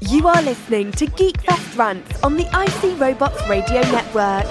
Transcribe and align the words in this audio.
You 0.00 0.26
are 0.28 0.40
listening 0.42 0.92
to 0.92 1.06
Geekfest 1.06 1.76
Rants 1.76 2.22
on 2.22 2.36
the 2.36 2.44
IC 2.44 2.98
Robots 2.98 3.46
Radio 3.48 3.82
Network. 3.82 4.46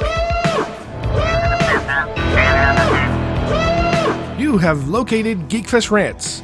You 4.40 4.60
have 4.60 4.88
located 4.88 5.50
Geekfest 5.50 5.90
Rants, 5.90 6.44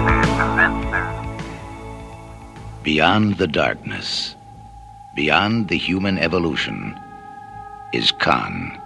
Beyond 2.83 3.37
the 3.37 3.45
darkness, 3.47 4.35
beyond 5.13 5.67
the 5.67 5.77
human 5.77 6.17
evolution, 6.17 6.99
is 7.93 8.11
Khan, 8.11 8.81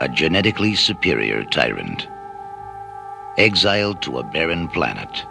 a 0.00 0.08
genetically 0.08 0.74
superior 0.74 1.44
tyrant. 1.44 2.08
Exiled 3.36 4.00
to 4.00 4.18
a 4.18 4.22
barren 4.22 4.66
planet, 4.68 5.26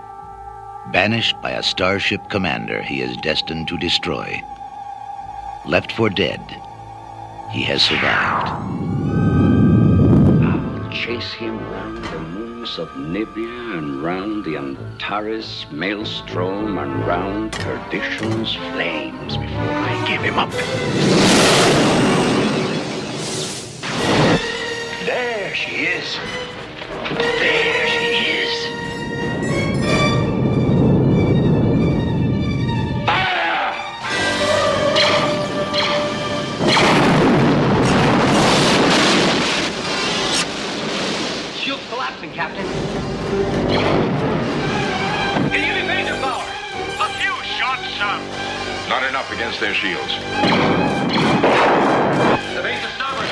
banished 0.91 1.41
by 1.41 1.52
a 1.52 1.64
starship 1.64 2.30
commander 2.30 2.84
he 2.84 3.02
is 3.02 3.18
destined 3.18 3.68
to 3.70 3.80
destroy. 3.80 4.44
Left 5.66 5.91
for 5.91 6.12
dead, 6.12 6.41
he 7.50 7.63
has 7.63 7.82
survived. 7.82 8.48
I'll 10.44 10.90
chase 10.91 11.34
him 11.34 11.57
moons 12.66 12.80
of 12.80 12.90
Nibia 12.96 13.77
and 13.77 14.02
round 14.02 14.44
the 14.44 14.58
Antares 14.58 15.66
maelstrom 15.71 16.77
and 16.80 17.05
round 17.05 17.52
perdition's 17.52 18.55
flames 18.55 19.38
before 19.38 19.60
I 19.60 20.05
give 20.07 20.22
him 20.22 20.40
up. 20.40 20.52
There 25.05 25.54
she 25.54 25.85
is. 25.85 26.18
There 27.40 27.88
she 27.88 28.30
is. 28.30 28.35
Not 49.26 49.34
enough 49.34 49.57
against 49.57 49.59
their 49.59 49.73
shields. 49.73 50.13
The 52.54 52.62
base 52.62 52.84
is 52.84 52.91
stubborn. 52.93 53.27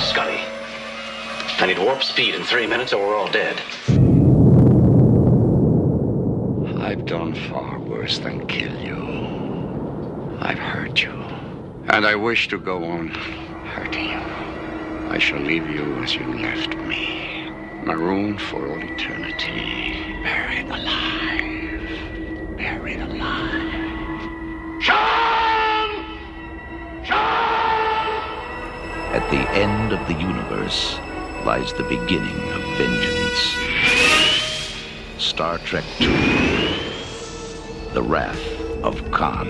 Scotty, 0.00 0.40
I 1.60 1.66
need 1.66 1.78
warp 1.78 2.02
speed 2.02 2.34
in 2.34 2.42
three 2.44 2.66
minutes 2.66 2.92
or 2.92 3.06
we're 3.06 3.16
all 3.16 3.30
dead. 3.30 3.60
I've 6.80 7.04
done 7.06 7.34
far 7.50 7.78
worse 7.80 8.18
than 8.18 8.46
kill 8.46 8.76
you. 8.80 10.38
I've 10.40 10.58
hurt 10.58 11.02
you. 11.02 11.12
And 11.88 12.06
I 12.06 12.14
wish 12.14 12.48
to 12.48 12.58
go 12.58 12.84
on 12.84 13.08
hurting 13.08 14.10
you. 14.10 14.20
I 15.10 15.18
shall 15.18 15.40
leave 15.40 15.68
you 15.68 16.02
as 16.02 16.14
you 16.14 16.26
left 16.34 16.76
me. 16.76 17.17
Marooned 17.88 18.38
for 18.38 18.68
all 18.68 18.82
eternity. 18.82 20.04
Buried 20.22 20.68
alive. 20.68 21.80
Buried 22.54 23.00
alive. 23.00 24.82
Sean! 24.82 26.04
Sean! 27.02 27.16
At 29.14 29.26
the 29.30 29.48
end 29.52 29.94
of 29.94 30.06
the 30.06 30.12
universe 30.12 30.98
lies 31.46 31.72
the 31.72 31.84
beginning 31.84 32.38
of 32.52 32.60
vengeance. 32.76 33.56
Star 35.16 35.56
Trek 35.56 35.84
II 35.98 36.08
The 37.94 38.02
Wrath 38.02 38.60
of 38.82 39.10
Khan. 39.12 39.48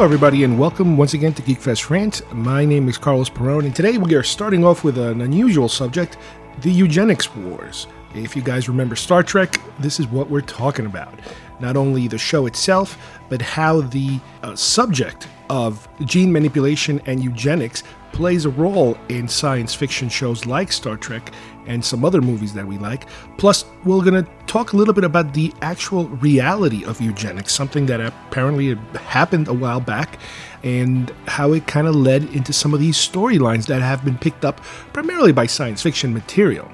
Hello, 0.00 0.08
everybody, 0.08 0.44
and 0.44 0.58
welcome 0.58 0.96
once 0.96 1.12
again 1.12 1.34
to 1.34 1.42
Geekfest 1.42 1.90
Rant. 1.90 2.22
My 2.32 2.64
name 2.64 2.88
is 2.88 2.96
Carlos 2.96 3.28
Perone, 3.28 3.66
and 3.66 3.76
today 3.76 3.98
we 3.98 4.14
are 4.14 4.22
starting 4.22 4.64
off 4.64 4.82
with 4.82 4.96
an 4.96 5.20
unusual 5.20 5.68
subject 5.68 6.16
the 6.62 6.72
eugenics 6.72 7.36
wars. 7.36 7.86
If 8.14 8.34
you 8.34 8.40
guys 8.40 8.66
remember 8.66 8.96
Star 8.96 9.22
Trek, 9.22 9.60
this 9.78 10.00
is 10.00 10.06
what 10.06 10.30
we're 10.30 10.40
talking 10.40 10.86
about. 10.86 11.20
Not 11.60 11.76
only 11.76 12.08
the 12.08 12.16
show 12.16 12.46
itself, 12.46 12.96
but 13.28 13.42
how 13.42 13.82
the 13.82 14.18
uh, 14.42 14.56
subject 14.56 15.28
of 15.50 15.86
gene 16.06 16.32
manipulation 16.32 17.02
and 17.04 17.22
eugenics 17.22 17.82
plays 18.12 18.44
a 18.44 18.50
role 18.50 18.96
in 19.08 19.28
science 19.28 19.74
fiction 19.74 20.08
shows 20.08 20.46
like 20.46 20.72
Star 20.72 20.96
Trek 20.96 21.32
and 21.66 21.84
some 21.84 22.04
other 22.04 22.20
movies 22.20 22.52
that 22.54 22.66
we 22.66 22.78
like. 22.78 23.06
Plus, 23.36 23.64
we're 23.84 24.02
going 24.02 24.24
to 24.24 24.30
talk 24.46 24.72
a 24.72 24.76
little 24.76 24.94
bit 24.94 25.04
about 25.04 25.34
the 25.34 25.52
actual 25.62 26.08
reality 26.08 26.84
of 26.84 27.00
eugenics, 27.00 27.54
something 27.54 27.86
that 27.86 28.00
apparently 28.00 28.74
happened 28.94 29.48
a 29.48 29.54
while 29.54 29.80
back, 29.80 30.18
and 30.62 31.12
how 31.26 31.52
it 31.52 31.66
kind 31.66 31.86
of 31.86 31.94
led 31.94 32.24
into 32.34 32.52
some 32.52 32.74
of 32.74 32.80
these 32.80 32.96
storylines 32.96 33.66
that 33.66 33.82
have 33.82 34.04
been 34.04 34.18
picked 34.18 34.44
up 34.44 34.60
primarily 34.92 35.32
by 35.32 35.46
science 35.46 35.82
fiction 35.82 36.12
material. 36.12 36.70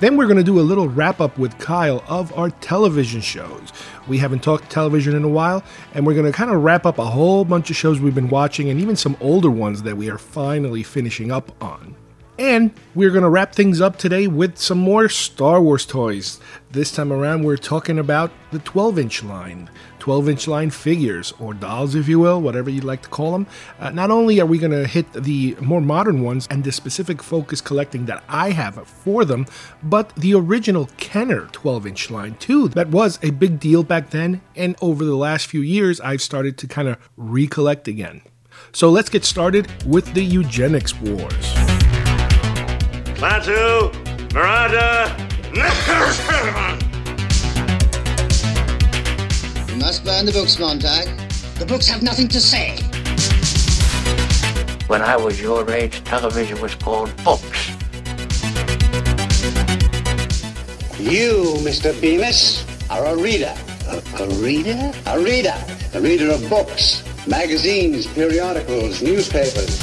Then 0.00 0.16
we're 0.16 0.24
going 0.24 0.38
to 0.38 0.42
do 0.42 0.58
a 0.58 0.62
little 0.62 0.88
wrap 0.88 1.20
up 1.20 1.36
with 1.36 1.58
Kyle 1.58 2.02
of 2.08 2.36
our 2.36 2.48
television 2.48 3.20
shows. 3.20 3.70
We 4.08 4.16
haven't 4.16 4.42
talked 4.42 4.70
television 4.70 5.14
in 5.14 5.24
a 5.24 5.28
while, 5.28 5.62
and 5.92 6.06
we're 6.06 6.14
going 6.14 6.24
to 6.24 6.32
kind 6.32 6.50
of 6.50 6.62
wrap 6.62 6.86
up 6.86 6.98
a 6.98 7.04
whole 7.04 7.44
bunch 7.44 7.68
of 7.68 7.76
shows 7.76 8.00
we've 8.00 8.14
been 8.14 8.30
watching 8.30 8.70
and 8.70 8.80
even 8.80 8.96
some 8.96 9.14
older 9.20 9.50
ones 9.50 9.82
that 9.82 9.98
we 9.98 10.08
are 10.08 10.16
finally 10.16 10.82
finishing 10.82 11.30
up 11.30 11.52
on. 11.62 11.94
And 12.38 12.70
we're 12.94 13.10
going 13.10 13.24
to 13.24 13.28
wrap 13.28 13.54
things 13.54 13.82
up 13.82 13.98
today 13.98 14.26
with 14.26 14.56
some 14.56 14.78
more 14.78 15.10
Star 15.10 15.60
Wars 15.60 15.84
toys. 15.84 16.40
This 16.70 16.90
time 16.90 17.12
around, 17.12 17.44
we're 17.44 17.58
talking 17.58 17.98
about 17.98 18.32
the 18.52 18.60
12 18.60 18.98
inch 18.98 19.22
line. 19.22 19.68
12 20.00 20.28
inch 20.28 20.48
line 20.48 20.70
figures, 20.70 21.32
or 21.38 21.54
dolls, 21.54 21.94
if 21.94 22.08
you 22.08 22.18
will, 22.18 22.40
whatever 22.40 22.68
you'd 22.68 22.84
like 22.84 23.02
to 23.02 23.08
call 23.08 23.32
them. 23.32 23.46
Uh, 23.78 23.90
not 23.90 24.10
only 24.10 24.40
are 24.40 24.46
we 24.46 24.58
going 24.58 24.72
to 24.72 24.86
hit 24.86 25.12
the 25.12 25.56
more 25.60 25.80
modern 25.80 26.22
ones 26.22 26.48
and 26.50 26.64
the 26.64 26.72
specific 26.72 27.22
focus 27.22 27.60
collecting 27.60 28.06
that 28.06 28.24
I 28.28 28.50
have 28.50 28.86
for 28.88 29.24
them, 29.24 29.46
but 29.82 30.14
the 30.16 30.34
original 30.34 30.88
Kenner 30.96 31.46
12 31.52 31.86
inch 31.86 32.10
line, 32.10 32.34
too. 32.36 32.68
That 32.68 32.88
was 32.88 33.18
a 33.22 33.30
big 33.30 33.60
deal 33.60 33.82
back 33.82 34.10
then, 34.10 34.40
and 34.56 34.74
over 34.80 35.04
the 35.04 35.16
last 35.16 35.46
few 35.46 35.60
years, 35.60 36.00
I've 36.00 36.22
started 36.22 36.58
to 36.58 36.66
kind 36.66 36.88
of 36.88 36.96
recollect 37.16 37.86
again. 37.86 38.22
So 38.72 38.90
let's 38.90 39.08
get 39.08 39.24
started 39.24 39.70
with 39.84 40.12
the 40.14 40.22
eugenics 40.22 40.98
wars. 41.00 41.54
Klaatu, 43.14 43.92
Barada. 44.30 45.30
You 49.80 49.86
must 49.86 50.04
burn 50.04 50.26
the 50.26 50.32
books, 50.32 50.58
Montag. 50.58 51.08
The 51.58 51.64
books 51.64 51.88
have 51.88 52.02
nothing 52.02 52.28
to 52.28 52.38
say. 52.38 52.76
When 54.88 55.00
I 55.00 55.16
was 55.16 55.40
your 55.40 55.70
age, 55.70 56.04
television 56.04 56.60
was 56.60 56.74
called 56.74 57.10
books. 57.24 57.70
You, 61.00 61.56
Mr. 61.64 61.98
Bemis, 61.98 62.62
are 62.90 63.06
a 63.06 63.16
reader. 63.16 63.54
A, 63.88 64.22
a 64.22 64.28
reader? 64.34 64.92
A 65.06 65.18
reader. 65.18 65.56
A 65.94 66.00
reader 66.02 66.30
of 66.30 66.46
books, 66.50 67.02
magazines, 67.26 68.06
periodicals, 68.06 69.00
newspapers. 69.00 69.78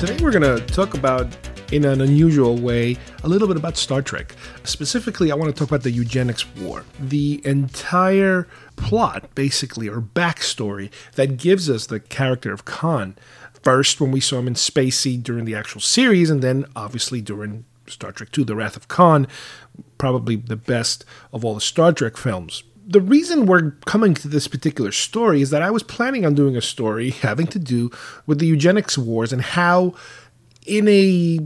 Today 0.00 0.16
we're 0.20 0.32
going 0.32 0.42
to 0.42 0.58
talk 0.66 0.94
about, 0.94 1.28
in 1.70 1.84
an 1.84 2.00
unusual 2.00 2.56
way, 2.56 2.96
a 3.22 3.28
little 3.28 3.46
bit 3.48 3.56
about 3.56 3.76
Star 3.76 4.02
Trek. 4.02 4.34
Specifically, 4.64 5.30
I 5.30 5.34
want 5.34 5.54
to 5.54 5.58
talk 5.58 5.68
about 5.68 5.82
the 5.82 5.90
eugenics 5.90 6.46
war. 6.56 6.84
The 6.98 7.40
entire 7.44 8.48
plot, 8.76 9.34
basically, 9.34 9.88
or 9.88 10.00
backstory 10.00 10.90
that 11.16 11.36
gives 11.36 11.68
us 11.68 11.86
the 11.86 12.00
character 12.00 12.52
of 12.52 12.64
Khan. 12.64 13.16
First, 13.62 14.00
when 14.00 14.12
we 14.12 14.20
saw 14.20 14.38
him 14.38 14.46
in 14.46 14.54
Space 14.54 14.98
Seed 14.98 15.22
during 15.22 15.44
the 15.44 15.54
actual 15.54 15.80
series, 15.80 16.30
and 16.30 16.42
then 16.42 16.64
obviously 16.74 17.20
during 17.20 17.64
Star 17.86 18.12
Trek 18.12 18.36
II, 18.36 18.44
The 18.44 18.56
Wrath 18.56 18.76
of 18.76 18.88
Khan, 18.88 19.26
probably 19.98 20.36
the 20.36 20.56
best 20.56 21.04
of 21.32 21.44
all 21.44 21.54
the 21.54 21.60
Star 21.60 21.92
Trek 21.92 22.16
films. 22.16 22.62
the 22.90 23.00
reason 23.02 23.44
we're 23.44 23.72
coming 23.84 24.14
to 24.14 24.28
this 24.28 24.48
particular 24.48 24.90
story 24.92 25.42
is 25.42 25.50
that 25.50 25.60
I 25.60 25.70
was 25.70 25.82
planning 25.82 26.24
on 26.24 26.34
doing 26.34 26.56
a 26.56 26.62
story 26.62 27.10
having 27.28 27.46
to 27.48 27.58
do 27.58 27.90
with 28.26 28.38
the 28.38 28.46
eugenics 28.46 28.96
wars 28.96 29.30
and 29.30 29.42
how, 29.42 29.92
in 30.68 30.86
a 30.86 31.40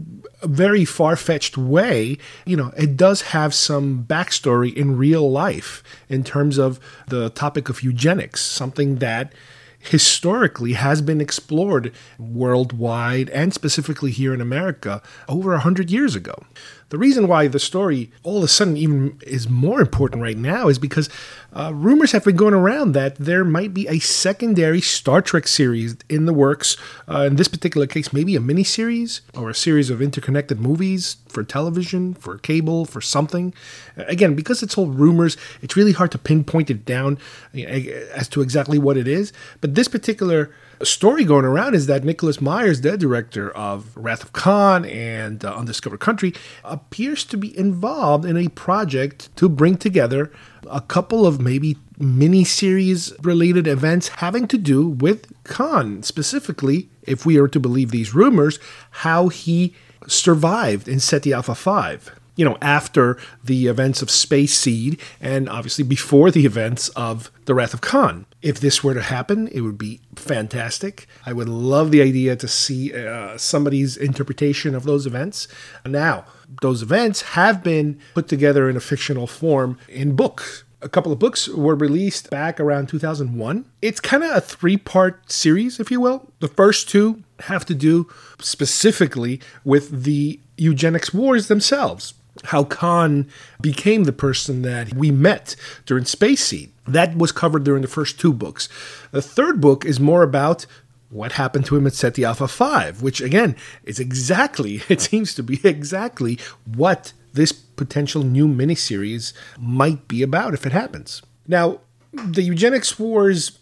very 0.46 0.84
far 0.84 1.16
fetched 1.16 1.56
way, 1.56 2.18
you 2.44 2.56
know, 2.56 2.72
it 2.76 2.96
does 2.96 3.22
have 3.22 3.54
some 3.54 4.04
backstory 4.04 4.74
in 4.74 4.96
real 4.96 5.30
life 5.30 5.82
in 6.08 6.24
terms 6.24 6.58
of 6.58 6.80
the 7.08 7.30
topic 7.30 7.68
of 7.68 7.82
eugenics, 7.82 8.40
something 8.40 8.96
that 8.96 9.32
historically 9.78 10.74
has 10.74 11.02
been 11.02 11.20
explored 11.20 11.92
worldwide 12.18 13.28
and 13.30 13.52
specifically 13.52 14.12
here 14.12 14.32
in 14.32 14.40
America 14.40 15.02
over 15.28 15.54
a 15.54 15.60
hundred 15.60 15.90
years 15.90 16.14
ago. 16.14 16.44
The 16.92 16.98
reason 16.98 17.26
why 17.26 17.48
the 17.48 17.58
story 17.58 18.10
all 18.22 18.36
of 18.36 18.44
a 18.44 18.48
sudden 18.48 18.76
even 18.76 19.18
is 19.22 19.48
more 19.48 19.80
important 19.80 20.20
right 20.20 20.36
now 20.36 20.68
is 20.68 20.78
because 20.78 21.08
uh, 21.54 21.72
rumors 21.72 22.12
have 22.12 22.22
been 22.22 22.36
going 22.36 22.52
around 22.52 22.92
that 22.92 23.16
there 23.16 23.46
might 23.46 23.72
be 23.72 23.88
a 23.88 23.98
secondary 23.98 24.82
Star 24.82 25.22
Trek 25.22 25.48
series 25.48 25.96
in 26.10 26.26
the 26.26 26.34
works. 26.34 26.76
Uh, 27.08 27.22
in 27.22 27.36
this 27.36 27.48
particular 27.48 27.86
case, 27.86 28.12
maybe 28.12 28.36
a 28.36 28.40
miniseries 28.40 29.22
or 29.34 29.48
a 29.48 29.54
series 29.54 29.88
of 29.88 30.02
interconnected 30.02 30.60
movies 30.60 31.16
for 31.28 31.42
television, 31.42 32.12
for 32.12 32.36
cable, 32.36 32.84
for 32.84 33.00
something. 33.00 33.54
Again, 33.96 34.34
because 34.34 34.62
it's 34.62 34.76
all 34.76 34.88
rumors, 34.88 35.38
it's 35.62 35.76
really 35.76 35.92
hard 35.92 36.12
to 36.12 36.18
pinpoint 36.18 36.68
it 36.68 36.84
down 36.84 37.16
as 37.54 38.28
to 38.28 38.42
exactly 38.42 38.78
what 38.78 38.98
it 38.98 39.08
is. 39.08 39.32
But 39.62 39.76
this 39.76 39.88
particular 39.88 40.54
story 40.84 41.24
going 41.24 41.44
around 41.44 41.74
is 41.74 41.86
that 41.86 42.04
Nicholas 42.04 42.40
Myers, 42.40 42.80
the 42.80 42.96
director 42.96 43.50
of 43.50 43.96
Wrath 43.96 44.22
of 44.22 44.32
Khan 44.32 44.84
and 44.84 45.44
uh, 45.44 45.54
Undiscovered 45.54 46.00
Country, 46.00 46.34
appears 46.64 47.24
to 47.26 47.36
be 47.36 47.56
involved 47.56 48.24
in 48.24 48.36
a 48.36 48.48
project 48.48 49.34
to 49.36 49.48
bring 49.48 49.76
together 49.76 50.32
a 50.70 50.80
couple 50.80 51.26
of 51.26 51.40
maybe 51.40 51.76
mini 51.98 52.44
series 52.44 53.12
related 53.22 53.66
events 53.66 54.08
having 54.08 54.46
to 54.48 54.58
do 54.58 54.88
with 54.88 55.32
Khan, 55.44 56.02
specifically, 56.02 56.88
if 57.02 57.26
we 57.26 57.38
are 57.38 57.48
to 57.48 57.60
believe 57.60 57.90
these 57.90 58.14
rumors, 58.14 58.58
how 58.90 59.28
he 59.28 59.74
survived 60.06 60.88
in 60.88 61.00
Ceti 61.00 61.32
Alpha 61.32 61.54
5 61.54 62.18
you 62.34 62.44
know, 62.44 62.56
after 62.62 63.18
the 63.44 63.66
events 63.66 64.00
of 64.00 64.10
Space 64.10 64.54
Seed 64.58 64.98
and 65.20 65.48
obviously 65.48 65.84
before 65.84 66.30
the 66.30 66.46
events 66.46 66.88
of 66.90 67.30
The 67.44 67.54
Wrath 67.54 67.74
of 67.74 67.82
Khan. 67.82 68.24
If 68.42 68.58
this 68.58 68.82
were 68.82 68.94
to 68.94 69.02
happen, 69.02 69.48
it 69.48 69.60
would 69.60 69.78
be 69.78 70.00
fantastic. 70.16 71.06
I 71.24 71.32
would 71.32 71.48
love 71.48 71.92
the 71.92 72.02
idea 72.02 72.34
to 72.36 72.48
see 72.48 72.92
uh, 72.92 73.38
somebody's 73.38 73.96
interpretation 73.96 74.74
of 74.74 74.82
those 74.82 75.06
events. 75.06 75.46
Now, 75.86 76.24
those 76.60 76.82
events 76.82 77.22
have 77.22 77.62
been 77.62 78.00
put 78.14 78.26
together 78.28 78.68
in 78.68 78.76
a 78.76 78.80
fictional 78.80 79.28
form 79.28 79.78
in 79.88 80.16
books. 80.16 80.64
A 80.82 80.88
couple 80.88 81.12
of 81.12 81.20
books 81.20 81.48
were 81.48 81.76
released 81.76 82.30
back 82.30 82.58
around 82.58 82.88
2001. 82.88 83.64
It's 83.80 84.00
kind 84.00 84.24
of 84.24 84.36
a 84.36 84.40
three 84.40 84.76
part 84.76 85.30
series, 85.30 85.78
if 85.78 85.92
you 85.92 86.00
will. 86.00 86.32
The 86.40 86.48
first 86.48 86.88
two 86.88 87.22
have 87.40 87.64
to 87.66 87.74
do 87.74 88.08
specifically 88.40 89.40
with 89.64 90.02
the 90.02 90.40
eugenics 90.56 91.14
wars 91.14 91.46
themselves 91.46 92.14
how 92.44 92.64
Khan 92.64 93.28
became 93.60 94.04
the 94.04 94.12
person 94.12 94.62
that 94.62 94.94
we 94.94 95.10
met 95.10 95.54
during 95.86 96.04
Space 96.04 96.44
Seed. 96.44 96.71
That 96.86 97.16
was 97.16 97.32
covered 97.32 97.64
during 97.64 97.82
the 97.82 97.88
first 97.88 98.18
two 98.18 98.32
books. 98.32 98.68
The 99.12 99.22
third 99.22 99.60
book 99.60 99.84
is 99.84 100.00
more 100.00 100.22
about 100.22 100.66
what 101.10 101.32
happened 101.32 101.66
to 101.66 101.76
him 101.76 101.86
at 101.86 101.92
Ceti 101.92 102.24
Alpha 102.24 102.48
5, 102.48 103.02
which 103.02 103.20
again 103.20 103.54
is 103.84 104.00
exactly, 104.00 104.82
it 104.88 105.00
seems 105.00 105.34
to 105.34 105.42
be 105.42 105.60
exactly 105.62 106.38
what 106.64 107.12
this 107.32 107.52
potential 107.52 108.22
new 108.22 108.46
miniseries 108.48 109.32
might 109.58 110.08
be 110.08 110.22
about 110.22 110.54
if 110.54 110.66
it 110.66 110.72
happens. 110.72 111.22
Now, 111.46 111.80
the 112.12 112.42
eugenics 112.42 112.98
wars 112.98 113.58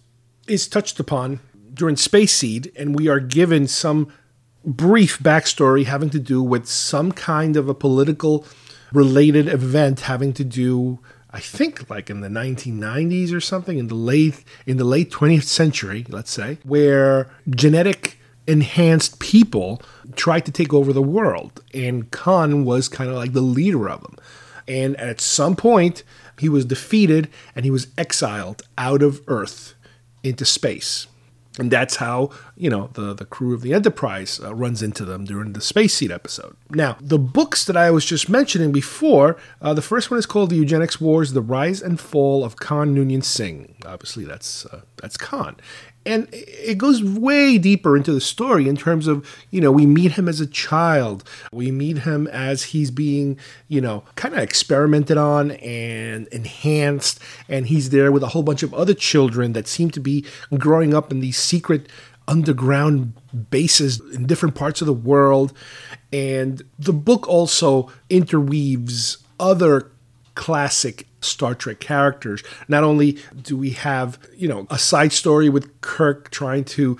is 0.48 0.66
touched 0.66 0.98
upon 0.98 1.40
during 1.72 1.96
Space 1.96 2.32
Seed, 2.32 2.72
and 2.76 2.98
we 2.98 3.08
are 3.08 3.20
given 3.20 3.68
some 3.68 4.12
brief 4.64 5.18
backstory 5.18 5.84
having 5.84 6.10
to 6.10 6.18
do 6.18 6.42
with 6.42 6.66
some 6.66 7.12
kind 7.12 7.56
of 7.56 7.68
a 7.68 7.74
political 7.74 8.44
related 8.92 9.48
event 9.48 10.00
having 10.00 10.32
to 10.34 10.44
do 10.44 10.98
I 11.32 11.40
think 11.40 11.88
like 11.88 12.10
in 12.10 12.20
the 12.20 12.28
1990s 12.28 13.32
or 13.32 13.40
something 13.40 13.78
in 13.78 13.86
the 13.86 13.94
late 13.94 14.44
in 14.66 14.76
the 14.76 14.84
late 14.84 15.10
20th 15.10 15.44
century, 15.44 16.04
let's 16.08 16.30
say, 16.30 16.58
where 16.64 17.30
genetic 17.48 18.18
enhanced 18.46 19.20
people 19.20 19.80
tried 20.16 20.44
to 20.46 20.52
take 20.52 20.74
over 20.74 20.92
the 20.92 21.02
world 21.02 21.62
and 21.72 22.10
Khan 22.10 22.64
was 22.64 22.88
kind 22.88 23.08
of 23.08 23.16
like 23.16 23.32
the 23.32 23.40
leader 23.40 23.88
of 23.88 24.00
them. 24.02 24.16
And 24.66 24.96
at 24.96 25.20
some 25.20 25.54
point 25.56 26.02
he 26.38 26.48
was 26.48 26.64
defeated 26.64 27.28
and 27.54 27.64
he 27.64 27.70
was 27.70 27.88
exiled 27.96 28.62
out 28.76 29.02
of 29.02 29.22
Earth 29.28 29.74
into 30.22 30.44
space. 30.44 31.06
And 31.60 31.70
that's 31.70 31.96
how, 31.96 32.30
you 32.56 32.70
know, 32.70 32.88
the, 32.94 33.12
the 33.12 33.26
crew 33.26 33.52
of 33.52 33.60
the 33.60 33.74
Enterprise 33.74 34.40
uh, 34.42 34.54
runs 34.54 34.82
into 34.82 35.04
them 35.04 35.26
during 35.26 35.52
the 35.52 35.60
Space 35.60 35.92
Seed 35.92 36.10
episode. 36.10 36.56
Now, 36.70 36.96
the 37.02 37.18
books 37.18 37.66
that 37.66 37.76
I 37.76 37.90
was 37.90 38.06
just 38.06 38.30
mentioning 38.30 38.72
before, 38.72 39.36
uh, 39.60 39.74
the 39.74 39.82
first 39.82 40.10
one 40.10 40.18
is 40.18 40.24
called 40.24 40.48
The 40.48 40.56
Eugenics 40.56 41.02
Wars, 41.02 41.34
The 41.34 41.42
Rise 41.42 41.82
and 41.82 42.00
Fall 42.00 42.44
of 42.44 42.56
Khan 42.56 42.94
Noonien 42.94 43.22
Singh. 43.22 43.74
Obviously, 43.84 44.24
that's, 44.24 44.64
uh, 44.64 44.80
that's 44.96 45.18
Khan 45.18 45.56
and 46.06 46.28
it 46.32 46.78
goes 46.78 47.04
way 47.04 47.58
deeper 47.58 47.96
into 47.96 48.12
the 48.12 48.20
story 48.20 48.68
in 48.68 48.76
terms 48.76 49.06
of 49.06 49.28
you 49.50 49.60
know 49.60 49.70
we 49.70 49.86
meet 49.86 50.12
him 50.12 50.28
as 50.28 50.40
a 50.40 50.46
child. 50.46 51.24
We 51.52 51.70
meet 51.70 51.98
him 51.98 52.26
as 52.28 52.64
he's 52.64 52.90
being 52.90 53.38
you 53.68 53.80
know 53.80 54.04
kind 54.16 54.34
of 54.34 54.40
experimented 54.40 55.18
on 55.18 55.52
and 55.52 56.26
enhanced. 56.28 57.20
And 57.48 57.66
he's 57.66 57.90
there 57.90 58.10
with 58.10 58.22
a 58.22 58.28
whole 58.28 58.42
bunch 58.42 58.62
of 58.62 58.72
other 58.72 58.94
children 58.94 59.52
that 59.52 59.68
seem 59.68 59.90
to 59.92 60.00
be 60.00 60.24
growing 60.56 60.94
up 60.94 61.12
in 61.12 61.20
these 61.20 61.38
secret 61.38 61.88
underground 62.26 63.12
bases 63.50 64.00
in 64.14 64.26
different 64.26 64.54
parts 64.54 64.80
of 64.80 64.86
the 64.86 64.92
world. 64.92 65.52
And 66.12 66.62
the 66.78 66.92
book 66.92 67.28
also 67.28 67.90
interweaves 68.08 69.18
other 69.38 69.90
classic 70.34 71.06
Star 71.20 71.54
Trek 71.54 71.80
characters. 71.80 72.42
Not 72.68 72.84
only 72.84 73.18
do 73.42 73.56
we 73.56 73.70
have, 73.70 74.18
you 74.34 74.48
know, 74.48 74.66
a 74.70 74.78
side 74.78 75.12
story 75.12 75.48
with 75.48 75.80
Kirk 75.80 76.30
trying 76.30 76.64
to 76.64 76.98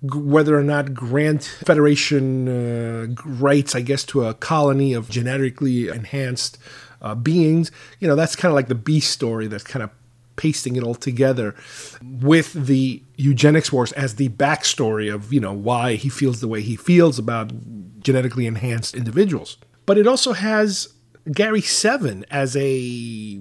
whether 0.00 0.56
or 0.56 0.62
not 0.62 0.94
grant 0.94 1.42
Federation 1.42 2.48
uh, 2.48 3.14
rights, 3.24 3.74
I 3.74 3.80
guess, 3.80 4.04
to 4.04 4.24
a 4.24 4.34
colony 4.34 4.92
of 4.92 5.10
genetically 5.10 5.88
enhanced 5.88 6.58
uh, 7.02 7.14
beings. 7.14 7.70
You 7.98 8.08
know, 8.08 8.14
that's 8.14 8.36
kind 8.36 8.50
of 8.50 8.54
like 8.54 8.68
the 8.68 8.74
B 8.74 9.00
story 9.00 9.48
that's 9.48 9.64
kind 9.64 9.82
of 9.82 9.90
pasting 10.36 10.76
it 10.76 10.84
all 10.84 10.94
together 10.94 11.54
with 12.00 12.52
the 12.52 13.02
eugenics 13.16 13.72
wars 13.72 13.90
as 13.92 14.14
the 14.14 14.28
backstory 14.28 15.12
of, 15.12 15.32
you 15.32 15.40
know, 15.40 15.52
why 15.52 15.94
he 15.94 16.08
feels 16.08 16.40
the 16.40 16.46
way 16.46 16.62
he 16.62 16.76
feels 16.76 17.18
about 17.18 17.50
genetically 17.98 18.46
enhanced 18.46 18.94
individuals. 18.94 19.58
But 19.84 19.98
it 19.98 20.06
also 20.06 20.32
has 20.32 20.88
Gary 21.32 21.60
Seven 21.60 22.24
as 22.30 22.56
a 22.56 23.40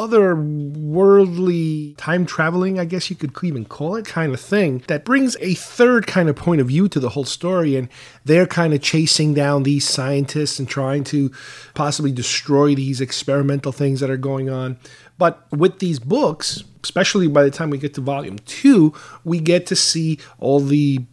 otherworldly 0.00 1.94
time 1.98 2.24
traveling, 2.24 2.78
I 2.78 2.86
guess 2.86 3.10
you 3.10 3.16
could 3.16 3.32
even 3.42 3.66
call 3.66 3.96
it, 3.96 4.06
kind 4.06 4.32
of 4.32 4.40
thing 4.40 4.82
that 4.88 5.04
brings 5.04 5.36
a 5.40 5.52
third 5.54 6.06
kind 6.06 6.30
of 6.30 6.36
point 6.36 6.62
of 6.62 6.68
view 6.68 6.88
to 6.88 6.98
the 6.98 7.10
whole 7.10 7.24
story. 7.24 7.76
And 7.76 7.88
they're 8.24 8.46
kind 8.46 8.72
of 8.72 8.80
chasing 8.80 9.34
down 9.34 9.64
these 9.64 9.86
scientists 9.86 10.58
and 10.58 10.66
trying 10.66 11.04
to 11.04 11.30
possibly 11.74 12.12
destroy 12.12 12.74
these 12.74 13.02
experimental 13.02 13.72
things 13.72 14.00
that 14.00 14.08
are 14.08 14.16
going 14.16 14.48
on. 14.48 14.78
But 15.18 15.46
with 15.52 15.80
these 15.80 15.98
books, 15.98 16.64
especially 16.82 17.28
by 17.28 17.42
the 17.42 17.50
time 17.50 17.68
we 17.68 17.76
get 17.76 17.92
to 17.94 18.00
volume 18.00 18.38
two, 18.46 18.94
we 19.22 19.38
get 19.38 19.66
to 19.66 19.76
see 19.76 20.18
all 20.38 20.60
the 20.60 21.04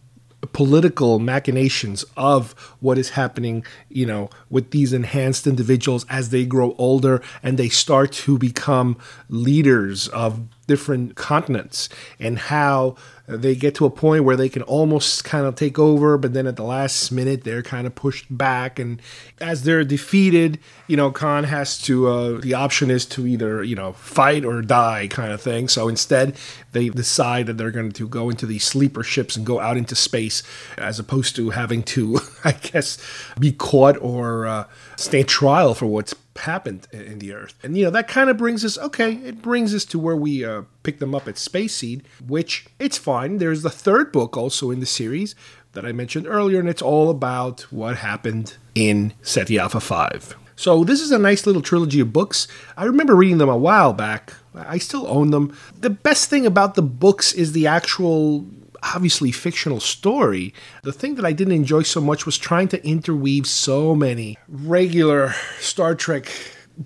political 0.52 1.18
machinations 1.18 2.04
of 2.16 2.52
what 2.80 2.98
is 2.98 3.10
happening, 3.10 3.64
you 3.88 4.06
know, 4.06 4.30
with 4.50 4.70
these 4.70 4.92
enhanced 4.92 5.46
individuals 5.46 6.06
as 6.08 6.30
they 6.30 6.44
grow 6.44 6.74
older 6.78 7.20
and 7.42 7.58
they 7.58 7.68
start 7.68 8.12
to 8.12 8.38
become 8.38 8.96
leaders 9.28 10.08
of 10.08 10.40
different 10.68 11.16
continents 11.16 11.88
and 12.20 12.38
how 12.38 12.94
they 13.28 13.54
get 13.54 13.74
to 13.74 13.84
a 13.84 13.90
point 13.90 14.24
where 14.24 14.36
they 14.36 14.48
can 14.48 14.62
almost 14.62 15.22
kind 15.22 15.44
of 15.44 15.54
take 15.54 15.78
over, 15.78 16.16
but 16.16 16.32
then 16.32 16.46
at 16.46 16.56
the 16.56 16.62
last 16.62 17.12
minute 17.12 17.44
they're 17.44 17.62
kind 17.62 17.86
of 17.86 17.94
pushed 17.94 18.24
back. 18.30 18.78
And 18.78 19.02
as 19.38 19.64
they're 19.64 19.84
defeated, 19.84 20.58
you 20.86 20.96
know, 20.96 21.10
Khan 21.10 21.44
has 21.44 21.78
to, 21.82 22.08
uh, 22.08 22.40
the 22.40 22.54
option 22.54 22.90
is 22.90 23.04
to 23.06 23.26
either, 23.26 23.62
you 23.62 23.76
know, 23.76 23.92
fight 23.92 24.46
or 24.46 24.62
die 24.62 25.08
kind 25.08 25.30
of 25.30 25.42
thing. 25.42 25.68
So 25.68 25.88
instead, 25.88 26.36
they 26.72 26.88
decide 26.88 27.46
that 27.46 27.58
they're 27.58 27.70
going 27.70 27.92
to 27.92 28.08
go 28.08 28.30
into 28.30 28.46
these 28.46 28.64
sleeper 28.64 29.02
ships 29.02 29.36
and 29.36 29.44
go 29.44 29.60
out 29.60 29.76
into 29.76 29.94
space 29.94 30.42
as 30.78 30.98
opposed 30.98 31.36
to 31.36 31.50
having 31.50 31.82
to, 31.82 32.20
I 32.44 32.52
guess, 32.52 32.96
be 33.38 33.52
caught 33.52 33.98
or 34.00 34.46
uh, 34.46 34.64
stand 34.96 35.28
trial 35.28 35.74
for 35.74 35.86
what's 35.86 36.14
happened 36.40 36.86
in 36.92 37.18
the 37.18 37.32
Earth. 37.32 37.54
And, 37.62 37.76
you 37.76 37.84
know, 37.84 37.90
that 37.90 38.08
kind 38.08 38.30
of 38.30 38.36
brings 38.36 38.64
us, 38.64 38.78
okay, 38.78 39.14
it 39.14 39.42
brings 39.42 39.74
us 39.74 39.84
to 39.86 39.98
where 39.98 40.16
we 40.16 40.44
uh, 40.44 40.62
pick 40.82 40.98
them 40.98 41.14
up 41.14 41.28
at 41.28 41.38
Space 41.38 41.76
Seed, 41.76 42.04
which 42.26 42.66
it's 42.78 42.98
fine. 42.98 43.38
There's 43.38 43.62
the 43.62 43.70
third 43.70 44.12
book 44.12 44.36
also 44.36 44.70
in 44.70 44.80
the 44.80 44.86
series 44.86 45.34
that 45.72 45.84
I 45.84 45.92
mentioned 45.92 46.26
earlier, 46.26 46.58
and 46.60 46.68
it's 46.68 46.82
all 46.82 47.10
about 47.10 47.62
what 47.72 47.96
happened 47.96 48.56
in 48.74 49.12
Ceti 49.22 49.58
Alpha 49.58 49.80
5. 49.80 50.36
So 50.56 50.82
this 50.82 51.00
is 51.00 51.12
a 51.12 51.18
nice 51.18 51.46
little 51.46 51.62
trilogy 51.62 52.00
of 52.00 52.12
books. 52.12 52.48
I 52.76 52.84
remember 52.84 53.14
reading 53.14 53.38
them 53.38 53.48
a 53.48 53.56
while 53.56 53.92
back, 53.92 54.32
I 54.54 54.78
still 54.78 55.06
own 55.06 55.30
them. 55.30 55.56
The 55.78 55.90
best 55.90 56.28
thing 56.28 56.46
about 56.46 56.74
the 56.74 56.82
books 56.82 57.32
is 57.32 57.52
the 57.52 57.66
actual 57.66 58.44
obviously 58.82 59.32
fictional 59.32 59.80
story. 59.80 60.54
The 60.82 60.92
thing 60.92 61.14
that 61.16 61.24
I 61.24 61.32
didn't 61.32 61.54
enjoy 61.54 61.82
so 61.82 62.00
much 62.00 62.26
was 62.26 62.38
trying 62.38 62.68
to 62.68 62.86
interweave 62.86 63.46
so 63.46 63.94
many 63.94 64.38
regular 64.48 65.34
Star 65.60 65.94
Trek 65.94 66.30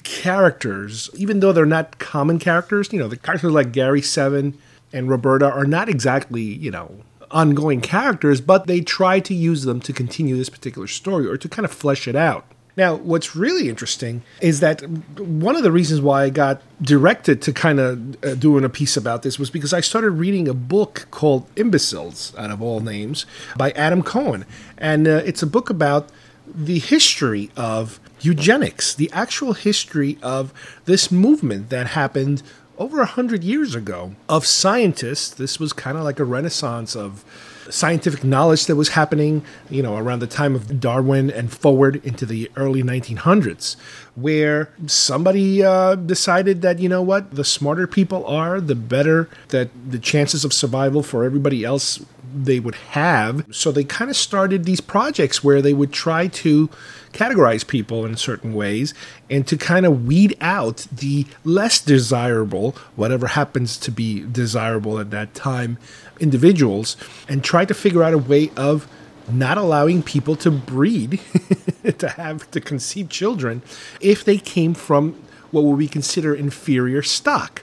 characters, 0.02 1.10
even 1.14 1.40
though 1.40 1.52
they're 1.52 1.66
not 1.66 1.98
common 1.98 2.38
characters. 2.38 2.92
You 2.92 2.98
know, 2.98 3.08
the 3.08 3.16
characters 3.16 3.52
like 3.52 3.72
Gary 3.72 4.02
Seven 4.02 4.58
and 4.92 5.08
Roberta 5.08 5.50
are 5.50 5.66
not 5.66 5.88
exactly, 5.88 6.42
you 6.42 6.70
know, 6.70 7.04
ongoing 7.30 7.80
characters, 7.80 8.40
but 8.40 8.66
they 8.66 8.80
try 8.80 9.20
to 9.20 9.34
use 9.34 9.64
them 9.64 9.80
to 9.80 9.92
continue 9.92 10.36
this 10.36 10.50
particular 10.50 10.86
story 10.86 11.26
or 11.26 11.36
to 11.36 11.48
kind 11.48 11.64
of 11.64 11.72
flesh 11.72 12.06
it 12.06 12.16
out. 12.16 12.46
Now, 12.76 12.94
what's 12.94 13.36
really 13.36 13.68
interesting 13.68 14.22
is 14.40 14.60
that 14.60 14.80
one 15.18 15.56
of 15.56 15.62
the 15.62 15.72
reasons 15.72 16.00
why 16.00 16.24
I 16.24 16.30
got 16.30 16.62
directed 16.80 17.42
to 17.42 17.52
kind 17.52 17.78
of 17.78 18.24
uh, 18.24 18.34
doing 18.34 18.64
a 18.64 18.70
piece 18.70 18.96
about 18.96 19.22
this 19.22 19.38
was 19.38 19.50
because 19.50 19.74
I 19.74 19.80
started 19.80 20.12
reading 20.12 20.48
a 20.48 20.54
book 20.54 21.06
called 21.10 21.46
Imbeciles, 21.54 22.34
out 22.38 22.50
of 22.50 22.62
all 22.62 22.80
names, 22.80 23.26
by 23.56 23.72
Adam 23.72 24.02
Cohen. 24.02 24.46
And 24.78 25.06
uh, 25.06 25.22
it's 25.24 25.42
a 25.42 25.46
book 25.46 25.68
about 25.68 26.08
the 26.46 26.78
history 26.78 27.50
of 27.56 28.00
eugenics, 28.20 28.94
the 28.94 29.10
actual 29.12 29.52
history 29.52 30.18
of 30.22 30.52
this 30.86 31.10
movement 31.10 31.68
that 31.70 31.88
happened 31.88 32.42
over 32.78 33.00
a 33.00 33.06
hundred 33.06 33.44
years 33.44 33.74
ago 33.74 34.14
of 34.28 34.46
scientists. 34.46 35.30
This 35.30 35.60
was 35.60 35.72
kind 35.72 35.98
of 35.98 36.04
like 36.04 36.18
a 36.18 36.24
renaissance 36.24 36.96
of 36.96 37.24
scientific 37.70 38.24
knowledge 38.24 38.66
that 38.66 38.76
was 38.76 38.90
happening, 38.90 39.44
you 39.70 39.82
know, 39.82 39.96
around 39.96 40.20
the 40.20 40.26
time 40.26 40.54
of 40.54 40.80
Darwin 40.80 41.30
and 41.30 41.52
forward 41.52 42.04
into 42.04 42.26
the 42.26 42.50
early 42.56 42.82
1900s, 42.82 43.76
where 44.14 44.70
somebody 44.86 45.62
uh, 45.62 45.94
decided 45.94 46.62
that, 46.62 46.78
you 46.78 46.88
know 46.88 47.02
what, 47.02 47.34
the 47.34 47.44
smarter 47.44 47.86
people 47.86 48.26
are, 48.26 48.60
the 48.60 48.74
better 48.74 49.28
that 49.48 49.70
the 49.88 49.98
chances 49.98 50.44
of 50.44 50.52
survival 50.52 51.02
for 51.02 51.24
everybody 51.24 51.64
else 51.64 52.04
they 52.34 52.60
would 52.60 52.74
have. 52.74 53.44
So 53.54 53.72
they 53.72 53.84
kind 53.84 54.10
of 54.10 54.16
started 54.16 54.64
these 54.64 54.80
projects 54.80 55.42
where 55.42 55.62
they 55.62 55.74
would 55.74 55.92
try 55.92 56.28
to 56.28 56.68
categorize 57.12 57.66
people 57.66 58.04
in 58.04 58.16
certain 58.16 58.54
ways 58.54 58.94
and 59.30 59.46
to 59.46 59.56
kind 59.56 59.84
of 59.84 60.06
weed 60.06 60.36
out 60.40 60.86
the 60.90 61.26
less 61.44 61.80
desirable, 61.80 62.74
whatever 62.96 63.28
happens 63.28 63.76
to 63.78 63.90
be 63.90 64.20
desirable 64.20 64.98
at 64.98 65.10
that 65.10 65.34
time, 65.34 65.78
individuals, 66.20 66.96
and 67.28 67.44
try 67.44 67.64
to 67.64 67.74
figure 67.74 68.02
out 68.02 68.14
a 68.14 68.18
way 68.18 68.50
of 68.56 68.88
not 69.30 69.58
allowing 69.58 70.02
people 70.02 70.36
to 70.36 70.50
breed, 70.50 71.20
to 71.98 72.08
have 72.08 72.50
to 72.50 72.60
conceive 72.60 73.08
children, 73.08 73.62
if 74.00 74.24
they 74.24 74.38
came 74.38 74.74
from 74.74 75.14
what 75.50 75.64
would 75.64 75.76
we 75.76 75.86
consider 75.86 76.34
inferior 76.34 77.02
stock. 77.02 77.62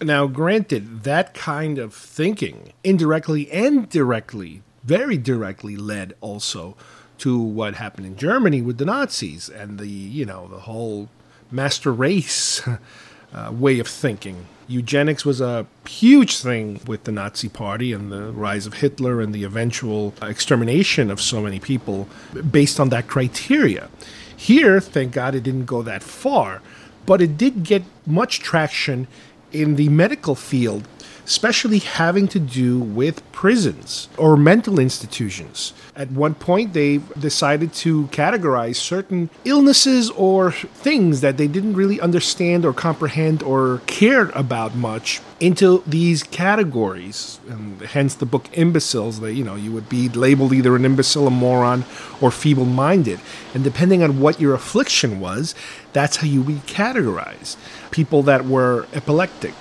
Now, 0.00 0.26
granted, 0.28 1.02
that 1.02 1.34
kind 1.34 1.78
of 1.78 1.92
thinking, 1.92 2.72
indirectly 2.84 3.50
and 3.50 3.88
directly, 3.88 4.62
very 4.84 5.18
directly, 5.18 5.76
led 5.76 6.14
also 6.20 6.76
to 7.18 7.38
what 7.38 7.74
happened 7.74 8.06
in 8.06 8.16
Germany 8.16 8.62
with 8.62 8.78
the 8.78 8.84
Nazis 8.84 9.48
and 9.48 9.78
the, 9.78 9.88
you 9.88 10.24
know, 10.24 10.46
the 10.46 10.60
whole 10.60 11.08
master 11.50 11.92
race 11.92 12.62
uh, 13.34 13.52
way 13.52 13.80
of 13.80 13.88
thinking. 13.88 14.46
Eugenics 14.68 15.24
was 15.24 15.40
a 15.40 15.66
huge 15.88 16.36
thing 16.36 16.80
with 16.86 17.04
the 17.04 17.12
Nazi 17.12 17.48
Party 17.48 17.92
and 17.92 18.12
the 18.12 18.30
rise 18.32 18.66
of 18.66 18.74
Hitler 18.74 19.20
and 19.20 19.34
the 19.34 19.42
eventual 19.42 20.14
extermination 20.22 21.10
of 21.10 21.20
so 21.20 21.40
many 21.40 21.58
people 21.58 22.06
based 22.50 22.78
on 22.78 22.90
that 22.90 23.08
criteria. 23.08 23.88
Here, 24.36 24.80
thank 24.80 25.12
God 25.12 25.34
it 25.34 25.42
didn't 25.42 25.64
go 25.64 25.82
that 25.82 26.02
far, 26.02 26.62
but 27.06 27.22
it 27.22 27.36
did 27.38 27.64
get 27.64 27.82
much 28.06 28.40
traction 28.40 29.08
in 29.52 29.76
the 29.76 29.88
medical 29.88 30.34
field, 30.34 30.86
especially 31.28 31.78
having 31.78 32.26
to 32.26 32.38
do 32.40 32.78
with 32.78 33.22
prisons 33.32 34.08
or 34.16 34.34
mental 34.34 34.80
institutions. 34.80 35.74
At 35.94 36.10
one 36.10 36.34
point, 36.34 36.72
they 36.72 37.02
decided 37.18 37.74
to 37.84 38.06
categorize 38.06 38.76
certain 38.76 39.28
illnesses 39.44 40.08
or 40.12 40.52
things 40.52 41.20
that 41.20 41.36
they 41.36 41.46
didn't 41.46 41.74
really 41.74 42.00
understand 42.00 42.64
or 42.64 42.72
comprehend 42.72 43.42
or 43.42 43.82
cared 43.86 44.30
about 44.30 44.74
much 44.74 45.20
into 45.38 45.82
these 45.86 46.22
categories. 46.22 47.40
And 47.46 47.82
hence 47.82 48.14
the 48.14 48.24
book 48.24 48.48
Imbeciles, 48.54 49.20
that 49.20 49.34
you 49.34 49.44
know, 49.44 49.54
you 49.54 49.70
would 49.72 49.90
be 49.90 50.08
labeled 50.08 50.54
either 50.54 50.74
an 50.76 50.86
imbecile, 50.86 51.26
a 51.26 51.30
moron, 51.30 51.84
or 52.22 52.30
feeble 52.30 52.64
minded. 52.64 53.20
And 53.52 53.62
depending 53.62 54.02
on 54.02 54.18
what 54.18 54.40
your 54.40 54.54
affliction 54.54 55.20
was, 55.20 55.54
that's 55.92 56.16
how 56.16 56.26
you 56.26 56.40
would 56.40 56.64
be 56.64 56.72
categorized. 56.72 57.58
People 57.90 58.22
that 58.22 58.46
were 58.46 58.86
epileptic, 58.94 59.52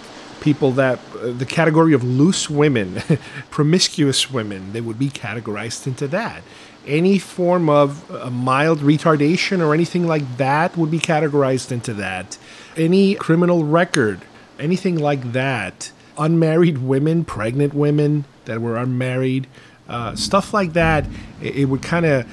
people 0.47 0.71
that 0.71 0.97
uh, 0.97 1.33
the 1.33 1.45
category 1.45 1.91
of 1.91 2.05
loose 2.05 2.49
women, 2.49 3.01
promiscuous 3.49 4.31
women, 4.31 4.71
they 4.71 4.79
would 4.79 4.97
be 4.97 5.09
categorized 5.09 5.85
into 5.85 6.07
that. 6.07 6.41
Any 6.85 7.19
form 7.19 7.67
of 7.69 8.09
a 8.09 8.29
mild 8.29 8.79
retardation 8.79 9.59
or 9.59 9.73
anything 9.73 10.07
like 10.07 10.37
that 10.37 10.77
would 10.77 10.89
be 10.89 10.99
categorized 10.99 11.69
into 11.69 11.93
that. 11.95 12.37
Any 12.77 13.15
criminal 13.15 13.65
record, 13.65 14.21
anything 14.57 14.97
like 14.97 15.33
that. 15.33 15.91
Unmarried 16.17 16.77
women, 16.77 17.25
pregnant 17.25 17.73
women 17.73 18.23
that 18.45 18.61
were 18.61 18.77
unmarried, 18.77 19.47
uh, 19.89 20.15
stuff 20.15 20.53
like 20.53 20.71
that. 20.73 21.05
It, 21.41 21.57
it 21.57 21.65
would 21.65 21.81
kind 21.81 22.05
of 22.05 22.25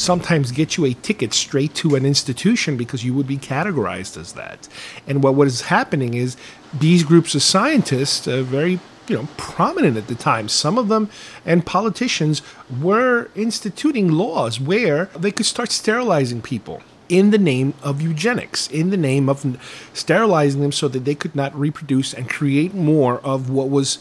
sometimes 0.00 0.50
get 0.50 0.78
you 0.78 0.86
a 0.86 0.94
ticket 0.94 1.34
straight 1.34 1.74
to 1.74 1.94
an 1.94 2.06
institution 2.06 2.78
because 2.78 3.04
you 3.04 3.12
would 3.12 3.26
be 3.26 3.36
categorized 3.36 4.16
as 4.18 4.32
that. 4.32 4.66
And 5.06 5.22
what 5.22 5.34
was 5.34 5.60
happening 5.62 6.14
is 6.14 6.38
these 6.72 7.02
groups 7.02 7.34
of 7.34 7.42
scientists, 7.42 8.26
uh, 8.26 8.42
very 8.42 8.80
you 9.08 9.16
know 9.16 9.28
prominent 9.36 9.96
at 9.96 10.06
the 10.06 10.14
time, 10.14 10.48
some 10.48 10.78
of 10.78 10.88
them 10.88 11.10
and 11.44 11.66
politicians 11.66 12.42
were 12.80 13.28
instituting 13.34 14.12
laws 14.12 14.60
where 14.60 15.06
they 15.18 15.32
could 15.32 15.46
start 15.46 15.70
sterilizing 15.72 16.40
people 16.40 16.82
in 17.08 17.30
the 17.30 17.38
name 17.38 17.74
of 17.82 18.00
eugenics, 18.00 18.68
in 18.68 18.90
the 18.90 18.96
name 18.96 19.28
of 19.28 19.44
sterilizing 19.92 20.62
them 20.62 20.70
so 20.70 20.86
that 20.86 21.04
they 21.04 21.14
could 21.14 21.34
not 21.34 21.54
reproduce 21.58 22.14
and 22.14 22.30
create 22.30 22.72
more 22.72 23.18
of 23.20 23.50
what 23.50 23.68
was 23.68 23.98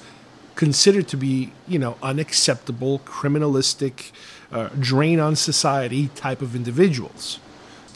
considered 0.56 1.08
to 1.08 1.18
be, 1.18 1.52
you 1.68 1.80
know, 1.80 1.98
unacceptable, 2.04 3.00
criminalistic, 3.00 4.12
uh, 4.52 4.70
drain 4.80 5.20
on 5.20 5.36
society 5.36 6.10
type 6.10 6.42
of 6.42 6.56
individuals. 6.56 7.40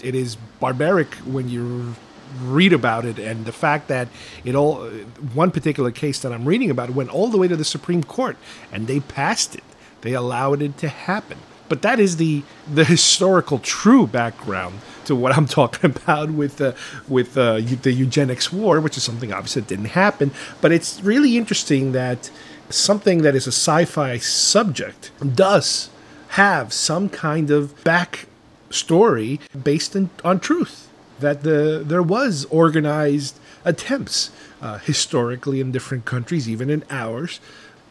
It 0.02 0.16
is 0.16 0.36
barbaric 0.60 1.14
when 1.18 1.48
you 1.48 1.96
read 2.42 2.74
about 2.74 3.06
it 3.06 3.20
and 3.20 3.46
the 3.46 3.52
fact 3.52 3.88
that 3.88 4.08
it 4.44 4.56
all 4.56 4.90
one 5.34 5.52
particular 5.52 5.92
case 5.92 6.20
that 6.20 6.32
I'm 6.32 6.46
reading 6.46 6.70
about 6.70 6.92
went 6.92 7.10
all 7.10 7.28
the 7.28 7.38
way 7.38 7.48
to 7.48 7.56
the 7.56 7.66
Supreme 7.66 8.04
Court 8.04 8.38
and 8.72 8.88
they 8.88 9.00
passed 9.00 9.56
it. 9.56 9.64
They 10.02 10.14
allowed 10.14 10.62
it 10.62 10.78
to 10.80 10.90
happen. 10.90 11.38
But 11.70 11.82
that 11.82 12.00
is 12.00 12.18
the 12.18 12.44
the 12.72 12.84
historical 12.84 13.58
true 13.60 14.06
background 14.06 14.80
to 15.06 15.16
what 15.16 15.36
I'm 15.36 15.48
talking 15.60 15.92
about 15.92 16.32
with 16.32 16.62
uh, 16.62 16.74
with 17.08 17.38
uh, 17.38 17.62
the 17.82 17.92
eugenics 17.92 18.52
war, 18.52 18.80
which 18.80 18.98
is 18.98 19.04
something 19.04 19.32
obviously 19.34 19.62
didn't 19.64 19.86
happen. 19.86 20.32
But 20.62 20.72
it's 20.72 21.02
really 21.02 21.38
interesting 21.38 21.94
that 21.94 22.30
something 22.70 23.22
that 23.22 23.36
is 23.36 23.48
a 23.48 23.52
sci-fi 23.52 24.18
subject 24.18 25.12
does 25.36 25.90
have 26.30 26.74
some 26.74 27.10
kind 27.10 27.52
of 27.52 27.84
back 27.84 28.28
story 28.70 29.40
based 29.64 29.96
in, 29.96 30.10
on 30.24 30.40
truth 30.40 30.90
that 31.24 31.44
the 31.44 31.84
there 31.86 32.04
was 32.04 32.46
organized 32.52 33.40
attempts 33.66 34.30
uh, 34.62 34.78
historically 34.80 35.60
in 35.60 35.72
different 35.72 36.06
countries 36.06 36.48
even 36.48 36.70
in 36.70 36.84
ours 36.90 37.40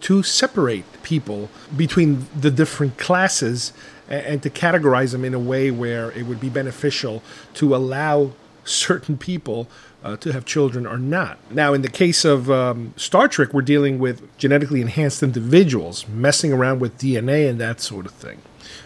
to 0.00 0.22
separate 0.22 0.84
people 1.02 1.48
between 1.76 2.26
the 2.38 2.50
different 2.50 2.98
classes 2.98 3.72
and, 4.08 4.26
and 4.26 4.42
to 4.42 4.50
categorize 4.50 5.12
them 5.12 5.24
in 5.24 5.34
a 5.34 5.38
way 5.38 5.70
where 5.70 6.10
it 6.12 6.24
would 6.26 6.40
be 6.40 6.48
beneficial 6.48 7.22
to 7.54 7.74
allow 7.74 8.32
certain 8.64 9.16
people 9.16 9.68
uh, 10.04 10.16
to 10.16 10.32
have 10.32 10.44
children 10.44 10.86
or 10.86 10.98
not. 10.98 11.38
Now, 11.50 11.74
in 11.74 11.82
the 11.82 11.88
case 11.88 12.24
of 12.24 12.50
um, 12.50 12.94
Star 12.96 13.28
Trek, 13.28 13.52
we're 13.52 13.62
dealing 13.62 13.98
with 13.98 14.36
genetically 14.38 14.80
enhanced 14.80 15.22
individuals 15.22 16.06
messing 16.08 16.52
around 16.52 16.80
with 16.80 16.98
DNA 16.98 17.48
and 17.48 17.60
that 17.60 17.80
sort 17.80 18.06
of 18.06 18.12
thing. 18.12 18.40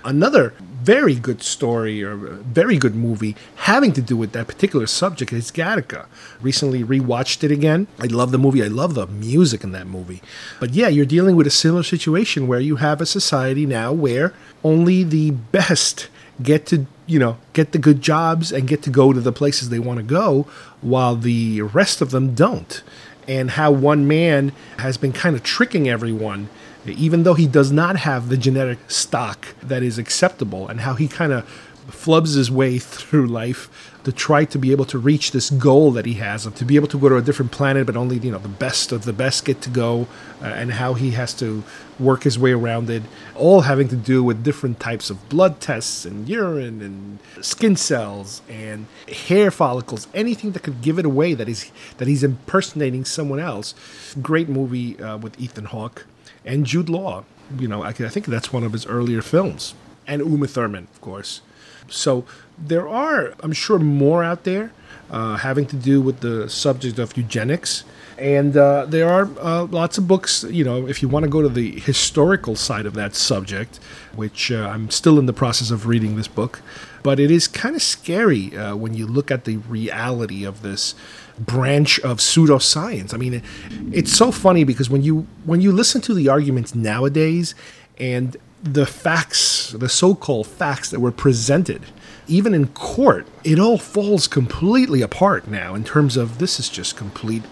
Another 0.04 0.54
very 0.82 1.16
good 1.16 1.42
story 1.42 2.02
or 2.02 2.16
very 2.16 2.78
good 2.78 2.94
movie 2.94 3.34
having 3.56 3.92
to 3.92 4.00
do 4.00 4.16
with 4.16 4.32
that 4.32 4.46
particular 4.46 4.86
subject 4.86 5.32
is 5.32 5.50
Gattaca. 5.50 6.06
Recently 6.40 6.84
rewatched 6.84 7.42
it 7.42 7.50
again. 7.50 7.88
I 7.98 8.06
love 8.06 8.30
the 8.30 8.38
movie. 8.38 8.62
I 8.62 8.68
love 8.68 8.94
the 8.94 9.06
music 9.06 9.64
in 9.64 9.72
that 9.72 9.86
movie. 9.86 10.22
But 10.60 10.70
yeah, 10.74 10.88
you're 10.88 11.06
dealing 11.06 11.34
with 11.34 11.46
a 11.46 11.50
similar 11.50 11.82
situation 11.82 12.46
where 12.46 12.60
you 12.60 12.76
have 12.76 13.00
a 13.00 13.06
society 13.06 13.66
now 13.66 13.92
where 13.92 14.32
only 14.62 15.02
the 15.02 15.32
best 15.32 16.08
get 16.42 16.66
to 16.66 16.86
you 17.06 17.18
know 17.18 17.38
get 17.52 17.72
the 17.72 17.78
good 17.78 18.02
jobs 18.02 18.52
and 18.52 18.68
get 18.68 18.82
to 18.82 18.90
go 18.90 19.12
to 19.12 19.20
the 19.20 19.32
places 19.32 19.68
they 19.68 19.78
want 19.78 19.98
to 19.98 20.02
go 20.02 20.46
while 20.80 21.16
the 21.16 21.62
rest 21.62 22.00
of 22.00 22.10
them 22.10 22.34
don't. 22.34 22.82
And 23.28 23.52
how 23.52 23.72
one 23.72 24.06
man 24.06 24.52
has 24.78 24.96
been 24.96 25.12
kind 25.12 25.34
of 25.34 25.42
tricking 25.42 25.88
everyone 25.88 26.48
even 26.88 27.24
though 27.24 27.34
he 27.34 27.46
does 27.46 27.72
not 27.72 27.96
have 27.96 28.28
the 28.28 28.36
genetic 28.36 28.78
stock 28.90 29.54
that 29.62 29.82
is 29.82 29.98
acceptable 29.98 30.68
and 30.68 30.80
how 30.80 30.94
he 30.94 31.08
kind 31.08 31.32
of 31.32 31.44
flubs 31.88 32.36
his 32.36 32.50
way 32.50 32.78
through 32.78 33.26
life 33.26 33.94
to 34.06 34.12
try 34.12 34.44
to 34.44 34.56
be 34.56 34.70
able 34.70 34.84
to 34.84 34.98
reach 34.98 35.32
this 35.32 35.50
goal 35.50 35.90
that 35.90 36.06
he 36.06 36.14
has 36.14 36.46
of 36.46 36.54
to 36.54 36.64
be 36.64 36.76
able 36.76 36.86
to 36.86 36.96
go 36.96 37.08
to 37.08 37.16
a 37.16 37.20
different 37.20 37.50
planet, 37.50 37.84
but 37.86 37.96
only 37.96 38.16
you 38.18 38.30
know 38.30 38.38
the 38.38 38.46
best 38.48 38.92
of 38.92 39.04
the 39.04 39.12
best 39.12 39.44
get 39.44 39.60
to 39.60 39.68
go, 39.68 40.06
uh, 40.40 40.44
and 40.44 40.74
how 40.74 40.94
he 40.94 41.10
has 41.10 41.34
to 41.34 41.64
work 41.98 42.22
his 42.22 42.38
way 42.38 42.52
around 42.52 42.88
it, 42.88 43.02
all 43.34 43.62
having 43.62 43.88
to 43.88 43.96
do 43.96 44.22
with 44.22 44.44
different 44.44 44.78
types 44.78 45.10
of 45.10 45.28
blood 45.28 45.58
tests 45.58 46.04
and 46.04 46.28
urine 46.28 46.80
and 46.80 47.18
skin 47.44 47.74
cells 47.74 48.42
and 48.48 48.86
hair 49.26 49.50
follicles, 49.50 50.06
anything 50.14 50.52
that 50.52 50.62
could 50.62 50.80
give 50.80 51.00
it 51.00 51.04
away 51.04 51.34
that 51.34 51.48
he's 51.48 51.72
that 51.98 52.06
he's 52.06 52.22
impersonating 52.22 53.04
someone 53.04 53.40
else. 53.40 53.74
Great 54.22 54.48
movie 54.48 54.96
uh, 55.00 55.16
with 55.16 55.34
Ethan 55.40 55.64
Hawke 55.64 56.06
and 56.44 56.64
Jude 56.64 56.88
Law. 56.88 57.24
You 57.58 57.66
know, 57.66 57.82
I, 57.82 57.88
I 57.88 57.92
think 58.14 58.26
that's 58.26 58.52
one 58.52 58.62
of 58.62 58.72
his 58.72 58.86
earlier 58.86 59.20
films, 59.20 59.74
and 60.06 60.22
Uma 60.22 60.46
Thurman, 60.46 60.86
of 60.94 61.00
course. 61.00 61.40
So 61.88 62.24
there 62.58 62.88
are, 62.88 63.34
I'm 63.40 63.52
sure, 63.52 63.78
more 63.78 64.22
out 64.24 64.44
there 64.44 64.72
uh, 65.10 65.36
having 65.36 65.66
to 65.66 65.76
do 65.76 66.00
with 66.00 66.20
the 66.20 66.48
subject 66.48 66.98
of 66.98 67.16
eugenics. 67.16 67.84
And 68.18 68.56
uh, 68.56 68.86
there 68.86 69.08
are 69.08 69.28
uh, 69.38 69.64
lots 69.64 69.98
of 69.98 70.08
books, 70.08 70.44
you 70.44 70.64
know, 70.64 70.86
if 70.86 71.02
you 71.02 71.08
want 71.08 71.24
to 71.24 71.28
go 71.28 71.42
to 71.42 71.50
the 71.50 71.78
historical 71.80 72.56
side 72.56 72.86
of 72.86 72.94
that 72.94 73.14
subject, 73.14 73.76
which 74.14 74.50
uh, 74.50 74.70
I'm 74.72 74.90
still 74.90 75.18
in 75.18 75.26
the 75.26 75.34
process 75.34 75.70
of 75.70 75.86
reading 75.86 76.16
this 76.16 76.28
book. 76.28 76.62
But 77.02 77.20
it 77.20 77.30
is 77.30 77.46
kind 77.46 77.76
of 77.76 77.82
scary 77.82 78.56
uh, 78.56 78.74
when 78.74 78.94
you 78.94 79.06
look 79.06 79.30
at 79.30 79.44
the 79.44 79.58
reality 79.58 80.44
of 80.44 80.62
this 80.62 80.94
branch 81.38 82.00
of 82.00 82.18
pseudoscience. 82.18 83.12
I 83.12 83.18
mean, 83.18 83.34
it, 83.34 83.44
it's 83.92 84.12
so 84.12 84.32
funny 84.32 84.64
because 84.64 84.88
when 84.88 85.02
you 85.02 85.26
when 85.44 85.60
you 85.60 85.70
listen 85.70 86.00
to 86.00 86.14
the 86.14 86.28
arguments 86.28 86.74
nowadays 86.74 87.54
and 87.98 88.36
the 88.62 88.86
facts, 88.86 89.72
the 89.72 89.88
so-called 89.88 90.46
facts 90.46 90.90
that 90.90 91.00
were 91.00 91.12
presented, 91.12 91.82
even 92.28 92.54
in 92.54 92.68
court, 92.68 93.26
it 93.44 93.58
all 93.58 93.78
falls 93.78 94.26
completely 94.28 95.02
apart 95.02 95.48
now 95.48 95.74
in 95.74 95.84
terms 95.84 96.16
of 96.16 96.38
this 96.38 96.58
is 96.58 96.68
just 96.68 96.96
complete 96.96 97.42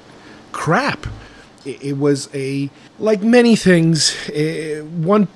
crap. 0.52 1.06
It, 1.64 1.82
it 1.82 1.98
was 1.98 2.28
a 2.34 2.70
like 2.98 3.22
many 3.22 3.56
things. 3.56 4.16
eh, 4.32 4.80
one 4.80 5.28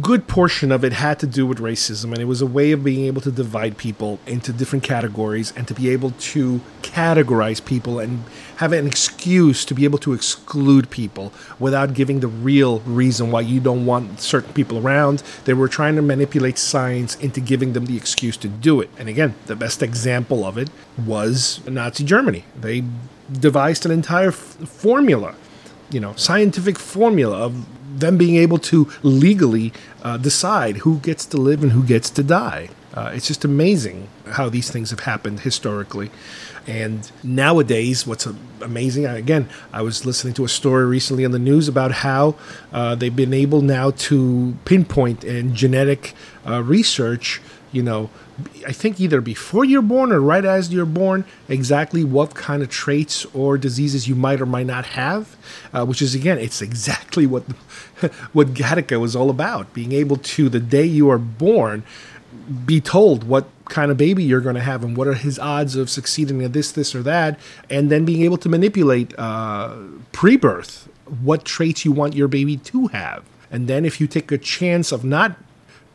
good 0.00 0.28
portion 0.28 0.70
of 0.70 0.84
it 0.84 0.92
had 0.92 1.18
to 1.20 1.26
do 1.26 1.46
with 1.46 1.58
racism, 1.58 2.12
and 2.12 2.18
it 2.18 2.26
was 2.26 2.42
a 2.42 2.46
way 2.46 2.72
of 2.72 2.84
being 2.84 3.06
able 3.06 3.20
to 3.22 3.30
divide 3.30 3.78
people 3.78 4.18
into 4.26 4.52
different 4.52 4.84
categories 4.84 5.52
and 5.56 5.66
to 5.68 5.74
be 5.74 5.88
able 5.90 6.10
to 6.12 6.60
categorize 6.82 7.64
people 7.64 7.98
and 7.98 8.24
have 8.56 8.72
an 8.72 8.86
excuse 8.86 9.64
to 9.64 9.74
be 9.74 9.84
able 9.84 9.98
to 9.98 10.12
exclude 10.12 10.90
people 10.90 11.32
without 11.58 11.94
giving 11.94 12.20
the 12.20 12.28
real 12.28 12.80
reason 12.80 13.30
why 13.30 13.40
you 13.40 13.60
don't 13.60 13.86
want 13.86 14.20
certain 14.20 14.52
people 14.52 14.78
around. 14.78 15.22
They 15.44 15.54
were 15.54 15.68
trying 15.68 15.96
to 15.96 16.02
manipulate 16.02 16.58
science 16.58 17.16
into 17.16 17.40
giving 17.40 17.72
them 17.72 17.86
the 17.86 17.96
excuse 17.96 18.36
to 18.38 18.48
do 18.48 18.80
it. 18.80 18.90
And 18.98 19.08
again, 19.08 19.34
the 19.46 19.56
best 19.56 19.82
example 19.82 20.44
of 20.44 20.58
it 20.58 20.68
was 20.98 21.60
Nazi 21.66 22.04
Germany. 22.04 22.44
They 22.58 22.84
devised 23.32 23.86
an 23.86 23.92
entire 23.92 24.28
f- 24.28 24.34
formula 24.34 25.34
you 25.90 26.00
know 26.00 26.14
scientific 26.16 26.78
formula 26.78 27.38
of 27.38 27.66
them 27.96 28.18
being 28.18 28.36
able 28.36 28.58
to 28.58 28.90
legally 29.02 29.72
uh, 30.02 30.16
decide 30.16 30.78
who 30.78 30.98
gets 30.98 31.26
to 31.26 31.36
live 31.36 31.62
and 31.62 31.72
who 31.72 31.82
gets 31.84 32.10
to 32.10 32.22
die. 32.22 32.70
Uh, 32.94 33.12
it's 33.14 33.26
just 33.28 33.44
amazing 33.44 34.08
how 34.32 34.48
these 34.48 34.70
things 34.70 34.90
have 34.90 35.00
happened 35.00 35.40
historically. 35.40 36.10
And 36.66 37.10
nowadays, 37.22 38.06
what's 38.06 38.26
amazing, 38.60 39.06
again, 39.06 39.48
I 39.72 39.82
was 39.82 40.04
listening 40.04 40.34
to 40.34 40.44
a 40.44 40.48
story 40.48 40.84
recently 40.84 41.24
on 41.24 41.30
the 41.30 41.38
news 41.38 41.66
about 41.66 41.92
how 41.92 42.34
uh, 42.72 42.94
they've 42.94 43.14
been 43.14 43.32
able 43.32 43.62
now 43.62 43.92
to 43.92 44.56
pinpoint 44.64 45.24
in 45.24 45.54
genetic 45.54 46.14
uh, 46.46 46.62
research, 46.62 47.40
you 47.72 47.82
know, 47.82 48.10
I 48.66 48.72
think 48.72 49.00
either 49.00 49.20
before 49.20 49.64
you're 49.64 49.82
born 49.82 50.12
or 50.12 50.20
right 50.20 50.44
as 50.44 50.72
you're 50.72 50.86
born, 50.86 51.24
exactly 51.48 52.04
what 52.04 52.34
kind 52.34 52.62
of 52.62 52.68
traits 52.68 53.24
or 53.34 53.58
diseases 53.58 54.06
you 54.06 54.14
might 54.14 54.40
or 54.40 54.46
might 54.46 54.66
not 54.66 54.86
have. 54.86 55.36
Uh, 55.72 55.84
which 55.84 56.00
is 56.00 56.14
again, 56.14 56.38
it's 56.38 56.62
exactly 56.62 57.26
what 57.26 57.42
what 58.32 58.54
Gattaca 58.54 59.00
was 59.00 59.16
all 59.16 59.30
about: 59.30 59.72
being 59.74 59.92
able 59.92 60.16
to 60.16 60.48
the 60.48 60.60
day 60.60 60.84
you 60.84 61.10
are 61.10 61.18
born, 61.18 61.82
be 62.64 62.80
told 62.80 63.24
what 63.24 63.48
kind 63.68 63.90
of 63.90 63.96
baby 63.96 64.22
you're 64.22 64.40
going 64.40 64.54
to 64.54 64.60
have 64.60 64.82
and 64.82 64.96
what 64.96 65.06
are 65.06 65.14
his 65.14 65.38
odds 65.38 65.76
of 65.76 65.90
succeeding 65.90 66.42
at 66.42 66.52
this, 66.52 66.72
this, 66.72 66.94
or 66.94 67.02
that, 67.02 67.38
and 67.68 67.90
then 67.90 68.04
being 68.04 68.22
able 68.22 68.38
to 68.38 68.48
manipulate 68.48 69.14
uh, 69.18 69.76
pre-birth 70.12 70.88
what 71.22 71.44
traits 71.44 71.84
you 71.84 71.92
want 71.92 72.14
your 72.14 72.28
baby 72.28 72.56
to 72.56 72.88
have. 72.88 73.24
And 73.50 73.68
then 73.68 73.84
if 73.84 74.00
you 74.00 74.06
take 74.06 74.30
a 74.30 74.38
chance 74.38 74.92
of 74.92 75.04
not 75.04 75.36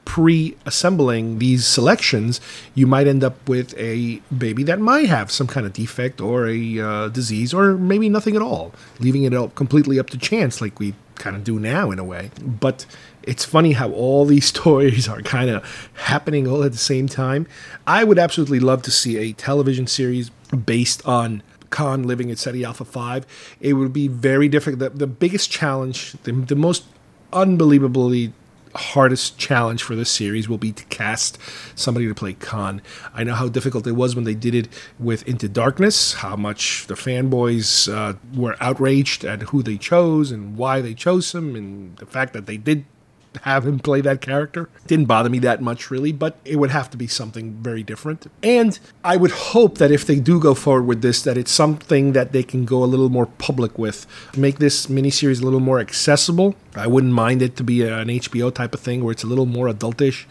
pre-assembling 0.05 1.39
these 1.39 1.65
selections, 1.65 2.41
you 2.75 2.85
might 2.85 3.07
end 3.07 3.23
up 3.23 3.47
with 3.47 3.73
a 3.77 4.21
baby 4.37 4.63
that 4.63 4.79
might 4.79 5.07
have 5.07 5.31
some 5.31 5.47
kind 5.47 5.65
of 5.65 5.73
defect 5.73 6.21
or 6.21 6.47
a 6.47 6.79
uh, 6.79 7.07
disease, 7.09 7.53
or 7.53 7.75
maybe 7.75 8.09
nothing 8.09 8.35
at 8.35 8.41
all, 8.41 8.73
leaving 8.99 9.23
it 9.23 9.55
completely 9.55 9.99
up 9.99 10.09
to 10.09 10.17
chance, 10.17 10.61
like 10.61 10.79
we 10.79 10.93
kind 11.15 11.35
of 11.35 11.43
do 11.43 11.59
now 11.59 11.91
in 11.91 11.99
a 11.99 12.03
way. 12.03 12.31
But 12.41 12.85
it's 13.23 13.45
funny 13.45 13.73
how 13.73 13.91
all 13.91 14.25
these 14.25 14.45
stories 14.53 15.07
are 15.07 15.21
kind 15.21 15.49
of 15.49 15.89
happening 15.93 16.47
all 16.47 16.63
at 16.63 16.71
the 16.71 16.77
same 16.77 17.07
time. 17.07 17.47
I 17.87 18.03
would 18.03 18.19
absolutely 18.19 18.59
love 18.59 18.81
to 18.83 18.91
see 18.91 19.17
a 19.17 19.33
television 19.33 19.87
series 19.87 20.29
based 20.65 21.05
on 21.07 21.41
Khan 21.69 22.03
living 22.03 22.29
at 22.29 22.37
Ceti 22.37 22.63
Alpha 22.63 22.85
5. 22.85 23.57
It 23.59 23.73
would 23.73 23.93
be 23.93 24.07
very 24.07 24.47
difficult. 24.47 24.79
The, 24.79 24.89
the 24.89 25.07
biggest 25.07 25.49
challenge, 25.49 26.11
the, 26.23 26.31
the 26.31 26.55
most 26.55 26.85
unbelievably 27.31 28.31
hardest 28.75 29.37
challenge 29.37 29.83
for 29.83 29.95
this 29.95 30.09
series 30.09 30.49
will 30.49 30.57
be 30.57 30.71
to 30.71 30.83
cast 30.85 31.37
somebody 31.75 32.07
to 32.07 32.15
play 32.15 32.33
Khan. 32.33 32.81
I 33.13 33.23
know 33.23 33.35
how 33.35 33.47
difficult 33.47 33.85
it 33.87 33.93
was 33.93 34.15
when 34.15 34.25
they 34.25 34.35
did 34.35 34.55
it 34.55 34.67
with 34.99 35.27
Into 35.27 35.47
Darkness, 35.47 36.13
how 36.13 36.35
much 36.35 36.87
the 36.87 36.95
fanboys 36.95 37.91
uh, 37.93 38.17
were 38.35 38.55
outraged 38.59 39.23
at 39.23 39.43
who 39.43 39.63
they 39.63 39.77
chose 39.77 40.31
and 40.31 40.57
why 40.57 40.81
they 40.81 40.93
chose 40.93 41.33
him, 41.33 41.55
and 41.55 41.97
the 41.97 42.05
fact 42.05 42.33
that 42.33 42.45
they 42.45 42.57
did 42.57 42.85
have 43.41 43.65
him 43.65 43.79
play 43.79 44.01
that 44.01 44.21
character. 44.21 44.69
Didn't 44.87 45.05
bother 45.05 45.29
me 45.29 45.39
that 45.39 45.61
much, 45.61 45.91
really, 45.91 46.11
but 46.11 46.37
it 46.45 46.57
would 46.57 46.71
have 46.71 46.89
to 46.91 46.97
be 46.97 47.07
something 47.07 47.53
very 47.53 47.83
different. 47.83 48.27
And 48.41 48.79
I 49.03 49.17
would 49.17 49.31
hope 49.31 49.77
that 49.77 49.91
if 49.91 50.05
they 50.05 50.19
do 50.19 50.39
go 50.39 50.53
forward 50.53 50.83
with 50.83 51.01
this, 51.01 51.21
that 51.23 51.37
it's 51.37 51.51
something 51.51 52.13
that 52.13 52.31
they 52.31 52.43
can 52.43 52.65
go 52.65 52.83
a 52.83 52.85
little 52.85 53.09
more 53.09 53.25
public 53.25 53.77
with, 53.77 54.05
make 54.37 54.59
this 54.59 54.87
miniseries 54.87 55.41
a 55.41 55.45
little 55.45 55.59
more 55.59 55.79
accessible. 55.79 56.55
I 56.75 56.87
wouldn't 56.87 57.13
mind 57.13 57.41
it 57.41 57.55
to 57.57 57.63
be 57.63 57.83
an 57.83 58.07
HBO 58.07 58.53
type 58.53 58.73
of 58.73 58.79
thing 58.79 59.03
where 59.03 59.11
it's 59.11 59.23
a 59.23 59.27
little 59.27 59.45
more 59.45 59.67
adultish, 59.67 60.25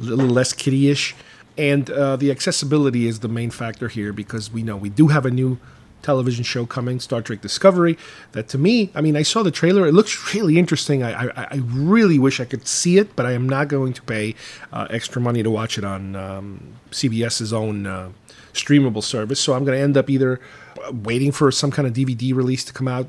a 0.00 0.02
little 0.02 0.26
less 0.26 0.52
kiddie-ish. 0.52 1.14
And 1.58 1.90
uh, 1.90 2.16
the 2.16 2.30
accessibility 2.30 3.06
is 3.06 3.20
the 3.20 3.28
main 3.28 3.50
factor 3.50 3.88
here 3.88 4.12
because 4.12 4.52
we 4.52 4.62
know 4.62 4.76
we 4.76 4.90
do 4.90 5.08
have 5.08 5.24
a 5.24 5.30
new 5.30 5.58
television 6.06 6.44
show 6.44 6.64
coming, 6.64 7.00
Star 7.00 7.20
Trek 7.20 7.40
Discovery. 7.40 7.98
That 8.32 8.46
to 8.48 8.58
me, 8.58 8.90
I 8.94 9.00
mean, 9.00 9.16
I 9.16 9.22
saw 9.22 9.42
the 9.42 9.50
trailer. 9.50 9.86
It 9.88 9.92
looks 9.92 10.34
really 10.34 10.56
interesting. 10.56 11.02
I, 11.02 11.26
I, 11.26 11.48
I 11.50 11.60
really 11.64 12.18
wish 12.18 12.38
I 12.38 12.44
could 12.44 12.68
see 12.68 12.96
it, 12.96 13.16
but 13.16 13.26
I 13.26 13.32
am 13.32 13.48
not 13.48 13.66
going 13.66 13.92
to 13.92 14.02
pay 14.02 14.36
uh, 14.72 14.86
extra 14.88 15.20
money 15.20 15.42
to 15.42 15.50
watch 15.50 15.76
it 15.78 15.84
on 15.84 16.14
um, 16.14 16.74
CBS's 16.92 17.52
own 17.52 17.86
uh, 17.86 18.10
streamable 18.52 19.02
service. 19.02 19.40
So 19.40 19.54
I'm 19.54 19.64
going 19.64 19.76
to 19.76 19.82
end 19.82 19.96
up 19.96 20.08
either 20.08 20.40
waiting 20.92 21.32
for 21.32 21.50
some 21.50 21.72
kind 21.72 21.88
of 21.88 21.92
DVD 21.92 22.32
release 22.32 22.64
to 22.64 22.72
come 22.72 22.86
out. 22.86 23.08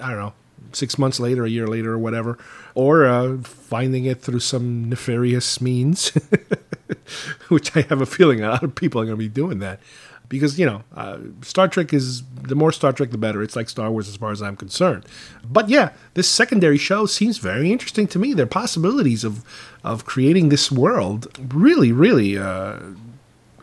I 0.00 0.10
don't 0.10 0.20
know. 0.20 0.32
Six 0.72 0.98
months 0.98 1.18
later, 1.18 1.44
a 1.44 1.48
year 1.48 1.66
later, 1.66 1.94
or 1.94 1.98
whatever, 1.98 2.38
or 2.74 3.06
uh, 3.06 3.38
finding 3.38 4.04
it 4.04 4.20
through 4.20 4.40
some 4.40 4.90
nefarious 4.90 5.60
means, 5.60 6.10
which 7.48 7.74
I 7.74 7.80
have 7.82 8.02
a 8.02 8.06
feeling 8.06 8.44
a 8.44 8.50
lot 8.50 8.62
of 8.62 8.74
people 8.74 9.00
are 9.00 9.04
going 9.04 9.16
to 9.16 9.24
be 9.28 9.28
doing 9.28 9.58
that 9.60 9.80
because 10.28 10.58
you 10.58 10.66
know 10.66 10.82
uh, 10.94 11.18
Star 11.42 11.68
Trek 11.68 11.92
is 11.92 12.22
the 12.42 12.54
more 12.54 12.72
Star 12.72 12.92
Trek 12.92 13.10
the 13.10 13.18
better. 13.18 13.42
It's 13.42 13.56
like 13.56 13.68
Star 13.68 13.90
Wars 13.90 14.08
as 14.08 14.16
far 14.16 14.32
as 14.32 14.42
I'm 14.42 14.56
concerned. 14.56 15.06
But 15.44 15.68
yeah, 15.68 15.90
this 16.14 16.28
secondary 16.28 16.78
show 16.78 17.06
seems 17.06 17.38
very 17.38 17.72
interesting 17.72 18.06
to 18.08 18.18
me. 18.18 18.34
There 18.34 18.44
are 18.44 18.48
possibilities 18.48 19.24
of 19.24 19.44
of 19.84 20.04
creating 20.04 20.48
this 20.48 20.70
world. 20.70 21.28
Really, 21.54 21.92
really. 21.92 22.38
Uh, 22.38 22.78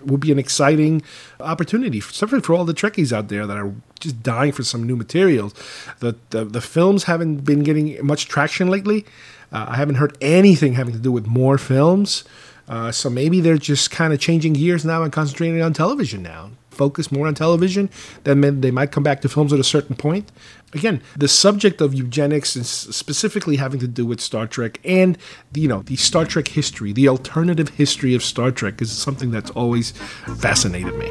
would 0.06 0.20
be 0.20 0.34
an 0.34 0.40
exciting 0.40 1.02
opportunity, 1.40 2.00
especially 2.00 2.42
for 2.42 2.54
all 2.54 2.66
the 2.66 2.74
Trekkies 2.74 3.14
out 3.14 3.30
there 3.30 3.48
that 3.48 3.56
are 3.56 3.74
just 4.02 4.22
dying 4.22 4.52
for 4.52 4.62
some 4.62 4.84
new 4.84 4.98
materials. 4.98 5.54
The 6.00 6.16
the, 6.32 6.44
the 6.46 6.62
films 6.62 7.06
haven't 7.06 7.46
been 7.46 7.64
getting 7.64 8.06
much 8.06 8.28
traction 8.28 8.68
lately. 8.68 9.06
Uh, 9.52 9.68
I 9.70 9.76
haven't 9.78 9.96
heard 9.96 10.18
anything 10.20 10.74
having 10.74 10.94
to 10.94 11.00
do 11.00 11.12
with 11.12 11.28
more 11.28 11.58
films. 11.58 12.24
Uh, 12.68 12.92
so 12.92 13.10
maybe 13.10 13.42
they're 13.42 13.58
just 13.58 13.92
kind 13.92 14.14
of 14.14 14.20
changing 14.20 14.54
gears 14.54 14.86
now 14.86 15.04
and 15.04 15.12
concentrating 15.12 15.62
on 15.62 15.74
television 15.74 16.24
now. 16.24 16.52
Focus 16.70 17.12
more 17.12 17.28
on 17.28 17.36
television. 17.36 17.90
Then 18.24 18.62
they 18.62 18.72
might 18.72 18.92
come 18.92 19.04
back 19.04 19.22
to 19.22 19.30
films 19.30 19.54
at 19.54 19.60
a 19.60 19.64
certain 19.64 19.96
point. 19.96 20.32
Again, 20.74 21.02
the 21.16 21.28
subject 21.28 21.82
of 21.82 21.94
eugenics 21.94 22.56
is 22.56 22.68
specifically 22.68 23.58
having 23.58 23.80
to 23.80 23.88
do 23.88 24.06
with 24.08 24.20
Star 24.20 24.48
Trek 24.48 24.80
and 24.84 25.18
you 25.54 25.68
know 25.68 25.84
the 25.84 25.96
Star 25.98 26.26
Trek 26.26 26.48
history, 26.48 26.92
the 26.92 27.08
alternative 27.08 27.70
history 27.70 28.16
of 28.16 28.24
Star 28.24 28.50
Trek 28.50 28.82
is 28.82 28.92
something 28.92 29.30
that's 29.30 29.52
always 29.52 29.92
fascinated 30.38 30.96
me. 30.98 31.10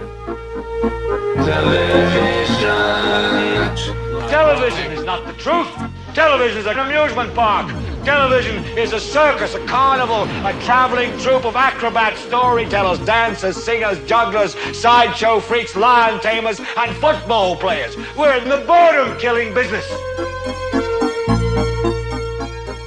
Television 4.28 4.92
is 4.92 5.04
not 5.04 5.24
the 5.26 5.32
truth. 5.34 5.70
Television 6.14 6.58
is 6.58 6.66
an 6.66 6.78
amusement 6.78 7.32
park. 7.34 7.70
Television 8.04 8.64
is 8.76 8.92
a 8.92 8.98
circus, 8.98 9.54
a 9.54 9.64
carnival, 9.66 10.24
a 10.44 10.52
traveling 10.64 11.16
troupe 11.20 11.44
of 11.44 11.54
acrobats, 11.54 12.18
storytellers, 12.22 12.98
dancers, 13.06 13.56
singers, 13.62 13.96
jugglers, 14.08 14.56
sideshow 14.76 15.38
freaks, 15.38 15.76
lion 15.76 16.20
tamers, 16.20 16.58
and 16.76 16.96
football 16.96 17.54
players. 17.54 17.96
We're 18.16 18.36
in 18.38 18.48
the 18.48 18.64
boredom 18.66 19.16
killing 19.20 19.54
business. 19.54 19.88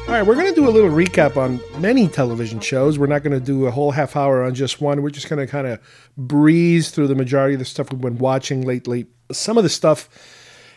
All 0.05 0.21
right, 0.21 0.27
we're 0.27 0.35
going 0.35 0.53
to 0.53 0.55
do 0.55 0.67
a 0.67 0.69
little 0.69 0.89
recap 0.89 1.37
on 1.37 1.61
many 1.81 2.09
television 2.09 2.59
shows. 2.59 2.99
We're 2.99 3.07
not 3.07 3.23
going 3.23 3.39
to 3.39 3.45
do 3.45 3.67
a 3.67 3.71
whole 3.71 3.91
half 3.91 4.17
hour 4.17 4.43
on 4.43 4.53
just 4.53 4.81
one. 4.81 5.01
We're 5.01 5.11
just 5.11 5.29
going 5.29 5.45
to 5.45 5.49
kind 5.49 5.67
of 5.67 5.79
breeze 6.17 6.89
through 6.91 7.07
the 7.07 7.15
majority 7.15 7.55
of 7.55 7.59
the 7.59 7.65
stuff 7.65 7.89
we've 7.89 8.01
been 8.01 8.17
watching 8.17 8.63
lately. 8.63 9.07
Some 9.31 9.57
of 9.57 9.63
the 9.63 9.69
stuff 9.69 10.09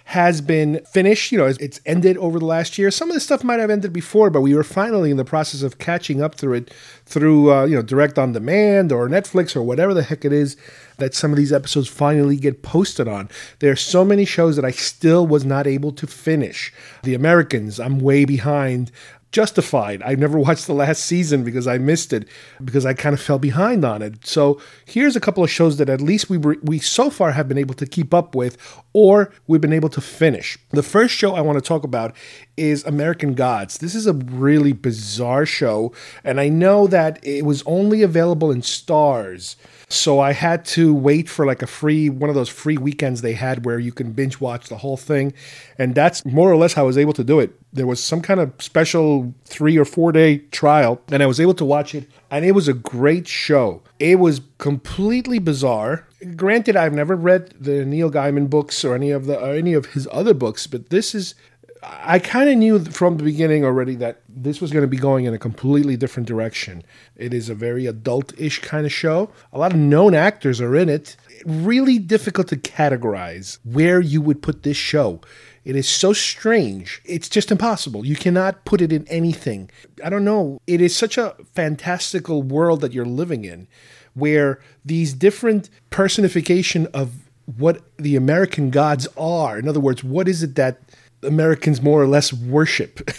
has 0.08 0.40
been 0.40 0.80
finished. 0.90 1.32
You 1.32 1.36
know, 1.36 1.44
it's 1.44 1.82
ended 1.84 2.16
over 2.16 2.38
the 2.38 2.46
last 2.46 2.78
year. 2.78 2.90
Some 2.90 3.10
of 3.10 3.14
the 3.14 3.20
stuff 3.20 3.44
might 3.44 3.60
have 3.60 3.68
ended 3.68 3.92
before, 3.92 4.30
but 4.30 4.40
we 4.40 4.54
were 4.54 4.64
finally 4.64 5.10
in 5.10 5.18
the 5.18 5.24
process 5.24 5.60
of 5.60 5.76
catching 5.76 6.22
up 6.22 6.34
through 6.34 6.54
it 6.54 6.74
through, 7.04 7.52
uh, 7.52 7.66
you 7.66 7.76
know, 7.76 7.82
direct 7.82 8.18
on 8.18 8.32
demand 8.32 8.90
or 8.90 9.06
Netflix 9.06 9.54
or 9.54 9.62
whatever 9.62 9.92
the 9.92 10.02
heck 10.02 10.24
it 10.24 10.32
is 10.32 10.56
that 10.96 11.14
some 11.14 11.30
of 11.30 11.36
these 11.36 11.52
episodes 11.52 11.88
finally 11.88 12.36
get 12.36 12.62
posted 12.62 13.06
on. 13.06 13.28
There 13.58 13.70
are 13.70 13.76
so 13.76 14.02
many 14.02 14.24
shows 14.24 14.56
that 14.56 14.64
I 14.64 14.70
still 14.70 15.26
was 15.26 15.44
not 15.44 15.66
able 15.66 15.92
to 15.92 16.06
finish. 16.06 16.72
The 17.02 17.14
Americans, 17.14 17.78
I'm 17.78 17.98
way 18.00 18.24
behind. 18.24 18.90
Justified. 19.30 20.02
I 20.04 20.14
never 20.14 20.38
watched 20.46 20.66
the 20.66 20.72
last 20.72 21.04
season 21.04 21.44
because 21.44 21.66
I 21.66 21.78
missed 21.78 22.12
it 22.12 22.28
because 22.64 22.86
I 22.86 22.94
kind 22.94 23.14
of 23.14 23.20
fell 23.20 23.38
behind 23.38 23.84
on 23.84 24.02
it. 24.02 24.26
So 24.26 24.60
here's 24.84 25.16
a 25.16 25.20
couple 25.20 25.44
of 25.44 25.50
shows 25.50 25.76
that 25.76 25.88
at 25.88 26.00
least 26.00 26.30
we 26.30 26.38
were, 26.38 26.56
we 26.62 26.78
so 26.78 27.10
far 27.10 27.32
have 27.32 27.48
been 27.48 27.58
able 27.58 27.74
to 27.74 27.86
keep 27.86 28.14
up 28.14 28.34
with, 28.34 28.56
or 28.92 29.32
we've 29.46 29.60
been 29.60 29.72
able 29.72 29.90
to 29.90 30.00
finish. 30.00 30.58
The 30.70 30.82
first 30.82 31.14
show 31.14 31.34
I 31.34 31.40
want 31.40 31.56
to 31.58 31.66
talk 31.66 31.84
about 31.84 32.14
is 32.56 32.84
American 32.84 33.34
Gods. 33.34 33.78
This 33.78 33.94
is 33.94 34.06
a 34.06 34.14
really 34.14 34.72
bizarre 34.72 35.46
show, 35.46 35.92
and 36.24 36.40
I 36.40 36.48
know 36.48 36.86
that 36.86 37.18
it 37.22 37.44
was 37.44 37.62
only 37.66 38.02
available 38.02 38.50
in 38.50 38.62
Starz. 38.62 39.56
So 39.90 40.20
I 40.20 40.32
had 40.32 40.66
to 40.66 40.92
wait 40.92 41.28
for 41.30 41.46
like 41.46 41.62
a 41.62 41.66
free 41.66 42.10
one 42.10 42.28
of 42.28 42.36
those 42.36 42.50
free 42.50 42.76
weekends 42.76 43.22
they 43.22 43.32
had 43.32 43.64
where 43.64 43.78
you 43.78 43.90
can 43.90 44.12
binge 44.12 44.38
watch 44.38 44.68
the 44.68 44.76
whole 44.76 44.98
thing. 44.98 45.32
And 45.78 45.94
that's 45.94 46.24
more 46.26 46.52
or 46.52 46.56
less 46.56 46.74
how 46.74 46.82
I 46.82 46.86
was 46.86 46.98
able 46.98 47.14
to 47.14 47.24
do 47.24 47.40
it. 47.40 47.52
There 47.72 47.86
was 47.86 48.02
some 48.02 48.20
kind 48.20 48.38
of 48.38 48.52
special 48.58 49.32
3 49.46 49.78
or 49.78 49.84
4 49.86 50.12
day 50.12 50.38
trial 50.50 51.00
and 51.10 51.22
I 51.22 51.26
was 51.26 51.40
able 51.40 51.54
to 51.54 51.64
watch 51.64 51.94
it 51.94 52.08
and 52.30 52.44
it 52.44 52.52
was 52.52 52.68
a 52.68 52.74
great 52.74 53.26
show. 53.26 53.82
It 53.98 54.18
was 54.18 54.42
completely 54.58 55.38
bizarre. 55.38 56.06
Granted 56.36 56.76
I've 56.76 56.92
never 56.92 57.16
read 57.16 57.54
the 57.58 57.86
Neil 57.86 58.10
Gaiman 58.10 58.50
books 58.50 58.84
or 58.84 58.94
any 58.94 59.10
of 59.10 59.24
the 59.24 59.40
or 59.40 59.54
any 59.54 59.72
of 59.72 59.86
his 59.86 60.06
other 60.12 60.34
books, 60.34 60.66
but 60.66 60.90
this 60.90 61.14
is 61.14 61.34
I 61.82 62.18
kind 62.18 62.50
of 62.50 62.56
knew 62.56 62.84
from 62.84 63.16
the 63.16 63.24
beginning 63.24 63.64
already 63.64 63.94
that 63.96 64.22
this 64.42 64.60
was 64.60 64.70
going 64.72 64.82
to 64.82 64.88
be 64.88 64.96
going 64.96 65.24
in 65.24 65.34
a 65.34 65.38
completely 65.38 65.96
different 65.96 66.28
direction. 66.28 66.82
It 67.16 67.34
is 67.34 67.48
a 67.48 67.54
very 67.54 67.86
adult 67.86 68.38
ish 68.38 68.60
kind 68.60 68.86
of 68.86 68.92
show. 68.92 69.30
A 69.52 69.58
lot 69.58 69.72
of 69.72 69.78
known 69.78 70.14
actors 70.14 70.60
are 70.60 70.76
in 70.76 70.88
it. 70.88 71.16
Really 71.44 71.98
difficult 71.98 72.48
to 72.48 72.56
categorize 72.56 73.58
where 73.64 74.00
you 74.00 74.20
would 74.20 74.42
put 74.42 74.62
this 74.62 74.76
show. 74.76 75.20
It 75.64 75.76
is 75.76 75.88
so 75.88 76.12
strange. 76.12 77.02
It's 77.04 77.28
just 77.28 77.50
impossible. 77.50 78.06
You 78.06 78.16
cannot 78.16 78.64
put 78.64 78.80
it 78.80 78.92
in 78.92 79.06
anything. 79.08 79.70
I 80.02 80.08
don't 80.08 80.24
know. 80.24 80.60
It 80.66 80.80
is 80.80 80.96
such 80.96 81.18
a 81.18 81.34
fantastical 81.52 82.42
world 82.42 82.80
that 82.80 82.92
you're 82.92 83.04
living 83.04 83.44
in 83.44 83.68
where 84.14 84.60
these 84.84 85.12
different 85.12 85.70
personification 85.90 86.86
of 86.94 87.28
what 87.56 87.82
the 87.96 88.16
American 88.16 88.70
gods 88.70 89.08
are. 89.16 89.58
In 89.58 89.68
other 89.68 89.80
words, 89.80 90.04
what 90.04 90.28
is 90.28 90.42
it 90.42 90.54
that 90.56 90.80
Americans 91.22 91.82
more 91.82 92.00
or 92.00 92.06
less 92.06 92.32
worship. 92.32 93.10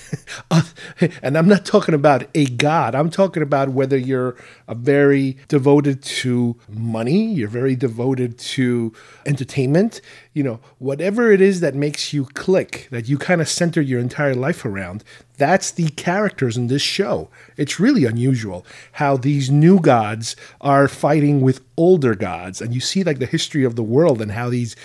and 1.21 1.37
I'm 1.37 1.47
not 1.47 1.65
talking 1.65 1.93
about 1.93 2.27
a 2.33 2.45
God. 2.45 2.95
I'm 2.95 3.09
talking 3.09 3.43
about 3.43 3.69
whether 3.69 3.97
you're 3.97 4.35
a 4.67 4.75
very 4.75 5.37
devoted 5.47 6.01
to 6.03 6.55
money, 6.69 7.25
you're 7.25 7.49
very 7.49 7.75
devoted 7.75 8.37
to 8.39 8.93
entertainment, 9.25 10.01
you 10.33 10.43
know, 10.43 10.59
whatever 10.77 11.31
it 11.31 11.41
is 11.41 11.59
that 11.59 11.75
makes 11.75 12.13
you 12.13 12.25
click, 12.25 12.87
that 12.91 13.09
you 13.09 13.17
kind 13.17 13.41
of 13.41 13.49
center 13.49 13.81
your 13.81 13.99
entire 13.99 14.35
life 14.35 14.63
around. 14.63 15.03
That's 15.37 15.71
the 15.71 15.89
characters 15.89 16.57
in 16.57 16.67
this 16.67 16.81
show. 16.81 17.29
It's 17.57 17.79
really 17.79 18.05
unusual 18.05 18.65
how 18.93 19.17
these 19.17 19.49
new 19.49 19.79
gods 19.79 20.35
are 20.61 20.87
fighting 20.87 21.41
with 21.41 21.61
older 21.77 22.13
gods. 22.15 22.61
And 22.61 22.73
you 22.73 22.81
see 22.81 23.03
like 23.03 23.19
the 23.19 23.25
history 23.25 23.63
of 23.63 23.75
the 23.75 23.83
world 23.83 24.21
and 24.21 24.31
how 24.31 24.49
these 24.49 24.75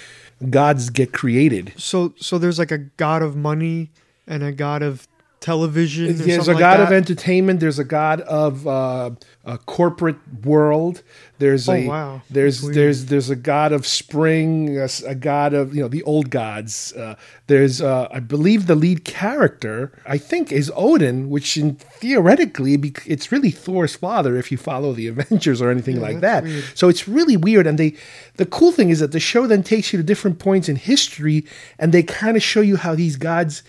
gods 0.51 0.90
get 0.90 1.12
created. 1.12 1.73
So 1.77 2.14
so 2.16 2.38
there's 2.38 2.59
like 2.59 2.70
a 2.70 2.79
god 2.79 3.23
of 3.23 3.37
money 3.37 3.90
and 4.27 4.42
a 4.42 4.53
god 4.53 4.83
of 4.83 5.07
television. 5.44 6.16
There's 6.16 6.48
a 6.48 6.54
god 6.54 6.80
like 6.80 6.88
of 6.88 6.92
entertainment. 6.92 7.61
There's 7.61 7.78
a 7.78 7.85
god 7.85 8.22
of 8.22 8.66
uh, 8.66 9.11
a 9.44 9.59
corporate 9.59 10.16
world. 10.44 11.02
There's 11.38 11.68
Oh, 11.68 11.72
a 11.74 11.87
wow. 11.88 12.22
there's 12.30 12.62
there's 12.62 13.07
there's 13.07 13.28
a 13.28 13.37
god 13.37 13.72
of 13.72 13.87
spring. 13.87 14.78
A 15.07 15.14
god 15.14 15.52
of 15.52 15.74
you 15.74 15.83
know 15.83 15.88
the 15.88 16.02
old 16.04 16.30
gods. 16.30 16.92
Uh, 16.94 17.16
there's 17.48 17.83
uh, 17.83 18.09
I 18.11 18.20
believe 18.20 18.66
the 18.66 18.74
lead 18.74 19.04
character 19.04 19.92
I 20.07 20.16
think 20.16 20.50
is 20.52 20.72
Odin, 20.74 21.28
which 21.28 21.57
in 21.57 21.74
theoretically 21.74 22.74
it's 23.04 23.30
really 23.33 23.50
Thor's 23.50 23.94
father 23.96 24.37
if 24.38 24.50
you 24.52 24.57
follow 24.59 24.92
the 24.94 25.09
Avengers 25.14 25.61
or 25.61 25.70
anything 25.70 26.00
like 26.00 26.20
that. 26.20 26.44
weird. 26.44 26.64
So 26.74 26.88
it's 26.88 27.07
really 27.09 27.37
weird. 27.37 27.66
And 27.66 27.78
they, 27.78 27.94
the 28.37 28.46
cool 28.46 28.72
thing 28.72 28.88
is 28.90 29.00
that 29.00 29.12
the 29.12 29.20
show 29.20 29.46
then 29.46 29.62
takes 29.62 29.92
you 29.92 29.96
to 29.98 30.02
different 30.02 30.38
points 30.38 30.68
in 30.68 30.76
history, 30.76 31.44
and 31.78 31.92
they 31.92 32.02
kind 32.02 32.37
of 32.37 32.42
show 32.42 32.61
you 32.62 32.76
how 32.76 32.94
these 32.94 33.16
gods 33.16 33.62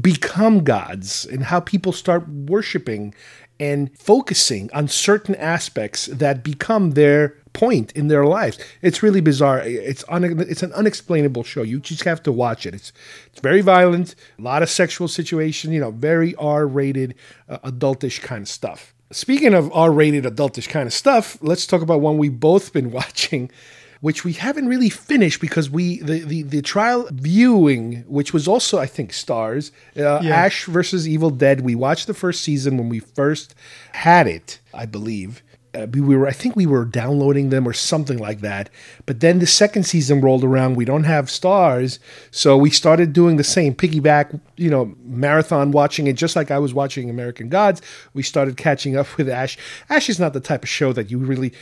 become 0.00 0.64
gods 0.64 1.24
and 1.24 1.44
how 1.44 1.60
people 1.60 1.92
start 1.92 2.28
worshiping 2.28 3.14
and 3.60 3.96
focusing 3.98 4.70
on 4.72 4.88
certain 4.88 5.34
aspects 5.34 6.06
that 6.06 6.44
become 6.44 6.92
their 6.92 7.34
point 7.52 7.90
in 7.92 8.08
their 8.08 8.24
lives. 8.24 8.58
It's 8.82 9.02
really 9.02 9.20
bizarre. 9.20 9.60
It's 9.60 10.04
un- 10.08 10.40
it's 10.40 10.62
an 10.62 10.72
unexplainable 10.74 11.42
show. 11.42 11.62
You 11.62 11.80
just 11.80 12.04
have 12.04 12.22
to 12.24 12.32
watch 12.32 12.66
it. 12.66 12.74
It's 12.74 12.92
it's 13.26 13.40
very 13.40 13.60
violent, 13.60 14.14
a 14.38 14.42
lot 14.42 14.62
of 14.62 14.70
sexual 14.70 15.08
situation, 15.08 15.72
you 15.72 15.80
know, 15.80 15.90
very 15.90 16.34
R-rated, 16.36 17.14
uh, 17.48 17.58
adultish 17.58 18.20
kind 18.20 18.42
of 18.42 18.48
stuff. 18.48 18.94
Speaking 19.10 19.54
of 19.54 19.72
R-rated, 19.72 20.24
adultish 20.24 20.68
kind 20.68 20.86
of 20.86 20.92
stuff, 20.92 21.38
let's 21.40 21.66
talk 21.66 21.82
about 21.82 22.00
one 22.00 22.18
we've 22.18 22.38
both 22.38 22.72
been 22.72 22.90
watching 23.00 23.50
which 24.00 24.24
we 24.24 24.32
haven't 24.32 24.68
really 24.68 24.90
finished 24.90 25.40
because 25.40 25.68
we 25.70 25.98
the, 26.00 26.20
the, 26.20 26.42
the 26.42 26.62
trial 26.62 27.08
viewing, 27.12 28.04
which 28.06 28.32
was 28.32 28.46
also 28.48 28.78
I 28.78 28.86
think 28.86 29.12
Starz, 29.12 29.70
uh, 29.96 30.20
Yeah. 30.22 30.34
Ash 30.34 30.64
versus 30.66 31.08
Evil 31.08 31.30
Dead. 31.30 31.62
We 31.62 31.74
watched 31.74 32.06
the 32.06 32.14
first 32.14 32.42
season 32.42 32.76
when 32.78 32.88
we 32.88 33.00
first 33.00 33.54
had 33.92 34.26
it, 34.26 34.60
I 34.72 34.86
believe. 34.86 35.42
Uh, 35.74 35.86
we 35.92 36.00
were 36.00 36.26
I 36.26 36.32
think 36.32 36.56
we 36.56 36.64
were 36.64 36.86
downloading 36.86 37.50
them 37.50 37.68
or 37.68 37.74
something 37.74 38.16
like 38.16 38.40
that. 38.40 38.70
But 39.04 39.20
then 39.20 39.38
the 39.38 39.46
second 39.46 39.82
season 39.84 40.22
rolled 40.22 40.42
around. 40.42 40.76
We 40.76 40.86
don't 40.86 41.04
have 41.04 41.26
Starz, 41.26 41.98
so 42.30 42.56
we 42.56 42.70
started 42.70 43.12
doing 43.12 43.36
the 43.36 43.44
same 43.44 43.74
piggyback, 43.74 44.40
you 44.56 44.70
know, 44.70 44.94
marathon 45.04 45.70
watching 45.70 46.06
it 46.06 46.14
just 46.14 46.36
like 46.36 46.50
I 46.50 46.58
was 46.58 46.72
watching 46.72 47.10
American 47.10 47.50
Gods. 47.50 47.82
We 48.14 48.22
started 48.22 48.56
catching 48.56 48.96
up 48.96 49.14
with 49.18 49.28
Ash. 49.28 49.58
Ash 49.90 50.08
is 50.08 50.18
not 50.18 50.32
the 50.32 50.40
type 50.40 50.62
of 50.62 50.70
show 50.70 50.94
that 50.94 51.10
you 51.10 51.18
really, 51.18 51.52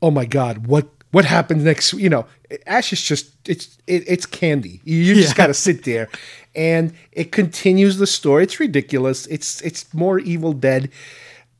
oh 0.00 0.12
my 0.12 0.26
god, 0.26 0.68
what 0.68 0.88
what 1.16 1.24
happens 1.24 1.62
next 1.64 1.92
you 1.94 2.10
know 2.10 2.24
ash 2.66 2.92
is 2.92 3.00
just 3.12 3.24
it's 3.48 3.78
it, 3.86 4.02
it's 4.06 4.26
candy 4.26 4.74
you, 4.84 5.14
just 5.14 5.30
Yeah. 5.30 5.42
got 5.42 5.46
to 5.48 5.54
sit 5.54 5.78
there 5.84 6.06
and 6.54 6.92
it 7.12 7.32
continues 7.32 7.94
the 7.98 8.06
story 8.06 8.40
it's 8.46 8.58
ridiculous 8.60 9.26
it's 9.36 9.60
it's 9.62 9.82
more 9.94 10.18
evil 10.32 10.52
dead 10.52 10.90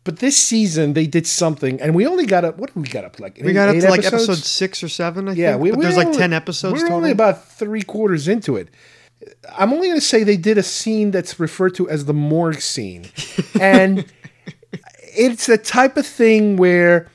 but 0.05 0.19
this 0.19 0.37
season 0.37 0.93
they 0.93 1.07
did 1.07 1.27
something 1.27 1.81
and 1.81 1.95
we 1.99 2.07
only 2.07 2.27
got 2.27 2.45
up 2.45 2.59
what 2.59 2.69
did 2.75 2.81
we 2.85 2.89
got 2.89 3.05
up 3.09 3.19
like 3.25 3.35
We 3.43 3.53
got 3.53 3.69
up 3.71 3.77
to 3.81 3.89
like 3.91 4.01
episodes? 4.05 4.29
episode 4.29 4.45
six 4.45 4.83
or 4.83 4.89
seven, 4.91 5.29
I 5.29 5.33
yeah 5.33 5.53
think. 5.53 5.63
we, 5.63 5.71
but 5.71 5.81
there's 5.81 5.97
like 5.97 6.09
only- 6.09 6.19
ten 6.19 6.33
episodes 6.33 6.75
we're 6.75 6.81
total. 6.89 6.97
only 6.99 7.11
about 7.13 7.37
three 7.63 7.83
quarters 7.83 8.29
into 8.29 8.57
it 8.57 8.69
i'm 9.59 9.73
only 9.73 9.89
going 9.89 9.99
to 9.99 10.09
say 10.13 10.23
they 10.25 10.37
did 10.51 10.59
a 10.59 10.63
scene 10.63 11.11
that's 11.11 11.41
referred 11.41 11.75
to 11.79 11.89
as 11.95 12.05
the 12.05 12.15
morgue 12.15 12.61
scene 12.61 13.03
and 13.61 14.05
it's 15.19 15.47
the 15.47 15.57
type 15.59 15.97
of 15.97 16.07
thing 16.07 16.57
where 16.59 17.09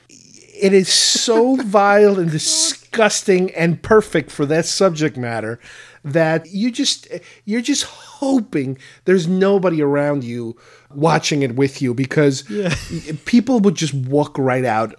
it 0.62 0.72
is 0.72 0.88
so 0.88 1.56
vile 1.56 2.20
and 2.20 2.30
disgusting 2.30 3.50
and 3.54 3.82
perfect 3.82 4.30
for 4.30 4.46
that 4.46 4.64
subject 4.64 5.16
matter 5.16 5.58
that 6.04 6.46
you 6.50 6.70
just 6.70 7.08
you're 7.44 7.60
just 7.60 7.84
hoping 7.84 8.78
there's 9.04 9.26
nobody 9.26 9.82
around 9.82 10.24
you 10.24 10.56
watching 10.94 11.42
it 11.42 11.56
with 11.56 11.82
you 11.82 11.94
because 11.94 12.44
people 13.24 13.60
would 13.60 13.74
just 13.74 13.94
walk 13.94 14.36
right 14.38 14.64
out 14.64 14.94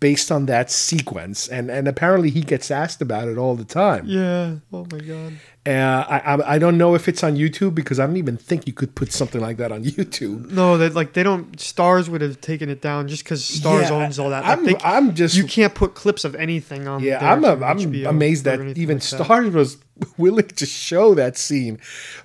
based 0.00 0.30
on 0.30 0.46
that 0.46 0.70
sequence 0.70 1.48
and 1.48 1.70
and 1.70 1.88
apparently 1.88 2.30
he 2.30 2.40
gets 2.40 2.70
asked 2.70 3.02
about 3.02 3.28
it 3.28 3.36
all 3.36 3.54
the 3.54 3.64
time 3.64 4.04
yeah. 4.06 4.56
Oh 4.72 4.86
my 4.90 4.98
god. 4.98 5.32
Uh, 5.64 5.70
I, 5.70 6.54
I 6.54 6.58
don't 6.58 6.76
know 6.76 6.96
if 6.96 7.06
it's 7.06 7.22
on 7.22 7.36
YouTube 7.36 7.72
because 7.76 8.00
I 8.00 8.06
don't 8.06 8.16
even 8.16 8.36
think 8.36 8.66
you 8.66 8.72
could 8.72 8.96
put 8.96 9.12
something 9.12 9.40
like 9.40 9.58
that 9.58 9.70
on 9.70 9.84
YouTube. 9.96 10.50
No, 10.50 10.76
that 10.76 10.94
like 10.94 11.12
they 11.12 11.22
don't. 11.22 11.56
Starz 11.56 12.08
would 12.08 12.20
have 12.20 12.40
taken 12.40 12.68
it 12.68 12.80
down 12.82 13.06
just 13.06 13.22
because 13.22 13.42
Starz 13.48 13.82
Yeah, 13.82 13.90
owns 13.92 14.18
all 14.18 14.30
that. 14.30 14.44
I'm- 14.44 14.66
I'm 14.82 15.14
just- 15.14 15.36
you 15.36 15.44
can't 15.44 15.72
put 15.72 15.94
clips 15.94 16.24
of 16.24 16.34
anything 16.34 16.88
on. 16.88 17.00
Yeah, 17.00 17.32
I'm 17.32 17.44
a, 17.44 17.52
I'm 17.64 17.78
HBO 17.78 18.08
amazed 18.08 18.42
that 18.44 18.58
even 18.76 18.96
like 18.98 19.04
that. 19.10 19.20
Starz 19.20 19.52
was 19.52 19.76
willing 20.16 20.48
to 20.48 20.66
show 20.66 21.14
that 21.14 21.36
scene. 21.38 21.78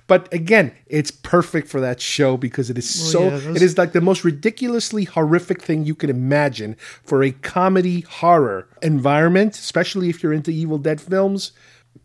But 0.08 0.32
again, 0.34 0.72
it's 0.88 1.12
perfect 1.12 1.68
for 1.68 1.80
that 1.80 2.00
show 2.00 2.36
because 2.36 2.70
it 2.70 2.78
is 2.78 2.98
Well, 3.00 3.10
so 3.12 3.22
yeah, 3.22 3.30
those- 3.30 3.56
it 3.56 3.62
is 3.62 3.78
like 3.78 3.92
the 3.92 4.00
most 4.00 4.24
ridiculously 4.24 5.04
horrific 5.04 5.62
thing 5.62 5.84
you 5.84 5.94
can 5.94 6.10
imagine 6.10 6.74
for 7.04 7.22
a 7.22 7.30
comedy 7.30 8.00
horror 8.00 8.66
environment, 8.82 9.54
especially 9.54 10.08
if 10.08 10.24
you're 10.24 10.32
into 10.32 10.50
Evil 10.50 10.78
Dead 10.78 11.00
films. 11.00 11.52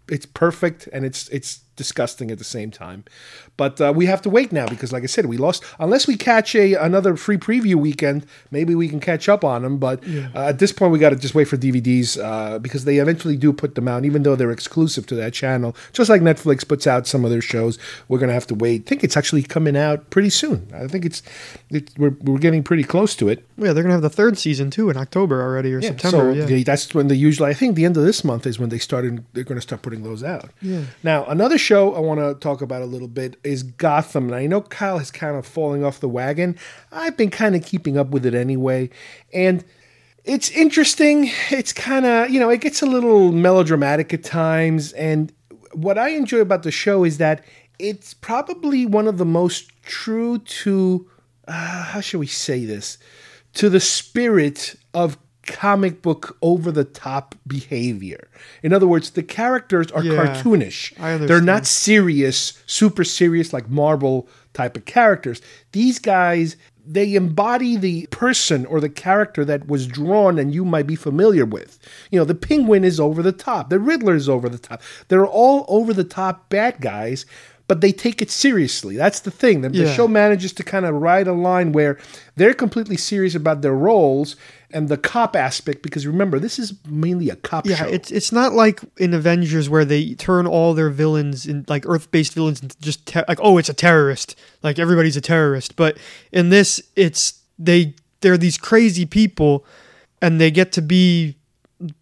It's 0.10 0.26
perfect 0.26 0.88
and 0.92 1.06
it's 1.06 1.30
it's 1.30 1.62
disgusting 1.76 2.32
at 2.32 2.38
the 2.38 2.44
same 2.44 2.72
time. 2.72 3.04
But 3.58 3.80
uh, 3.80 3.94
we 3.96 4.06
have 4.08 4.22
to 4.24 4.30
wait 4.30 4.52
now 4.52 4.68
because, 4.68 4.92
like 4.92 5.04
I 5.04 5.08
said, 5.08 5.28
we 5.28 5.38
lost. 5.38 5.64
Unless 5.80 6.08
we 6.08 6.18
catch 6.18 6.56
a 6.56 6.74
another 6.74 7.16
free 7.16 7.38
preview 7.38 7.76
weekend, 7.76 8.26
maybe 8.52 8.74
we 8.76 8.90
can 8.90 9.00
catch 9.00 9.30
up 9.30 9.44
on 9.44 9.62
them. 9.62 9.78
But 9.78 10.04
Yeah. 10.08 10.30
uh, 10.36 10.48
at 10.50 10.60
this 10.60 10.72
point, 10.72 10.92
we 10.92 11.00
got 11.00 11.10
to 11.12 11.16
just 11.16 11.36
wait 11.36 11.46
for 11.48 11.58
DVDs 11.58 12.18
uh, 12.24 12.58
because 12.60 12.86
they 12.86 12.98
eventually 12.98 13.38
do 13.38 13.54
put 13.54 13.76
them 13.76 13.88
out, 13.88 14.06
even 14.06 14.24
though 14.24 14.36
they're 14.36 14.52
exclusive 14.52 15.06
to 15.08 15.16
that 15.16 15.34
channel. 15.34 15.76
Just 15.94 16.10
like 16.10 16.22
Netflix 16.22 16.68
puts 16.68 16.88
out 16.88 17.06
some 17.06 17.24
of 17.26 17.32
their 17.32 17.42
shows, 17.42 17.78
we're 18.08 18.20
gonna 18.20 18.34
have 18.34 18.48
to 18.48 18.56
wait. 18.56 18.82
I 18.82 18.90
think 18.90 19.04
it's 19.04 19.16
actually 19.18 19.44
coming 19.44 19.78
out 19.78 20.10
pretty 20.10 20.30
soon. 20.32 20.68
I 20.74 20.88
think 20.88 21.06
it's, 21.06 21.22
it's 21.70 21.96
we're 21.98 22.16
we're 22.22 22.40
getting 22.40 22.64
pretty 22.64 22.84
close 22.84 23.16
to 23.18 23.30
it. 23.30 23.46
Yeah, 23.58 23.74
they're 23.74 23.84
gonna 23.84 23.94
have 23.94 24.02
the 24.02 24.10
third 24.10 24.38
season 24.38 24.72
too 24.72 24.90
in 24.90 24.98
October 24.98 25.42
already 25.44 25.74
or 25.74 25.80
Yeah, 25.80 25.90
September. 25.90 26.18
so 26.18 26.40
yeah. 26.40 26.46
they- 26.46 26.64
that's 26.64 26.94
when 26.96 27.08
they 27.08 27.16
usually. 27.16 27.50
I 27.50 27.54
think 27.54 27.76
the 27.76 27.86
end 27.86 27.98
of 27.98 28.04
this 28.04 28.24
month 28.24 28.48
is 28.48 28.58
when 28.60 28.70
they 28.70 28.80
started. 28.80 29.24
They're 29.34 29.44
going 29.44 29.58
to 29.58 29.62
start 29.62 29.82
putting 29.82 30.04
those 30.04 30.24
out. 30.24 30.50
Yeah. 30.62 30.82
Now 31.04 31.26
another 31.26 31.58
show 31.64 31.96
I 31.96 32.00
want 32.00 32.20
to 32.20 32.36
talk 32.36 32.62
about 32.62 32.82
a 32.82 32.86
little 32.86 33.08
bit 33.08 33.38
is 33.44 33.64
Gotham, 33.64 34.26
and 34.26 34.36
I 34.36 34.46
know 34.48 34.62
Kyle 34.62 35.00
is 35.00 35.12
kind 35.12 35.38
of 35.38 35.46
falling 35.46 35.84
off 35.84 36.00
the 36.00 36.10
wagon. 36.10 36.58
I've 36.92 37.16
been 37.16 37.30
kind 37.30 37.56
of 37.56 37.64
keeping 37.64 37.98
up 37.98 38.10
with 38.10 38.26
it 38.26 38.34
anyway, 38.34 38.90
and 39.34 39.64
it's 40.26 40.52
interesting. 40.52 41.32
It's 41.50 41.72
kind 41.72 42.06
of 42.06 42.30
you 42.30 42.40
know 42.40 42.50
it 42.50 42.62
gets 42.62 42.82
a 42.82 42.86
little 42.86 43.32
melodramatic 43.32 44.14
at 44.14 44.24
times, 44.24 44.92
and 44.94 45.32
what 45.72 45.98
I 45.98 46.10
enjoy 46.10 46.40
about 46.40 46.64
the 46.64 46.72
show 46.72 47.04
is 47.04 47.18
that 47.18 47.44
it's 47.80 48.14
probably 48.14 48.86
one 48.86 49.08
of 49.08 49.18
the 49.18 49.26
most 49.26 49.72
true 49.84 50.40
to 50.40 51.10
uh, 51.48 51.84
how 51.84 52.02
should 52.02 52.20
we 52.20 52.28
say 52.28 52.66
this 52.66 52.98
to 53.54 53.70
the 53.70 53.80
spirit 53.80 54.76
of 54.94 55.18
comic 55.46 56.02
book 56.02 56.38
over 56.42 56.72
the 56.72 56.84
top 56.84 57.36
behavior. 57.46 58.30
In 58.62 58.74
other 58.74 58.88
words, 58.88 59.12
the 59.12 59.24
characters 59.24 59.92
are 59.92 60.04
Yeah, 60.04 60.14
cartoonish. 60.14 60.94
They're 61.28 61.42
not 61.42 61.66
serious, 61.66 62.62
super 62.66 63.04
serious 63.04 63.54
like 63.54 63.70
Marvel 63.70 64.28
type 64.54 64.78
of 64.78 64.86
characters. 64.86 65.42
These 65.72 66.00
guys 66.00 66.56
they 66.86 67.16
embody 67.16 67.78
the 67.78 68.08
person 68.08 68.66
or 68.66 68.82
the 68.82 68.90
character 68.90 69.46
that 69.46 69.68
was 69.68 69.88
drawn 69.88 70.38
and 70.38 70.54
you 70.54 70.66
might 70.66 70.88
be 70.88 70.96
familiar 70.96 71.46
with. 71.46 71.80
You 72.12 72.20
know, 72.20 72.26
the 72.26 72.36
penguin 72.36 72.84
is 72.84 73.00
over 73.00 73.22
the 73.22 73.32
top, 73.32 73.70
the 73.70 73.80
Riddler 73.80 74.16
is 74.16 74.28
over 74.28 74.50
the 74.50 74.58
top. 74.58 74.82
They're 75.08 75.26
all 75.26 75.66
over 75.70 75.94
the 75.94 76.04
top 76.04 76.50
bad 76.50 76.82
guys, 76.82 77.26
but 77.68 77.80
they 77.80 77.94
take 77.94 78.22
it 78.22 78.30
seriously. 78.30 78.98
That's 78.98 79.22
the 79.22 79.32
thing. 79.32 79.62
The, 79.62 79.70
the 79.70 79.94
show 79.94 80.08
manages 80.08 80.52
to 80.54 80.64
kind 80.64 80.86
of 80.86 80.96
ride 80.96 81.28
a 81.28 81.34
line 81.34 81.72
where 81.72 81.98
they're 82.36 82.54
completely 82.54 82.98
serious 82.98 83.36
about 83.36 83.62
their 83.62 83.76
roles 83.76 84.36
and 84.74 84.90
the 84.90 84.98
cop 84.98 85.36
aspect 85.36 85.82
because 85.84 86.06
remember, 86.08 86.40
this 86.40 86.58
is 86.60 86.74
mainly 86.90 87.30
a 87.30 87.36
cop 87.36 87.66
Yeah, 87.66 87.76
show. 87.76 87.88
it's 87.88 88.12
it's 88.12 88.32
not 88.32 88.54
like 88.54 88.82
in 88.98 89.14
Avengers 89.14 89.70
where 89.70 89.86
they 89.86 90.14
turn 90.16 90.48
all 90.48 90.74
their 90.74 90.90
villains 90.90 91.46
in 91.46 91.66
like 91.68 91.86
Earth-based 91.88 92.34
villains 92.34 92.62
into 92.62 92.78
just 92.80 93.06
te- 93.06 93.22
like 93.28 93.40
oh 93.42 93.58
it's 93.58 93.70
a 93.70 93.74
terrorist. 93.74 94.36
Like 94.64 94.80
everybody's 94.80 95.16
a 95.18 95.22
terrorist. 95.22 95.76
But 95.76 95.98
in 96.32 96.50
this 96.50 96.82
it's 96.96 97.40
they 97.60 97.94
they're 98.22 98.38
these 98.38 98.58
crazy 98.58 99.06
people 99.06 99.66
and 100.22 100.40
they 100.42 100.50
get 100.52 100.72
to 100.74 100.82
be 100.82 101.36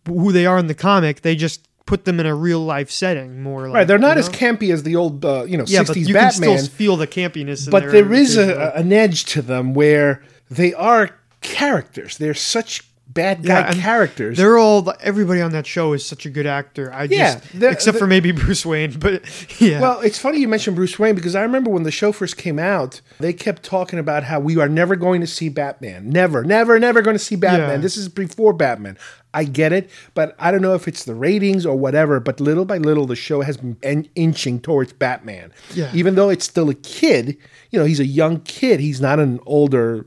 who 0.07 0.31
they 0.31 0.45
are 0.45 0.57
in 0.59 0.67
the 0.67 0.75
comic. 0.75 1.21
They 1.21 1.35
just 1.35 1.67
put 1.87 2.05
them 2.05 2.19
in 2.19 2.25
a 2.25 2.33
real 2.35 2.59
life 2.59 2.89
setting 2.91 3.41
more 3.43 3.67
like 3.67 3.73
Right, 3.75 3.87
they're 3.87 3.97
not 3.97 4.15
you 4.15 4.19
as 4.19 4.29
campy 4.29 4.71
as 4.71 4.83
the 4.83 4.95
old, 4.95 5.25
uh, 5.25 5.43
you 5.45 5.57
know, 5.57 5.65
yeah 5.67 5.81
60s 5.81 5.87
but 5.87 5.97
you 5.97 6.13
Batman. 6.13 6.49
can 6.49 6.57
still 6.59 6.75
feel 6.75 6.95
the 6.95 7.07
campiness 7.07 7.65
in 7.67 7.71
but 7.71 7.91
there 7.91 8.13
is 8.13 8.37
a, 8.37 8.71
an 8.75 8.93
edge 8.93 9.25
to 9.25 9.41
them 9.41 9.73
where 9.73 10.23
they 10.49 10.73
are 10.73 11.09
characters. 11.41 12.17
They're 12.17 12.33
such 12.33 12.83
bad 13.07 13.43
guy 13.43 13.67
and 13.67 13.77
characters. 13.77 14.37
They're 14.37 14.57
all 14.57 14.93
everybody 15.01 15.41
on 15.41 15.51
that 15.51 15.67
show 15.67 15.91
is 15.91 16.05
such 16.05 16.25
a 16.25 16.29
good 16.29 16.45
actor. 16.45 16.93
I 16.93 17.03
Yeah, 17.03 17.33
just 17.39 17.59
they're- 17.59 17.71
except 17.71 17.95
for 17.97 18.01
they're- 18.01 18.07
maybe 18.07 18.31
Bruce 18.43 18.65
Wayne, 18.65 18.97
but 18.97 19.21
yeah. 19.59 19.81
Well, 19.81 19.99
it's 19.99 20.17
funny 20.17 20.39
you 20.39 20.47
mentioned 20.47 20.77
Bruce 20.77 20.97
Wayne 20.97 21.15
because 21.15 21.35
I 21.35 21.41
remember 21.41 21.69
when 21.69 21.83
the 21.83 21.91
show 21.91 22.13
first 22.13 22.37
came 22.37 22.57
out, 22.57 23.01
they 23.19 23.33
kept 23.33 23.63
talking 23.63 23.99
about 23.99 24.23
how 24.23 24.39
we 24.39 24.57
are 24.59 24.69
never 24.69 24.95
going 24.95 25.19
to 25.19 25.27
see 25.27 25.49
Batman. 25.49 26.09
Never, 26.09 26.45
never, 26.45 26.79
never 26.79 27.01
going 27.01 27.15
to 27.17 27.23
see 27.23 27.35
Batman. 27.35 27.69
Yeah. 27.69 27.77
This 27.77 27.97
is 27.97 28.07
before 28.07 28.53
Batman. 28.53 28.97
I 29.33 29.45
get 29.45 29.71
it, 29.71 29.89
but 30.13 30.35
I 30.39 30.51
don't 30.51 30.61
know 30.61 30.73
if 30.75 30.89
it's 30.89 31.05
the 31.05 31.15
ratings 31.15 31.65
or 31.65 31.77
whatever, 31.77 32.19
but 32.19 32.41
little 32.41 32.65
by 32.65 32.77
little, 32.77 33.05
the 33.05 33.15
show 33.15 33.41
has 33.41 33.55
been 33.57 33.77
in- 33.81 34.09
inching 34.15 34.59
towards 34.59 34.91
Batman. 34.93 35.53
Yeah. 35.73 35.89
Even 35.93 36.15
though 36.15 36.29
it's 36.29 36.43
still 36.45 36.69
a 36.69 36.73
kid, 36.75 37.37
you 37.71 37.79
know, 37.79 37.85
he's 37.85 37.99
a 38.01 38.05
young 38.05 38.41
kid. 38.41 38.79
He's 38.81 38.99
not 38.99 39.19
an 39.19 39.39
older, 39.45 40.05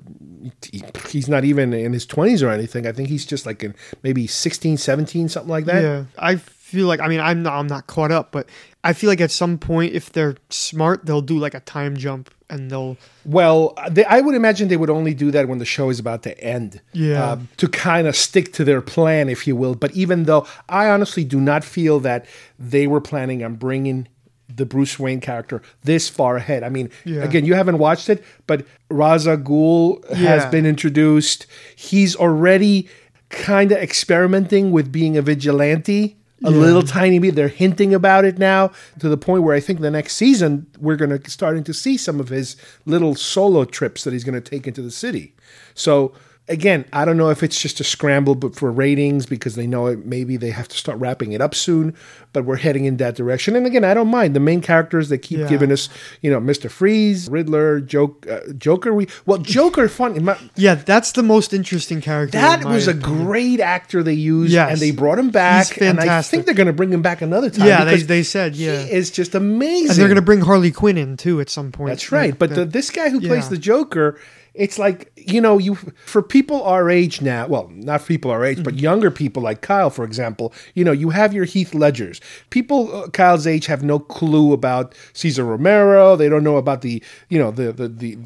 he's 1.08 1.28
not 1.28 1.44
even 1.44 1.72
in 1.72 1.92
his 1.92 2.06
20s 2.06 2.42
or 2.42 2.50
anything. 2.50 2.86
I 2.86 2.92
think 2.92 3.08
he's 3.08 3.24
just 3.26 3.46
like 3.46 3.62
in 3.62 3.74
maybe 4.02 4.26
16, 4.26 4.76
17, 4.76 5.28
something 5.28 5.50
like 5.50 5.64
that. 5.66 5.82
Yeah, 5.82 6.04
I 6.18 6.36
feel 6.36 6.86
like 6.86 7.00
I 7.00 7.08
mean 7.08 7.20
I'm 7.20 7.42
not 7.42 7.54
I'm 7.54 7.66
not 7.66 7.86
caught 7.86 8.10
up, 8.10 8.32
but 8.32 8.48
I 8.82 8.92
feel 8.92 9.08
like 9.08 9.20
at 9.20 9.30
some 9.30 9.58
point 9.58 9.94
if 9.94 10.12
they're 10.12 10.36
smart, 10.50 11.06
they'll 11.06 11.22
do 11.22 11.38
like 11.38 11.54
a 11.54 11.60
time 11.60 11.96
jump 11.96 12.30
and 12.50 12.70
they'll 12.70 12.96
Well, 13.24 13.74
they, 13.90 14.04
I 14.04 14.20
would 14.20 14.34
imagine 14.34 14.68
they 14.68 14.76
would 14.76 14.90
only 14.90 15.14
do 15.14 15.30
that 15.30 15.48
when 15.48 15.58
the 15.58 15.64
show 15.64 15.88
is 15.88 15.98
about 15.98 16.22
to 16.24 16.38
end. 16.42 16.80
Yeah. 16.92 17.32
um, 17.32 17.48
to 17.56 17.68
kind 17.68 18.06
of 18.06 18.16
stick 18.16 18.52
to 18.54 18.64
their 18.64 18.80
plan, 18.82 19.28
if 19.28 19.46
you 19.46 19.56
will. 19.56 19.74
But 19.74 19.92
even 19.92 20.24
though 20.24 20.46
I 20.68 20.88
honestly 20.90 21.24
do 21.24 21.40
not 21.40 21.64
feel 21.64 22.00
that 22.00 22.26
they 22.58 22.86
were 22.86 23.00
planning 23.00 23.42
on 23.44 23.54
bringing 23.54 24.08
the 24.56 24.66
Bruce 24.66 24.98
Wayne 24.98 25.20
character 25.20 25.62
this 25.82 26.08
far 26.08 26.36
ahead. 26.36 26.62
I 26.62 26.68
mean, 26.68 26.90
Yeah. 27.04 27.22
again, 27.22 27.44
you 27.44 27.54
haven't 27.54 27.78
watched 27.78 28.08
it, 28.08 28.22
but 28.46 28.64
Ra's 28.90 29.26
al 29.26 29.36
Ghul 29.38 30.04
has 30.14 30.46
been 30.46 30.66
introduced. 30.66 31.46
He's 31.74 32.14
already 32.16 32.88
kind 33.30 33.72
of 33.72 33.78
experimenting 33.78 34.70
with 34.70 34.92
being 34.92 35.16
a 35.16 35.22
vigilante. 35.22 36.16
A 36.44 36.50
Yeah. 36.50 36.58
little 36.58 36.82
tiny 36.82 37.18
bit. 37.18 37.36
They're 37.36 37.48
hinting 37.48 37.94
about 37.94 38.24
it 38.26 38.38
now 38.38 38.70
to 38.98 39.08
the 39.08 39.16
point 39.16 39.44
where 39.44 39.56
I 39.56 39.60
think 39.60 39.80
the 39.80 39.90
next 39.90 40.14
season 40.14 40.66
we're 40.78 40.96
going 40.96 41.18
to 41.18 41.30
starting 41.30 41.64
to 41.64 41.72
see 41.72 41.96
some 41.96 42.20
of 42.20 42.28
his 42.28 42.56
little 42.84 43.14
solo 43.14 43.64
trips 43.64 44.04
that 44.04 44.12
he's 44.12 44.24
going 44.24 44.34
to 44.34 44.40
take 44.50 44.66
into 44.66 44.82
the 44.82 44.90
city. 44.90 45.34
So 45.74 46.12
again, 46.48 46.84
I 46.92 47.04
don't 47.04 47.16
know 47.16 47.30
if 47.30 47.42
it's 47.42 47.60
just 47.60 47.80
a 47.80 47.84
scramble, 47.84 48.34
but 48.34 48.54
for 48.54 48.70
ratings 48.70 49.24
because 49.26 49.54
they 49.54 49.66
know 49.66 49.86
it, 49.86 50.04
maybe 50.04 50.36
they 50.36 50.50
have 50.50 50.68
to 50.68 50.76
start 50.76 50.98
wrapping 50.98 51.32
it 51.32 51.40
up 51.40 51.54
soon. 51.54 51.94
But 52.32 52.44
we're 52.44 52.56
heading 52.56 52.84
in 52.84 52.96
that 52.96 53.14
direction. 53.14 53.54
And 53.54 53.64
again, 53.64 53.84
I 53.84 53.94
don't 53.94 54.08
mind 54.08 54.34
the 54.34 54.40
main 54.40 54.60
characters. 54.60 55.08
They 55.08 55.18
keep 55.18 55.38
Yeah. 55.38 55.48
giving 55.48 55.70
us, 55.70 55.88
you 56.20 56.30
know, 56.30 56.40
Mister 56.40 56.68
Freeze, 56.68 57.28
Riddler, 57.28 57.80
Joke, 57.80 58.26
uh, 58.28 58.40
Joker. 58.58 58.92
We 58.92 59.06
well, 59.24 59.38
Joker. 59.38 59.88
Fun. 59.88 60.22
my- 60.24 60.36
yeah, 60.56 60.74
that's 60.74 61.12
the 61.12 61.22
most 61.22 61.54
interesting 61.54 62.00
character. 62.00 62.36
that 62.38 62.62
in 62.62 62.68
was 62.68 62.88
a 62.88 62.90
opinion. 62.90 63.24
great 63.26 63.60
actor 63.60 64.02
they 64.02 64.14
used, 64.14 64.52
Yes. 64.52 64.72
and 64.72 64.80
they 64.80 64.90
brought 64.90 65.18
him 65.18 65.30
back. 65.30 65.68
He's 65.74 65.82
And 65.82 66.00
I 66.00 66.22
think 66.22 66.44
they're 66.44 66.54
going 66.54 66.66
to 66.66 66.72
bring 66.72 66.92
him 66.92 67.02
back 67.02 67.22
another 67.22 67.50
time. 67.50 67.66
Yeah, 67.68 67.84
they, 67.84 67.98
they 68.02 68.22
said 68.24 68.56
yeah, 68.56 68.82
he 68.82 68.90
is 68.90 69.10
just 69.10 69.34
amazing. 69.34 69.90
and 69.90 69.98
they're 69.98 70.08
gonna 70.08 70.20
bring 70.22 70.40
Harley 70.40 70.72
Quinn 70.72 70.98
in 70.98 71.16
too 71.16 71.40
at 71.40 71.48
some 71.48 71.70
point. 71.72 71.90
That's 71.90 72.10
right. 72.10 72.36
But 72.38 72.54
the, 72.54 72.64
this 72.64 72.90
guy 72.90 73.10
who 73.10 73.20
plays 73.20 73.44
yeah. 73.44 73.48
the 73.50 73.58
Joker, 73.58 74.18
it's 74.54 74.78
like 74.78 75.10
you 75.16 75.40
know, 75.40 75.58
you 75.58 75.74
for 76.06 76.22
people 76.22 76.62
our 76.62 76.88
age 76.90 77.20
now. 77.20 77.46
Well, 77.46 77.68
not 77.74 78.02
for 78.02 78.06
people 78.08 78.30
our 78.30 78.44
age, 78.44 78.58
Mm-hmm. 78.58 78.64
but 78.64 78.74
younger 78.78 79.10
people 79.10 79.42
like 79.42 79.60
Kyle, 79.62 79.90
for 79.90 80.04
example. 80.04 80.52
You 80.74 80.84
know, 80.84 80.92
you 80.92 81.10
have 81.10 81.32
your 81.34 81.44
Heath 81.44 81.74
Ledgers. 81.74 82.20
People 82.50 82.94
uh, 82.94 83.08
Kyle's 83.08 83.46
age 83.46 83.66
have 83.66 83.82
no 83.82 83.98
clue 83.98 84.52
about 84.52 84.94
Cesar 85.12 85.44
Romero. 85.44 86.14
They 86.16 86.28
don't 86.28 86.44
know 86.44 86.56
about 86.56 86.82
the 86.82 87.02
you 87.28 87.38
know 87.38 87.50
the 87.50 87.72
the, 87.72 87.88
the 87.88 88.16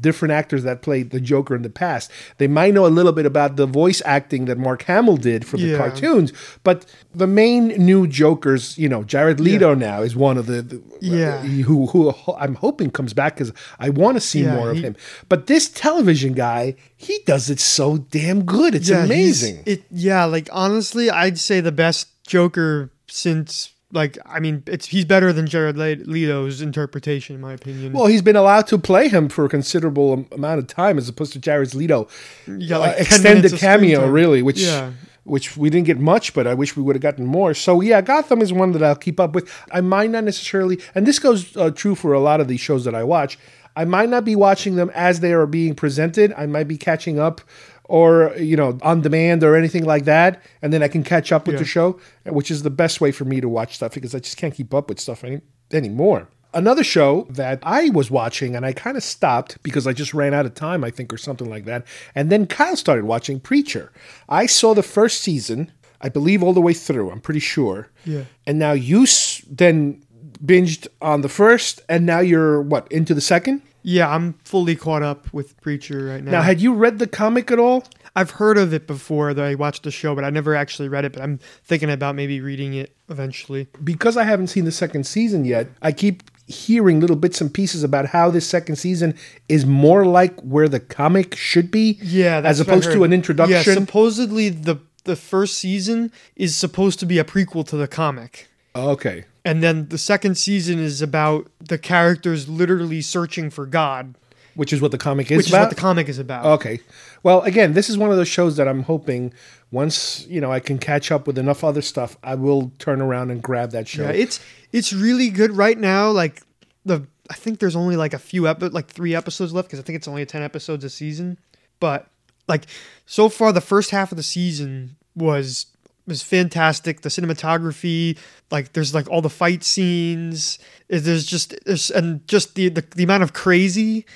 different 0.00 0.32
actors 0.32 0.62
that 0.64 0.82
played 0.82 1.10
the 1.10 1.20
Joker 1.20 1.54
in 1.54 1.62
the 1.62 1.70
past. 1.70 2.10
They 2.38 2.48
might 2.48 2.74
know 2.74 2.86
a 2.86 2.88
little 2.88 3.12
bit 3.12 3.24
about 3.26 3.56
the 3.56 3.66
voice 3.66 4.02
acting 4.04 4.44
that 4.46 4.58
Mark 4.58 4.82
Hamill 4.82 5.16
did 5.16 5.46
for 5.46 5.56
the 5.56 5.68
Yeah. 5.68 5.76
cartoons, 5.78 6.32
but 6.64 6.84
the 7.14 7.26
main 7.26 7.68
new 7.68 8.06
Jokers, 8.06 8.76
you 8.78 8.88
know, 8.88 9.02
Jared 9.04 9.40
Leto 9.40 9.74
now 9.74 10.02
is 10.02 10.14
one 10.16 10.36
of 10.36 10.46
the, 10.46 10.60
the 10.62 10.82
Yeah. 11.00 11.40
who 11.42 11.86
who 11.86 12.12
I'm 12.36 12.56
hoping 12.56 12.90
comes 12.90 13.14
back 13.14 13.34
because 13.36 13.52
I 13.78 13.88
want 13.90 14.16
to 14.16 14.20
see 14.20 14.42
Yeah, 14.42 14.54
more 14.56 14.70
of 14.70 14.78
him. 14.78 14.96
But 15.28 15.46
this 15.46 15.68
television 15.78 16.32
guy, 16.32 16.74
he 16.96 17.20
does 17.26 17.48
it 17.50 17.60
so 17.60 17.98
damn 17.98 18.44
good. 18.44 18.74
It's 18.74 18.88
Yeah, 18.88 19.04
amazing. 19.04 19.62
It 19.64 19.84
yeah, 19.90 20.24
like 20.24 20.48
honestly, 20.52 21.08
I'd 21.10 21.38
say 21.38 21.60
the 21.60 21.72
best 21.72 22.08
Joker 22.26 22.90
since 23.06 23.72
like 23.92 24.18
I 24.26 24.38
mean, 24.40 24.62
it's 24.66 24.86
he's 24.86 25.04
better 25.06 25.32
than 25.32 25.46
Jared 25.46 25.78
Le- 25.78 26.04
Leto's 26.04 26.60
interpretation 26.60 27.34
in 27.36 27.40
my 27.40 27.54
opinion. 27.54 27.92
Well, 27.92 28.06
he's 28.06 28.22
been 28.22 28.36
allowed 28.36 28.66
to 28.68 28.78
play 28.78 29.08
him 29.08 29.28
for 29.28 29.44
a 29.44 29.48
considerable 29.48 30.26
amount 30.32 30.58
of 30.58 30.66
time, 30.66 30.98
as 30.98 31.08
opposed 31.08 31.32
to 31.34 31.38
Jared 31.38 31.74
Leto, 31.74 32.08
Yeah, 32.46 32.78
like, 32.78 32.96
uh, 32.96 33.00
extended 33.00 33.28
minutes 33.44 33.52
of 33.54 33.58
screen 33.60 33.70
cameo, 33.80 34.06
really, 34.08 34.42
which 34.42 34.60
Yeah. 34.60 34.90
which 35.24 35.56
we 35.56 35.70
didn't 35.70 35.86
get 35.86 35.98
much, 36.00 36.32
but 36.34 36.46
I 36.46 36.54
wish 36.54 36.76
we 36.76 36.82
would 36.82 36.96
have 36.96 37.02
gotten 37.02 37.24
more. 37.26 37.54
So 37.54 37.80
yeah, 37.80 38.00
Gotham 38.02 38.42
is 38.42 38.52
one 38.52 38.72
that 38.72 38.82
I'll 38.82 38.96
keep 38.96 39.18
up 39.20 39.34
with. 39.34 39.48
I 39.72 39.80
might 39.80 40.10
not 40.10 40.24
necessarily, 40.24 40.78
and 40.94 41.06
this 41.06 41.18
goes 41.18 41.56
uh, 41.56 41.70
true 41.70 41.94
for 41.94 42.12
a 42.14 42.20
lot 42.20 42.40
of 42.42 42.48
these 42.48 42.60
shows 42.60 42.84
that 42.84 42.94
I 42.94 43.04
watch. 43.04 43.38
I 43.80 43.84
might 43.84 44.08
not 44.14 44.24
be 44.24 44.36
watching 44.36 44.74
them 44.76 44.90
as 44.94 45.20
they 45.20 45.32
are 45.32 45.46
being 45.46 45.74
presented. 45.74 46.32
I 46.36 46.46
might 46.46 46.68
be 46.68 46.76
catching 46.76 47.18
up 47.28 47.40
or 47.84 48.34
you 48.36 48.56
know 48.56 48.70
on 48.82 49.00
demand 49.00 49.42
or 49.42 49.56
anything 49.56 49.84
like 49.92 50.04
that 50.04 50.32
and 50.60 50.72
then 50.74 50.82
i 50.82 50.88
can 50.94 51.02
catch 51.02 51.32
up 51.32 51.46
with 51.46 51.54
Yeah. 51.54 51.60
the 51.64 51.64
show 51.76 51.98
which 52.38 52.50
is 52.50 52.62
the 52.62 52.74
best 52.82 53.00
way 53.00 53.10
for 53.12 53.24
me 53.24 53.40
to 53.40 53.48
watch 53.48 53.76
stuff 53.76 53.94
because 53.94 54.14
i 54.14 54.18
just 54.18 54.36
can't 54.36 54.54
keep 54.54 54.74
up 54.74 54.90
with 54.90 55.00
stuff 55.00 55.24
any, 55.24 55.40
anymore 55.72 56.28
another 56.52 56.84
show 56.84 57.26
that 57.30 57.58
i 57.62 57.88
was 57.90 58.10
watching 58.10 58.54
and 58.54 58.66
i 58.66 58.72
kind 58.74 58.98
of 58.98 59.02
stopped 59.02 59.56
because 59.62 59.86
i 59.86 59.94
just 59.94 60.12
ran 60.12 60.34
out 60.34 60.44
of 60.44 60.52
time 60.54 60.84
i 60.84 60.90
think 60.90 61.10
or 61.14 61.16
something 61.16 61.48
like 61.48 61.64
that 61.64 61.80
and 62.14 62.28
then 62.30 62.46
kyle 62.46 62.76
started 62.76 63.06
watching 63.06 63.40
preacher 63.40 63.90
i 64.28 64.44
saw 64.44 64.74
the 64.74 64.82
first 64.82 65.22
season 65.22 65.72
i 66.02 66.10
believe 66.10 66.42
all 66.42 66.52
the 66.52 66.60
way 66.68 66.74
through 66.74 67.10
i'm 67.10 67.22
pretty 67.22 67.40
sure 67.40 67.88
Yeah. 68.04 68.24
and 68.46 68.58
now 68.58 68.72
you 68.72 69.04
s- 69.04 69.40
then 69.50 70.02
binged 70.44 70.88
on 71.00 71.22
the 71.22 71.28
first 71.30 71.80
and 71.88 72.04
now 72.04 72.20
you're 72.20 72.60
what 72.60 72.86
into 72.92 73.14
the 73.14 73.22
second 73.22 73.62
Yeah, 73.82 74.12
I'm 74.12 74.34
fully 74.44 74.76
caught 74.76 75.02
up 75.02 75.32
with 75.32 75.60
Preacher 75.60 76.06
right 76.06 76.22
now. 76.22 76.32
now 76.32 76.42
had 76.42 76.60
you 76.60 76.74
read 76.74 76.98
the 76.98 77.06
comic 77.06 77.50
at 77.50 77.58
all 77.58 77.84
I've 78.18 78.32
heard 78.32 78.58
of 78.58 78.74
it 78.74 78.88
before 78.88 79.32
that 79.32 79.44
I 79.44 79.54
watched 79.54 79.84
the 79.84 79.92
show, 79.92 80.12
but 80.12 80.24
I 80.24 80.30
never 80.30 80.52
actually 80.56 80.88
read 80.88 81.04
it. 81.04 81.12
But 81.12 81.22
I'm 81.22 81.38
thinking 81.62 81.88
about 81.88 82.16
maybe 82.16 82.40
reading 82.40 82.74
it 82.74 82.92
eventually. 83.08 83.68
because 83.84 84.16
I 84.16 84.24
haven't 84.24 84.48
seen 84.48 84.64
the 84.64 84.72
second 84.72 85.06
season 85.06 85.44
yet, 85.44 85.68
I 85.82 85.92
keep 85.92 86.24
hearing 86.48 86.98
little 86.98 87.14
bits 87.14 87.40
and 87.40 87.54
pieces 87.54 87.84
about 87.84 88.06
how 88.06 88.28
this 88.28 88.44
second 88.44 88.74
season 88.74 89.14
is 89.48 89.64
more 89.64 90.04
like 90.04 90.38
where 90.40 90.68
the 90.68 90.80
comic 90.80 91.36
should 91.36 91.70
be. 91.70 91.98
Yeah, 92.02 92.40
that's 92.40 92.58
as 92.58 92.60
opposed 92.60 92.90
to 92.90 93.04
an 93.04 93.12
introduction. 93.12 93.56
Yeah, 93.56 93.62
supposedly 93.62 94.48
the 94.48 94.80
the 95.04 95.14
first 95.14 95.56
season 95.56 96.10
is 96.34 96.56
supposed 96.56 96.98
to 96.98 97.06
be 97.06 97.20
a 97.20 97.24
prequel 97.24 97.64
to 97.68 97.76
the 97.76 97.86
comic. 97.86 98.48
Okay. 98.78 99.24
And 99.44 99.62
then 99.62 99.88
the 99.88 99.98
second 99.98 100.36
season 100.36 100.78
is 100.78 101.00
about 101.02 101.50
the 101.58 101.78
characters 101.78 102.48
literally 102.48 103.00
searching 103.00 103.50
for 103.50 103.64
God, 103.66 104.14
Which 104.56 104.72
is 104.72 104.80
what 104.80 104.90
the 104.90 104.98
comic 104.98 105.30
is 105.30 105.36
which 105.36 105.48
about. 105.48 105.58
is 105.58 105.62
what 105.66 105.70
the 105.70 105.80
comic 105.80 106.08
is 106.08 106.18
about. 106.18 106.44
Okay. 106.44 106.80
Well, 107.22 107.42
again, 107.42 107.72
this 107.72 107.88
is 107.88 107.96
one 107.96 108.10
of 108.10 108.16
those 108.16 108.28
shows 108.28 108.56
that 108.56 108.68
I'm 108.68 108.82
hoping 108.82 109.32
once, 109.70 110.26
you 110.28 110.40
know, 110.40 110.52
I 110.52 110.60
can 110.60 110.78
catch 110.78 111.10
up 111.10 111.26
with 111.26 111.38
enough 111.38 111.62
other 111.64 111.82
stuff, 111.82 112.16
I 112.22 112.34
will 112.34 112.72
turn 112.78 113.00
around 113.00 113.30
and 113.30 113.42
grab 113.42 113.70
that 113.72 113.88
show. 113.88 114.02
Yeah, 114.04 114.10
it's 114.10 114.40
it's 114.72 114.92
really 114.92 115.30
good 115.30 115.52
right 115.56 115.78
now. 115.78 116.10
Like 116.10 116.42
the 116.84 117.06
I 117.30 117.34
think 117.34 117.58
there's 117.58 117.76
only 117.76 117.96
like 117.96 118.14
a 118.14 118.18
few 118.18 118.48
epi- 118.48 118.68
like 118.70 118.88
three 118.88 119.14
episodes 119.14 119.52
left 119.52 119.68
because 119.68 119.78
I 119.78 119.82
think 119.82 119.96
it's 119.96 120.08
only 120.08 120.24
ten 120.26 120.42
episodes 120.42 120.84
a 120.84 120.90
season. 120.90 121.38
But 121.80 122.06
like 122.48 122.64
so 123.06 123.28
far, 123.28 123.52
the 123.52 123.60
first 123.60 123.90
half 123.90 124.10
of 124.12 124.16
the 124.16 124.22
season 124.22 124.96
was 125.14 125.66
was 126.08 126.22
fantastic. 126.22 127.02
The 127.02 127.08
cinematography, 127.08 128.18
like 128.50 128.72
there's 128.72 128.94
like 128.94 129.08
all 129.08 129.22
the 129.22 129.30
fight 129.30 129.62
scenes. 129.62 130.58
There's 130.88 131.26
just 131.26 131.54
there's 131.64 131.90
and 131.90 132.26
just 132.26 132.54
the 132.54 132.68
the, 132.70 132.84
the 132.96 133.04
amount 133.04 133.22
of 133.22 133.32
crazy 133.32 134.06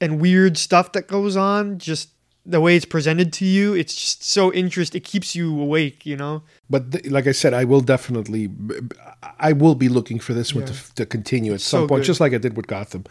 and 0.00 0.20
weird 0.20 0.58
stuff 0.58 0.92
that 0.92 1.06
goes 1.06 1.36
on. 1.36 1.78
Just 1.78 2.10
the 2.48 2.60
way 2.60 2.76
it's 2.76 2.84
presented 2.84 3.32
to 3.34 3.44
you, 3.44 3.74
it's 3.74 3.94
just 3.94 4.22
so 4.24 4.52
interesting. 4.52 5.00
It 5.00 5.04
keeps 5.04 5.34
you 5.34 5.60
awake, 5.60 6.06
you 6.06 6.16
know. 6.16 6.42
But 6.70 6.92
th- 6.92 7.06
like 7.10 7.26
I 7.26 7.32
said, 7.32 7.52
I 7.52 7.64
will 7.64 7.80
definitely, 7.80 8.48
I 9.40 9.52
will 9.52 9.74
be 9.74 9.88
looking 9.88 10.20
for 10.20 10.32
this 10.32 10.54
one 10.54 10.64
Yeah. 10.66 10.72
to, 10.72 10.94
to 10.94 11.06
continue 11.06 11.52
at 11.54 11.60
So 11.60 11.78
some 11.80 11.88
point, 11.88 12.02
good. 12.02 12.06
just 12.06 12.20
like 12.20 12.32
I 12.34 12.38
did 12.38 12.56
with 12.56 12.66
Gotham. 12.68 13.04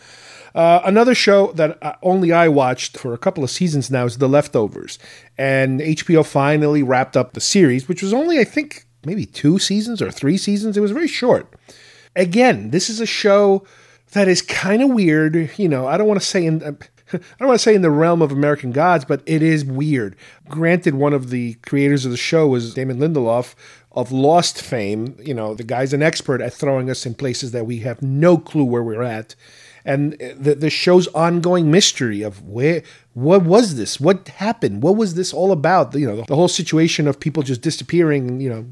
Uh, 0.56 0.80
another 0.86 1.14
show 1.14 1.52
that 1.54 1.78
uh, 1.84 1.96
only 2.02 2.32
I 2.32 2.48
watched 2.48 2.98
for 2.98 3.14
a 3.14 3.18
couple 3.18 3.44
of 3.44 3.50
seasons 3.50 3.92
now 3.92 4.06
is 4.06 4.18
The 4.20 4.30
Leftovers, 4.30 4.98
and 5.38 5.82
HBO 5.82 6.26
finally 6.26 6.82
wrapped 6.82 7.18
up 7.18 7.34
the 7.34 7.42
series, 7.42 7.90
which 7.90 8.02
was 8.02 8.14
only 8.14 8.40
I 8.40 8.46
think 8.46 8.86
maybe 9.06 9.26
two 9.26 9.60
seasons 9.60 10.02
or 10.02 10.12
three 10.12 10.38
seasons. 10.38 10.78
It 10.78 10.82
was 10.82 10.92
very 10.92 11.10
short. 11.10 11.54
Again, 12.16 12.70
this 12.72 12.90
is 12.90 13.02
a 13.02 13.06
show 13.06 13.66
that 14.14 14.30
is 14.30 14.42
kind 14.42 14.82
of 14.82 14.92
weird. 14.92 15.52
You 15.58 15.68
know, 15.68 15.88
I 15.88 15.98
don't 15.98 16.08
want 16.08 16.22
to 16.22 16.26
say 16.26 16.46
in. 16.46 16.78
I 17.14 17.20
don't 17.40 17.48
want 17.48 17.60
to 17.60 17.64
say 17.64 17.76
in 17.76 17.82
the 17.82 17.92
realm 17.92 18.22
of 18.22 18.32
American 18.32 18.72
Gods, 18.72 19.06
but 19.06 19.22
it 19.26 19.42
is 19.42 19.64
weird. 19.64 20.16
Granted, 20.50 20.96
one 20.96 21.14
of 21.14 21.30
the 21.30 21.54
creators 21.56 22.06
of 22.06 22.12
the 22.12 22.18
show 22.18 22.48
was 22.48 22.74
Damon 22.74 22.98
Lindelof 22.98 23.54
of 23.92 24.12
Lost 24.12 24.62
fame. 24.62 25.16
You 25.20 25.34
know, 25.34 25.54
the 25.54 25.64
guy's 25.64 25.94
an 25.94 26.02
expert 26.02 26.42
at 26.42 26.54
throwing 26.54 26.90
us 26.90 27.06
in 27.06 27.14
places 27.14 27.52
that 27.52 27.66
we 27.66 27.80
have 27.80 28.02
no 28.02 28.38
clue 28.38 28.66
where 28.66 28.84
we're 28.84 29.04
at. 29.04 29.36
And 29.86 30.14
the, 30.14 30.56
the 30.56 30.72
show's 30.72 31.08
ongoing 31.10 31.70
mystery 31.70 32.24
of 32.24 32.42
where, 32.42 32.82
what 33.14 33.44
was 33.44 33.76
this? 33.76 34.00
What 34.00 34.28
happened? 34.30 34.82
What 34.82 34.98
was 34.98 35.14
this 35.14 35.32
all 35.32 35.52
about? 35.52 35.94
You 35.94 36.08
know, 36.08 36.22
the 36.24 36.36
whole 36.36 36.48
situation 36.48 37.08
of 37.08 37.20
people 37.20 37.44
just 37.44 37.62
disappearing, 37.62 38.42
you 38.42 38.50
know, 38.50 38.66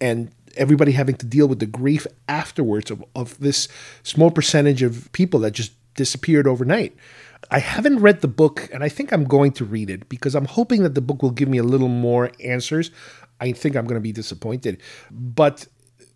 and 0.00 0.30
everybody 0.56 0.92
having 0.92 1.16
to 1.16 1.26
deal 1.26 1.46
with 1.46 1.58
the 1.58 1.66
grief 1.66 2.06
afterwards 2.28 2.90
of, 2.90 3.04
of 3.14 3.38
this 3.40 3.68
small 4.02 4.30
percentage 4.30 4.82
of 4.82 5.12
people 5.12 5.40
that 5.40 5.50
just 5.50 5.72
disappeared 5.94 6.46
overnight. 6.46 6.96
I 7.50 7.58
haven't 7.58 8.00
read 8.00 8.20
the 8.20 8.28
book, 8.28 8.68
and 8.72 8.82
I 8.82 8.88
think 8.88 9.12
I'm 9.12 9.24
going 9.24 9.52
to 9.52 9.64
read 9.64 9.90
it 9.90 10.08
because 10.08 10.34
I'm 10.34 10.46
hoping 10.46 10.82
that 10.82 10.94
the 10.94 11.00
book 11.00 11.22
will 11.22 11.30
give 11.30 11.48
me 11.48 11.58
a 11.58 11.62
little 11.62 11.88
more 11.88 12.30
answers. 12.42 12.90
I 13.40 13.52
think 13.52 13.76
I'm 13.76 13.84
going 13.86 14.00
to 14.00 14.00
be 14.00 14.12
disappointed. 14.12 14.80
But 15.10 15.66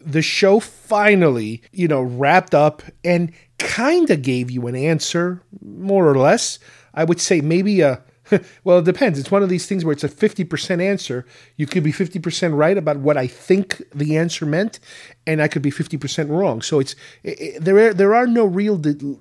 the 0.01 0.23
show 0.23 0.61
finally, 0.61 1.63
you 1.73 1.89
know, 1.89 2.03
wrapped 2.03 2.55
up 2.55 2.83
and 3.05 3.33
kind 3.59 4.11
of 4.11 4.23
gave 4.23 4.51
you 4.51 4.67
an 4.67 4.77
answer, 4.77 5.43
more 5.61 6.09
or 6.09 6.17
less. 6.17 6.59
I 6.95 7.05
would 7.05 7.21
say 7.21 7.41
maybe 7.41 7.81
a 7.81 8.03
well, 8.65 8.79
it 8.79 8.85
depends. 8.85 9.19
It's 9.19 9.31
one 9.31 9.43
of 9.43 9.49
these 9.49 9.67
things 9.67 9.85
where 9.85 9.93
it's 9.93 10.05
a 10.05 10.09
50% 10.09 10.83
answer. 10.83 11.25
You 11.57 11.67
could 11.67 11.83
be 11.83 11.93
50% 11.93 12.57
right 12.57 12.77
about 12.77 12.99
what 12.99 13.17
I 13.17 13.27
think 13.27 13.83
the 13.95 14.17
answer 14.17 14.47
meant, 14.47 14.81
and 15.27 15.41
I 15.41 15.49
could 15.49 15.63
be 15.63 15.71
50% 15.71 16.29
wrong. 16.29 16.63
So 16.63 16.81
it's 16.81 16.95
it, 17.23 17.63
there 17.63 17.79
are, 17.79 17.95
there 17.95 18.15
are 18.15 18.27
no 18.27 18.45
real 18.45 18.77
de- 18.77 19.17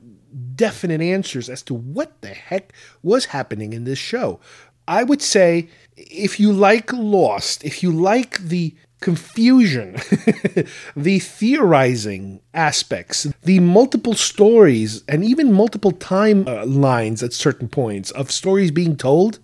definite 0.56 1.02
answers 1.02 1.50
as 1.50 1.62
to 1.64 1.74
what 1.74 2.22
the 2.22 2.30
heck 2.30 2.74
was 3.04 3.26
happening 3.26 3.74
in 3.74 3.84
this 3.84 4.00
show. 4.00 4.40
I 4.88 5.04
would 5.04 5.22
say 5.22 5.70
if 5.96 6.40
you 6.40 6.54
like 6.54 6.94
Lost, 6.94 7.64
if 7.64 7.84
you 7.84 7.92
like 7.92 8.40
the 8.40 8.74
confusion, 9.00 9.94
the 10.96 11.20
theorizing 11.20 12.42
aspects, 12.54 13.28
the 13.44 13.60
multiple 13.60 14.16
stories, 14.16 15.04
and 15.08 15.24
even 15.24 15.54
multiple 15.54 15.92
timelines 15.92 17.22
uh, 17.22 17.26
at 17.26 17.34
certain 17.34 17.68
points 17.68 18.12
of 18.12 18.32
stories 18.32 18.72
being 18.72 18.96
told, 18.96 19.40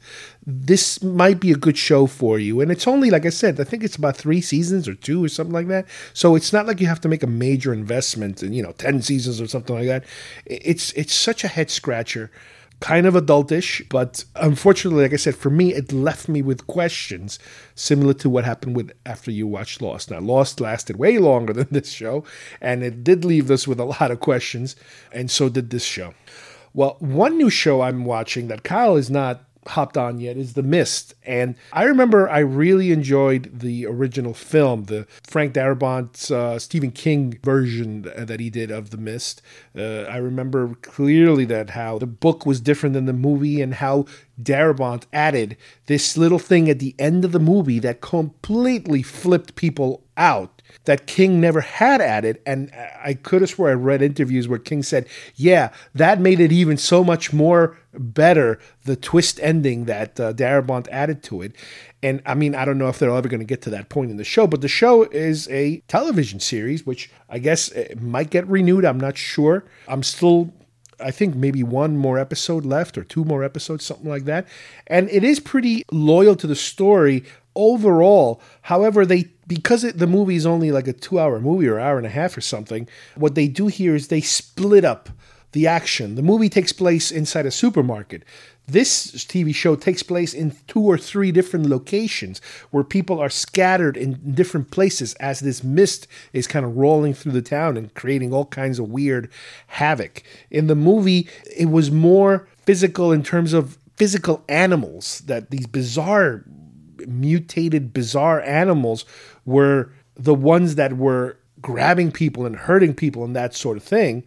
this 0.45 1.01
might 1.01 1.39
be 1.39 1.51
a 1.51 1.55
good 1.55 1.77
show 1.77 2.05
for 2.05 2.37
you. 2.37 2.59
And 2.59 2.71
it's 2.71 2.87
only, 2.87 3.09
like 3.09 3.25
I 3.25 3.29
said, 3.29 3.59
I 3.59 3.63
think 3.63 3.83
it's 3.83 3.95
about 3.95 4.17
three 4.17 4.41
seasons 4.41 4.87
or 4.87 4.95
two 4.95 5.23
or 5.23 5.29
something 5.29 5.53
like 5.53 5.67
that. 5.67 5.85
So 6.13 6.35
it's 6.35 6.51
not 6.51 6.65
like 6.65 6.81
you 6.81 6.87
have 6.87 7.01
to 7.01 7.09
make 7.09 7.23
a 7.23 7.27
major 7.27 7.73
investment 7.73 8.43
in, 8.43 8.53
you 8.53 8.61
know, 8.61 8.73
10 8.73 9.01
seasons 9.01 9.39
or 9.39 9.47
something 9.47 9.75
like 9.75 9.87
that. 9.87 10.03
It's, 10.45 10.91
it's 10.93 11.13
such 11.13 11.43
a 11.43 11.47
head 11.47 11.71
scratcher 11.71 12.31
kind 12.83 13.05
of 13.05 13.13
adultish, 13.13 13.87
but 13.87 14.25
unfortunately, 14.35 15.03
like 15.03 15.13
I 15.13 15.15
said, 15.15 15.37
for 15.37 15.49
me, 15.49 15.73
it 15.73 15.93
left 15.93 16.27
me 16.27 16.41
with 16.41 16.67
questions 16.67 17.39
similar 17.75 18.13
to 18.15 18.29
what 18.29 18.43
happened 18.43 18.75
with 18.75 18.91
after 19.05 19.31
you 19.31 19.47
watched 19.47 19.81
Lost. 19.81 20.11
Now, 20.11 20.19
Lost 20.19 20.59
lasted 20.59 20.97
way 20.97 21.17
longer 21.17 21.53
than 21.59 21.69
this 21.71 21.93
show, 21.93 22.25
and 22.59 22.83
it 22.83 23.01
did 23.01 23.23
leave 23.23 23.49
us 23.49 23.69
with 23.69 23.79
a 23.79 23.85
lot 23.85 24.11
of 24.11 24.19
questions, 24.19 24.75
and 25.13 25.31
so 25.31 25.47
did 25.47 25.69
this 25.69 25.85
show. 25.85 26.13
Well, 26.73 26.97
one 26.99 27.37
new 27.37 27.49
show 27.49 27.81
I'm 27.81 28.03
watching 28.03 28.49
that 28.49 28.63
Kyle 28.63 28.97
is 28.97 29.09
not 29.09 29.45
hopped 29.67 29.97
on 29.97 30.19
yet 30.19 30.37
is 30.37 30.53
The 30.53 30.63
Mist. 30.63 31.13
And 31.23 31.55
I 31.71 31.83
remember 31.83 32.29
I 32.29 32.39
really 32.39 32.91
enjoyed 32.91 33.59
the 33.59 33.85
original 33.85 34.33
film, 34.33 34.85
the 34.85 35.07
Frank 35.23 35.53
Darabont's 35.53 36.31
uh, 36.31 36.59
Stephen 36.59 36.91
King 36.91 37.39
version 37.43 38.03
that 38.17 38.39
he 38.39 38.49
did 38.49 38.71
of 38.71 38.89
The 38.89 38.97
Mist. 38.97 39.41
Uh, 39.77 40.03
I 40.03 40.17
remember 40.17 40.75
clearly 40.81 41.45
that 41.45 41.71
how 41.71 41.99
the 41.99 42.07
book 42.07 42.45
was 42.45 42.61
different 42.61 42.93
than 42.93 43.05
the 43.05 43.13
movie 43.13 43.61
and 43.61 43.75
how 43.75 44.05
Darabont 44.41 45.05
added 45.13 45.57
this 45.85 46.17
little 46.17 46.39
thing 46.39 46.69
at 46.69 46.79
the 46.79 46.95
end 46.97 47.23
of 47.23 47.31
the 47.31 47.39
movie 47.39 47.79
that 47.79 48.01
completely 48.01 49.03
flipped 49.03 49.55
people 49.55 50.03
out 50.17 50.61
that 50.85 51.07
King 51.07 51.39
never 51.39 51.61
had 51.61 52.01
added. 52.01 52.41
And 52.45 52.71
I 53.03 53.13
could 53.13 53.41
have 53.41 53.49
swore 53.49 53.69
I 53.69 53.73
read 53.73 54.01
interviews 54.01 54.47
where 54.47 54.59
King 54.59 54.83
said, 54.83 55.07
yeah, 55.35 55.71
that 55.93 56.19
made 56.19 56.39
it 56.39 56.51
even 56.51 56.77
so 56.77 57.03
much 57.03 57.33
more 57.33 57.77
better, 57.93 58.59
the 58.85 58.95
twist 58.95 59.39
ending 59.41 59.85
that 59.85 60.19
uh, 60.19 60.33
Darabont 60.33 60.87
added 60.89 61.23
to 61.23 61.41
it. 61.41 61.55
And 62.01 62.21
I 62.25 62.33
mean, 62.33 62.55
I 62.55 62.65
don't 62.65 62.77
know 62.77 62.89
if 62.89 62.99
they're 62.99 63.09
ever 63.09 63.29
going 63.29 63.39
to 63.39 63.45
get 63.45 63.61
to 63.63 63.69
that 63.69 63.89
point 63.89 64.11
in 64.11 64.17
the 64.17 64.23
show, 64.23 64.47
but 64.47 64.61
the 64.61 64.67
show 64.67 65.03
is 65.03 65.47
a 65.49 65.81
television 65.87 66.39
series, 66.39 66.85
which 66.85 67.09
I 67.29 67.39
guess 67.39 67.69
it 67.69 68.01
might 68.01 68.29
get 68.29 68.47
renewed. 68.47 68.83
I'm 68.83 68.99
not 68.99 69.17
sure. 69.17 69.63
I'm 69.87 70.03
still 70.03 70.53
I 70.99 71.11
think 71.11 71.35
maybe 71.35 71.63
one 71.63 71.97
more 71.97 72.17
episode 72.17 72.65
left 72.65 72.97
or 72.97 73.03
two 73.03 73.25
more 73.25 73.43
episodes, 73.43 73.85
something 73.85 74.09
like 74.09 74.25
that. 74.25 74.47
And 74.87 75.09
it 75.09 75.23
is 75.23 75.39
pretty 75.39 75.83
loyal 75.91 76.35
to 76.37 76.47
the 76.47 76.55
story 76.55 77.23
overall. 77.55 78.41
However, 78.63 79.05
they 79.05 79.29
because 79.47 79.83
it, 79.83 79.97
the 79.97 80.07
movie 80.07 80.35
is 80.35 80.45
only 80.45 80.71
like 80.71 80.87
a 80.87 80.93
two 80.93 81.19
hour 81.19 81.39
movie 81.39 81.67
or 81.67 81.79
hour 81.79 81.97
and 81.97 82.07
a 82.07 82.09
half 82.09 82.37
or 82.37 82.41
something, 82.41 82.87
what 83.15 83.35
they 83.35 83.47
do 83.47 83.67
here 83.67 83.95
is 83.95 84.07
they 84.07 84.21
split 84.21 84.85
up 84.85 85.09
the 85.51 85.67
action. 85.67 86.15
The 86.15 86.21
movie 86.21 86.49
takes 86.49 86.73
place 86.73 87.11
inside 87.11 87.45
a 87.45 87.51
supermarket. 87.51 88.23
This 88.67 89.11
TV 89.25 89.53
show 89.53 89.75
takes 89.75 90.03
place 90.03 90.33
in 90.33 90.55
two 90.67 90.81
or 90.81 90.97
three 90.97 91.31
different 91.31 91.65
locations 91.65 92.39
where 92.71 92.83
people 92.83 93.19
are 93.19 93.29
scattered 93.29 93.97
in 93.97 94.33
different 94.33 94.71
places 94.71 95.13
as 95.15 95.41
this 95.41 95.63
mist 95.63 96.07
is 96.31 96.47
kind 96.47 96.65
of 96.65 96.77
rolling 96.77 97.13
through 97.13 97.33
the 97.33 97.41
town 97.41 97.75
and 97.75 97.93
creating 97.93 98.33
all 98.33 98.45
kinds 98.45 98.79
of 98.79 98.89
weird 98.89 99.29
havoc. 99.67 100.23
In 100.49 100.67
the 100.67 100.75
movie, 100.75 101.27
it 101.55 101.69
was 101.69 101.91
more 101.91 102.47
physical 102.65 103.11
in 103.11 103.21
terms 103.21 103.51
of 103.51 103.77
physical 103.97 104.43
animals 104.47 105.19
that 105.25 105.51
these 105.51 105.67
bizarre 105.67 106.45
mutated 107.07 107.93
bizarre 107.93 108.41
animals 108.41 109.05
were 109.45 109.91
the 110.15 110.33
ones 110.33 110.75
that 110.75 110.97
were 110.97 111.37
grabbing 111.61 112.11
people 112.11 112.45
and 112.45 112.55
hurting 112.55 112.93
people 112.93 113.23
and 113.23 113.35
that 113.35 113.55
sort 113.55 113.77
of 113.77 113.83
thing. 113.83 114.23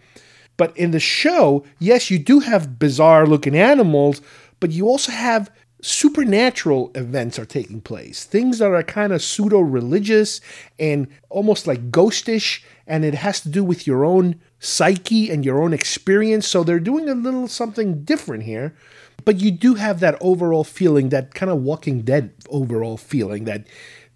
But 0.57 0.77
in 0.77 0.91
the 0.91 1.01
show, 1.01 1.65
yes, 1.79 2.11
you 2.11 2.19
do 2.19 2.41
have 2.41 2.79
bizarre 2.79 3.27
looking 3.27 3.57
animals, 3.57 4.23
but 4.59 4.71
you 4.71 4.89
also 4.89 5.13
have 5.13 5.51
supernatural 5.83 6.91
events 6.95 7.39
are 7.39 7.45
taking 7.45 7.81
place. 7.81 8.25
Things 8.25 8.59
that 8.59 8.73
are 8.73 8.83
kind 8.83 9.13
of 9.13 9.23
pseudo 9.23 9.61
religious 9.61 10.41
and 10.79 11.07
almost 11.29 11.67
like 11.67 11.91
ghostish, 11.91 12.63
and 12.87 13.05
it 13.05 13.15
has 13.15 13.41
to 13.43 13.49
do 13.49 13.63
with 13.63 13.87
your 13.87 14.05
own 14.05 14.41
psyche 14.59 15.31
and 15.31 15.45
your 15.45 15.63
own 15.63 15.73
experience. 15.73 16.49
So 16.49 16.65
they're 16.65 16.81
doing 16.81 17.09
a 17.09 17.15
little 17.15 17.49
something 17.49 18.03
different 18.03 18.45
here. 18.45 18.75
But 19.25 19.41
you 19.41 19.51
do 19.51 19.75
have 19.75 20.01
that 20.01 20.17
overall 20.21 20.65
feeling, 20.65 21.09
that 21.09 21.35
kind 21.35 21.51
of 21.51 21.59
Walking 21.59 22.03
Dead 22.03 22.33
overall 22.49 22.97
feeling 22.97 23.45
that 23.45 23.67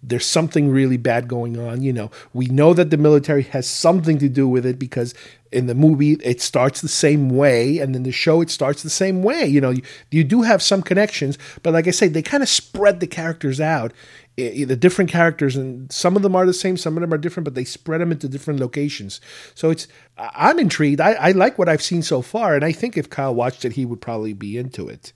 there's 0.03 0.25
something 0.25 0.69
really 0.69 0.97
bad 0.97 1.27
going 1.27 1.59
on. 1.59 1.81
You 1.81 1.93
know, 1.93 2.11
we 2.33 2.47
know 2.47 2.73
that 2.73 2.89
the 2.89 2.97
military 2.97 3.43
has 3.43 3.69
something 3.69 4.17
to 4.19 4.29
do 4.29 4.47
with 4.47 4.65
it 4.65 4.79
because 4.79 5.13
in 5.51 5.67
the 5.67 5.75
movie 5.75 6.13
it 6.23 6.41
starts 6.41 6.81
the 6.81 6.87
same 6.87 7.29
way, 7.29 7.77
and 7.79 7.95
in 7.95 8.03
the 8.03 8.11
show 8.11 8.41
it 8.41 8.49
starts 8.49 8.83
the 8.83 8.89
same 8.89 9.21
way. 9.21 9.45
You 9.45 9.61
know, 9.61 9.69
you, 9.71 9.81
you 10.09 10.23
do 10.23 10.41
have 10.43 10.61
some 10.61 10.81
connections, 10.81 11.37
but 11.61 11.73
like 11.73 11.87
I 11.87 11.91
say, 11.91 12.07
they 12.07 12.21
kind 12.21 12.41
of 12.41 12.49
spread 12.49 12.99
the 12.99 13.07
characters 13.07 13.59
out. 13.59 13.93
The 14.37 14.75
different 14.75 15.11
characters, 15.11 15.55
and 15.55 15.91
some 15.91 16.15
of 16.15 16.21
them 16.21 16.35
are 16.35 16.45
the 16.45 16.53
same, 16.53 16.77
some 16.77 16.97
of 16.97 17.01
them 17.01 17.13
are 17.13 17.17
different, 17.17 17.45
but 17.45 17.53
they 17.53 17.65
spread 17.65 18.01
them 18.01 18.11
into 18.11 18.27
different 18.27 18.59
locations. 18.59 19.21
So 19.53 19.69
it's, 19.69 19.87
I'm 20.17 20.57
intrigued. 20.57 21.01
I, 21.01 21.13
I 21.13 21.31
like 21.31 21.59
what 21.59 21.69
I've 21.69 21.81
seen 21.81 22.01
so 22.01 22.21
far, 22.21 22.55
and 22.55 22.65
I 22.65 22.71
think 22.71 22.97
if 22.97 23.09
Kyle 23.09 23.35
watched 23.35 23.65
it, 23.65 23.73
he 23.73 23.85
would 23.85 24.01
probably 24.01 24.33
be 24.33 24.57
into 24.57 24.87
it. 24.87 25.13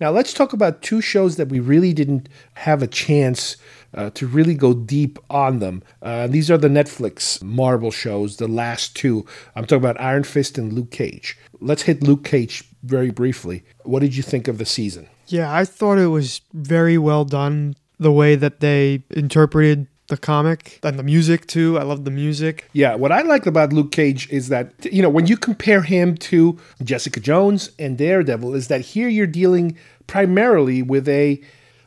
Now, 0.00 0.10
let's 0.10 0.32
talk 0.32 0.52
about 0.52 0.82
two 0.82 1.00
shows 1.00 1.36
that 1.36 1.48
we 1.48 1.58
really 1.58 1.92
didn't 1.92 2.28
have 2.54 2.80
a 2.80 2.86
chance 2.86 3.56
uh, 3.92 4.10
to 4.10 4.26
really 4.26 4.54
go 4.54 4.72
deep 4.72 5.18
on 5.28 5.58
them. 5.58 5.82
Uh, 6.00 6.28
these 6.28 6.50
are 6.50 6.58
the 6.58 6.68
Netflix 6.68 7.42
Marvel 7.42 7.90
shows, 7.90 8.36
the 8.36 8.46
last 8.46 8.94
two. 8.94 9.26
I'm 9.56 9.64
talking 9.64 9.82
about 9.82 10.00
Iron 10.00 10.22
Fist 10.22 10.58
and 10.58 10.72
Luke 10.72 10.92
Cage. 10.92 11.36
Let's 11.60 11.82
hit 11.82 12.04
Luke 12.04 12.24
Cage 12.24 12.64
very 12.84 13.10
briefly. 13.10 13.64
What 13.82 14.00
did 14.00 14.14
you 14.14 14.22
think 14.22 14.46
of 14.46 14.58
the 14.58 14.66
season? 14.66 15.08
Yeah, 15.26 15.52
I 15.52 15.64
thought 15.64 15.98
it 15.98 16.06
was 16.06 16.40
very 16.52 16.96
well 16.96 17.24
done. 17.24 17.74
The 17.98 18.12
way 18.12 18.36
that 18.36 18.60
they 18.60 19.02
interpreted 19.10 19.88
the 20.08 20.16
comic 20.16 20.80
and 20.82 20.98
the 20.98 21.02
music 21.02 21.46
too. 21.46 21.78
I 21.78 21.82
love 21.82 22.04
the 22.04 22.10
music. 22.10 22.68
Yeah, 22.72 22.94
what 22.94 23.12
I 23.12 23.22
like 23.22 23.46
about 23.46 23.72
Luke 23.72 23.92
Cage 23.92 24.28
is 24.30 24.48
that 24.48 24.72
you 24.90 25.02
know 25.02 25.10
when 25.10 25.26
you 25.26 25.36
compare 25.36 25.82
him 25.82 26.16
to 26.16 26.58
Jessica 26.82 27.20
Jones 27.20 27.70
and 27.78 27.96
Daredevil, 27.96 28.54
is 28.54 28.68
that 28.68 28.80
here 28.80 29.08
you're 29.08 29.26
dealing 29.26 29.76
primarily 30.06 30.82
with 30.82 31.08
a 31.08 31.40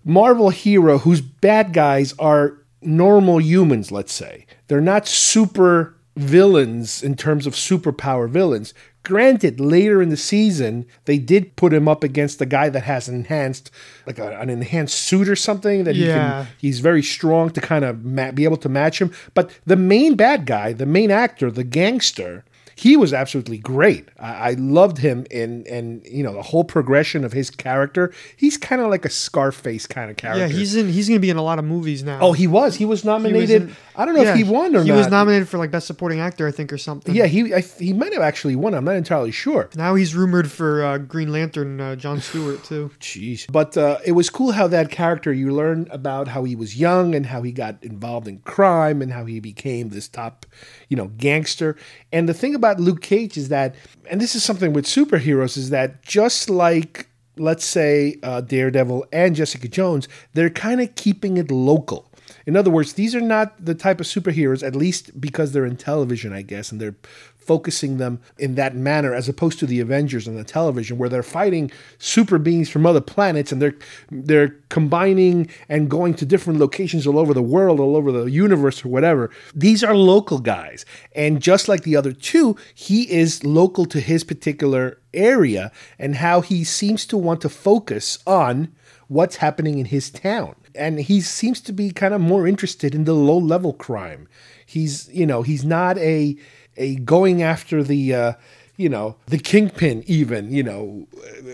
Marvel 0.05 0.49
hero 0.49 0.99
whose 0.99 1.21
bad 1.21 1.73
guys 1.73 2.13
are 2.17 2.57
normal 2.81 3.39
humans, 3.39 3.91
let's 3.91 4.13
say. 4.13 4.45
They're 4.67 4.81
not 4.81 5.07
super 5.07 5.95
villains 6.15 7.03
in 7.03 7.15
terms 7.15 7.47
of 7.47 7.53
superpower 7.53 8.29
villains. 8.29 8.73
Granted, 9.03 9.59
later 9.59 10.01
in 10.01 10.09
the 10.09 10.17
season, 10.17 10.85
they 11.05 11.17
did 11.17 11.55
put 11.55 11.73
him 11.73 11.87
up 11.87 12.03
against 12.03 12.39
a 12.41 12.45
guy 12.45 12.69
that 12.69 12.83
has 12.83 13.09
enhanced, 13.09 13.71
like 14.05 14.19
a, 14.19 14.39
an 14.39 14.49
enhanced 14.49 14.97
suit 14.99 15.27
or 15.27 15.35
something 15.35 15.85
that 15.85 15.95
Yeah. 15.95 16.05
he 16.05 16.11
can. 16.45 16.47
He's 16.59 16.79
very 16.81 17.01
strong 17.01 17.49
to 17.51 17.61
kind 17.61 17.83
of 17.83 18.05
ma- 18.05 18.31
be 18.31 18.43
able 18.43 18.57
to 18.57 18.69
match 18.69 19.01
him. 19.01 19.11
But 19.33 19.49
the 19.65 19.75
main 19.75 20.15
bad 20.15 20.45
guy, 20.45 20.73
the 20.73 20.85
main 20.85 21.09
actor, 21.09 21.49
the 21.49 21.63
gangster, 21.63 22.45
he 22.75 22.95
was 22.97 23.13
absolutely 23.13 23.57
great. 23.57 24.07
I, 24.19 24.33
I 24.33 24.51
loved 24.57 24.97
him 24.99 25.25
in 25.29 25.65
and 25.69 26.01
you 26.05 26.23
know 26.23 26.33
the 26.33 26.41
whole 26.41 26.63
progression 26.63 27.23
of 27.23 27.31
his 27.33 27.49
character. 27.51 28.11
He's 28.37 28.57
kind 28.57 28.81
of 28.81 28.89
like 28.89 29.05
a 29.05 29.09
Scarface 29.09 29.85
kind 29.85 30.09
of 30.09 30.17
character. 30.17 30.41
Yeah, 30.47 30.47
he's 30.47 30.75
in. 30.75 30.89
He's 30.89 31.07
going 31.07 31.17
to 31.17 31.21
be 31.21 31.29
in 31.29 31.37
a 31.37 31.43
lot 31.43 31.59
of 31.59 31.65
movies 31.65 32.01
now. 32.03 32.19
Oh, 32.21 32.33
he 32.33 32.47
was. 32.47 32.75
He 32.75 32.85
was 32.85 33.03
nominated. 33.03 33.63
in- 33.63 33.75
I 33.95 34.05
don't 34.05 34.15
know 34.15 34.21
yeah, 34.21 34.31
if 34.31 34.37
he 34.37 34.43
won 34.43 34.75
or 34.75 34.79
not. 34.79 34.83
he 34.83 34.91
not. 34.91 34.97
was 34.97 35.07
nominated 35.07 35.49
for 35.49 35.57
like 35.57 35.71
best 35.71 35.87
supporting 35.87 36.19
actor, 36.19 36.47
I 36.47 36.51
think, 36.51 36.71
or 36.71 36.77
something. 36.77 37.13
Yeah, 37.13 37.25
he 37.25 37.53
I, 37.53 37.61
he 37.61 37.93
might 37.93 38.13
have 38.13 38.21
actually 38.21 38.55
won. 38.55 38.73
I'm 38.73 38.85
not 38.85 38.95
entirely 38.95 39.31
sure. 39.31 39.69
Now 39.75 39.95
he's 39.95 40.15
rumored 40.15 40.51
for 40.51 40.83
uh, 40.83 40.97
Green 40.97 41.31
Lantern, 41.31 41.79
uh, 41.79 41.95
John 41.95 42.21
Stewart 42.21 42.63
too. 42.63 42.91
Jeez. 42.99 43.51
But 43.51 43.75
uh, 43.77 43.99
it 44.05 44.13
was 44.13 44.29
cool 44.29 44.51
how 44.51 44.67
that 44.67 44.89
character, 44.91 45.33
you 45.33 45.51
learn 45.53 45.87
about 45.91 46.27
how 46.29 46.43
he 46.43 46.55
was 46.55 46.77
young 46.77 47.15
and 47.15 47.25
how 47.25 47.41
he 47.41 47.51
got 47.51 47.83
involved 47.83 48.27
in 48.27 48.39
crime 48.39 49.01
and 49.01 49.11
how 49.11 49.25
he 49.25 49.39
became 49.39 49.89
this 49.89 50.07
top, 50.07 50.45
you 50.89 50.97
know, 50.97 51.07
gangster. 51.17 51.75
And 52.11 52.27
the 52.27 52.33
thing 52.33 52.55
about 52.55 52.79
Luke 52.79 53.01
Cage 53.01 53.37
is 53.37 53.49
that, 53.49 53.75
and 54.09 54.21
this 54.21 54.35
is 54.35 54.43
something 54.43 54.73
with 54.73 54.85
superheroes, 54.85 55.57
is 55.57 55.69
that 55.69 56.01
just 56.01 56.49
like, 56.49 57.09
let's 57.37 57.65
say, 57.65 58.17
uh, 58.23 58.41
Daredevil 58.41 59.05
and 59.11 59.35
Jessica 59.35 59.67
Jones, 59.67 60.07
they're 60.33 60.49
kind 60.49 60.81
of 60.81 60.93
keeping 60.95 61.37
it 61.37 61.51
local. 61.51 62.10
In 62.45 62.55
other 62.55 62.71
words, 62.71 62.93
these 62.93 63.15
are 63.15 63.21
not 63.21 63.63
the 63.63 63.75
type 63.75 63.99
of 63.99 64.07
superheroes, 64.07 64.65
at 64.65 64.75
least 64.75 65.19
because 65.19 65.51
they're 65.51 65.65
in 65.65 65.77
television, 65.77 66.33
I 66.33 66.41
guess, 66.41 66.71
and 66.71 66.81
they're 66.81 66.95
focusing 67.41 67.97
them 67.97 68.19
in 68.37 68.55
that 68.55 68.75
manner 68.75 69.13
as 69.13 69.27
opposed 69.27 69.59
to 69.59 69.65
the 69.65 69.79
Avengers 69.79 70.27
on 70.27 70.35
the 70.35 70.43
television 70.43 70.97
where 70.97 71.09
they're 71.09 71.23
fighting 71.23 71.71
super 71.97 72.37
beings 72.37 72.69
from 72.69 72.85
other 72.85 73.01
planets 73.01 73.51
and 73.51 73.61
they're 73.61 73.75
they're 74.11 74.55
combining 74.69 75.49
and 75.67 75.89
going 75.89 76.13
to 76.13 76.25
different 76.25 76.59
locations 76.59 77.07
all 77.07 77.17
over 77.17 77.33
the 77.33 77.41
world, 77.41 77.79
all 77.79 77.97
over 77.97 78.11
the 78.11 78.25
universe 78.25 78.85
or 78.85 78.89
whatever. 78.89 79.31
These 79.55 79.83
are 79.83 79.95
local 79.95 80.39
guys. 80.39 80.85
And 81.15 81.41
just 81.41 81.67
like 81.67 81.83
the 81.83 81.95
other 81.95 82.13
two, 82.13 82.55
he 82.75 83.11
is 83.11 83.43
local 83.43 83.85
to 83.85 83.99
his 83.99 84.23
particular 84.23 84.99
area 85.13 85.71
and 85.97 86.15
how 86.15 86.41
he 86.41 86.63
seems 86.63 87.05
to 87.07 87.17
want 87.17 87.41
to 87.41 87.49
focus 87.49 88.19
on 88.27 88.71
what's 89.07 89.37
happening 89.37 89.79
in 89.79 89.85
his 89.85 90.09
town. 90.09 90.55
And 90.81 90.99
he 90.99 91.21
seems 91.21 91.61
to 91.61 91.71
be 91.71 91.91
kind 91.91 92.13
of 92.13 92.21
more 92.21 92.47
interested 92.47 92.95
in 92.95 93.03
the 93.03 93.13
low 93.13 93.37
level 93.37 93.73
crime. 93.73 94.27
He's, 94.65 95.09
you 95.09 95.25
know, 95.25 95.43
he's 95.43 95.63
not 95.63 95.97
a 95.99 96.35
a 96.77 96.95
going 96.95 97.43
after 97.43 97.83
the 97.83 98.15
uh, 98.15 98.33
you 98.77 98.89
know 98.89 99.15
the 99.27 99.37
kingpin 99.37 100.03
even 100.07 100.51
you 100.51 100.63
know 100.63 101.07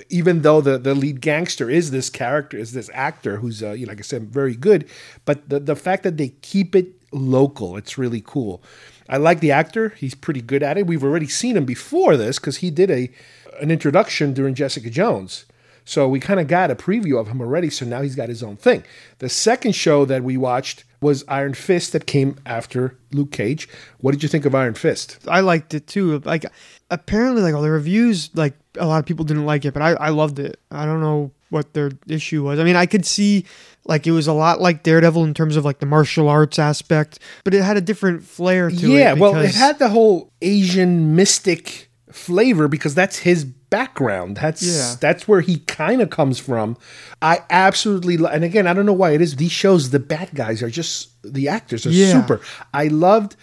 even 0.09 0.43
though 0.43 0.61
the 0.61 0.77
the 0.77 0.95
lead 0.95 1.19
gangster 1.19 1.69
is 1.69 1.91
this 1.91 2.09
character 2.09 2.57
is 2.57 2.71
this 2.71 2.89
actor 2.93 3.37
who's 3.37 3.61
uh, 3.61 3.71
you 3.71 3.85
know, 3.85 3.91
like 3.91 3.99
I 3.99 4.03
said 4.03 4.31
very 4.31 4.55
good. 4.55 4.87
But 5.25 5.49
the 5.49 5.59
the 5.59 5.75
fact 5.75 6.03
that 6.03 6.15
they 6.17 6.29
keep 6.41 6.75
it 6.75 6.87
local 7.11 7.75
it's 7.75 7.97
really 7.97 8.21
cool. 8.25 8.61
I 9.09 9.17
like 9.17 9.39
the 9.39 9.51
actor. 9.51 9.89
He's 9.89 10.15
pretty 10.15 10.41
good 10.41 10.63
at 10.63 10.77
it. 10.77 10.87
We've 10.87 11.03
already 11.03 11.27
seen 11.27 11.57
him 11.57 11.65
before 11.65 12.17
this 12.17 12.39
because 12.39 12.57
he 12.57 12.69
did 12.71 12.89
a 12.91 13.09
an 13.59 13.71
introduction 13.71 14.33
during 14.33 14.53
Jessica 14.53 14.89
Jones 14.89 15.45
so 15.87 16.05
we 16.09 16.19
kind 16.19 16.37
of 16.41 16.47
got 16.47 16.69
a 16.69 16.75
preview 16.75 17.17
of 17.17 17.29
him 17.29 17.39
already. 17.39 17.69
So 17.69 17.85
now 17.85 18.01
he's 18.01 18.13
got 18.13 18.27
his 18.27 18.43
own 18.43 18.57
thing. 18.57 18.83
The 19.19 19.29
second 19.29 19.71
show 19.71 20.03
that 20.03 20.21
we 20.21 20.35
watched 20.35 20.83
was 20.99 21.23
Iron 21.29 21.53
Fist 21.53 21.93
that 21.93 22.05
came 22.05 22.37
after 22.45 22.97
Luke 23.13 23.31
Cage. 23.31 23.69
What 23.99 24.11
did 24.11 24.21
you 24.21 24.27
think 24.27 24.45
of 24.45 24.53
Iron 24.53 24.73
Fist? 24.73 25.17
I 25.29 25.39
liked 25.39 25.73
it 25.73 25.87
too. 25.87 26.19
Like 26.19 26.45
apparently, 26.91 27.41
like 27.41 27.53
all 27.53 27.61
the 27.61 27.71
reviews, 27.71 28.29
like 28.35 28.53
a 28.77 28.85
lot 28.85 28.99
of 28.99 29.05
people 29.05 29.23
didn't 29.23 29.45
like 29.45 29.63
it, 29.63 29.73
but 29.73 29.81
I, 29.81 29.91
I 29.91 30.09
loved 30.09 30.39
it. 30.39 30.59
I 30.69 30.85
don't 30.85 30.99
know 30.99 31.31
what 31.51 31.73
their 31.73 31.91
issue 32.05 32.43
was. 32.43 32.59
I 32.59 32.65
mean, 32.65 32.75
I 32.75 32.85
could 32.85 33.05
see 33.05 33.45
like 33.85 34.05
it 34.05 34.11
was 34.11 34.27
a 34.27 34.33
lot 34.33 34.59
like 34.59 34.83
Daredevil 34.83 35.23
in 35.23 35.33
terms 35.33 35.55
of 35.55 35.63
like 35.63 35.79
the 35.79 35.85
martial 35.85 36.27
arts 36.27 36.59
aspect, 36.59 37.19
but 37.45 37.53
it 37.53 37.63
had 37.63 37.77
a 37.77 37.81
different 37.81 38.23
flair 38.23 38.69
to 38.69 38.75
it. 38.75 38.99
yeah, 38.99 39.13
well, 39.13 39.37
it 39.37 39.55
had 39.55 39.79
the 39.79 39.87
whole 39.87 40.33
Asian 40.41 41.15
mystic 41.15 41.89
flavor 42.11 42.67
because 42.67 42.93
that's 42.93 43.19
his 43.19 43.45
background. 43.69 44.37
That's 44.37 44.61
Yeah. 44.63 44.95
that's 44.99 45.27
where 45.27 45.41
he 45.41 45.59
kind 45.59 46.01
of 46.01 46.09
comes 46.09 46.39
from. 46.39 46.77
I 47.21 47.43
absolutely 47.49 48.17
lo- 48.17 48.29
and 48.29 48.43
again, 48.43 48.67
I 48.67 48.73
don't 48.73 48.85
know 48.85 48.93
why 48.93 49.11
it 49.11 49.21
is 49.21 49.35
these 49.35 49.51
shows 49.51 49.89
the 49.89 49.99
bad 49.99 50.29
guys 50.33 50.63
are 50.63 50.69
just 50.69 51.09
the 51.23 51.47
actors 51.49 51.85
are 51.85 51.89
Yeah. 51.91 52.13
super. 52.13 52.39
I 52.73 52.87
loved 52.87 53.35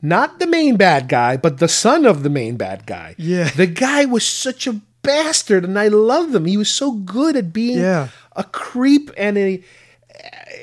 not 0.00 0.38
the 0.40 0.46
main 0.46 0.76
bad 0.76 1.08
guy, 1.08 1.36
but 1.36 1.58
the 1.58 1.68
son 1.68 2.04
of 2.06 2.22
the 2.22 2.30
main 2.30 2.56
bad 2.56 2.86
guy. 2.86 3.14
Yeah. 3.18 3.50
The 3.56 3.66
guy 3.66 4.04
was 4.04 4.24
such 4.24 4.66
a 4.66 4.80
bastard 5.02 5.64
and 5.64 5.78
I 5.78 5.88
loved 5.88 6.34
him. 6.34 6.44
He 6.44 6.56
was 6.56 6.68
so 6.68 6.92
good 6.92 7.36
at 7.36 7.52
being 7.52 7.78
Yeah. 7.78 8.08
a 8.36 8.44
creep 8.44 9.10
and 9.16 9.36
a 9.38 9.62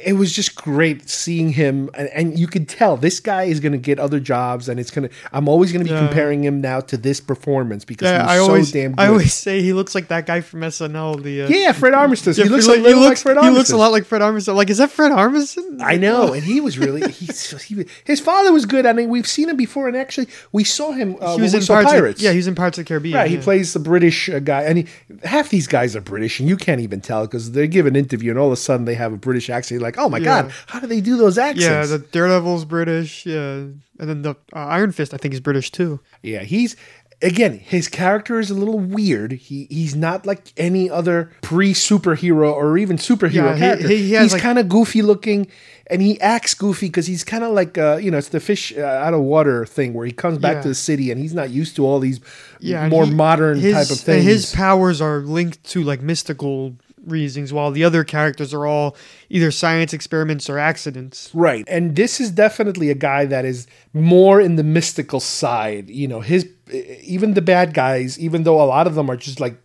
it 0.04 0.14
was 0.14 0.32
just 0.32 0.56
great 0.56 1.10
seeing 1.10 1.50
him, 1.54 1.90
and, 1.94 2.10
and 2.10 2.40
you 2.40 2.48
could 2.48 2.68
tell 2.68 2.98
this 2.98 3.20
guy 3.20 3.44
is 3.44 3.60
going 3.60 3.72
to 3.72 3.78
get 3.78 4.00
other 4.00 4.20
jobs, 4.20 4.70
and 4.70 4.80
it's 4.80 4.92
going 4.92 5.08
to. 5.08 5.16
I'm 5.32 5.48
always 5.48 5.72
going 5.72 5.86
to 5.86 5.90
be 5.92 5.96
Yeah. 5.96 6.08
comparing 6.08 6.44
him 6.44 6.62
now 6.62 6.80
to 6.82 6.98
this 6.98 7.20
performance 7.20 7.86
because 7.86 8.08
Yeah, 8.08 8.20
he 8.20 8.24
was 8.24 8.30
I 8.32 8.36
so 8.38 8.44
always, 8.44 8.72
damn 8.72 8.92
good. 8.92 9.00
I 9.02 9.08
always 9.08 9.34
say 9.34 9.62
he 9.62 9.74
looks 9.74 9.96
like 9.96 10.10
that 10.10 10.26
guy 10.26 10.42
from 10.42 10.62
SNL. 10.62 11.24
The 11.24 11.44
uh, 11.44 11.48
yeah, 11.50 11.72
Fred 11.72 11.94
Armistead. 11.94 12.38
Yeah, 12.38 12.46
he 12.46 12.50
looks 12.50 12.68
like, 12.68 12.82
little 12.82 13.02
looks, 13.02 13.26
like 13.26 13.36
Fred 13.36 13.44
He 13.44 13.50
looks 13.52 13.72
a 13.72 13.78
lot 13.78 13.92
like 13.92 14.06
Fred 14.06 14.22
Armisen. 14.22 14.56
Like, 14.56 14.70
is 14.70 14.78
that 14.78 14.92
Fred 14.92 15.12
Armisen? 15.12 15.82
I 15.82 15.96
know, 15.96 16.34
and 16.34 16.44
he 16.44 16.62
was 16.62 16.78
really 16.78 17.10
he's, 17.12 17.62
he, 17.64 17.86
his 18.04 18.20
father 18.20 18.52
was 18.52 18.66
good. 18.66 18.86
I 18.86 18.94
mean, 18.94 19.10
we've 19.10 19.28
seen 19.28 19.50
him 19.50 19.58
before, 19.58 19.88
and 19.88 19.98
actually, 19.98 20.28
we 20.52 20.64
saw 20.64 20.92
him. 20.92 21.18
Uh, 21.20 21.36
he 21.36 21.42
was 21.42 21.54
in 21.54 21.62
saw 21.62 21.82
Pirates. 21.82 22.20
Of, 22.20 22.24
yeah, 22.24 22.32
he 22.32 22.38
was 22.38 22.48
in 22.48 22.56
Pirates 22.56 22.78
of 22.78 22.86
the 22.86 22.88
Caribbean. 22.88 23.16
Right, 23.16 23.30
he 23.30 23.38
plays 23.38 23.74
the 23.74 23.80
British 23.80 24.30
uh, 24.30 24.40
guy, 24.40 24.64
and 24.64 24.80
he, 24.80 24.88
half 25.24 25.50
these 25.50 25.68
guys 25.68 25.96
are 25.96 26.02
British, 26.02 26.40
and 26.40 26.48
you 26.48 26.58
can't 26.58 26.82
even 26.82 27.02
tell 27.02 27.26
because 27.26 27.52
they 27.52 27.68
give 27.68 27.86
an 27.86 27.96
interview, 27.96 28.32
and 28.32 28.40
all 28.40 28.48
of 28.48 28.54
a 28.54 28.58
sudden 28.58 28.86
they 28.86 28.96
have 28.96 29.14
a 29.14 29.18
British 29.18 29.50
accent. 29.50 29.79
You're 29.80 29.88
like, 29.88 29.98
oh 29.98 30.10
my 30.10 30.18
Yeah. 30.18 30.44
god, 30.44 30.52
how 30.68 30.80
do 30.80 30.88
they 30.88 31.02
do 31.02 31.16
those 31.18 31.38
accents? 31.38 31.64
Yeah, 31.64 31.86
the 31.86 32.00
Daredevil's 32.00 32.66
British. 32.66 33.26
Yeah, 33.26 33.40
and 33.40 33.82
then 33.98 34.22
the 34.24 34.32
uh, 34.32 34.36
Iron 34.54 34.92
Fist, 34.92 35.14
I 35.14 35.18
think, 35.18 35.34
is 35.34 35.40
British 35.40 35.72
too. 35.72 36.00
Yeah, 36.22 36.44
he's 36.44 36.76
again 37.22 37.60
his 37.60 37.88
character 37.90 38.40
is 38.40 38.50
a 38.50 38.54
little 38.54 38.80
weird. 38.80 39.32
He 39.34 39.68
he's 39.70 39.96
not 39.96 40.26
like 40.26 40.54
any 40.58 40.90
other 40.90 41.32
pre 41.42 41.74
superhero 41.74 42.52
or 42.54 42.78
even 42.78 42.98
superhero 42.98 43.34
Yeah, 43.34 43.58
character. 43.58 43.88
he- 43.88 43.98
he 44.10 44.18
he's 44.18 44.34
like- 44.34 44.42
kind 44.42 44.58
of 44.60 44.70
goofy 44.70 45.02
looking, 45.02 45.48
and 45.88 46.02
he 46.02 46.20
acts 46.22 46.54
goofy 46.54 46.88
because 46.88 47.08
he's 47.08 47.24
kind 47.26 47.44
of 47.44 47.52
like 47.52 47.78
uh, 47.78 48.00
you 48.02 48.10
know 48.12 48.18
it's 48.18 48.30
the 48.30 48.40
fish 48.40 48.74
uh, 48.78 48.82
out 48.82 49.14
of 49.14 49.22
water 49.22 49.66
thing 49.66 49.94
where 49.94 50.06
he 50.06 50.12
comes 50.14 50.38
back 50.38 50.56
Yeah. 50.58 50.62
to 50.64 50.68
the 50.70 50.76
city 50.76 51.12
and 51.12 51.20
he's 51.20 51.34
not 51.34 51.50
used 51.50 51.76
to 51.76 51.86
all 51.86 52.00
these 52.00 52.20
Yeah, 52.62 52.88
more 52.88 53.06
he- 53.06 53.14
modern 53.14 53.60
his, 53.60 53.74
type 53.74 53.86
of 53.86 53.92
and 53.92 54.00
things. 54.00 54.24
his 54.26 54.52
powers 54.56 55.02
are 55.02 55.20
linked 55.20 55.62
to 55.72 55.84
like 55.84 56.02
mystical 56.02 56.76
reasons, 57.06 57.52
while 57.54 57.72
the 57.72 57.84
other 57.84 58.04
characters 58.04 58.54
are 58.54 58.66
all 58.66 58.96
either 59.30 59.52
science 59.52 59.94
experiments 59.94 60.50
or 60.50 60.58
accidents. 60.60 61.30
Right. 61.34 61.64
And 61.68 61.96
this 61.96 62.20
is 62.20 62.32
definitely 62.32 62.90
a 62.90 62.96
guy 62.96 63.26
that 63.26 63.46
is 63.46 63.68
more 63.94 64.40
in 64.42 64.56
the 64.56 64.64
mystical 64.64 65.20
side. 65.20 65.90
You 65.90 66.08
know, 66.08 66.22
his 66.22 66.48
even 67.04 67.34
the 67.34 67.42
bad 67.42 67.74
guys, 67.74 68.20
even 68.20 68.44
though 68.44 68.62
a 68.62 68.66
lot 68.66 68.88
of 68.88 68.96
them 68.96 69.10
are 69.10 69.18
just 69.18 69.40
like 69.40 69.60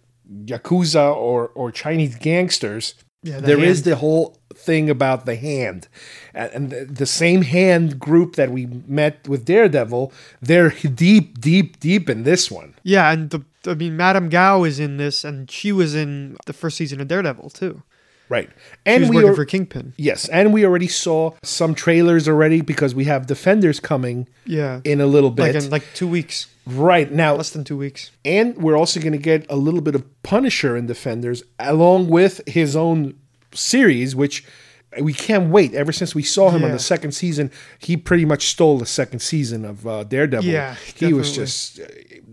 yakuza 0.44 1.14
or 1.14 1.48
or 1.48 1.70
Chinese 1.70 2.16
gangsters, 2.16 2.94
Yeah, 3.22 3.40
the 3.40 3.46
there 3.46 3.58
is 3.58 3.78
hand. 3.78 3.84
the 3.84 3.96
whole 3.96 4.38
thing 4.64 4.90
about 4.90 5.26
the 5.26 5.36
hand. 5.36 5.88
And 6.34 6.70
the, 6.70 7.06
same 7.06 7.42
hand 7.42 7.98
group 7.98 8.34
that 8.36 8.50
we 8.50 8.66
met 8.86 9.28
with 9.28 9.44
Daredevil, 9.44 10.12
they're 10.42 10.70
deep 10.94 11.40
deep 11.40 11.78
deep 11.80 12.10
in 12.10 12.24
this 12.24 12.50
one. 12.50 12.74
Yeah, 12.82 13.12
and 13.12 13.30
the 13.30 13.44
I 13.66 13.74
mean, 13.74 13.96
Madame 13.96 14.28
Gao 14.28 14.64
is 14.64 14.78
in 14.80 14.96
this, 14.98 15.24
and 15.24 15.50
she 15.50 15.72
was 15.72 15.94
in 15.94 16.36
the 16.46 16.52
first 16.52 16.76
season 16.76 17.00
of 17.00 17.08
Daredevil 17.08 17.50
too. 17.50 17.82
Right. 18.30 18.48
And 18.86 19.10
we 19.10 19.16
working 19.16 19.30
are- 19.30 19.34
for 19.34 19.44
Kingpin. 19.44 19.92
Yes, 19.98 20.28
and 20.28 20.52
we 20.52 20.64
already 20.64 20.88
saw 20.88 21.32
some 21.42 21.74
trailers 21.74 22.26
already 22.26 22.62
because 22.62 22.94
we 22.94 23.04
have 23.04 23.26
Defenders 23.26 23.80
coming 23.80 24.26
Yeah, 24.46 24.80
in 24.84 25.00
a 25.00 25.06
little 25.06 25.30
bit. 25.30 25.54
like 25.54 25.62
in 25.64 25.70
like 25.70 25.84
two 25.94 26.08
weeks, 26.08 26.46
right 26.66 27.12
now, 27.12 27.34
less 27.34 27.50
than 27.50 27.64
two 27.64 27.76
weeks. 27.76 28.10
And 28.24 28.56
we're 28.56 28.76
also 28.76 28.98
going 28.98 29.12
to 29.12 29.18
get 29.18 29.44
a 29.50 29.56
little 29.56 29.82
bit 29.82 29.94
of 29.94 30.04
Punisher 30.22 30.74
in 30.74 30.86
Defenders, 30.86 31.42
along 31.58 32.08
with 32.08 32.40
his 32.46 32.74
own 32.74 33.14
series, 33.54 34.14
which 34.14 34.44
we 35.00 35.12
can't 35.12 35.50
wait. 35.50 35.74
Ever 35.74 35.92
since 35.92 36.14
we 36.14 36.22
saw 36.22 36.50
him 36.50 36.64
on 36.64 36.70
the 36.70 36.78
second 36.78 37.12
season, 37.12 37.50
he 37.78 37.96
pretty 37.96 38.24
much 38.24 38.46
stole 38.48 38.78
the 38.78 38.86
second 38.86 39.20
season 39.20 39.64
of 39.64 39.86
uh, 39.86 40.04
Daredevil. 40.04 40.48
Yeah, 40.48 40.76
he 40.94 41.12
was 41.12 41.34
just 41.34 41.80
uh, 41.80 41.84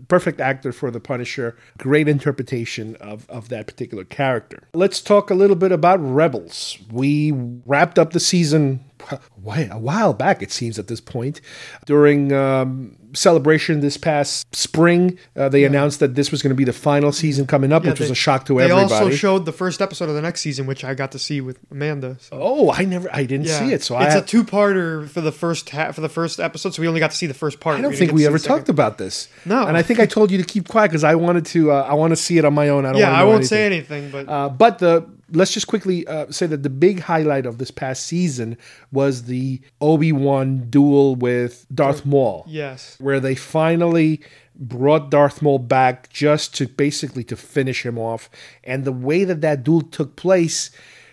perfect 0.08 0.40
actor 0.40 0.72
for 0.72 0.90
the 0.90 1.00
Punisher. 1.00 1.56
Great 1.78 2.08
interpretation 2.08 2.96
of, 2.96 3.28
of 3.28 3.48
that 3.48 3.66
particular 3.66 4.04
character. 4.04 4.68
Let's 4.74 5.00
talk 5.00 5.30
a 5.30 5.34
little 5.34 5.56
bit 5.56 5.72
about 5.72 5.98
Rebels. 6.00 6.78
We 6.90 7.32
wrapped 7.32 7.98
up 7.98 8.12
the 8.12 8.20
season 8.20 8.84
a 9.10 9.78
while 9.78 10.12
back, 10.12 10.42
it 10.42 10.52
seems, 10.52 10.78
at 10.78 10.88
this 10.88 11.00
point. 11.00 11.40
During 11.86 12.32
um, 12.32 12.96
celebration 13.14 13.80
this 13.80 13.96
past 13.96 14.54
spring, 14.54 15.18
uh, 15.36 15.48
they 15.48 15.64
announced 15.64 16.00
that 16.00 16.14
this 16.14 16.30
was 16.30 16.42
going 16.42 16.50
to 16.50 16.56
be 16.56 16.64
the 16.64 16.72
final 16.72 17.12
season 17.12 17.46
coming 17.46 17.72
up, 17.72 17.84
Yeah, 17.84 17.90
which 17.90 18.00
was 18.00 18.10
a 18.10 18.14
shock 18.14 18.46
to 18.46 18.56
they 18.58 18.64
everybody. 18.64 18.88
They 18.88 18.94
also 18.94 19.10
showed 19.10 19.44
the 19.46 19.52
first 19.52 19.80
episode 19.80 20.08
of 20.08 20.14
the 20.14 20.22
next 20.22 20.40
season, 20.40 20.66
which 20.66 20.84
I 20.84 20.94
got 20.94 21.12
to 21.12 21.18
see 21.18 21.40
with 21.40 21.58
Amanda. 21.70 22.16
So. 22.20 22.38
oh, 22.40 22.72
I 22.72 22.84
never, 22.84 23.08
I 23.12 23.24
didn't 23.24 23.48
see 23.48 23.72
it, 23.72 23.82
so 23.82 23.98
it's 23.98 24.14
I, 24.14 24.18
a 24.18 24.22
two-parter 24.22 25.08
for 25.08 25.20
the 25.20 25.32
first 25.32 25.70
half 25.70 25.94
for 25.94 26.00
the 26.00 26.08
first 26.08 26.40
episode. 26.40 26.74
So 26.74 26.82
we 26.82 26.88
only 26.88 27.00
got 27.00 27.10
to 27.10 27.16
see 27.16 27.26
the 27.26 27.34
first 27.34 27.60
part. 27.60 27.78
I 27.78 27.82
don't 27.82 27.90
didn't 27.90 28.00
think 28.00 28.12
we 28.12 28.26
ever 28.26 28.38
talked 28.38 28.68
about 28.68 28.98
this. 28.98 29.28
No. 29.44 29.66
and 29.66 29.76
I 29.76 29.82
think 29.82 30.00
I 30.00 30.06
told 30.06 30.30
you 30.30 30.38
to 30.38 30.44
keep 30.44 30.68
quiet 30.68 30.88
because 30.88 31.04
I 31.04 31.14
wanted 31.14 31.46
to. 31.46 31.72
Uh, 31.72 31.86
I 31.88 31.94
want 31.94 32.12
to 32.12 32.16
see 32.16 32.38
it 32.38 32.44
on 32.44 32.54
my 32.54 32.68
own. 32.68 32.86
I 32.86 32.92
don't. 32.92 33.00
Yeah, 33.00 33.12
I 33.12 33.24
won't 33.24 33.46
say 33.46 33.64
anything, 33.66 34.10
but 34.10 34.28
Uh, 34.28 34.48
but 34.48 34.78
the 34.78 35.06
let's 35.32 35.52
just 35.52 35.66
quickly 35.66 36.06
uh, 36.06 36.30
say 36.30 36.46
that 36.46 36.62
the 36.62 36.70
big 36.70 37.00
highlight 37.00 37.46
of 37.46 37.58
this 37.58 37.70
past 37.70 38.06
season 38.06 38.56
was 38.90 39.24
the 39.24 39.60
Obi 39.80 40.12
Wan 40.12 40.68
duel 40.70 41.16
with 41.16 41.66
Darth 41.74 42.04
Maul. 42.06 42.44
yes, 42.48 42.96
where 43.00 43.20
they 43.20 43.34
finally 43.34 44.20
brought 44.54 45.10
Darth 45.10 45.40
Maul 45.42 45.58
back 45.58 46.08
just 46.10 46.54
to 46.56 46.66
basically 46.68 47.24
to 47.24 47.36
finish 47.36 47.84
him 47.84 47.98
off. 47.98 48.28
And 48.62 48.84
the 48.84 48.92
way 48.92 49.24
that 49.24 49.40
that 49.40 49.64
duel 49.64 49.80
took 49.80 50.14
place 50.16 50.70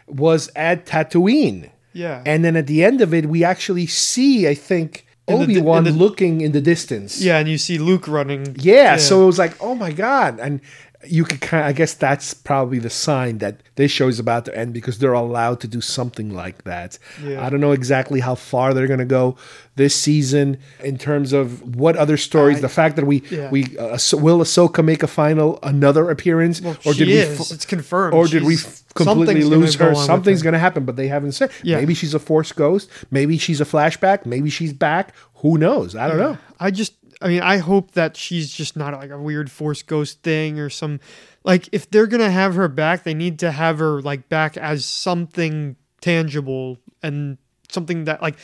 was 0.07 0.49
at 0.55 0.86
Tatooine. 0.86 1.70
Yeah. 1.93 2.22
And 2.26 2.43
then 2.45 2.55
at 2.55 2.67
the 2.67 2.84
end 2.84 3.01
of 3.01 3.13
it, 3.13 3.26
we 3.28 3.43
actually 3.43 3.88
see, 3.88 4.47
I 4.47 4.53
think, 4.53 5.05
In 5.28 5.39
the 5.39 5.45
di- 5.47 5.53
Obi 5.57 5.61
Wan 5.61 5.88
in 5.88 5.97
looking 5.97 6.41
in 6.41 6.51
the 6.51 6.61
distance. 6.61 7.22
yeah, 7.22 7.38
and 7.39 7.47
you 7.47 7.57
see 7.57 7.78
Luke 7.78 8.07
running. 8.07 8.55
Yeah, 8.59 8.97
so 8.97 9.24
it 9.24 9.26
was 9.26 9.39
like, 9.39 9.55
oh 9.61 9.74
my 9.76 9.91
god, 9.91 10.39
and 10.39 10.59
you 11.08 11.24
could 11.24 11.39
kind. 11.39 11.64
of, 11.64 11.70
I 11.70 11.74
guess 11.74 11.93
that's 11.93 12.34
probably 12.34 12.78
the 12.80 12.89
sign 12.89 13.38
that 13.38 13.62
this 13.76 13.89
show 13.91 14.08
is 14.10 14.20
about 14.20 14.45
to 14.45 14.58
end 14.58 14.74
because 14.74 15.00
they're 15.00 15.14
allowed 15.14 15.62
to 15.62 15.68
do 15.68 15.80
something 15.80 16.34
like 16.34 16.64
that. 16.66 17.00
Yeah. 17.24 17.45
I 17.45 17.50
don't 17.50 17.62
know 17.62 17.72
exactly 17.72 18.20
how 18.20 18.36
far 18.36 18.74
they're 18.74 18.88
going 18.88 19.00
to 19.00 19.06
go 19.06 19.38
this 19.78 19.95
season 19.95 20.58
in 20.84 20.97
terms 20.97 21.32
of 21.32 21.76
what 21.78 21.95
other 21.95 22.18
stories. 22.18 22.60
the 22.60 22.68
fact 22.68 22.97
that 22.97 23.06
we 23.06 23.24
yeah. 23.32 23.50
we 23.50 23.78
uh, 23.78 23.95
so- 23.97 24.18
will 24.18 24.39
Ahsoka 24.39 24.84
make 24.84 25.02
a 25.02 25.08
final 25.08 25.58
another 25.64 26.10
appearance, 26.10 26.60
Well, 26.62 26.76
she 26.76 27.14
is. 27.14 27.50
It's 27.52 27.66
confirmed. 27.66 28.14
or 28.14 28.28
did 28.28 28.43
we 28.43 28.58
She's- 28.58 28.84
f- 28.89 28.93
completely 28.95 29.43
lose 29.43 29.76
her? 29.76 29.95
Something's 29.95 30.41
going 30.41 30.54
to 30.54 30.60
happen, 30.60 30.84
but 30.84 30.97
they 30.97 31.08
haven't 31.08 31.32
said. 31.32 31.50
Yeah. 31.64 31.78
Maybe 31.78 31.93
she's 31.93 32.14
a 32.14 32.20
Force 32.20 32.52
ghost. 32.52 32.89
Maybe 33.10 33.38
she's 33.38 33.62
a 33.62 33.66
flashback. 33.66 34.26
Maybe 34.26 34.50
she's 34.50 34.74
back. 34.74 35.14
Who 35.36 35.58
knows? 35.58 35.95
I 35.95 36.10
don't 36.10 36.18
know. 36.18 36.38
I 36.60 36.72
just, 36.72 36.93
I 37.22 37.28
mean, 37.28 37.41
I 37.41 37.57
hope 37.57 37.91
that 37.91 38.15
she's 38.15 38.51
just 38.51 38.78
not 38.78 38.93
like 38.93 39.09
a 39.11 39.20
weird 39.20 39.51
Force 39.51 39.84
ghost 39.84 40.24
thing 40.24 40.57
or 40.59 40.70
some, 40.70 40.99
like, 41.43 41.67
if 41.74 41.89
they're 41.89 42.07
gonna 42.07 42.32
have 42.32 42.55
her 42.55 42.67
back, 42.70 43.03
they 43.03 43.13
need 43.13 43.39
to 43.39 43.51
have 43.51 43.80
her 43.80 44.01
like 44.01 44.30
back 44.30 44.55
as 44.57 44.86
something 44.86 45.76
tangible 46.01 46.78
and 47.03 47.38
something 47.72 48.05
that 48.05 48.22
like, 48.22 48.36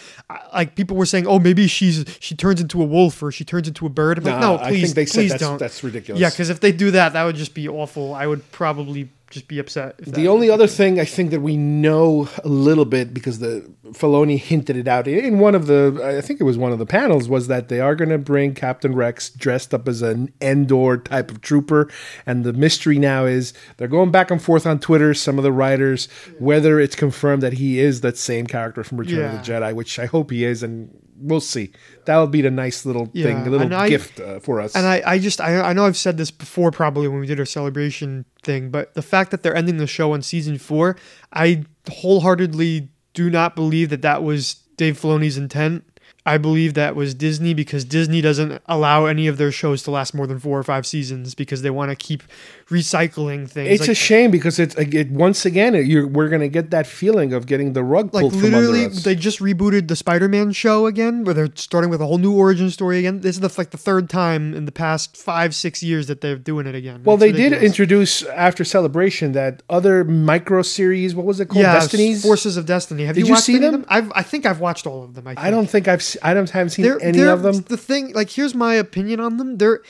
like 0.53 0.75
people 0.75 0.95
were 0.97 1.05
saying, 1.05 1.25
oh, 1.25 1.39
maybe 1.39 1.67
she's 1.67 2.05
she 2.19 2.35
turns 2.35 2.59
into 2.61 2.81
a 2.81 2.85
wolf 2.85 3.23
or 3.23 3.31
she 3.31 3.43
turns 3.45 3.67
into 3.67 3.85
a 3.85 3.89
bird. 3.89 4.17
I'm 4.19 4.23
like, 4.25 4.35
Nah, 4.39 4.57
no, 4.57 4.57
I 4.63 4.69
please, 4.69 4.93
think 4.93 4.95
they 4.95 5.05
said 5.05 5.19
please 5.21 5.31
that's- 5.31 5.49
don't. 5.49 5.57
that's 5.57 5.83
ridiculous. 5.83 6.19
Yeah, 6.21 6.29
because 6.29 6.49
if 6.49 6.59
they 6.59 6.71
do 6.71 6.91
that, 6.91 7.13
that 7.13 7.23
would 7.23 7.35
just 7.37 7.53
be 7.53 7.67
awful. 7.69 8.13
I 8.13 8.27
would 8.27 8.51
probably 8.51 9.09
just 9.29 9.47
be 9.47 9.59
upset. 9.59 9.97
The 9.97 10.27
only 10.27 10.49
other 10.49 10.67
thing 10.67 10.99
I 10.99 11.05
think 11.05 11.31
that 11.31 11.41
we 11.41 11.57
know 11.57 12.29
a 12.43 12.47
little 12.47 12.85
bit 12.85 13.13
because 13.13 13.39
the 13.39 13.69
Filoni 13.87 14.39
hinted 14.39 14.77
it 14.77 14.87
out 14.87 15.07
in 15.07 15.39
one 15.39 15.55
of 15.55 15.67
the 15.67 16.17
I 16.17 16.21
think 16.21 16.39
it 16.39 16.43
was 16.43 16.57
one 16.57 16.71
of 16.71 16.79
the 16.79 16.85
panels 16.85 17.27
was 17.27 17.47
that 17.47 17.69
they 17.69 17.79
are 17.79 17.95
going 17.95 18.09
to 18.09 18.17
bring 18.17 18.53
Captain 18.53 18.95
Rex 18.95 19.29
dressed 19.29 19.73
up 19.73 19.87
as 19.87 20.01
an 20.01 20.31
Endor 20.41 20.97
type 20.97 21.31
of 21.31 21.41
trooper, 21.41 21.89
and 22.25 22.43
the 22.43 22.53
mystery 22.53 22.99
now 22.99 23.25
is 23.25 23.53
they're 23.77 23.87
going 23.87 24.11
back 24.11 24.31
and 24.31 24.41
forth 24.41 24.65
on 24.65 24.79
Twitter. 24.79 25.13
Some 25.13 25.37
of 25.37 25.43
the 25.43 25.51
writers 25.51 26.07
whether 26.39 26.79
it's 26.79 26.95
confirmed 26.95 27.41
that 27.43 27.53
he 27.53 27.79
is 27.79 28.01
that 28.01 28.17
same 28.17 28.45
character 28.47 28.83
from 28.83 28.99
Return 28.99 29.25
of 29.25 29.31
the 29.31 29.51
Jedi, 29.51 29.73
which 29.73 29.99
I 29.99 30.05
hope 30.05 30.31
he 30.31 30.43
is, 30.45 30.63
and 30.63 31.04
we'll 31.17 31.39
see. 31.39 31.71
That 32.05 32.17
would 32.17 32.31
be 32.31 32.41
the 32.41 32.51
nice 32.51 32.85
little 32.85 33.07
thing, 33.07 33.47
a 33.47 33.49
little 33.49 33.73
I- 33.73 33.89
gift 33.89 34.19
uh, 34.19 34.39
for 34.39 34.59
us. 34.61 34.75
And 34.75 34.85
I, 34.85 35.01
I 35.05 35.19
just, 35.19 35.41
I, 35.41 35.59
I 35.61 35.73
know 35.73 35.85
I've 35.85 35.97
said 35.97 36.17
this 36.17 36.31
before 36.31 36.71
probably 36.71 37.07
when 37.07 37.19
we 37.19 37.27
did 37.27 37.39
our 37.39 37.45
celebration 37.45 38.25
thing, 38.43 38.69
but 38.69 38.93
the 38.93 39.01
fact 39.01 39.31
that 39.31 39.43
they're 39.43 39.55
ending 39.55 39.77
the 39.77 39.87
show 39.87 40.13
on 40.13 40.21
season 40.21 40.57
four, 40.57 40.97
I 41.33 41.63
wholeheartedly 41.89 42.89
do 43.13 43.29
not 43.29 43.55
believe 43.55 43.89
that 43.89 44.01
that 44.01 44.23
was 44.23 44.55
Dave 44.77 44.99
Filoni's 44.99 45.37
intent. 45.37 45.83
I 46.27 46.39
believe 46.39 46.73
that 46.73 46.95
was 46.95 47.13
Disney 47.13 47.53
because 47.53 47.85
Disney 47.85 48.19
doesn't 48.19 48.59
allow 48.65 49.05
any 49.05 49.27
of 49.27 49.37
their 49.37 49.51
shows 49.51 49.83
to 49.83 49.91
last 49.91 50.15
more 50.15 50.25
than 50.25 50.39
four 50.39 50.57
or 50.57 50.63
five 50.63 50.87
seasons 50.87 51.35
because 51.35 51.61
they 51.61 51.69
want 51.69 51.91
to 51.91 51.95
keep 51.95 52.23
recycling 52.69 53.47
things. 53.49 53.69
It's 53.69 53.81
Like- 53.81 53.89
a 53.89 53.95
shame 53.95 54.31
because 54.31 54.57
it's 54.59 54.75
it, 54.75 55.11
once 55.11 55.45
again 55.45 55.75
you're, 55.85 56.07
we're 56.07 56.29
going 56.29 56.41
to 56.41 56.49
get 56.49 56.71
that 56.71 56.87
feeling 56.87 57.31
of 57.33 57.45
getting 57.45 57.73
the 57.73 57.83
rug 57.83 58.11
like 58.13 58.21
pulled 58.21 58.33
from 58.33 58.45
under 58.45 58.57
literally 58.57 58.85
us. 58.87 59.03
they 59.03 59.13
just 59.15 59.39
rebooted 59.39 59.87
the 59.87 59.95
spider-man 59.95 60.51
show 60.51 60.87
again 60.87 61.23
where 61.23 61.33
they're 61.35 61.49
starting 61.55 61.89
with 61.91 62.01
a 62.01 62.05
whole 62.07 62.17
new 62.17 62.33
origin 62.35 62.71
story 62.71 62.97
again 62.99 63.21
this 63.21 63.35
is 63.35 63.41
the, 63.41 63.53
like 63.57 63.69
the 63.69 63.77
third 63.77 64.09
time 64.09 64.53
in 64.55 64.65
the 64.65 64.71
past 64.71 65.15
five 65.15 65.53
six 65.53 65.83
years 65.83 66.07
that 66.07 66.21
they're 66.21 66.37
doing 66.37 66.65
it 66.65 66.73
again 66.75 67.01
Well, 67.03 67.15
It's 67.17 67.21
they 67.21 67.31
did 67.31 67.53
introduce 67.53 68.23
after 68.23 68.63
celebration 68.63 69.33
that 69.33 69.61
other 69.69 70.03
micro 70.03 70.61
series. 70.63 71.13
What 71.13 71.25
was 71.27 71.39
it 71.39 71.47
called? 71.49 71.61
yeah 71.63 71.73
Destinies. 71.75 72.23
forces 72.23 72.57
of 72.57 72.65
destiny 72.65 73.05
have 73.05 73.15
Did 73.15 73.27
you, 73.27 73.35
you 73.35 73.39
see 73.39 73.55
of 73.57 73.61
them? 73.61 73.85
I've, 73.89 74.11
i 74.15 74.23
think 74.23 74.45
i've 74.45 74.59
watched 74.59 74.87
all 74.87 75.03
of 75.03 75.13
them 75.13 75.27
i, 75.27 75.35
think. 75.35 75.45
I 75.45 75.51
don't 75.51 75.69
think 75.69 75.87
I've. 75.87 76.03
I 76.23 76.33
don't 76.33 76.49
haven't 76.49 76.71
seen 76.71 76.83
They're- 76.85 76.99
any 77.01 77.19
they're- 77.19 77.29
of 77.29 77.43
them. 77.43 77.61
the 77.67 77.77
thing 77.77 78.11
like 78.13 78.29
here's 78.31 78.55
my 78.55 78.73
opinion 78.75 79.19
on 79.19 79.37
them 79.37 79.57
they're 79.57 79.81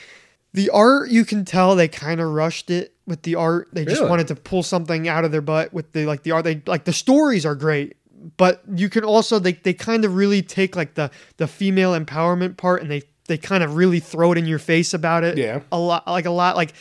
the 0.52 0.70
art 0.70 1.10
you 1.10 1.24
can 1.24 1.44
tell 1.44 1.74
they 1.76 1.88
kind 1.88 2.20
of 2.20 2.30
rushed 2.30 2.70
it 2.70 2.94
with 3.06 3.22
the 3.22 3.34
art 3.34 3.68
they 3.72 3.84
just 3.84 3.98
Really? 4.00 4.10
wanted 4.10 4.28
to 4.28 4.34
pull 4.36 4.62
something 4.62 5.06
out 5.08 5.24
of 5.24 5.32
their 5.32 5.40
butt 5.40 5.72
with 5.72 5.92
the 5.92 6.06
like 6.06 6.22
the 6.22 6.30
art 6.32 6.44
they 6.44 6.62
like 6.66 6.84
the 6.84 6.92
stories 6.92 7.44
are 7.46 7.54
great 7.54 7.96
but 8.36 8.62
you 8.74 8.88
can 8.88 9.04
also 9.04 9.38
they 9.38 9.52
they 9.52 9.74
kind 9.74 10.04
of 10.04 10.16
really 10.16 10.42
take 10.42 10.74
like 10.74 10.94
the 10.94 11.10
the 11.36 11.46
female 11.46 11.92
empowerment 11.98 12.56
part 12.56 12.82
and 12.82 12.90
they 12.90 13.02
they 13.28 13.36
kind 13.38 13.62
of 13.62 13.76
really 13.76 14.00
throw 14.00 14.32
it 14.32 14.38
in 14.38 14.46
your 14.46 14.58
face 14.60 14.94
about 14.94 15.24
it. 15.24 15.36
Yeah. 15.36 15.60
a 15.72 15.78
lot 15.78 16.06
like 16.06 16.26
a 16.26 16.30
lot 16.30 16.54
like, 16.56 16.72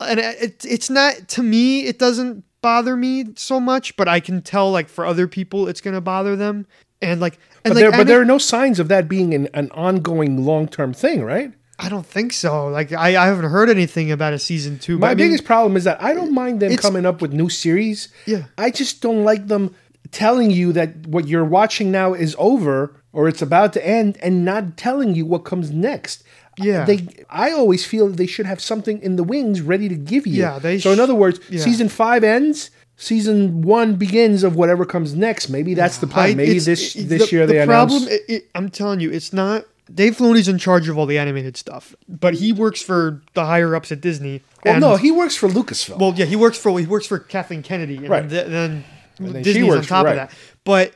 and 0.00 0.18
it 0.18 0.64
it's 0.64 0.90
not 0.90 1.28
to 1.28 1.42
me 1.42 1.84
it 1.86 1.98
doesn't 1.98 2.44
bother 2.60 2.96
me 2.96 3.26
so 3.36 3.58
much, 3.60 3.96
but 3.96 4.08
I 4.08 4.18
can 4.20 4.42
tell 4.42 4.70
like 4.70 4.88
for 4.88 5.06
other 5.06 5.26
people 5.28 5.68
it's 5.68 5.80
gonna 5.80 6.00
bother 6.00 6.34
them. 6.36 6.66
And 7.00 7.20
like, 7.20 7.34
and 7.64 7.72
But, 7.72 7.74
like, 7.74 7.82
there, 7.82 7.90
but 7.92 8.06
there 8.08 8.20
are 8.20 8.24
no 8.24 8.38
signs 8.38 8.78
of 8.80 8.88
that 8.88 9.08
being 9.08 9.32
an, 9.34 9.48
an 9.54 9.70
ongoing 9.72 10.44
long 10.44 10.68
term 10.68 10.92
thing, 10.92 11.22
right? 11.24 11.52
I 11.82 11.88
don't 11.88 12.06
think 12.06 12.32
so. 12.32 12.68
Like, 12.68 12.92
I, 12.92 13.08
I 13.22 13.26
haven't 13.26 13.50
heard 13.50 13.68
anything 13.68 14.10
about 14.12 14.32
a 14.32 14.38
season 14.38 14.78
two. 14.78 14.98
My 14.98 15.08
I 15.08 15.10
mean, 15.10 15.28
biggest 15.28 15.44
problem 15.44 15.76
is 15.76 15.84
that 15.84 16.02
I 16.02 16.14
don't 16.14 16.32
mind 16.32 16.60
them 16.60 16.76
coming 16.76 17.04
up 17.06 17.20
with 17.20 17.32
new 17.32 17.48
series. 17.48 18.08
Yeah. 18.26 18.44
I 18.56 18.70
just 18.70 19.02
don't 19.02 19.24
like 19.24 19.48
them 19.48 19.74
telling 20.10 20.50
you 20.50 20.72
that 20.74 21.06
what 21.06 21.26
you're 21.28 21.44
watching 21.44 21.90
now 21.90 22.14
is 22.14 22.36
over 22.38 22.94
or 23.12 23.28
it's 23.28 23.42
about 23.42 23.72
to 23.74 23.86
end 23.86 24.18
and 24.22 24.44
not 24.44 24.76
telling 24.76 25.14
you 25.14 25.26
what 25.26 25.40
comes 25.44 25.70
next. 25.70 26.22
Yeah. 26.58 26.84
They 26.84 27.06
I 27.30 27.50
always 27.52 27.84
feel 27.86 28.08
they 28.08 28.26
should 28.26 28.46
have 28.46 28.60
something 28.60 29.00
in 29.02 29.16
the 29.16 29.24
wings 29.24 29.60
ready 29.62 29.88
to 29.88 29.94
give 29.96 30.26
you. 30.26 30.42
Yeah, 30.42 30.58
they 30.58 30.78
So 30.78 30.92
in 30.92 31.00
other 31.00 31.14
words, 31.14 31.40
yeah. 31.48 31.60
season 31.60 31.88
5 31.88 32.22
ends, 32.24 32.70
season 32.96 33.62
1 33.62 33.96
begins 33.96 34.44
of 34.44 34.54
whatever 34.54 34.84
comes 34.84 35.14
next. 35.14 35.48
Maybe 35.48 35.72
that's 35.74 35.98
the 35.98 36.06
plan. 36.06 36.36
Maybe 36.36 36.58
this 36.58 36.94
it- 36.94 37.08
this 37.08 37.30
the, 37.30 37.36
year 37.36 37.46
the 37.46 37.54
they 37.54 37.66
problem. 37.66 38.02
announce 38.02 38.12
It, 38.12 38.22
it, 38.28 38.50
I'm 38.54 38.68
telling 38.68 39.00
you, 39.00 39.10
it's 39.10 39.32
not. 39.32 39.64
Dave 39.94 40.16
Filoni's 40.16 40.48
in 40.48 40.58
charge 40.58 40.88
of 40.88 40.96
all 40.98 41.06
the 41.06 41.18
animated 41.18 41.56
stuff, 41.56 41.94
but 42.08 42.34
he 42.34 42.52
works 42.52 42.80
for 42.82 43.22
the 43.34 43.44
higher 43.44 43.74
ups 43.76 43.92
at 43.92 44.00
Disney. 44.00 44.42
Well, 44.64 44.80
no, 44.80 44.96
he 44.96 45.10
works 45.10 45.36
for 45.36 45.48
Lucasfilm. 45.48 45.98
Well, 45.98 46.14
yeah, 46.16 46.24
he 46.24 46.36
works 46.36 46.56
for 46.58 46.78
he 46.78 46.86
works 46.86 47.06
for 47.06 47.18
Kathleen 47.18 47.62
Kennedy, 47.62 47.96
and 47.96 48.08
Right. 48.08 48.28
then, 48.28 48.50
then, 48.50 48.84
And 49.18 49.34
then 49.34 49.42
Disney's 49.42 49.72
on 49.74 49.82
for- 49.82 49.88
top 49.88 50.04
right. 50.06 50.10
of 50.12 50.16
that. 50.16 50.30
But 50.64 50.94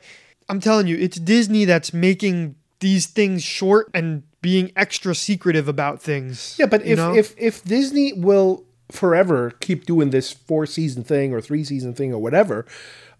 I'm 0.49 0.61
telling 0.61 0.87
you, 0.87 0.97
it's 0.97 1.19
Disney 1.19 1.65
that's 1.65 1.93
making 1.93 2.55
these 2.81 3.07
things 3.07 3.43
short 3.43 3.91
and 3.93 4.23
being 4.43 4.71
extra 4.77 5.15
secretive 5.15 5.67
about 5.69 6.01
things. 6.01 6.55
Yeah, 6.59 6.67
but 6.67 6.85
if 6.85 6.97
know? 6.99 7.15
if 7.15 7.35
if 7.37 7.65
Disney 7.65 8.13
will 8.13 8.65
forever 8.93 9.53
keep 9.61 9.85
doing 9.87 10.11
this 10.11 10.31
four 10.31 10.65
season 10.67 11.03
thing 11.03 11.33
or 11.33 11.41
three 11.41 11.65
season 11.65 11.93
thing 11.95 12.13
or 12.13 12.19
whatever, 12.21 12.65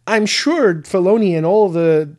I'm 0.07 0.25
sure 0.27 0.75
Filoni 0.77 1.37
and 1.37 1.45
all 1.45 1.69
the 1.69 2.15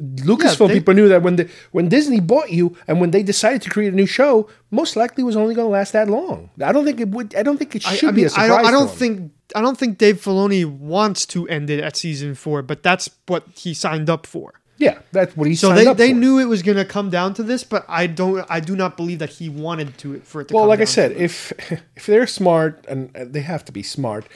Lucasfilm 0.00 0.68
they- 0.68 0.74
people 0.74 0.94
knew 0.94 1.08
that 1.08 1.22
when 1.22 1.36
the 1.36 1.48
when 1.72 1.88
Disney 1.88 2.20
bought 2.20 2.50
you 2.50 2.76
and 2.88 3.00
when 3.00 3.10
they 3.10 3.22
decided 3.22 3.62
to 3.62 3.70
create 3.70 3.92
a 3.92 3.96
new 3.96 4.06
show, 4.06 4.48
most 4.70 4.96
likely 4.96 5.22
was 5.24 5.36
only 5.36 5.54
going 5.54 5.66
to 5.66 5.72
last 5.72 5.92
that 5.92 6.08
long. 6.08 6.50
I 6.64 6.72
don't 6.72 6.84
think 6.84 7.00
it 7.00 7.08
would. 7.08 7.34
I 7.34 7.42
don't 7.42 7.58
think 7.58 7.74
it 7.76 7.86
I, 7.86 7.94
should 7.94 8.08
I 8.10 8.12
be 8.12 8.22
mean. 8.22 8.30
I 8.36 8.46
don't, 8.46 8.64
I 8.66 8.70
don't 8.70 8.90
think 8.90 9.32
I 9.54 9.60
don't 9.60 9.76
think 9.78 9.98
Dave 9.98 10.20
Filoni 10.22 10.64
wants 10.64 11.26
to 11.26 11.46
end 11.48 11.68
it 11.70 11.80
at 11.82 11.96
season 11.96 12.34
four, 12.34 12.62
but 12.62 12.82
that's 12.82 13.10
what 13.26 13.44
he 13.54 13.74
signed 13.74 14.08
up 14.08 14.26
for. 14.26 14.54
Yeah, 14.78 14.98
that's 15.12 15.36
what 15.36 15.46
he 15.46 15.54
So 15.54 15.72
they, 15.72 15.84
they 15.94 16.10
for. 16.10 16.18
knew 16.18 16.38
it 16.40 16.46
was 16.46 16.62
going 16.62 16.78
to 16.78 16.84
come 16.84 17.08
down 17.10 17.34
to 17.34 17.42
this, 17.44 17.62
but 17.62 17.84
I 17.88 18.06
don't 18.08 18.44
I 18.48 18.58
do 18.58 18.74
not 18.74 18.96
believe 18.96 19.18
that 19.20 19.30
he 19.30 19.48
wanted 19.48 19.96
to 19.98 20.20
for 20.20 20.40
it 20.40 20.48
to. 20.48 20.54
Well, 20.54 20.66
like 20.66 20.80
I 20.80 20.86
said, 20.86 21.12
if 21.12 21.52
if 21.96 22.06
they're 22.06 22.26
smart 22.26 22.84
and 22.88 23.10
they 23.14 23.42
have 23.42 23.64
to 23.66 23.72
be 23.72 23.82
smart, 23.82 24.26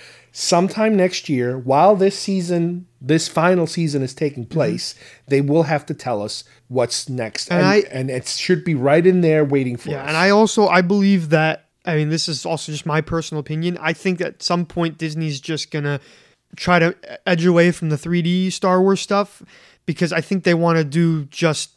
sometime 0.40 0.94
next 0.94 1.30
year, 1.30 1.56
while 1.56 1.96
this 1.96 2.18
season, 2.18 2.86
this 3.00 3.26
final 3.26 3.66
season 3.66 4.02
is 4.02 4.12
taking 4.12 4.44
place, 4.44 4.94
they 5.28 5.40
will 5.40 5.62
have 5.62 5.86
to 5.86 5.94
tell 5.94 6.20
us 6.22 6.44
what's 6.68 7.08
next, 7.08 7.48
Mm-hmm. 7.48 7.54
And 7.54 7.64
and, 7.64 7.86
I- 7.86 7.98
and 8.00 8.10
it 8.10 8.28
should 8.28 8.62
be 8.64 8.74
right 8.74 9.06
in 9.06 9.22
there 9.22 9.44
waiting 9.46 9.76
for 9.78 9.90
Yeah, 9.90 10.02
us. 10.02 10.08
and 10.08 10.16
I 10.16 10.28
also 10.30 10.66
I 10.68 10.82
believe 10.82 11.30
that 11.30 11.64
I 11.86 11.96
mean 11.96 12.10
this 12.10 12.28
is 12.28 12.44
also 12.44 12.70
just 12.70 12.84
my 12.84 13.00
personal 13.00 13.40
opinion. 13.40 13.78
I 13.80 13.92
think 13.94 14.20
at 14.20 14.42
some 14.42 14.66
point 14.66 14.98
Disney's 14.98 15.40
just 15.40 15.70
gonna 15.70 16.00
try 16.54 16.78
to 16.80 16.94
edge 17.26 17.46
away 17.46 17.70
from 17.70 17.88
the 17.88 17.96
3D 17.96 18.52
Star 18.52 18.82
Wars 18.82 19.00
stuff 19.00 19.42
because 19.86 20.12
I 20.12 20.20
think 20.20 20.44
they 20.44 20.54
want 20.54 20.76
to 20.78 20.84
do 20.84 21.24
just 21.26 21.70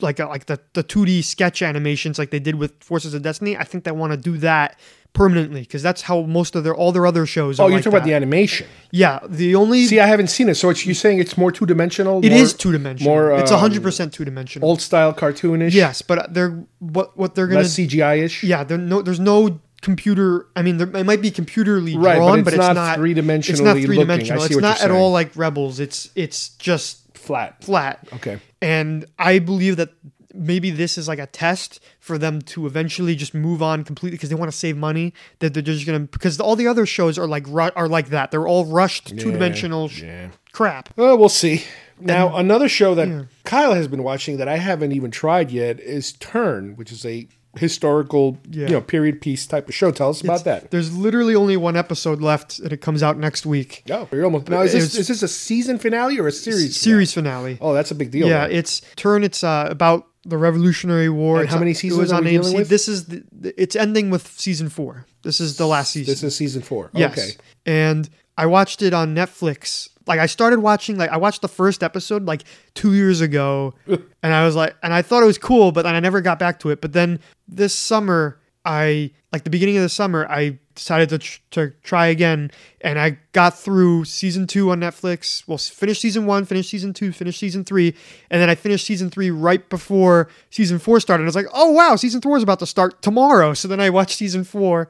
like 0.00 0.18
a, 0.20 0.26
like 0.26 0.46
the 0.46 0.60
the 0.74 0.84
2D 0.84 1.24
sketch 1.24 1.60
animations 1.62 2.18
like 2.20 2.30
they 2.30 2.38
did 2.38 2.54
with 2.54 2.72
Forces 2.84 3.14
of 3.14 3.22
Destiny. 3.22 3.56
I 3.56 3.64
think 3.64 3.82
they 3.84 3.92
want 3.92 4.12
to 4.12 4.16
do 4.18 4.36
that 4.38 4.78
permanently 5.16 5.62
because 5.62 5.82
that's 5.82 6.02
how 6.02 6.20
most 6.22 6.54
of 6.54 6.62
their 6.62 6.74
all 6.74 6.92
their 6.92 7.06
other 7.06 7.24
shows. 7.24 7.58
oh, 7.58 7.64
are 7.64 7.68
you're 7.68 7.78
like 7.78 7.84
talking 7.84 7.96
about 7.96 8.06
the 8.06 8.12
animation. 8.12 8.66
yeah. 8.90 9.18
The 9.26 9.54
only 9.54 9.86
See, 9.86 9.98
I 9.98 10.06
haven't 10.06 10.28
seen 10.28 10.48
it, 10.50 10.56
so 10.56 10.68
it's, 10.68 10.84
you're 10.84 10.94
saying 10.94 11.18
it's 11.20 11.38
more 11.38 11.50
two 11.50 11.64
dimensional. 11.64 12.22
it 12.24 12.32
is 12.32 12.52
two 12.52 12.70
dimensional. 12.70 13.12
More, 13.12 13.32
it's 13.32 13.50
um, 13.50 13.58
hundred 13.58 13.82
percent 13.82 14.12
two 14.12 14.26
dimensional. 14.26 14.68
old 14.68 14.82
style 14.82 15.14
cartoonish. 15.14 15.72
Yes, 15.72 16.02
but 16.02 16.34
they're 16.34 16.62
what 16.78 17.16
what 17.16 17.34
they're 17.34 17.46
gonna 17.46 17.62
less 17.62 17.74
CGI 17.74 18.22
ish. 18.24 18.44
Yeah, 18.44 18.62
there 18.62 18.76
no, 18.76 19.00
there's 19.00 19.18
no 19.18 19.58
computer. 19.80 20.48
I 20.54 20.60
mean, 20.60 20.76
there, 20.76 20.88
it 20.94 21.04
might 21.04 21.22
be 21.22 21.30
computerly 21.30 21.96
Right, 21.96 22.14
but 22.14 22.16
drawn, 22.16 22.38
it's 22.40 22.44
but 22.44 22.52
it's, 22.52 22.60
not 22.60 22.74
not 22.74 22.96
three 22.96 23.14
dimensional. 23.14 23.54
It's 23.54 23.64
not 23.64 23.82
three 23.82 23.96
dimensional. 23.96 24.42
It's 24.42 24.56
not 24.56 24.82
at 24.82 24.90
all 24.90 25.12
like 25.12 25.34
Rebels. 25.34 25.80
It's 25.80 26.10
it's 26.14 26.50
just 26.50 27.16
flat. 27.16 27.64
flat. 27.64 28.06
Okay. 28.14 28.38
And 28.60 29.06
I 29.18 29.38
believe 29.38 29.76
that 29.76 29.90
maybe 30.36 30.70
this 30.70 30.98
is 30.98 31.08
like 31.08 31.18
a 31.18 31.26
test 31.26 31.80
for 32.00 32.18
them 32.18 32.40
to 32.42 32.66
eventually 32.66 33.14
just 33.16 33.34
move 33.34 33.62
on 33.62 33.84
completely 33.84 34.16
because 34.16 34.28
they 34.28 34.34
want 34.34 34.50
to 34.50 34.56
save 34.56 34.76
money. 34.76 35.12
That 35.40 35.54
they're 35.54 35.62
just 35.62 35.86
gonna 35.86 36.00
because 36.00 36.40
all 36.40 36.56
the 36.56 36.68
other 36.68 36.86
shows 36.86 37.18
are 37.18 37.26
like 37.26 37.46
are 37.48 37.88
like 37.88 38.08
that. 38.08 38.30
They're 38.30 38.46
all 38.46 38.64
rushed 38.66 39.08
two 39.18 39.32
dimensional 39.32 39.90
yeah. 39.90 40.30
crap. 40.52 40.90
Well, 40.96 41.16
we'll 41.18 41.28
see. 41.28 41.64
Now, 41.98 42.36
another 42.36 42.68
show 42.68 42.94
that 42.94 43.28
Kyle 43.44 43.74
has 43.74 43.88
been 43.88 44.02
watching 44.02 44.36
that 44.36 44.48
I 44.48 44.58
haven't 44.58 44.92
even 44.92 45.10
tried 45.10 45.50
yet 45.50 45.80
is 45.80 46.12
Turn, 46.12 46.76
which 46.76 46.92
is 46.92 47.06
a 47.06 47.26
historical, 47.58 48.38
Yeah. 48.50 48.66
you 48.66 48.72
know, 48.74 48.80
period 48.80 49.20
piece 49.22 49.46
type 49.46 49.66
of 49.68 49.74
show. 49.74 49.90
Tell 49.90 50.10
us 50.10 50.20
about 50.20 50.44
that. 50.44 50.70
There's 50.70 50.94
literally 50.96 51.34
only 51.34 51.56
one 51.56 51.74
episode 51.74 52.20
left, 52.20 52.58
and 52.58 52.72
it 52.72 52.82
comes 52.82 53.02
out 53.02 53.18
next 53.18 53.46
week. 53.46 53.82
Oh, 53.90 54.06
you're 54.12 54.24
almost 54.24 54.48
now. 54.48 54.60
Is 54.60 54.72
this, 54.72 54.84
It's- 54.84 54.98
is 55.00 55.08
this 55.08 55.22
a 55.22 55.28
season 55.28 55.78
finale 55.78 56.18
or 56.18 56.26
a 56.26 56.32
series? 56.32 56.76
Series 56.76 57.14
finale. 57.14 57.56
Oh, 57.60 57.72
that's 57.72 57.90
a 57.90 57.94
big 57.94 58.10
deal. 58.10 58.28
Yeah, 58.28 58.46
then. 58.46 58.56
it's 58.56 58.82
turn. 58.96 59.24
It's 59.24 59.42
uh, 59.42 59.68
about 59.70 60.06
the 60.28 60.36
Revolutionary 60.38 61.08
War. 61.08 61.40
And 61.40 61.48
how 61.48 61.58
many 61.58 61.70
it 61.72 61.76
seasons 61.76 62.00
was 62.00 62.12
are 62.12 62.16
on 62.16 62.24
we 62.24 62.32
AMC. 62.38 62.54
with? 62.54 62.68
This 62.68 62.88
is 62.88 63.06
the- 63.06 63.24
it's 63.60 63.76
ending 63.76 64.10
with 64.10 64.26
season 64.38 64.68
four. 64.68 65.06
This 65.22 65.40
is 65.40 65.56
the 65.56 65.66
last 65.66 65.92
season. 65.92 66.12
this 66.12 66.22
is 66.22 66.36
season 66.36 66.62
four. 66.62 66.90
yes, 66.94 67.12
Okay. 67.12 67.30
and 67.64 68.08
I 68.38 68.46
watched 68.46 68.82
it 68.82 68.92
on 68.92 69.14
Netflix. 69.14 69.88
Like 70.06 70.20
I 70.20 70.26
started 70.26 70.60
watching, 70.60 70.96
like 70.98 71.10
I 71.10 71.16
watched 71.16 71.42
the 71.42 71.48
first 71.48 71.82
episode 71.82 72.24
like 72.26 72.42
two 72.74 72.94
years 72.94 73.20
ago, 73.20 73.74
and 73.86 74.32
I 74.34 74.44
was 74.44 74.54
like, 74.54 74.76
and 74.82 74.92
I 74.94 75.02
thought 75.02 75.22
it 75.22 75.26
was 75.26 75.38
cool, 75.38 75.72
but 75.72 75.82
then 75.82 75.94
I 75.94 76.00
never 76.00 76.20
got 76.20 76.38
back 76.38 76.60
to 76.60 76.70
it. 76.70 76.80
But 76.80 76.92
then 76.92 77.18
this 77.48 77.74
summer, 77.74 78.38
I 78.66 79.12
like 79.32 79.44
the 79.44 79.50
beginning 79.50 79.76
of 79.76 79.82
the 79.84 79.88
summer, 79.88 80.26
I 80.28 80.58
decided 80.74 81.08
to 81.10 81.18
tr- 81.18 81.40
to 81.52 81.70
try 81.84 82.08
again, 82.08 82.50
and 82.80 82.98
I 82.98 83.18
got 83.32 83.56
through 83.56 84.04
season 84.04 84.48
two 84.48 84.72
on 84.72 84.80
Netflix. 84.80 85.46
Well, 85.46 85.56
finished 85.56 86.00
season 86.00 86.26
one, 86.26 86.44
finished 86.44 86.68
season 86.68 86.92
two, 86.92 87.12
finished 87.12 87.38
season 87.38 87.64
three, 87.64 87.94
and 88.28 88.42
then 88.42 88.50
I 88.50 88.56
finished 88.56 88.84
season 88.84 89.08
three 89.08 89.30
right 89.30 89.66
before 89.68 90.28
season 90.50 90.80
four 90.80 90.98
started. 90.98 91.22
I 91.22 91.26
was 91.26 91.36
like, 91.36 91.46
oh 91.54 91.70
wow, 91.70 91.94
season 91.94 92.20
four 92.20 92.36
is 92.36 92.42
about 92.42 92.58
to 92.58 92.66
start 92.66 93.02
tomorrow. 93.02 93.54
So 93.54 93.68
then 93.68 93.80
I 93.80 93.88
watched 93.88 94.18
season 94.18 94.42
four, 94.42 94.88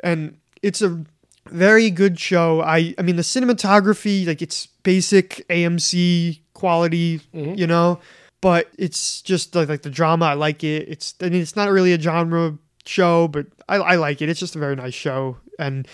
and 0.00 0.36
it's 0.60 0.82
a 0.82 1.04
very 1.46 1.90
good 1.90 2.18
show. 2.18 2.60
I 2.60 2.92
I 2.98 3.02
mean 3.02 3.16
the 3.16 3.22
cinematography, 3.22 4.26
like 4.26 4.42
it's 4.42 4.66
basic 4.66 5.46
AMC 5.48 6.40
quality, 6.54 7.20
mm-hmm. 7.32 7.54
you 7.54 7.68
know, 7.68 8.00
but 8.40 8.68
it's 8.78 9.22
just 9.22 9.54
like, 9.54 9.68
like 9.68 9.82
the 9.82 9.90
drama. 9.90 10.24
I 10.24 10.34
like 10.34 10.64
it. 10.64 10.88
It's 10.88 11.14
I 11.22 11.28
mean 11.28 11.40
it's 11.40 11.54
not 11.54 11.70
really 11.70 11.92
a 11.92 12.00
genre 12.00 12.58
show, 12.84 13.28
but 13.28 13.46
I, 13.68 13.76
I 13.76 13.94
like 13.96 14.22
it. 14.22 14.28
It's 14.28 14.40
just 14.40 14.56
a 14.56 14.58
very 14.58 14.76
nice 14.76 14.94
show, 14.94 15.36
and 15.58 15.86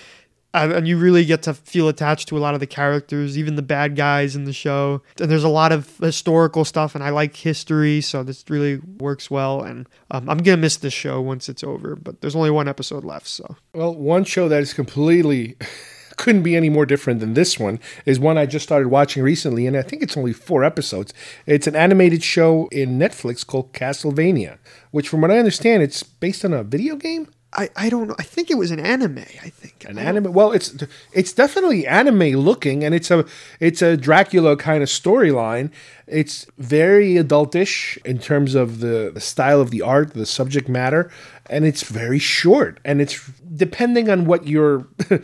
and 0.55 0.89
you 0.89 0.97
really 0.97 1.25
get 1.25 1.43
to 1.43 1.55
feel 1.55 1.89
attached 1.89 2.29
to 2.29 2.39
a 2.39 2.41
lot 2.41 2.55
of 2.55 2.61
the 2.61 2.67
characters, 2.67 3.37
even 3.37 3.57
the 3.57 3.63
bad 3.63 3.97
guys 3.97 4.35
in 4.35 4.45
the 4.45 4.53
show. 4.53 5.03
And 5.21 5.31
there's 5.31 5.45
a 5.45 5.49
lot 5.49 5.73
of 5.73 5.97
historical 5.99 6.65
stuff, 6.65 6.95
and 6.95 7.05
I 7.05 7.11
like 7.11 7.37
history, 7.37 8.01
so 8.01 8.23
this 8.23 8.45
really 8.49 8.79
works 8.99 9.31
well. 9.31 9.63
And 9.63 9.87
um, 10.11 10.29
I'm 10.29 10.39
gonna 10.39 10.57
miss 10.57 10.77
this 10.79 10.95
show 10.95 11.21
once 11.21 11.49
it's 11.49 11.63
over, 11.63 11.97
but 11.97 12.21
there's 12.21 12.35
only 12.35 12.51
one 12.51 12.69
episode 12.69 13.05
left, 13.05 13.27
so. 13.27 13.57
Well, 13.75 13.95
one 13.95 14.25
show 14.25 14.49
that 14.49 14.63
is 14.63 14.73
completely 14.73 15.57
couldn't 16.19 16.43
be 16.43 16.57
any 16.57 16.69
more 16.69 16.85
different 16.85 17.21
than 17.21 17.33
this 17.33 17.59
one 17.59 17.81
is 18.05 18.21
one 18.21 18.37
I 18.37 18.45
just 18.45 18.65
started 18.65 18.89
watching 18.89 19.23
recently, 19.23 19.67
and 19.67 19.77
I 19.77 19.83
think 19.83 20.03
it's 20.03 20.17
only 20.17 20.35
four 20.35 20.63
episodes. 20.63 21.15
It's 21.47 21.67
an 21.67 21.75
animated 21.75 22.23
show 22.23 22.69
in 22.71 22.99
Netflix 22.99 23.47
called 23.47 23.73
Castlevania, 23.73 24.59
which, 24.91 25.09
from 25.09 25.23
what 25.23 25.31
I 25.31 25.39
understand, 25.39 25.83
it's 25.83 26.03
based 26.03 26.45
on 26.45 26.53
a 26.53 26.63
video 26.63 26.97
game. 26.97 27.29
I, 27.55 27.71
I 27.77 27.89
don't 27.89 28.09
know. 28.09 28.17
I 28.19 28.25
think 28.25 28.51
it 28.51 28.59
was 28.59 28.71
an 28.71 28.81
anime. 28.81 29.25
I 29.43 29.49
think 29.49 29.87
An 29.89 29.97
anime. 29.97 30.35
Well, 30.35 30.53
it's 30.53 30.77
it's 31.15 31.33
definitely 31.33 31.87
anime 31.87 32.33
looking, 32.37 32.85
and 32.85 32.95
it's 32.95 33.11
a 33.11 33.25
it's 33.59 33.81
a 33.81 33.97
Dracula 33.97 34.55
kind 34.57 34.83
of 34.83 34.91
storyline. 34.91 35.71
It's 36.07 36.47
very 36.59 37.15
adultish 37.15 37.97
in 38.05 38.19
terms 38.19 38.55
of 38.55 38.81
the, 38.81 39.11
the 39.15 39.21
style 39.21 39.63
of 39.63 39.71
the 39.71 39.81
art, 39.81 40.13
the 40.13 40.27
subject 40.27 40.69
matter, 40.69 41.11
and 41.49 41.65
it's 41.65 41.85
very 41.85 42.19
short. 42.19 42.81
And 42.85 43.01
it's 43.01 43.31
depending 43.57 44.11
on 44.11 44.27
what 44.27 44.47
your 44.47 44.87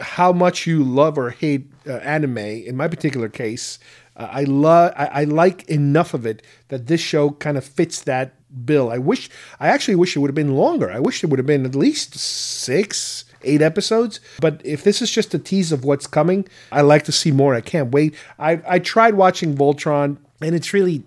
how 0.00 0.32
much 0.32 0.66
you 0.66 0.82
love 0.82 1.18
or 1.18 1.30
hate 1.30 1.70
uh, 1.86 1.94
anime. 1.94 2.38
In 2.38 2.76
my 2.76 2.88
particular 2.88 3.28
case, 3.28 3.78
I 4.16 4.44
love. 4.44 4.92
I, 4.96 5.06
I 5.06 5.24
like 5.24 5.68
enough 5.68 6.12
of 6.12 6.26
it 6.26 6.42
that 6.68 6.86
this 6.86 7.00
show 7.00 7.30
kind 7.30 7.56
of 7.56 7.64
fits 7.64 8.02
that 8.02 8.34
bill. 8.64 8.90
I 8.90 8.98
wish. 8.98 9.30
I 9.60 9.68
actually 9.68 9.94
wish 9.94 10.16
it 10.16 10.18
would 10.18 10.30
have 10.30 10.34
been 10.34 10.56
longer. 10.56 10.90
I 10.90 10.98
wish 10.98 11.22
it 11.22 11.28
would 11.28 11.38
have 11.38 11.46
been 11.46 11.64
at 11.64 11.74
least 11.74 12.14
six, 12.14 13.24
eight 13.42 13.62
episodes. 13.62 14.20
But 14.40 14.60
if 14.64 14.82
this 14.82 15.00
is 15.00 15.10
just 15.10 15.34
a 15.34 15.38
tease 15.38 15.70
of 15.70 15.84
what's 15.84 16.06
coming, 16.06 16.48
I 16.72 16.80
like 16.80 17.04
to 17.04 17.12
see 17.12 17.30
more. 17.30 17.54
I 17.54 17.60
can't 17.60 17.92
wait. 17.92 18.14
I 18.38 18.60
I 18.66 18.78
tried 18.80 19.14
watching 19.14 19.54
Voltron 19.54 20.18
and 20.40 20.54
it's 20.54 20.72
really 20.72 21.04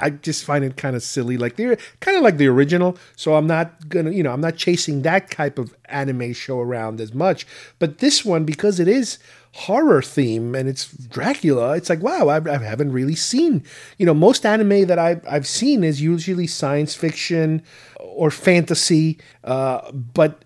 I 0.00 0.10
just 0.10 0.44
find 0.44 0.64
it 0.64 0.76
kind 0.76 0.96
of 0.96 1.02
silly, 1.02 1.36
like 1.36 1.56
they're 1.56 1.76
kind 2.00 2.16
of 2.16 2.22
like 2.22 2.36
the 2.36 2.48
original. 2.48 2.98
So 3.16 3.34
I'm 3.34 3.46
not 3.46 3.88
gonna, 3.88 4.10
you 4.10 4.22
know, 4.22 4.32
I'm 4.32 4.40
not 4.40 4.56
chasing 4.56 5.02
that 5.02 5.30
type 5.30 5.58
of 5.58 5.74
anime 5.86 6.32
show 6.32 6.60
around 6.60 7.00
as 7.00 7.14
much. 7.14 7.46
But 7.78 7.98
this 7.98 8.24
one, 8.24 8.44
because 8.44 8.80
it 8.80 8.88
is 8.88 9.18
horror 9.54 10.02
theme 10.02 10.54
and 10.54 10.68
it's 10.68 10.92
Dracula, 10.92 11.76
it's 11.76 11.88
like 11.90 12.02
wow, 12.02 12.28
I, 12.28 12.36
I 12.50 12.58
haven't 12.58 12.92
really 12.92 13.14
seen, 13.14 13.64
you 13.98 14.06
know, 14.06 14.14
most 14.14 14.44
anime 14.44 14.86
that 14.86 14.98
I've 14.98 15.24
I've 15.28 15.46
seen 15.46 15.84
is 15.84 16.02
usually 16.02 16.46
science 16.46 16.94
fiction 16.94 17.62
or 18.00 18.30
fantasy, 18.30 19.18
uh, 19.44 19.90
but 19.92 20.44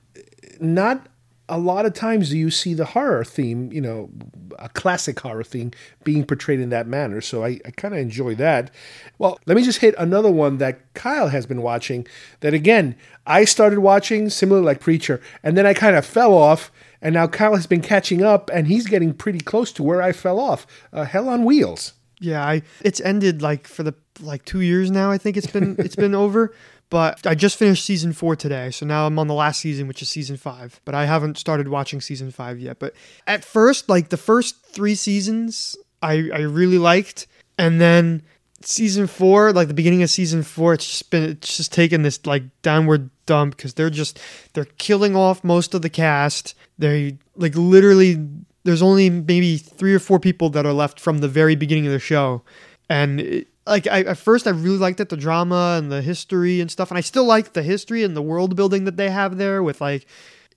not 0.60 1.08
a 1.48 1.58
lot 1.58 1.86
of 1.86 1.94
times 1.94 2.30
do 2.30 2.38
you 2.38 2.50
see 2.50 2.74
the 2.74 2.86
horror 2.86 3.24
theme, 3.24 3.72
you 3.72 3.80
know, 3.80 4.10
a 4.58 4.68
classic 4.70 5.18
horror 5.20 5.44
theme 5.44 5.70
being 6.02 6.24
portrayed 6.24 6.60
in 6.60 6.70
that 6.70 6.86
manner. 6.86 7.20
So 7.20 7.44
I, 7.44 7.60
I 7.64 7.70
kind 7.70 7.94
of 7.94 8.00
enjoy 8.00 8.34
that. 8.36 8.70
Well, 9.18 9.38
let 9.46 9.56
me 9.56 9.62
just 9.62 9.80
hit 9.80 9.94
another 9.98 10.30
one 10.30 10.58
that 10.58 10.92
Kyle 10.94 11.28
has 11.28 11.46
been 11.46 11.62
watching 11.62 12.06
that 12.40 12.54
again, 12.54 12.96
I 13.26 13.44
started 13.44 13.80
watching 13.80 14.28
similar 14.30 14.60
like 14.60 14.80
Preacher, 14.80 15.20
and 15.42 15.56
then 15.56 15.66
I 15.66 15.74
kind 15.74 15.96
of 15.96 16.04
fell 16.04 16.34
off. 16.34 16.72
And 17.02 17.14
now 17.14 17.26
Kyle 17.26 17.54
has 17.54 17.66
been 17.66 17.82
catching 17.82 18.22
up, 18.22 18.50
and 18.52 18.66
he's 18.66 18.86
getting 18.86 19.12
pretty 19.12 19.40
close 19.40 19.70
to 19.72 19.82
where 19.82 20.02
I 20.02 20.12
fell 20.12 20.40
off. 20.40 20.66
Uh, 20.92 21.04
Hell 21.04 21.28
on 21.28 21.44
Wheels. 21.44 21.92
Yeah, 22.18 22.44
I 22.44 22.62
it's 22.80 23.00
ended 23.02 23.42
like 23.42 23.66
for 23.66 23.82
the 23.82 23.94
like 24.20 24.44
two 24.44 24.62
years 24.62 24.90
now. 24.90 25.10
I 25.10 25.18
think 25.18 25.36
it's 25.36 25.46
been 25.46 25.76
it's 25.78 25.96
been 25.96 26.14
over. 26.24 26.54
But 26.88 27.26
I 27.26 27.34
just 27.34 27.56
finished 27.56 27.84
season 27.84 28.12
four 28.12 28.36
today, 28.36 28.70
so 28.70 28.86
now 28.86 29.06
I'm 29.06 29.18
on 29.18 29.26
the 29.26 29.34
last 29.34 29.60
season, 29.60 29.88
which 29.88 30.02
is 30.02 30.08
season 30.08 30.36
five. 30.36 30.80
But 30.84 30.94
I 30.94 31.04
haven't 31.04 31.36
started 31.36 31.68
watching 31.68 32.00
season 32.00 32.30
five 32.30 32.60
yet. 32.60 32.78
But 32.78 32.94
at 33.26 33.44
first, 33.44 33.88
like 33.88 34.10
the 34.10 34.16
first 34.16 34.64
three 34.66 34.94
seasons, 34.94 35.76
I 36.00 36.30
I 36.32 36.40
really 36.42 36.78
liked, 36.78 37.26
and 37.58 37.80
then 37.80 38.22
season 38.62 39.08
four, 39.08 39.52
like 39.52 39.66
the 39.66 39.74
beginning 39.74 40.04
of 40.04 40.10
season 40.10 40.44
four, 40.44 40.74
it's 40.74 40.86
just 40.86 41.10
been 41.10 41.24
it's 41.24 41.56
just 41.56 41.72
taken 41.72 42.02
this 42.02 42.24
like 42.24 42.44
downward 42.62 43.10
dump 43.26 43.56
because 43.56 43.74
they're 43.74 43.90
just 43.90 44.20
they're 44.52 44.64
killing 44.78 45.16
off 45.16 45.42
most 45.42 45.74
of 45.74 45.82
the 45.82 45.90
cast. 45.90 46.54
They 46.78 47.18
like 47.34 47.56
literally 47.56 48.24
there's 48.62 48.82
only 48.82 49.10
maybe 49.10 49.56
three 49.56 49.94
or 49.94 49.98
four 49.98 50.20
people 50.20 50.50
that 50.50 50.64
are 50.64 50.72
left 50.72 51.00
from 51.00 51.18
the 51.18 51.28
very 51.28 51.56
beginning 51.56 51.86
of 51.86 51.92
the 51.92 51.98
show, 51.98 52.42
and. 52.88 53.20
It, 53.20 53.48
like 53.66 53.86
I, 53.86 54.00
at 54.02 54.18
first 54.18 54.46
I 54.46 54.50
really 54.50 54.78
liked 54.78 55.00
it 55.00 55.08
the 55.08 55.16
drama 55.16 55.76
and 55.78 55.90
the 55.90 56.02
history 56.02 56.60
and 56.60 56.70
stuff 56.70 56.90
and 56.90 56.98
I 56.98 57.00
still 57.00 57.24
like 57.24 57.52
the 57.52 57.62
history 57.62 58.04
and 58.04 58.16
the 58.16 58.22
world 58.22 58.56
building 58.56 58.84
that 58.84 58.96
they 58.96 59.10
have 59.10 59.36
there 59.38 59.62
with 59.62 59.80
like 59.80 60.06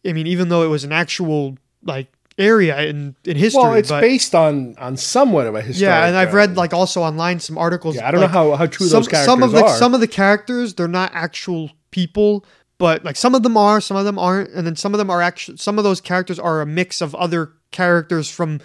I 0.05 0.13
mean 0.13 0.27
even 0.27 0.49
though 0.49 0.63
it 0.63 0.67
was 0.67 0.83
an 0.83 0.91
actual 0.91 1.57
like 1.83 2.07
area 2.37 2.81
in 2.83 3.15
in 3.25 3.35
history 3.35 3.61
Well, 3.61 3.73
it's 3.73 3.89
but, 3.89 4.01
based 4.01 4.33
on 4.35 4.75
on 4.77 4.95
somewhat 4.97 5.47
of 5.47 5.55
a 5.55 5.61
history. 5.61 5.87
yeah 5.87 6.05
and 6.07 6.15
I've 6.15 6.33
read 6.33 6.55
like 6.55 6.73
also 6.73 7.01
online 7.01 7.39
some 7.39 7.57
articles 7.57 7.95
Yeah, 7.95 8.07
I 8.07 8.11
don't 8.11 8.21
like, 8.21 8.31
know 8.31 8.51
how, 8.51 8.55
how 8.55 8.65
true 8.67 8.87
some, 8.87 8.99
those 9.01 9.07
characters 9.07 9.25
some 9.31 9.43
of 9.43 9.51
the 9.51 9.63
are. 9.65 9.77
some 9.77 9.93
of 9.93 9.99
the 9.99 10.07
characters 10.07 10.73
they're 10.75 10.87
not 10.87 11.11
actual 11.13 11.71
people 11.91 12.45
but 12.77 13.03
like 13.03 13.17
some 13.17 13.35
of 13.35 13.43
them 13.43 13.57
are 13.57 13.81
some 13.81 13.97
of 13.97 14.05
them 14.05 14.17
aren't 14.19 14.49
and 14.51 14.65
then 14.65 14.75
some 14.75 14.93
of 14.93 14.99
them 14.99 15.09
are 15.09 15.21
actually 15.21 15.57
some 15.57 15.77
of 15.77 15.83
those 15.83 15.99
characters 15.99 16.39
are 16.39 16.61
a 16.61 16.65
mix 16.65 17.01
of 17.01 17.13
other 17.15 17.51
characters 17.71 18.29
from 18.29 18.61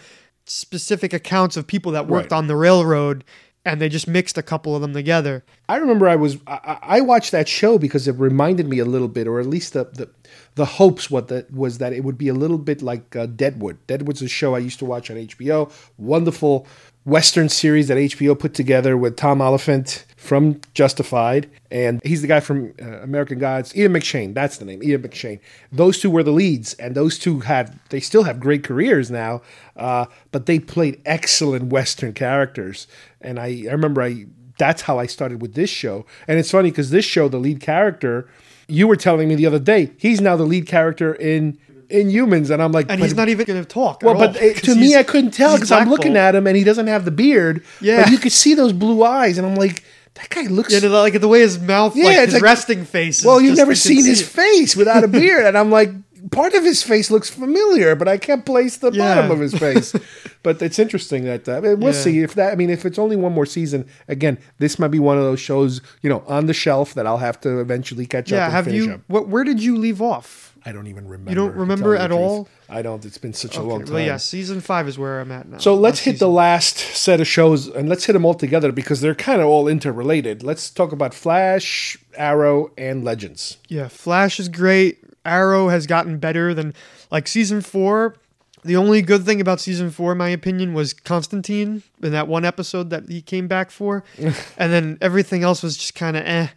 specific 0.46 1.12
accounts 1.12 1.56
of 1.56 1.66
people 1.66 1.92
that 1.92 2.06
worked 2.06 2.30
Right. 2.30 2.38
on 2.38 2.46
the 2.46 2.56
railroad 2.56 3.24
and 3.64 3.80
they 3.80 3.88
just 3.88 4.08
mixed 4.08 4.36
a 4.38 4.42
couple 4.42 4.74
of 4.74 4.82
them 4.82 4.92
together 4.92 5.44
I 5.68 5.76
remember 5.76 6.08
I 6.08 6.16
was 6.16 6.36
I, 6.46 6.78
I 6.82 7.00
watched 7.00 7.32
that 7.32 7.48
show 7.48 7.78
because 7.78 8.06
it 8.06 8.16
reminded 8.16 8.68
me 8.68 8.78
a 8.80 8.84
little 8.84 9.08
bit, 9.08 9.26
or 9.26 9.40
at 9.40 9.46
least 9.46 9.72
the 9.72 9.84
the, 9.84 10.10
the 10.56 10.64
hopes 10.64 11.10
what 11.10 11.28
that 11.28 11.50
was 11.52 11.78
that 11.78 11.92
it 11.92 12.04
would 12.04 12.18
be 12.18 12.28
a 12.28 12.34
little 12.34 12.58
bit 12.58 12.82
like 12.82 13.16
uh, 13.16 13.26
Deadwood. 13.26 13.78
Deadwood's 13.86 14.20
a 14.20 14.28
show 14.28 14.54
I 14.54 14.58
used 14.58 14.78
to 14.80 14.84
watch 14.84 15.10
on 15.10 15.16
HBO. 15.16 15.72
Wonderful 15.96 16.66
Western 17.04 17.48
series 17.48 17.88
that 17.88 17.96
HBO 17.96 18.38
put 18.38 18.52
together 18.54 18.96
with 18.96 19.16
Tom 19.16 19.40
Olyphant 19.40 20.04
from 20.24 20.60
Justified, 20.72 21.50
and 21.70 22.00
he's 22.02 22.22
the 22.22 22.28
guy 22.28 22.40
from 22.40 22.72
uh, 22.80 23.00
American 23.02 23.38
Gods. 23.38 23.76
Ian 23.76 23.92
McShane, 23.92 24.34
that's 24.34 24.56
the 24.56 24.64
name. 24.64 24.82
Ian 24.82 25.02
McShane. 25.02 25.38
Those 25.70 26.00
two 26.00 26.10
were 26.10 26.22
the 26.22 26.32
leads, 26.32 26.74
and 26.74 26.94
those 26.94 27.18
two 27.18 27.40
have 27.40 27.78
they 27.90 28.00
still 28.00 28.22
have 28.24 28.40
great 28.40 28.64
careers 28.64 29.10
now, 29.10 29.42
uh, 29.76 30.06
but 30.32 30.46
they 30.46 30.58
played 30.58 31.00
excellent 31.04 31.66
Western 31.66 32.12
characters. 32.12 32.86
And 33.20 33.38
I, 33.38 33.64
I 33.68 33.72
remember 33.72 34.02
I 34.02 34.26
that's 34.56 34.82
how 34.82 34.98
I 34.98 35.06
started 35.06 35.42
with 35.42 35.54
this 35.54 35.70
show. 35.70 36.06
And 36.26 36.38
it's 36.38 36.50
funny 36.50 36.70
because 36.70 36.90
this 36.90 37.04
show, 37.04 37.28
the 37.28 37.38
lead 37.38 37.60
character, 37.60 38.28
you 38.68 38.86
were 38.86 38.96
telling 38.96 39.28
me 39.28 39.34
the 39.34 39.46
other 39.46 39.58
day, 39.58 39.92
he's 39.98 40.20
now 40.20 40.36
the 40.36 40.44
lead 40.44 40.66
character 40.66 41.14
in 41.14 41.58
Inhumans, 41.88 42.50
and 42.50 42.62
I'm 42.62 42.72
like, 42.72 42.86
and 42.88 43.00
he's 43.00 43.14
not 43.14 43.28
even 43.28 43.46
going 43.46 43.62
to 43.62 43.68
talk. 43.68 44.02
Well, 44.02 44.14
but 44.14 44.36
all, 44.36 44.42
it, 44.42 44.56
to 44.64 44.74
me, 44.74 44.96
I 44.96 45.02
couldn't 45.02 45.32
tell 45.32 45.54
because 45.54 45.70
I'm 45.70 45.88
looking 45.88 46.16
at 46.16 46.34
him 46.34 46.46
and 46.46 46.56
he 46.56 46.64
doesn't 46.64 46.86
have 46.86 47.04
the 47.04 47.10
beard. 47.10 47.64
Yeah. 47.80 48.02
but 48.02 48.10
you 48.10 48.18
could 48.18 48.32
see 48.32 48.54
those 48.54 48.72
blue 48.72 49.02
eyes, 49.04 49.38
and 49.38 49.46
I'm 49.46 49.54
like, 49.54 49.84
that 50.14 50.28
guy 50.30 50.42
looks. 50.42 50.72
Yeah, 50.72 50.88
like 50.88 51.20
the 51.20 51.28
way 51.28 51.40
his 51.40 51.58
mouth, 51.58 51.96
Yeah, 51.96 52.04
like 52.06 52.18
his 52.26 52.34
like- 52.34 52.42
resting 52.42 52.84
face. 52.84 53.20
is 53.20 53.24
well, 53.24 53.40
you've 53.40 53.56
never 53.56 53.74
seen 53.74 54.04
his 54.04 54.20
it. 54.20 54.26
face 54.26 54.76
without 54.76 55.04
a 55.04 55.08
beard, 55.20 55.44
and 55.46 55.56
I'm 55.58 55.70
like, 55.70 55.90
part 56.30 56.54
of 56.54 56.64
his 56.64 56.82
face 56.82 57.10
looks 57.10 57.28
familiar, 57.28 57.94
but 57.94 58.08
I 58.08 58.16
can't 58.16 58.46
place 58.46 58.76
the 58.78 58.90
Yeah. 58.92 59.14
bottom 59.16 59.30
of 59.30 59.40
his 59.40 59.54
face. 59.54 59.94
but 60.42 60.62
it's 60.62 60.78
interesting 60.78 61.24
that 61.24 61.48
uh, 61.48 61.60
we'll 61.62 61.78
Yeah. 61.80 61.92
see 61.92 62.20
if 62.20 62.34
that. 62.34 62.52
I 62.52 62.56
mean, 62.56 62.70
if 62.70 62.84
it's 62.86 62.98
only 62.98 63.16
one 63.16 63.32
more 63.32 63.44
season, 63.46 63.86
again, 64.08 64.38
this 64.58 64.78
might 64.78 64.88
be 64.88 64.98
one 64.98 65.18
of 65.18 65.24
those 65.24 65.40
shows, 65.40 65.80
you 66.02 66.08
know, 66.08 66.22
on 66.26 66.46
the 66.46 66.54
shelf 66.54 66.94
that 66.94 67.06
I'll 67.06 67.18
have 67.18 67.40
to 67.42 67.58
eventually 67.60 68.06
catch 68.06 68.32
up. 68.32 68.36
Yeah, 68.36 68.44
and 68.44 68.52
have 68.54 68.64
finish 68.66 68.84
you? 68.86 68.92
up. 68.94 69.00
What? 69.08 69.28
Where 69.28 69.44
did 69.44 69.62
you 69.62 69.76
leave 69.76 70.00
off? 70.00 70.53
I 70.66 70.72
don't 70.72 70.86
even 70.86 71.06
remember. 71.06 71.30
You 71.30 71.34
don't 71.34 71.54
remember 71.56 71.94
tell 71.96 72.04
you 72.04 72.08
the 72.08 72.14
at 72.14 72.20
all? 72.20 72.48
I 72.70 72.82
don't. 72.82 73.04
It's 73.04 73.18
been 73.18 73.34
such 73.34 73.56
a 73.56 73.62
long 73.62 73.84
time. 73.84 73.94
well, 73.94 74.04
yeah, 74.04 74.16
season 74.16 74.60
five 74.60 74.88
is 74.88 74.98
where 74.98 75.20
I'm 75.20 75.30
at 75.30 75.46
now. 75.46 75.58
So 75.58 75.74
let's 75.74 76.00
hit 76.00 76.18
the 76.18 76.28
last 76.28 76.78
set 76.78 77.20
of 77.20 77.26
shows 77.26 77.68
and 77.68 77.88
let's 77.88 78.06
hit 78.06 78.14
them 78.14 78.24
all 78.24 78.34
together 78.34 78.72
because 78.72 79.00
they're 79.00 79.14
kind 79.14 79.42
of 79.42 79.46
all 79.46 79.68
interrelated. 79.68 80.42
Let's 80.42 80.70
talk 80.70 80.92
about 80.92 81.12
Flash, 81.12 81.98
Arrow, 82.16 82.70
and 82.78 83.04
Legends. 83.04 83.58
Yeah, 83.68 83.88
Flash 83.88 84.40
is 84.40 84.48
great. 84.48 84.98
Arrow 85.26 85.68
has 85.68 85.86
gotten 85.86 86.18
better 86.18 86.54
than 86.54 86.74
like 87.10 87.28
season 87.28 87.60
four. 87.60 88.16
The 88.64 88.76
only 88.76 89.02
good 89.02 89.26
thing 89.26 89.42
about 89.42 89.60
season 89.60 89.90
four, 89.90 90.12
in 90.12 90.18
my 90.18 90.30
opinion, 90.30 90.72
was 90.72 90.94
Constantine 90.94 91.82
in 92.02 92.12
that 92.12 92.26
one 92.28 92.46
episode 92.46 92.88
that 92.88 93.10
he 93.10 93.20
came 93.20 93.46
back 93.46 93.70
for, 93.70 94.02
and 94.18 94.72
then 94.72 94.96
everything 95.02 95.42
else 95.42 95.62
was 95.62 95.76
just 95.76 95.94
kind 95.94 96.16
of 96.16 96.24
eh. 96.24 96.48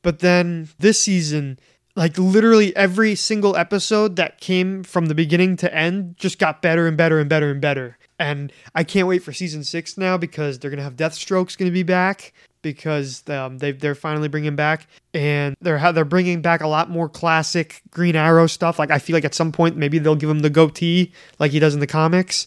But 0.00 0.20
then 0.20 0.70
this 0.78 0.98
season, 0.98 1.58
like 1.96 2.16
literally 2.18 2.74
every 2.76 3.14
single 3.14 3.56
episode 3.56 4.16
that 4.16 4.40
came 4.40 4.82
from 4.82 5.06
the 5.06 5.14
beginning 5.14 5.56
to 5.56 5.74
end 5.74 6.16
just 6.16 6.38
got 6.38 6.62
better 6.62 6.86
and 6.86 6.96
better 6.96 7.18
and 7.18 7.28
better 7.28 7.50
and 7.50 7.60
better. 7.60 7.98
And 8.18 8.52
I 8.74 8.84
can't 8.84 9.08
wait 9.08 9.22
for 9.22 9.32
season 9.32 9.64
six 9.64 9.96
now 9.96 10.16
because 10.16 10.58
they're 10.58 10.70
gonna 10.70 10.82
have 10.82 10.96
Deathstroke's 10.96 11.56
gonna 11.56 11.70
be 11.70 11.82
back 11.82 12.32
because 12.62 13.26
um, 13.28 13.58
they 13.58 13.72
they're 13.72 13.94
finally 13.94 14.28
bringing 14.28 14.56
back 14.56 14.86
and 15.14 15.56
they're 15.60 15.92
they're 15.92 16.04
bringing 16.04 16.42
back 16.42 16.60
a 16.60 16.68
lot 16.68 16.90
more 16.90 17.08
classic 17.08 17.82
Green 17.90 18.16
Arrow 18.16 18.46
stuff. 18.46 18.78
Like 18.78 18.90
I 18.90 18.98
feel 18.98 19.14
like 19.14 19.24
at 19.24 19.34
some 19.34 19.52
point 19.52 19.76
maybe 19.76 19.98
they'll 19.98 20.16
give 20.16 20.30
him 20.30 20.40
the 20.40 20.50
goatee 20.50 21.12
like 21.38 21.52
he 21.52 21.58
does 21.58 21.74
in 21.74 21.80
the 21.80 21.86
comics. 21.86 22.46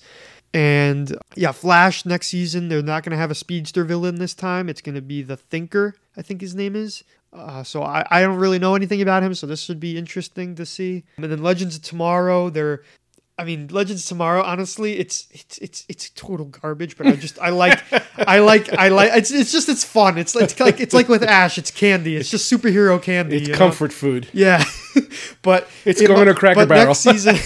And 0.53 1.17
yeah, 1.35 1.51
Flash 1.51 2.05
next 2.05 2.27
season 2.27 2.69
they're 2.69 2.83
not 2.83 3.03
gonna 3.03 3.17
have 3.17 3.31
a 3.31 3.35
speedster 3.35 3.83
villain 3.83 4.15
this 4.15 4.35
time. 4.35 4.69
It's 4.69 4.81
gonna 4.81 5.01
be 5.01 5.23
the 5.23 5.37
Thinker, 5.37 5.95
I 6.15 6.21
think 6.21 6.41
his 6.41 6.55
name 6.55 6.75
is. 6.75 7.03
Uh, 7.33 7.63
so 7.63 7.83
I, 7.83 8.05
I 8.11 8.21
don't 8.21 8.37
really 8.37 8.59
know 8.59 8.75
anything 8.75 9.01
about 9.01 9.23
him, 9.23 9.33
so 9.33 9.47
this 9.47 9.61
should 9.61 9.79
be 9.79 9.97
interesting 9.97 10.55
to 10.55 10.65
see. 10.65 11.03
And 11.17 11.25
then 11.31 11.41
Legends 11.41 11.75
of 11.75 11.81
Tomorrow, 11.81 12.49
they're 12.49 12.83
I 13.37 13.45
mean, 13.45 13.67
Legends 13.69 14.03
of 14.03 14.09
Tomorrow. 14.09 14.43
Honestly, 14.43 14.99
it's 14.99 15.27
it's 15.31 15.57
it's 15.57 15.85
it's 15.89 16.09
total 16.11 16.45
garbage. 16.45 16.95
But 16.97 17.07
I 17.07 17.15
just 17.15 17.39
I 17.39 17.49
like 17.49 17.81
I 18.17 18.39
like 18.39 18.71
I 18.73 18.89
like 18.89 19.11
it's 19.15 19.31
it's 19.31 19.51
just 19.51 19.69
it's 19.69 19.83
fun. 19.83 20.19
It's 20.19 20.35
like 20.35 20.43
it's 20.43 20.59
like 20.59 20.79
it's 20.79 20.93
like 20.93 21.07
with 21.09 21.23
Ash. 21.23 21.57
It's 21.57 21.71
candy. 21.71 22.15
It's 22.15 22.29
just 22.29 22.51
superhero 22.51 23.01
candy. 23.01 23.37
It's 23.37 23.47
you 23.47 23.53
know? 23.53 23.57
comfort 23.57 23.91
food. 23.91 24.27
Yeah, 24.33 24.63
but 25.41 25.67
It's 25.83 25.99
it- 25.99 26.07
going 26.07 26.27
to 26.27 26.35
Cracker 26.35 26.67
Barrel. 26.67 26.87
Next 26.87 26.99
season, 26.99 27.35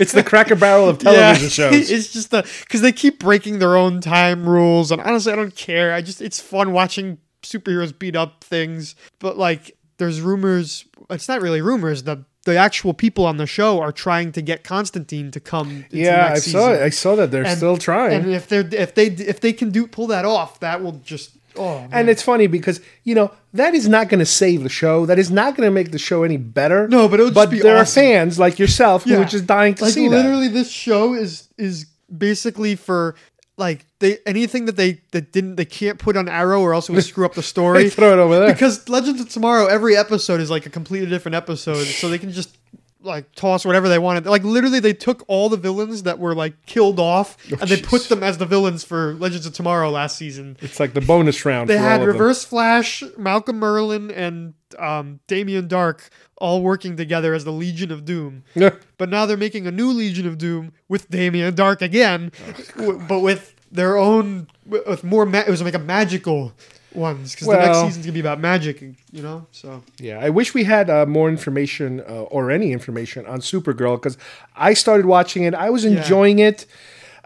it's 0.00 0.12
the 0.12 0.24
Cracker 0.24 0.56
Barrel 0.56 0.88
of 0.88 0.98
television 0.98 1.48
shows. 1.48 1.90
It's 1.90 2.12
just 2.12 2.32
the 2.32 2.42
because 2.62 2.80
they 2.80 2.92
keep 2.92 3.20
breaking 3.20 3.60
their 3.60 3.76
own 3.76 4.00
time 4.00 4.48
rules, 4.48 4.90
and 4.90 5.00
honestly, 5.00 5.32
I 5.32 5.36
don't 5.36 5.54
care. 5.54 5.92
I 5.92 6.02
just 6.02 6.20
it's 6.20 6.40
fun 6.40 6.72
watching 6.72 7.18
superheroes 7.44 7.96
beat 7.98 8.16
up 8.16 8.42
things. 8.44 8.94
But 9.18 9.38
like, 9.38 9.76
there's 9.98 10.20
rumors. 10.20 10.84
It's 11.10 11.28
not 11.28 11.40
really 11.40 11.60
rumors. 11.60 12.02
The 12.02 12.24
the 12.44 12.56
actual 12.58 12.92
people 12.92 13.24
on 13.24 13.38
the 13.38 13.46
show 13.46 13.80
are 13.80 13.90
trying 13.92 14.30
to 14.32 14.42
get 14.42 14.64
Constantine 14.64 15.30
to 15.30 15.40
come. 15.40 15.70
into 15.90 15.96
Yeah, 15.96 16.28
I 16.32 16.34
saw 16.34 16.40
season. 16.40 16.72
it. 16.74 16.82
I 16.82 16.90
saw 16.90 17.16
that 17.16 17.30
they're 17.30 17.44
And- 17.46 17.56
still 17.56 17.78
trying. 17.78 18.12
And 18.24 18.30
if 18.32 18.48
they're 18.48 18.68
if 18.70 18.94
they 18.94 19.06
if 19.06 19.40
they 19.40 19.52
can 19.54 19.70
do 19.70 19.86
pull 19.86 20.06
that 20.08 20.24
off, 20.26 20.60
that 20.60 20.82
will 20.82 20.92
just 21.04 21.30
oh. 21.56 21.78
Man. 21.80 21.88
And 21.92 22.08
it's 22.10 22.22
funny 22.22 22.46
because 22.46 22.80
you 23.04 23.14
know 23.14 23.30
that 23.54 23.74
is 23.74 23.88
not 23.88 24.08
going 24.10 24.18
to 24.18 24.26
save 24.26 24.62
the 24.62 24.68
show. 24.68 25.06
That 25.06 25.18
is 25.18 25.30
not 25.30 25.56
going 25.56 25.66
to 25.66 25.70
make 25.70 25.90
the 25.92 25.98
show 25.98 26.22
any 26.22 26.36
better. 26.36 26.86
No, 26.88 27.08
but 27.08 27.18
it 27.18 27.22
would 27.22 27.34
just 27.34 27.46
but 27.46 27.50
be 27.50 27.60
there 27.60 27.78
awesome. 27.78 28.02
are 28.02 28.04
fans 28.04 28.38
like 28.38 28.58
yourself 28.58 29.04
who 29.04 29.16
are 29.16 29.24
just 29.24 29.46
dying 29.46 29.74
to 29.76 29.84
like 29.84 29.94
see 29.94 30.08
that. 30.08 30.16
literally 30.16 30.48
this 30.48 30.70
show 30.70 31.14
is 31.14 31.48
is 31.56 31.86
basically 32.14 32.76
for 32.76 33.14
like 33.56 33.86
they 34.00 34.18
anything 34.26 34.64
that 34.66 34.76
they 34.76 35.00
that 35.12 35.32
didn't 35.32 35.56
they 35.56 35.64
can't 35.64 35.98
put 35.98 36.16
on 36.16 36.28
Arrow 36.28 36.60
or 36.60 36.74
else 36.74 36.88
it 36.88 36.92
would 36.92 37.04
screw 37.04 37.24
up 37.24 37.34
the 37.34 37.42
story. 37.54 37.88
Throw 37.88 38.12
it 38.12 38.18
over 38.18 38.38
there. 38.40 38.52
because 38.52 38.88
Legends 38.88 39.20
of 39.20 39.28
Tomorrow 39.28 39.66
every 39.66 39.96
episode 39.96 40.40
is 40.40 40.50
like 40.50 40.66
a 40.66 40.70
completely 40.70 41.08
different 41.08 41.34
episode, 41.36 41.84
so 41.84 42.08
they 42.08 42.18
can 42.18 42.32
just 42.32 42.56
like 43.04 43.32
toss 43.34 43.64
whatever 43.64 43.88
they 43.88 43.98
wanted. 43.98 44.26
Like 44.26 44.42
literally, 44.44 44.80
they 44.80 44.92
took 44.92 45.24
all 45.28 45.48
the 45.48 45.56
villains 45.56 46.02
that 46.04 46.18
were 46.18 46.34
like 46.34 46.66
killed 46.66 46.98
off 46.98 47.36
Oh, 47.52 47.56
and 47.60 47.70
they 47.70 47.80
put 47.80 48.08
them 48.08 48.22
as 48.22 48.38
the 48.38 48.46
villains 48.46 48.82
for 48.84 49.14
Legends 49.14 49.46
of 49.46 49.52
Tomorrow 49.52 49.90
last 49.90 50.16
season. 50.16 50.56
It's 50.60 50.80
like 50.80 50.94
the 50.94 51.00
bonus 51.00 51.44
round. 51.44 51.68
They 51.70 51.74
for 51.76 51.80
had 51.82 52.00
all 52.00 52.02
of 52.02 52.06
them. 52.08 52.08
Reverse 52.18 52.44
Flash, 52.44 53.02
Malcolm 53.16 53.60
Merlyn, 53.60 54.12
and 54.16 54.54
um, 54.78 55.20
Damien 55.26 55.68
Darhk 55.68 56.08
all 56.38 56.62
working 56.62 56.96
together 56.96 57.32
as 57.34 57.44
the 57.44 57.52
Legion 57.52 57.92
of 57.92 58.04
Doom. 58.04 58.42
Yeah. 58.54 58.70
But 58.98 59.08
now 59.08 59.24
they're 59.26 59.36
making 59.36 59.66
a 59.66 59.70
new 59.70 59.90
Legion 59.90 60.26
of 60.26 60.38
Doom 60.38 60.72
with 60.88 61.08
Damien 61.10 61.54
Darhk 61.54 61.80
again, 61.82 62.32
w- 62.76 63.00
but 63.08 63.20
with 63.20 63.54
their 63.70 63.96
own, 63.96 64.46
with 64.66 65.04
more. 65.04 65.26
Ma- 65.26 65.40
it 65.46 65.50
was 65.50 65.62
like 65.62 65.74
a 65.74 65.78
magical 65.78 66.52
ones 66.94 67.32
because 67.34 67.48
the 67.48 67.54
next 67.56 67.68
Well- 67.68 67.86
season's 67.86 68.06
gonna 68.06 68.12
be 68.14 68.20
about 68.20 68.40
magic. 68.40 68.82
You 69.12 69.22
know, 69.22 69.46
so 69.52 69.82
Yeah, 70.00 70.18
I 70.20 70.30
wish 70.30 70.54
we 70.54 70.64
had 70.64 70.90
uh, 70.90 71.06
more 71.06 71.28
information 71.28 72.00
uh, 72.00 72.22
or 72.34 72.50
any 72.50 72.72
information 72.72 73.26
on 73.26 73.40
Supergirl 73.40 73.96
because 73.96 74.16
I 74.56 74.74
started 74.74 75.06
watching 75.06 75.42
it. 75.44 75.54
I 75.54 75.70
was 75.70 75.84
Yeah. 75.84 75.92
enjoying 76.02 76.38
it, 76.38 76.66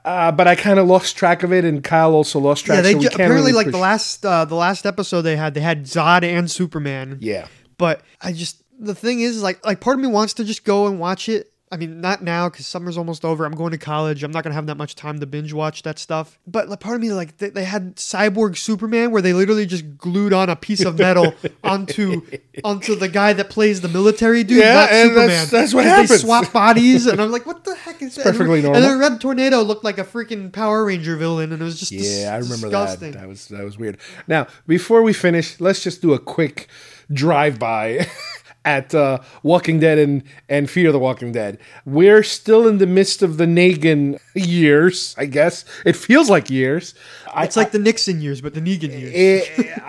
uh, 0.05 0.33
but 0.33 0.47
I 0.49 0.55
kind 0.55 0.79
of 0.79 0.87
lost 0.87 1.17
track 1.17 1.43
of 1.43 1.53
it, 1.53 1.65
and 1.65 1.83
Kyle 1.85 2.13
also 2.15 2.39
lost 2.39 2.65
track. 2.65 2.77
yeah, 2.77 2.83
they 2.83 2.93
so 2.95 3.01
ju- 3.01 3.09
apparently 3.13 3.37
really 3.41 3.53
like 3.53 3.67
push- 3.67 3.73
the 3.73 3.79
last 3.79 4.27
uh, 4.27 4.45
the 4.45 4.55
last 4.55 4.87
episode 4.87 5.23
they 5.23 5.37
had 5.37 5.55
they 5.55 5.61
had 5.61 5.85
Zod 5.85 6.23
and 6.23 6.51
Superman. 6.51 7.19
Yeah, 7.21 7.47
But 7.79 8.03
I 8.23 8.33
just 8.33 8.63
the 8.81 8.95
thing 8.95 9.21
is 9.21 9.43
like 9.43 9.65
like 9.67 9.81
part 9.81 9.97
of 9.97 10.03
me 10.03 10.09
wants 10.09 10.35
to 10.35 10.45
just 10.45 10.65
go 10.65 10.87
and 10.87 10.99
watch 11.01 11.29
it. 11.29 11.53
I 11.71 11.77
mean, 11.77 12.01
not 12.01 12.23
now 12.23 12.49
because 12.49 12.67
summer's 12.67 12.97
almost 12.97 13.25
over. 13.25 13.45
I'm 13.45 13.55
going 13.55 13.73
to 13.73 13.79
college. 13.79 14.23
I'm 14.25 14.31
not 14.31 14.43
gonna 14.43 14.55
have 14.55 14.67
that 14.69 14.77
much 14.77 14.95
time 14.95 15.21
to 15.21 15.27
binge 15.27 15.53
watch 15.53 15.83
that 15.83 15.99
stuff. 15.99 16.39
But 16.47 16.69
like, 16.69 16.81
part 16.81 16.97
of 16.97 17.03
me 17.03 17.13
like 17.13 17.37
they, 17.39 17.51
they 17.51 17.65
had 17.65 17.97
Cyborg 17.97 18.57
Superman 18.57 19.11
where 19.11 19.21
they 19.21 19.33
literally 19.35 19.67
just 19.67 19.99
glued 19.99 20.33
on 20.33 20.49
a 20.49 20.57
piece 20.57 20.85
of 20.85 20.99
metal 20.99 21.35
onto 21.65 22.23
onto 22.65 22.95
the 22.95 23.09
guy 23.09 23.33
that 23.35 23.51
plays 23.51 23.81
the 23.83 23.89
military 23.89 24.45
dude, 24.45 24.59
Yeah, 24.61 24.75
not 24.75 24.91
and 24.91 25.09
Superman. 25.11 25.27
that's- 25.29 25.51
that's 25.51 25.75
what 25.75 25.85
happens. 25.85 26.09
They 26.11 26.17
swap 26.19 26.53
bodies, 26.53 27.07
and 27.07 27.21
I'm 27.21 27.31
like, 27.31 27.45
what 27.47 27.65
the 27.65 27.75
heck 27.75 28.01
is 28.01 28.15
that? 28.15 28.25
perfectly 28.25 28.61
and, 28.61 28.63
normal. 28.65 28.77
And 28.83 28.85
then 28.85 28.99
Red 28.99 29.21
Tornado 29.21 29.61
looked 29.63 29.85
like 29.85 29.99
a 29.99 30.05
freaking 30.05 30.53
Power 30.53 30.85
Ranger 30.87 31.17
villain, 31.17 31.53
and 31.53 31.61
it 31.61 31.65
was 31.65 31.79
just 31.79 31.93
dis- 31.93 32.23
yeah, 32.23 32.33
I 32.35 32.39
remember 32.39 32.69
disgusting. 32.69 33.13
that. 33.13 33.21
That 33.21 33.29
was 33.29 33.49
that 33.49 33.65
was 33.65 33.77
weird. 33.79 33.99
Now, 34.27 34.47
before 34.67 35.03
we 35.03 35.13
finish, 35.13 35.61
let's 35.61 35.83
just 35.83 36.01
do 36.01 36.15
a 36.15 36.19
quick 36.19 36.69
drive 37.13 37.59
by. 37.59 38.07
At 38.69 38.95
uh, 38.95 39.19
Walking 39.43 39.79
Dead 39.81 39.99
and, 39.99 40.23
and 40.49 40.69
Fear 40.69 40.93
the 40.93 40.99
Walking 40.99 41.33
Dead. 41.33 41.57
We're 41.87 42.23
still 42.23 42.69
in 42.69 42.77
the 42.79 42.87
midst 42.87 43.23
of 43.23 43.39
the 43.41 43.47
Negan 43.47 44.19
years, 44.35 45.15
I 45.17 45.25
guess. 45.25 45.65
It 45.87 45.97
feels 45.97 46.29
like 46.29 46.51
years. 46.51 46.95
I, 47.33 47.45
It's 47.45 47.57
like 47.57 47.71
the 47.73 47.79
Nixon 47.89 48.21
years, 48.21 48.43
but 48.45 48.53
the 48.53 48.61
Negan 48.61 48.93
years. 49.01 49.13
Eh, 49.15 49.41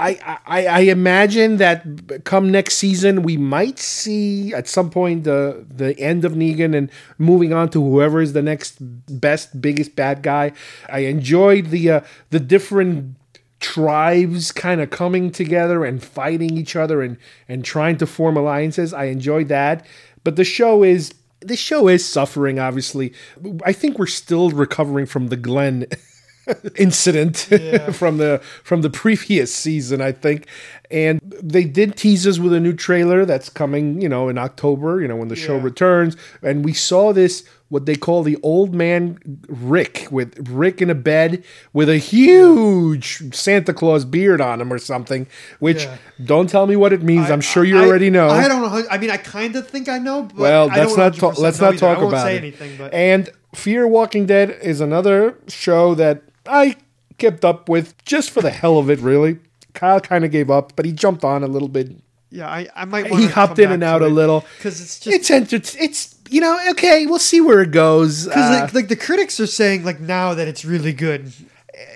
I, 0.08 0.40
I 0.48 0.60
I 0.80 0.82
imagine 1.00 1.58
that 1.58 1.84
come 2.24 2.46
next 2.52 2.74
season 2.86 3.24
we 3.30 3.36
might 3.36 3.80
see 3.80 4.54
at 4.54 4.68
some 4.68 4.90
point 4.90 5.24
the 5.24 5.66
the 5.84 5.92
end 6.00 6.24
of 6.24 6.34
Negan 6.44 6.72
and 6.80 6.88
moving 7.18 7.52
on 7.52 7.68
to 7.76 7.80
whoever 7.84 8.22
is 8.22 8.32
the 8.32 8.46
next 8.52 8.78
best 9.20 9.60
biggest 9.60 9.92
bad 9.96 10.24
guy. 10.24 10.54
I 10.88 11.00
enjoyed 11.16 11.66
the 11.76 11.84
uh, 11.92 12.02
the 12.30 12.40
different 12.40 13.19
tribes 13.60 14.52
kind 14.52 14.80
of 14.82 14.90
coming 14.90 15.32
together 15.32 15.84
and 15.84 16.04
fighting 16.04 16.58
each 16.58 16.76
other 16.76 17.02
and 17.02 17.18
and 17.48 17.64
trying 17.64 17.98
to 17.98 18.08
form 18.08 18.38
alliances. 18.38 18.94
I 18.94 19.06
enjoyed 19.06 19.48
that, 19.50 19.86
but 20.24 20.36
the 20.36 20.44
show 20.44 20.84
is 20.84 21.14
the 21.42 21.56
show 21.56 21.88
is 21.88 22.06
suffering. 22.06 22.60
Obviously, 22.60 23.14
I 23.66 23.74
think 23.74 23.98
we're 23.98 24.08
still 24.08 24.50
recovering 24.50 25.06
from 25.06 25.28
the 25.28 25.38
Glenn 25.38 25.86
incident 26.78 27.38
from 27.92 28.18
the 28.18 28.42
from 28.64 28.82
the 28.82 28.90
previous 28.90 29.54
season, 29.54 30.02
I 30.02 30.12
think. 30.12 30.48
And 30.92 31.20
they 31.42 31.66
did 31.66 31.96
tease 31.96 32.26
us 32.26 32.40
with 32.40 32.54
a 32.54 32.60
new 32.60 32.74
trailer 32.74 33.26
that's 33.26 33.50
coming, 33.50 34.02
you 34.02 34.10
know, 34.10 34.30
in 34.30 34.38
October, 34.38 35.02
you 35.02 35.08
know, 35.08 35.16
when 35.16 35.28
the 35.28 35.36
show 35.36 35.58
returns. 35.58 36.18
And 36.42 36.66
we 36.66 36.74
saw 36.74 37.14
this 37.14 37.48
what 37.70 37.86
they 37.86 37.96
call 37.96 38.24
the 38.24 38.38
old 38.44 38.74
man 38.74 39.18
Rick 39.48 40.08
with 40.12 40.50
Rick 40.50 40.82
in 40.82 40.90
a 40.90 40.96
bed 40.96 41.44
with 41.72 41.88
a 41.90 41.98
huge 41.98 43.34
Santa 43.36 43.74
Claus 43.74 44.06
beard 44.06 44.42
on 44.42 44.60
him 44.62 44.72
or 44.74 44.80
something, 44.80 45.28
which 45.60 45.84
Yeah. 45.84 45.98
don't 46.24 46.50
tell 46.50 46.68
me 46.68 46.76
what 46.76 46.94
it 46.94 47.04
means. 47.04 47.30
I, 47.30 47.34
am 47.34 47.42
sure 47.42 47.64
you 47.64 47.80
I- 47.80 47.86
already 47.86 48.10
know. 48.10 48.30
I 48.30 48.48
don't 48.48 48.62
know. 48.62 48.84
I 48.90 48.98
mean, 48.98 49.12
I 49.12 49.18
kind 49.18 49.56
of 49.56 49.68
think 49.68 49.88
I 49.88 49.98
know. 50.00 50.24
But 50.24 50.36
Well, 50.38 50.70
don't 50.70 50.98
not 50.98 51.14
100% 51.14 51.20
talk. 51.20 51.38
Let's 51.40 51.60
not 51.60 51.70
either. 51.74 51.78
talk 51.80 51.98
I 51.98 52.02
won't 52.02 52.14
about 52.14 52.24
say 52.26 52.36
it. 52.36 52.40
anything. 52.40 52.72
But 52.78 52.94
And 52.94 53.30
Fear 53.56 53.88
Walking 53.88 54.26
Dead 54.26 54.58
is 54.62 54.82
another 54.82 55.36
show 55.48 55.96
that 55.96 56.24
I 56.48 56.76
kept 57.18 57.44
up 57.46 57.70
with 57.70 57.96
just 58.06 58.32
for 58.32 58.42
the 58.42 58.50
hell 58.52 58.78
of 58.78 58.90
it. 58.90 59.00
Really, 59.00 59.40
Kyle 59.74 60.00
kind 60.00 60.26
of 60.26 60.32
gave 60.32 60.50
up, 60.50 60.74
but 60.76 60.86
he 60.86 60.92
jumped 60.92 61.24
on 61.24 61.44
a 61.44 61.48
little 61.48 61.68
bit. 61.68 61.92
yeah, 62.32 62.48
I, 62.48 62.68
I 62.76 62.86
might. 62.86 63.08
He 63.08 63.28
hopped 63.28 63.60
in 63.60 63.72
and 63.72 63.84
out 63.84 64.02
a 64.02 64.08
little 64.08 64.46
because 64.58 64.82
it's 64.82 65.00
just 65.00 65.16
It's 65.16 65.32
enter- 65.32 65.56
It's 65.84 66.16
you 66.30 66.42
know 66.42 66.58
okay. 66.72 67.06
We'll 67.06 67.20
see 67.20 67.42
where 67.42 67.62
it 67.62 67.72
goes. 67.72 68.26
because 68.26 68.50
Uh, 68.50 68.62
like, 68.64 68.74
like 68.74 68.88
the 68.88 68.96
critics 68.96 69.40
are 69.40 69.48
saying 69.48 69.84
like 69.84 70.00
now 70.00 70.34
that 70.34 70.48
it's 70.48 70.64
really 70.66 70.94
good. 70.94 71.32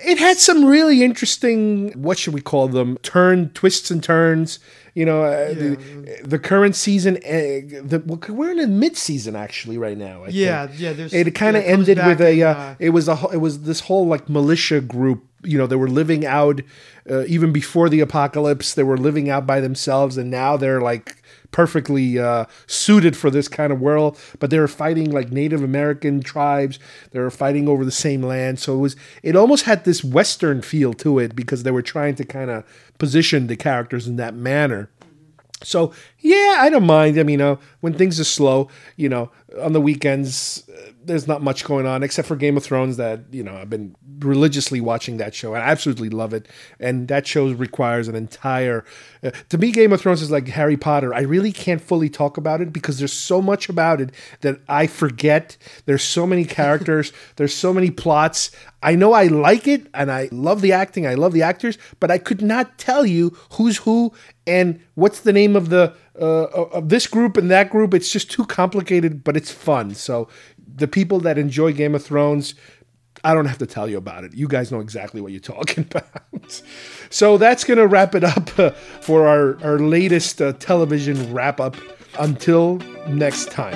it 0.04 0.18
had 0.18 0.38
some 0.38 0.64
really 0.64 1.02
interesting 1.02 1.92
what 2.00 2.18
should 2.18 2.34
we 2.34 2.40
call 2.40 2.68
them 2.68 2.96
turn 3.02 3.50
twists 3.50 3.90
and 3.90 4.02
turns 4.02 4.58
you 4.94 5.04
know 5.04 5.24
uh, 5.24 5.48
the, 5.52 6.18
the 6.24 6.38
current 6.38 6.74
season 6.76 7.16
uh, 7.18 7.90
the, 7.90 8.02
we're 8.28 8.50
in 8.52 8.60
a 8.60 8.66
mid-season 8.66 9.34
actually 9.36 9.76
right 9.76 9.98
now 9.98 10.24
I 10.24 10.28
Yeah, 10.28 10.66
think. 10.66 10.80
yeah, 10.80 10.92
there's- 10.94 11.12
it 11.12 11.34
kind 11.34 11.56
of 11.56 11.64
comes 11.64 11.88
ended 11.88 11.98
with 12.06 12.20
a 12.20 12.32
in, 12.32 12.42
uh, 12.46 12.50
uh, 12.50 12.74
it 12.78 12.90
was 12.90 13.08
a 13.08 13.16
it 13.32 13.38
was 13.46 13.62
this 13.62 13.80
whole 13.80 14.06
like 14.06 14.28
militia 14.28 14.80
group 14.80 15.20
you 15.42 15.58
know 15.58 15.66
they 15.66 15.76
were 15.76 15.90
living 16.02 16.24
out 16.24 16.60
uh, 17.10 17.24
even 17.26 17.52
before 17.52 17.88
the 17.90 18.00
apocalypse 18.00 18.72
they 18.74 18.82
were 18.84 18.96
living 18.96 19.28
out 19.28 19.46
by 19.46 19.60
themselves 19.60 20.16
and 20.16 20.30
now 20.30 20.56
they're 20.56 20.80
like 20.80 21.16
perfectly 21.54 22.18
uh, 22.18 22.44
suited 22.66 23.16
for 23.16 23.30
this 23.30 23.46
kind 23.46 23.72
of 23.72 23.80
world 23.80 24.18
but 24.40 24.50
they 24.50 24.58
were 24.58 24.68
fighting 24.68 25.10
like 25.10 25.30
native 25.30 25.62
american 25.62 26.20
tribes. 26.22 26.78
They 27.12 27.20
were 27.20 27.30
fighting 27.30 27.68
over 27.68 27.84
the 27.84 27.90
same 27.90 28.22
land. 28.22 28.58
So 28.58 28.74
it 28.74 28.78
was 28.78 28.96
it 29.22 29.36
almost 29.36 29.64
had 29.64 29.84
this 29.84 30.02
western 30.02 30.62
feel 30.62 30.92
to 30.94 31.18
it 31.18 31.36
because 31.36 31.62
they 31.62 31.70
were 31.70 31.82
trying 31.82 32.16
to 32.16 32.24
kind 32.24 32.50
of 32.50 32.64
position 32.98 33.46
the 33.46 33.56
characters 33.56 34.06
in 34.06 34.16
that 34.16 34.34
manner 34.34 34.88
so 35.64 35.92
yeah, 36.20 36.56
I 36.60 36.70
don't 36.70 36.86
mind. 36.86 37.18
I 37.18 37.22
mean, 37.22 37.40
uh, 37.40 37.56
when 37.80 37.94
things 37.94 38.18
are 38.18 38.24
slow, 38.24 38.68
you 38.96 39.08
know, 39.08 39.30
on 39.60 39.72
the 39.72 39.80
weekends, 39.80 40.68
uh, 40.68 40.90
there's 41.04 41.28
not 41.28 41.42
much 41.42 41.64
going 41.64 41.86
on 41.86 42.02
except 42.02 42.26
for 42.26 42.36
Game 42.36 42.56
of 42.56 42.64
Thrones. 42.64 42.96
That 42.96 43.20
you 43.30 43.42
know, 43.42 43.56
I've 43.56 43.70
been 43.70 43.94
religiously 44.20 44.80
watching 44.80 45.18
that 45.18 45.34
show. 45.34 45.54
And 45.54 45.62
I 45.62 45.66
absolutely 45.66 46.10
love 46.10 46.32
it, 46.32 46.48
and 46.80 47.08
that 47.08 47.26
show 47.26 47.52
requires 47.52 48.08
an 48.08 48.14
entire. 48.14 48.84
Uh, 49.22 49.30
to 49.50 49.58
me, 49.58 49.70
Game 49.70 49.92
of 49.92 50.00
Thrones 50.00 50.22
is 50.22 50.30
like 50.30 50.48
Harry 50.48 50.76
Potter. 50.76 51.14
I 51.14 51.20
really 51.20 51.52
can't 51.52 51.80
fully 51.80 52.08
talk 52.08 52.36
about 52.36 52.60
it 52.60 52.72
because 52.72 52.98
there's 52.98 53.12
so 53.12 53.42
much 53.42 53.68
about 53.68 54.00
it 54.00 54.10
that 54.40 54.60
I 54.68 54.86
forget. 54.86 55.56
There's 55.86 56.02
so 56.02 56.26
many 56.26 56.44
characters. 56.44 57.12
there's 57.36 57.54
so 57.54 57.72
many 57.72 57.90
plots. 57.90 58.50
I 58.82 58.94
know 58.94 59.12
I 59.12 59.26
like 59.26 59.66
it, 59.66 59.86
and 59.94 60.10
I 60.10 60.28
love 60.30 60.60
the 60.60 60.72
acting. 60.72 61.06
I 61.06 61.14
love 61.14 61.32
the 61.32 61.42
actors, 61.42 61.78
but 62.00 62.10
I 62.10 62.18
could 62.18 62.42
not 62.42 62.78
tell 62.78 63.06
you 63.06 63.36
who's 63.52 63.78
who 63.78 64.12
and 64.46 64.80
what's 64.94 65.20
the 65.20 65.32
name 65.32 65.56
of 65.56 65.68
the 65.70 65.94
uh, 66.20 66.44
of 66.44 66.88
this 66.88 67.06
group 67.06 67.36
and 67.36 67.50
that 67.50 67.70
group. 67.70 67.94
It's 67.94 68.10
just 68.10 68.30
too 68.30 68.44
complicated, 68.44 69.24
but 69.24 69.36
it's 69.36 69.50
fun. 69.50 69.94
So 69.94 70.28
the 70.76 70.88
people 70.88 71.20
that 71.20 71.38
enjoy 71.38 71.72
Game 71.72 71.94
of 71.94 72.04
Thrones, 72.04 72.54
I 73.24 73.34
don't 73.34 73.46
have 73.46 73.58
to 73.58 73.66
tell 73.66 73.88
you 73.88 73.96
about 73.96 74.24
it. 74.24 74.34
You 74.34 74.46
guys 74.46 74.70
know 74.70 74.80
exactly 74.80 75.20
what 75.20 75.32
you're 75.32 75.40
talking 75.40 75.86
about. 75.90 76.62
so 77.10 77.36
that's 77.38 77.64
gonna 77.64 77.86
wrap 77.86 78.14
it 78.14 78.24
up 78.24 78.58
uh, 78.58 78.70
for 79.00 79.26
our 79.26 79.62
our 79.64 79.78
latest 79.78 80.40
uh, 80.40 80.52
television 80.54 81.32
wrap 81.32 81.60
up. 81.60 81.76
Until 82.16 82.76
next 83.08 83.50
time. 83.50 83.74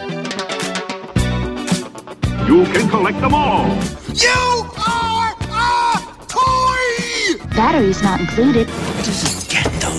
You 2.47 2.65
can 2.67 2.89
collect 2.89 3.21
them 3.21 3.35
all. 3.35 3.67
You 4.15 4.65
are 4.79 5.35
a 5.51 6.27
toy! 6.29 7.45
Batteries 7.57 8.01
not 8.01 8.21
included. 8.21 8.69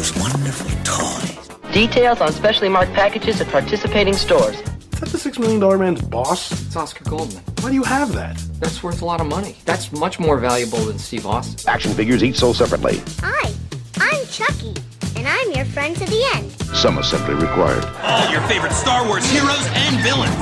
Get 0.10 0.16
those 0.16 0.32
wonderful 0.34 0.70
toys. 0.84 1.74
Details 1.74 2.22
on 2.22 2.32
specially 2.32 2.70
marked 2.70 2.94
packages 2.94 3.42
at 3.42 3.48
participating 3.48 4.14
stores. 4.14 4.56
Is 4.60 5.00
that 5.00 5.10
the 5.10 5.18
Six 5.18 5.40
Million 5.40 5.60
Dollar 5.60 5.78
Man's 5.78 6.02
boss? 6.02 6.52
It's 6.52 6.76
Oscar 6.76 7.04
Goldman. 7.06 7.44
Why 7.62 7.70
do 7.70 7.76
you 7.76 7.84
have 7.84 8.14
that? 8.14 8.38
That's 8.60 8.84
worth 8.84 9.02
a 9.02 9.06
lot 9.06 9.22
of 9.22 9.28
money. 9.28 9.56
That's 9.66 9.92
much 9.92 10.20
more 10.20 10.38
valuable 10.38 10.80
than 10.80 11.00
Steve 11.00 11.26
Austin. 11.26 11.70
Action 11.70 11.94
figures 11.94 12.24
each 12.24 12.38
sold 12.38 12.56
separately. 12.58 13.02
Hi, 13.20 13.52
I'm 13.98 14.26
Chucky, 14.28 14.74
and 15.16 15.28
I'm 15.28 15.52
your 15.52 15.66
friend 15.66 15.96
to 15.96 16.06
the 16.06 16.24
end. 16.36 16.52
Some 16.76 16.98
assembly 16.98 17.36
required. 17.36 17.86
All 18.04 18.30
your 18.32 18.42
favorite 18.42 18.74
Star 18.74 19.06
Wars 19.08 19.30
heroes 19.30 19.66
and 19.68 20.04
villains. 20.04 20.36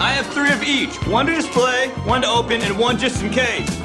I 0.00 0.12
have 0.12 0.26
three 0.26 0.50
of 0.50 0.62
each 0.62 0.94
one 1.06 1.26
to 1.26 1.34
display, 1.34 1.88
one 2.04 2.22
to 2.22 2.28
open, 2.28 2.60
and 2.62 2.78
one 2.78 2.98
just 2.98 3.22
in 3.22 3.30
case. 3.30 3.81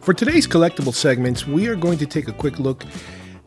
For 0.00 0.14
today's 0.14 0.46
collectible 0.46 0.94
segments, 0.94 1.46
we 1.46 1.68
are 1.68 1.76
going 1.76 1.98
to 1.98 2.06
take 2.06 2.26
a 2.26 2.32
quick 2.32 2.58
look 2.58 2.86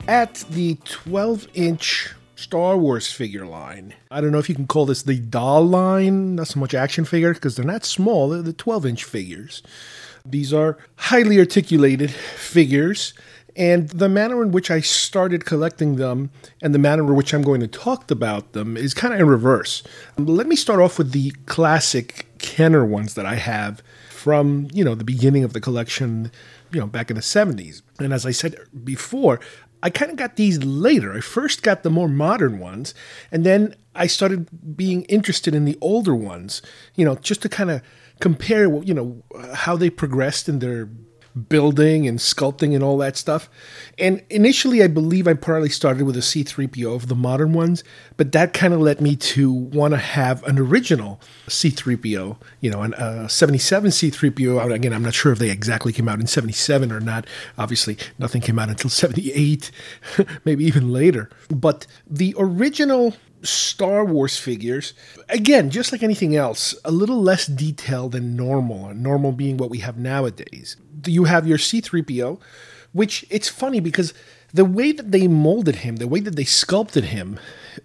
at 0.08 0.46
the 0.52 0.78
12 0.86 1.48
inch 1.56 2.14
Star 2.36 2.78
Wars 2.78 3.12
figure 3.12 3.48
line. 3.48 3.96
I 4.12 4.22
don't 4.22 4.32
know 4.32 4.38
if 4.38 4.50
you 4.50 4.54
can 4.56 4.68
call 4.68 4.86
this 4.86 5.02
the 5.02 5.18
doll 5.18 5.66
line, 5.66 6.36
not 6.36 6.50
so 6.50 6.60
much 6.60 6.76
action 6.76 7.06
figure, 7.06 7.34
because 7.34 7.56
they're 7.56 7.66
not 7.66 7.86
small, 7.86 8.30
they're 8.30 8.44
the 8.44 8.54
12 8.54 8.86
inch 8.86 9.04
figures. 9.04 9.64
These 10.24 10.54
are 10.54 10.78
highly 10.96 11.40
articulated 11.40 12.12
figures, 12.12 13.16
and 13.56 13.90
the 13.90 14.08
manner 14.08 14.44
in 14.44 14.52
which 14.52 14.70
I 14.70 14.80
started 14.80 15.46
collecting 15.46 15.96
them 15.96 16.30
and 16.62 16.74
the 16.74 16.80
manner 16.80 17.04
in 17.04 17.16
which 17.16 17.34
I'm 17.34 17.42
going 17.42 17.62
to 17.62 17.68
talk 17.68 18.12
about 18.12 18.54
them 18.54 18.78
is 18.78 18.94
kind 18.94 19.12
of 19.12 19.20
in 19.20 19.28
reverse. 19.28 19.82
Let 20.20 20.46
me 20.46 20.56
start 20.56 20.80
off 20.80 21.00
with 21.00 21.14
the 21.14 21.32
classic 21.48 22.28
Kenner 22.38 22.86
ones 22.86 23.16
that 23.16 23.26
I 23.26 23.36
have 23.36 23.82
from, 24.24 24.70
you 24.72 24.86
know, 24.86 24.96
the 24.96 25.04
beginning 25.04 25.44
of 25.44 25.52
the 25.52 25.60
collection, 25.60 26.32
you 26.72 26.80
know, 26.80 26.88
back 26.88 27.10
in 27.10 27.16
the 27.18 27.22
70s. 27.22 27.82
And 28.00 28.14
as 28.14 28.26
I 28.26 28.32
said 28.32 28.56
before, 28.86 29.42
I 29.82 29.90
kind 29.90 30.10
of 30.10 30.16
got 30.16 30.38
these 30.38 30.64
later. 30.64 31.12
I 31.12 31.20
first 31.20 31.62
got 31.62 31.84
the 31.84 31.90
more 31.90 32.08
modern 32.08 32.58
ones, 32.60 32.94
and 33.34 33.46
then 33.46 33.76
I 33.94 34.08
started 34.08 34.78
being 34.78 35.04
interested 35.04 35.54
in 35.54 35.66
the 35.66 35.78
older 35.82 36.16
ones, 36.16 36.62
you 36.96 37.04
know, 37.04 37.16
just 37.16 37.42
to 37.42 37.50
kind 37.50 37.70
of 37.70 37.82
compare, 38.22 38.74
you 38.82 38.94
know, 38.94 39.24
how 39.56 39.76
they 39.76 39.90
progressed 39.90 40.48
in 40.48 40.60
their 40.60 40.88
building 41.50 42.08
and 42.08 42.20
sculpting 42.20 42.76
and 42.76 42.84
all 42.84 42.98
that 43.00 43.18
stuff. 43.18 43.50
And 43.98 44.24
initially, 44.30 44.84
I 44.84 44.88
believe 44.88 45.28
I 45.28 45.34
partly 45.34 45.70
started 45.70 46.04
with 46.04 46.16
a 46.16 46.22
C3PO 46.22 46.96
of 46.96 47.08
the 47.08 47.16
modern 47.16 47.54
ones, 47.54 47.84
but 48.18 48.32
that 48.34 48.54
kind 48.54 48.74
of 48.74 48.82
led 48.82 49.02
me 49.02 49.16
to 49.16 49.52
want 49.52 49.94
to 49.94 49.98
have 49.98 50.44
an 50.44 50.60
original 50.60 51.20
C3PO, 51.48 52.38
you 52.62 52.72
know, 52.72 52.84
a 52.84 52.90
uh, 52.90 53.28
77 53.28 53.92
C3PO. 53.92 54.74
Again, 54.74 54.94
I'm 54.94 55.04
not 55.04 55.14
sure 55.14 55.32
if 55.32 55.40
they 55.40 55.50
exactly 55.50 55.92
came 55.94 56.08
out 56.08 56.20
in 56.20 56.28
77 56.28 56.92
or 56.92 57.00
not. 57.00 57.26
Obviously, 57.58 57.98
nothing 58.20 58.42
came 58.42 58.60
out 58.60 58.70
until 58.70 58.90
78, 58.92 59.72
maybe 60.46 60.64
even 60.66 60.92
later. 60.92 61.30
But 61.50 61.88
the 62.08 62.36
original 62.38 63.16
Star 63.44 64.06
Wars 64.06 64.38
figures, 64.38 64.94
again, 65.30 65.70
just 65.70 65.92
like 65.92 66.02
anything 66.02 66.36
else, 66.36 66.76
a 66.86 66.92
little 66.92 67.22
less 67.22 67.46
detailed 67.46 68.14
than 68.14 68.36
normal, 68.36 68.94
normal 68.94 69.32
being 69.32 69.58
what 69.58 69.70
we 69.70 69.80
have 69.80 69.98
nowadays. 69.98 70.78
You 71.06 71.26
have 71.26 71.48
your 71.48 71.58
C3PO, 71.58 72.40
which 72.94 73.26
it's 73.30 73.50
funny 73.50 73.80
because 73.80 74.14
the 74.54 74.66
way 74.66 74.92
that 74.92 75.12
they 75.12 75.28
molded 75.28 75.78
him, 75.78 75.98
the 75.98 76.08
way 76.08 76.20
that 76.22 76.36
they 76.36 76.44
sculpted 76.44 77.06
him, 77.06 77.40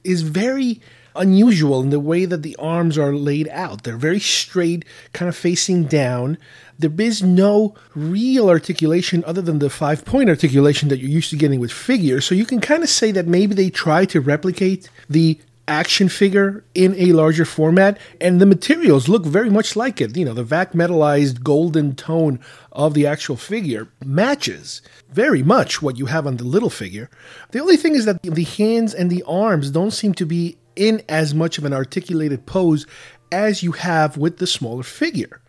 is 0.05 0.23
very 0.23 0.81
unusual 1.17 1.81
in 1.81 1.91
the 1.91 2.01
way 2.01 2.25
that 2.25 2.43
the 2.43 2.57
arms 2.57 2.97
are 2.97 3.15
laid 3.15 3.49
out. 3.49 3.83
They're 3.83 3.97
very 3.97 4.21
straight, 4.21 4.85
kind 5.13 5.29
of 5.29 5.37
facing 5.37 5.85
down. 5.85 6.39
There 6.79 6.93
is 6.99 7.23
no 7.23 7.75
real 7.95 8.49
articulation 8.49 9.25
other 9.27 9.43
than 9.43 9.59
the 9.59 9.71
five 9.71 10.05
point 10.05 10.29
articulation 10.29 10.89
that 10.89 10.99
you're 10.99 11.11
used 11.11 11.31
to 11.31 11.37
getting 11.37 11.59
with 11.59 11.73
figures. 11.73 12.25
So 12.25 12.35
you 12.35 12.47
can 12.47 12.61
kind 12.61 12.83
of 12.83 12.89
say 12.89 13.11
that 13.13 13.27
maybe 13.27 13.55
they 13.55 13.71
try 13.71 14.05
to 14.07 14.21
replicate 14.21 14.89
the 15.11 15.39
action 15.69 16.09
figure 16.09 16.65
in 16.75 16.95
a 16.97 17.13
larger 17.13 17.45
format, 17.45 17.99
and 18.21 18.41
the 18.41 18.47
materials 18.47 19.09
look 19.09 19.25
very 19.25 19.51
much 19.51 19.77
like 19.77 20.01
it. 20.01 20.17
You 20.17 20.25
know, 20.25 20.35
the 20.35 20.43
vac 20.43 20.73
metallized 20.73 21.43
golden 21.43 21.95
tone 21.95 22.41
of 22.73 22.95
the 22.95 23.07
actual 23.07 23.37
figure 23.37 23.89
matches 24.05 24.83
very 25.11 25.43
much 25.43 25.81
what 25.83 25.99
you 25.99 26.07
have 26.07 26.27
on 26.27 26.39
the 26.39 26.45
little 26.45 26.71
figure. 26.71 27.11
The 27.51 27.61
only 27.61 27.77
thing 27.77 27.95
is 27.95 28.05
that 28.07 28.23
the 28.23 28.45
hands 28.45 28.95
and 28.95 29.11
the 29.11 29.23
arms 29.25 29.71
don't 29.71 29.93
seem 29.93 30.15
to 30.15 30.27
be 30.27 30.57
in 30.75 31.03
as 31.09 31.35
much 31.35 31.59
of 31.59 31.65
an 31.65 31.73
articulated 31.73 32.47
pose 32.47 32.87
as 33.31 33.63
you 33.63 33.73
have 33.73 34.17
with 34.17 34.39
the 34.39 34.47
smaller 34.47 34.83
figure. 34.83 35.41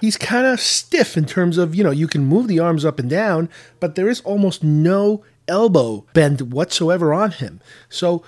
He's 0.00 0.16
kind 0.16 0.46
of 0.46 0.60
stiff 0.60 1.16
in 1.16 1.24
terms 1.26 1.58
of, 1.58 1.74
you 1.74 1.82
know, 1.82 1.90
you 1.90 2.06
can 2.06 2.24
move 2.24 2.48
the 2.48 2.60
arms 2.60 2.84
up 2.84 2.98
and 2.98 3.10
down, 3.10 3.48
but 3.80 3.94
there 3.94 4.08
is 4.08 4.20
almost 4.20 4.62
no 4.62 5.24
elbow 5.48 6.06
bend 6.12 6.52
whatsoever 6.52 7.12
on 7.12 7.32
him. 7.32 7.60
So 7.88 8.22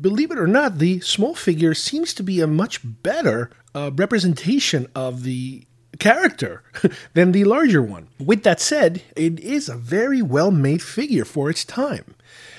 believe 0.00 0.30
it 0.30 0.38
or 0.38 0.46
not, 0.46 0.78
the 0.78 1.00
small 1.00 1.34
figure 1.34 1.74
seems 1.74 2.14
to 2.14 2.22
be 2.22 2.40
a 2.40 2.46
much 2.46 2.80
better 2.82 3.50
uh, 3.74 3.90
representation 3.94 4.86
of 4.94 5.22
the 5.22 5.66
character 5.98 6.62
than 7.14 7.32
the 7.32 7.44
larger 7.44 7.82
one. 7.82 8.08
With 8.18 8.42
that 8.44 8.60
said, 8.60 9.02
it 9.16 9.40
is 9.40 9.68
a 9.68 9.76
very 9.76 10.22
well 10.22 10.50
made 10.50 10.82
figure 10.82 11.24
for 11.24 11.50
its 11.50 11.64
time. 11.64 12.14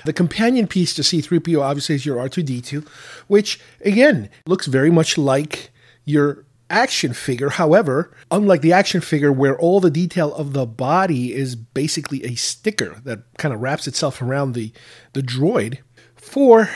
The 0.06 0.14
companion 0.14 0.68
piece 0.68 0.94
to 0.96 1.02
C3PO 1.02 1.62
obviously 1.62 1.96
is 1.96 2.06
your 2.06 2.18
R2D2, 2.18 2.88
which 3.28 3.60
again 3.84 4.30
looks 4.46 4.68
very 4.68 4.90
much 4.90 5.18
like 5.18 5.72
your 6.06 6.46
action 6.70 7.14
figure. 7.14 7.50
However, 7.50 8.12
unlike 8.32 8.62
the 8.62 8.74
action 8.74 9.02
figure 9.02 9.32
where 9.32 9.58
all 9.58 9.80
the 9.80 9.92
detail 9.92 10.34
of 10.36 10.54
the 10.54 10.66
body 10.66 11.34
is 11.34 11.56
basically 11.56 12.24
a 12.24 12.36
sticker 12.36 13.02
that 13.04 13.20
kind 13.38 13.54
of 13.54 13.62
wraps 13.62 13.88
itself 13.88 14.22
around 14.22 14.54
the, 14.54 14.72
the 15.14 15.22
droid, 15.22 15.80
for 16.16 16.70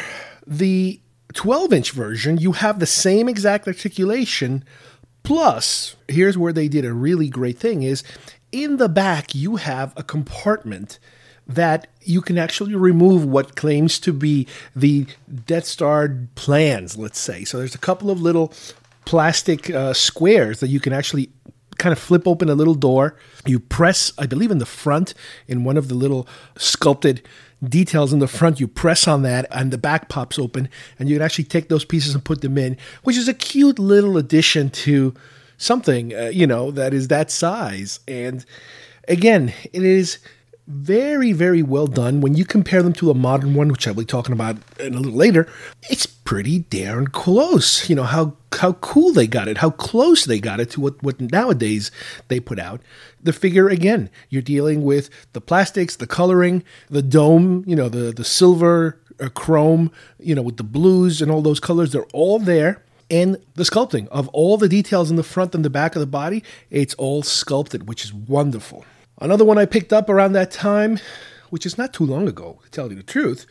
the 0.52 1.00
12 1.34 1.72
inch 1.72 1.92
version, 1.92 2.38
you 2.38 2.52
have 2.52 2.80
the 2.80 2.86
same 2.86 3.30
exact 3.30 3.68
articulation. 3.68 4.66
Plus, 5.24 5.96
here's 6.10 6.38
where 6.38 6.52
they 6.52 6.68
did 6.68 6.84
a 6.84 6.94
really 6.94 7.30
great 7.30 7.58
thing 7.58 7.84
is 7.84 8.04
in 8.52 8.76
the 8.78 8.90
back 8.90 9.34
you 9.34 9.56
have 9.56 9.94
a 9.96 10.04
compartment 10.04 11.00
that 11.48 11.88
you 12.02 12.22
can 12.22 12.38
actually 12.38 12.76
remove 12.76 13.26
what 13.26 13.56
claims 13.56 13.98
to 14.00 14.12
be 14.12 14.46
the 14.76 15.08
Death 15.46 15.66
Star 15.66 16.18
plans, 16.36 16.98
let's 16.98 17.20
say. 17.20 17.46
So 17.46 17.58
there's 17.58 17.76
a 17.76 17.80
couple 17.80 18.12
of 18.12 18.22
little 18.22 18.54
plastic 19.06 19.70
uh, 19.70 19.94
squares 19.94 20.60
that 20.60 20.68
you 20.68 20.82
can 20.82 20.92
actually 20.92 21.32
kind 21.78 21.94
of 21.94 22.00
flip 22.00 22.28
open 22.28 22.50
a 22.50 22.56
little 22.56 22.76
door. 22.76 23.18
You 23.46 23.60
press, 23.60 24.12
I 24.18 24.26
believe, 24.26 24.52
in 24.52 24.60
the 24.60 24.66
front 24.66 25.14
in 25.48 25.64
one 25.64 25.78
of 25.78 25.88
the 25.88 25.96
little 25.96 26.28
sculpted 26.58 27.22
details 27.64 28.12
in 28.12 28.20
the 28.20 28.28
front. 28.28 28.60
You 28.60 28.68
press 28.68 29.08
on 29.08 29.22
that, 29.24 29.46
and 29.52 29.72
the 29.72 29.78
back 29.78 30.10
pops 30.10 30.40
open, 30.40 30.70
and 31.00 31.10
you 31.10 31.16
can 31.16 31.24
actually 31.24 31.46
take 31.46 31.70
those 31.70 31.86
pieces 31.86 32.16
and 32.16 32.24
put 32.24 32.42
them 32.42 32.58
in, 32.58 32.78
which 33.04 33.18
is 33.18 33.28
a 33.28 33.34
cute 33.34 33.80
little 33.80 34.18
addition 34.18 34.70
to 34.70 35.14
something, 35.58 36.14
uh, 36.14 36.32
you 36.34 36.48
know, 36.48 36.72
that 36.72 36.94
is 36.94 37.08
that 37.10 37.30
size. 37.30 38.00
And 38.08 38.46
again, 39.08 39.54
it 39.72 39.84
is 39.84 40.18
very, 40.68 41.34
very 41.34 41.64
well 41.64 41.88
done. 41.88 42.22
When 42.22 42.36
you 42.36 42.46
compare 42.46 42.84
them 42.84 42.94
to 42.94 43.12
a 43.12 43.16
modern 43.16 43.54
one, 43.54 43.70
which 43.70 43.88
I'll 43.88 43.94
be 43.94 44.06
talking 44.06 44.34
about 44.34 44.58
in 44.80 44.94
a 44.94 44.98
little 44.98 45.18
later, 45.18 45.48
it's 45.90 46.06
pretty 46.06 46.60
darn 46.60 47.08
close. 47.08 47.90
You 47.90 47.96
know, 47.96 48.04
how 48.04 48.36
how 48.60 48.74
cool 48.74 49.12
they 49.14 49.28
got 49.28 49.48
it, 49.48 49.58
how 49.58 49.72
close 49.72 50.26
they 50.26 50.40
got 50.40 50.60
it 50.60 50.70
to 50.72 50.82
what, 50.82 51.02
what 51.02 51.20
nowadays 51.20 51.90
they 52.28 52.40
put 52.40 52.60
out. 52.60 52.82
The 53.24 53.34
figure, 53.34 53.70
again, 53.70 54.10
you're 54.30 54.42
dealing 54.42 54.84
with 54.84 55.10
the 55.34 55.42
plastics, 55.42 55.96
the 55.96 56.06
coloring, 56.06 56.64
the 56.90 57.02
dome, 57.02 57.64
you 57.66 57.76
know, 57.76 57.90
the, 57.90 58.12
the 58.12 58.26
silver, 58.26 59.00
uh, 59.20 59.30
chrome, 59.30 59.92
you 60.20 60.36
know, 60.36 60.42
with 60.42 60.58
the 60.58 60.64
blues 60.64 61.22
and 61.22 61.32
all 61.32 61.42
those 61.42 61.60
colors, 61.60 61.92
they're 61.92 62.06
all 62.14 62.40
there 62.40 62.84
and 63.12 63.38
the 63.56 63.64
sculpting 63.64 64.08
of 64.08 64.30
all 64.30 64.58
the 64.58 64.70
details 64.70 65.10
in 65.10 65.18
the 65.18 65.24
front 65.24 65.54
and 65.54 65.66
the 65.66 65.70
back 65.70 65.96
of 65.96 66.00
the 66.00 66.08
body, 66.08 66.44
it's 66.70 66.94
all 66.96 67.22
sculpted, 67.22 67.88
which 67.88 68.06
is 68.06 68.14
wonderful. 68.14 68.86
Another 69.22 69.46
one 69.46 69.60
I 69.60 69.68
picked 69.68 69.94
up 69.94 70.10
around 70.10 70.34
that 70.34 70.50
time, 70.50 70.98
which 71.52 71.68
is 71.68 71.78
not 71.78 71.94
too 71.94 72.04
long 72.04 72.28
ago, 72.28 72.60
to 72.64 72.72
tell 72.72 72.90
you 72.90 72.96
the 72.96 73.04
truth, 73.04 73.46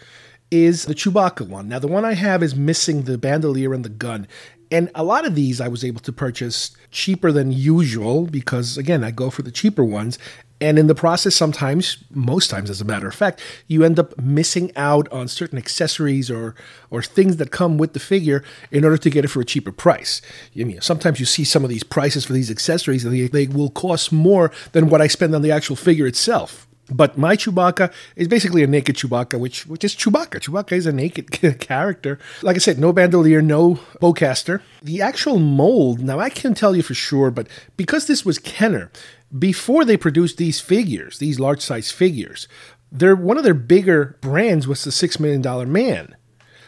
is 0.50 0.86
the 0.86 0.96
Chewbacca 0.96 1.46
one. 1.46 1.68
Now, 1.68 1.78
the 1.78 1.86
one 1.86 2.04
I 2.04 2.14
have 2.14 2.42
is 2.42 2.56
missing 2.56 3.02
the 3.02 3.16
bandolier 3.16 3.72
and 3.72 3.84
the 3.84 3.88
gun. 3.88 4.26
And 4.70 4.90
a 4.94 5.02
lot 5.02 5.26
of 5.26 5.34
these 5.34 5.60
I 5.60 5.68
was 5.68 5.84
able 5.84 6.00
to 6.00 6.12
purchase 6.12 6.76
cheaper 6.90 7.32
than 7.32 7.52
usual 7.52 8.26
because, 8.26 8.78
again, 8.78 9.02
I 9.02 9.10
go 9.10 9.30
for 9.30 9.42
the 9.42 9.50
cheaper 9.50 9.84
ones. 9.84 10.18
And 10.62 10.78
in 10.78 10.88
the 10.88 10.94
process, 10.94 11.34
sometimes, 11.34 12.04
most 12.10 12.50
times, 12.50 12.68
as 12.68 12.82
a 12.82 12.84
matter 12.84 13.08
of 13.08 13.14
fact, 13.14 13.40
you 13.66 13.82
end 13.82 13.98
up 13.98 14.18
missing 14.18 14.70
out 14.76 15.10
on 15.10 15.26
certain 15.26 15.56
accessories 15.56 16.30
or 16.30 16.54
or 16.90 17.02
things 17.02 17.38
that 17.38 17.50
come 17.50 17.78
with 17.78 17.94
the 17.94 17.98
figure 17.98 18.44
in 18.70 18.84
order 18.84 18.98
to 18.98 19.10
get 19.10 19.24
it 19.24 19.28
for 19.28 19.40
a 19.40 19.44
cheaper 19.44 19.72
price. 19.72 20.20
I 20.54 20.64
mean, 20.64 20.80
sometimes 20.82 21.18
you 21.18 21.24
see 21.24 21.44
some 21.44 21.64
of 21.64 21.70
these 21.70 21.82
prices 21.82 22.26
for 22.26 22.34
these 22.34 22.50
accessories, 22.50 23.06
and 23.06 23.14
they, 23.14 23.26
they 23.26 23.46
will 23.46 23.70
cost 23.70 24.12
more 24.12 24.52
than 24.72 24.90
what 24.90 25.00
I 25.00 25.06
spend 25.06 25.34
on 25.34 25.40
the 25.40 25.50
actual 25.50 25.76
figure 25.76 26.06
itself. 26.06 26.66
But 26.90 27.16
my 27.16 27.36
Chewbacca 27.36 27.92
is 28.16 28.28
basically 28.28 28.62
a 28.62 28.66
naked 28.66 28.96
Chewbacca, 28.96 29.38
which 29.38 29.66
which 29.66 29.84
is 29.84 29.94
Chewbacca. 29.94 30.40
Chewbacca 30.40 30.72
is 30.72 30.86
a 30.86 30.92
naked 30.92 31.30
character. 31.60 32.18
Like 32.42 32.56
I 32.56 32.58
said, 32.58 32.78
no 32.78 32.92
bandolier, 32.92 33.40
no 33.40 33.76
bowcaster. 34.00 34.60
The 34.82 35.00
actual 35.02 35.38
mold, 35.38 36.00
now 36.00 36.18
I 36.18 36.30
can't 36.30 36.56
tell 36.56 36.74
you 36.74 36.82
for 36.82 36.94
sure, 36.94 37.30
but 37.30 37.48
because 37.76 38.06
this 38.06 38.24
was 38.24 38.38
Kenner, 38.38 38.90
before 39.36 39.84
they 39.84 39.96
produced 39.96 40.36
these 40.36 40.60
figures, 40.60 41.18
these 41.18 41.38
large 41.38 41.60
size 41.60 41.90
figures, 41.90 42.48
their 42.90 43.14
one 43.14 43.38
of 43.38 43.44
their 43.44 43.54
bigger 43.54 44.18
brands 44.20 44.66
was 44.66 44.82
the 44.84 44.92
Six 44.92 45.20
Million 45.20 45.42
Dollar 45.42 45.66
Man. 45.66 46.16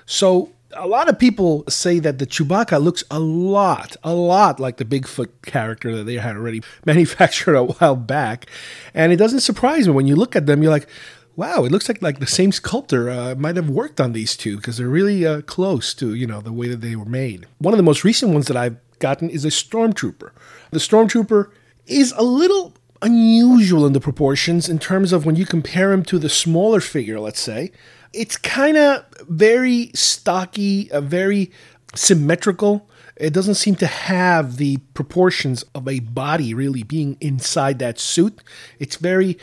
So 0.07 0.53
a 0.75 0.87
lot 0.87 1.09
of 1.09 1.19
people 1.19 1.65
say 1.69 1.99
that 1.99 2.19
the 2.19 2.27
Chewbacca 2.27 2.83
looks 2.83 3.05
a 3.11 3.21
lot, 3.21 3.97
a 4.03 4.15
lot 4.15 4.61
like 4.61 4.77
the 4.77 4.85
Bigfoot 4.85 5.29
character 5.43 5.97
that 5.97 6.05
they 6.05 6.15
had 6.15 6.37
already 6.37 6.63
manufactured 6.85 7.55
a 7.55 7.65
while 7.65 7.97
back. 7.97 8.47
And 8.95 9.13
it 9.13 9.17
doesn't 9.17 9.41
surprise 9.41 9.87
me 9.87 9.95
when 9.95 10.07
you 10.07 10.17
look 10.17 10.37
at 10.37 10.47
them, 10.47 10.63
you're 10.63 10.73
like, 10.73 10.89
wow, 11.37 11.65
it 11.65 11.73
looks 11.73 11.89
like 11.89 12.03
like 12.03 12.19
the 12.19 12.27
same 12.27 12.53
sculptor 12.53 13.11
uh, 13.11 13.35
might 13.37 13.57
have 13.57 13.71
worked 13.71 14.01
on 14.01 14.13
these 14.13 14.37
two 14.37 14.57
because 14.57 14.77
they're 14.77 14.89
really 14.89 15.27
uh, 15.27 15.41
close 15.43 15.95
to 15.95 16.15
you 16.15 16.27
know 16.27 16.41
the 16.41 16.53
way 16.53 16.69
that 16.69 16.81
they 16.81 16.97
were 16.97 17.05
made. 17.05 17.47
One 17.59 17.75
of 17.75 17.79
the 17.79 17.85
most 17.85 18.05
recent 18.05 18.33
ones 18.33 18.47
that 18.49 18.57
I've 18.57 18.77
gotten 18.99 19.31
is 19.31 19.45
a 19.45 19.49
Stormtrooper. 19.49 20.31
The 20.71 20.79
Stormtrooper 20.79 21.51
is 21.87 22.13
a 22.17 22.23
little 22.23 22.75
unusual 23.01 23.85
in 23.85 23.93
the 23.93 24.01
proportions 24.01 24.69
in 24.69 24.79
terms 24.79 25.13
of 25.13 25.27
when 25.27 25.37
you 25.37 25.45
compare 25.45 25.93
him 25.93 26.05
to 26.05 26.19
the 26.19 26.29
smaller 26.29 26.81
figure, 26.81 27.19
let's 27.19 27.41
say. 27.41 27.73
It's 28.13 28.37
kind 28.37 28.77
of 28.77 29.05
very 29.29 29.91
stocky, 29.95 30.91
uh, 30.91 31.01
very 31.01 31.51
symmetrical. 31.95 32.89
It 33.17 33.33
doesn't 33.33 33.55
seem 33.55 33.77
to 33.77 33.87
have 33.87 34.57
the 34.57 34.79
proportions 34.95 35.65
of 35.75 35.87
a 35.87 36.01
body 36.01 36.55
really 36.55 36.83
being 36.83 37.17
inside 37.21 37.79
that 37.79 37.99
suit. 37.99 38.41
It's 38.79 38.97
very 38.97 39.39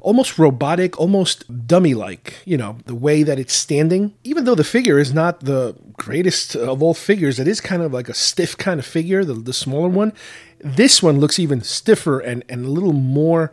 almost 0.00 0.38
robotic, 0.38 1.00
almost 1.00 1.66
dummy 1.66 1.94
like, 1.94 2.34
you 2.44 2.58
know, 2.58 2.76
the 2.84 2.94
way 2.94 3.22
that 3.22 3.38
it's 3.38 3.54
standing. 3.54 4.12
Even 4.22 4.44
though 4.44 4.54
the 4.54 4.62
figure 4.62 4.98
is 4.98 5.14
not 5.14 5.40
the 5.40 5.74
greatest 5.94 6.54
of 6.54 6.82
all 6.82 6.92
figures, 6.92 7.38
it 7.38 7.48
is 7.48 7.60
kind 7.60 7.82
of 7.82 7.92
like 7.92 8.08
a 8.08 8.14
stiff 8.14 8.56
kind 8.58 8.78
of 8.78 8.84
figure, 8.84 9.24
the, 9.24 9.32
the 9.32 9.54
smaller 9.54 9.88
one. 9.88 10.12
This 10.64 11.02
one 11.02 11.20
looks 11.20 11.38
even 11.38 11.60
stiffer 11.60 12.20
and, 12.20 12.42
and 12.48 12.64
a 12.64 12.70
little 12.70 12.94
more 12.94 13.52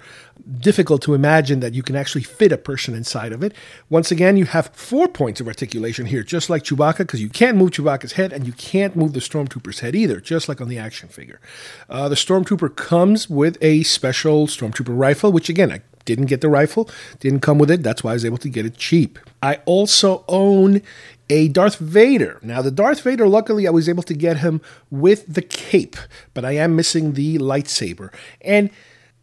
difficult 0.59 1.01
to 1.03 1.13
imagine 1.13 1.59
that 1.59 1.73
you 1.73 1.83
can 1.83 1.95
actually 1.95 2.23
fit 2.23 2.53
a 2.53 2.57
person 2.57 2.95
inside 2.95 3.33
of 3.33 3.43
it. 3.43 3.53
Once 3.89 4.11
again, 4.11 4.37
you 4.37 4.45
have 4.45 4.67
four 4.67 5.09
points 5.09 5.41
of 5.41 5.47
articulation 5.47 6.05
here, 6.05 6.23
just 6.23 6.49
like 6.49 6.63
Chewbacca, 6.63 6.99
because 6.99 7.21
you 7.21 7.27
can't 7.27 7.57
move 7.57 7.71
Chewbacca's 7.71 8.13
head 8.13 8.31
and 8.31 8.47
you 8.47 8.53
can't 8.53 8.95
move 8.95 9.11
the 9.11 9.19
Stormtrooper's 9.19 9.81
head 9.81 9.93
either, 9.93 10.21
just 10.21 10.47
like 10.47 10.61
on 10.61 10.69
the 10.69 10.77
action 10.77 11.09
figure. 11.09 11.41
Uh, 11.89 12.07
the 12.07 12.15
Stormtrooper 12.15 12.73
comes 12.75 13.29
with 13.29 13.57
a 13.61 13.83
special 13.83 14.47
Stormtrooper 14.47 14.97
rifle, 14.97 15.33
which 15.33 15.49
again, 15.49 15.69
I 15.69 15.81
didn't 16.05 16.25
get 16.25 16.41
the 16.41 16.49
rifle, 16.49 16.89
didn't 17.19 17.41
come 17.41 17.57
with 17.57 17.71
it. 17.71 17.83
That's 17.83 18.03
why 18.03 18.11
I 18.11 18.13
was 18.13 18.25
able 18.25 18.37
to 18.39 18.49
get 18.49 18.65
it 18.65 18.77
cheap. 18.77 19.19
I 19.41 19.55
also 19.65 20.23
own 20.27 20.81
a 21.29 21.47
Darth 21.47 21.77
Vader. 21.77 22.39
Now, 22.41 22.61
the 22.61 22.71
Darth 22.71 23.01
Vader, 23.01 23.27
luckily, 23.27 23.67
I 23.67 23.71
was 23.71 23.87
able 23.87 24.03
to 24.03 24.13
get 24.13 24.37
him 24.37 24.61
with 24.89 25.25
the 25.33 25.41
cape, 25.41 25.95
but 26.33 26.43
I 26.43 26.51
am 26.51 26.75
missing 26.75 27.13
the 27.13 27.37
lightsaber. 27.37 28.13
And 28.41 28.69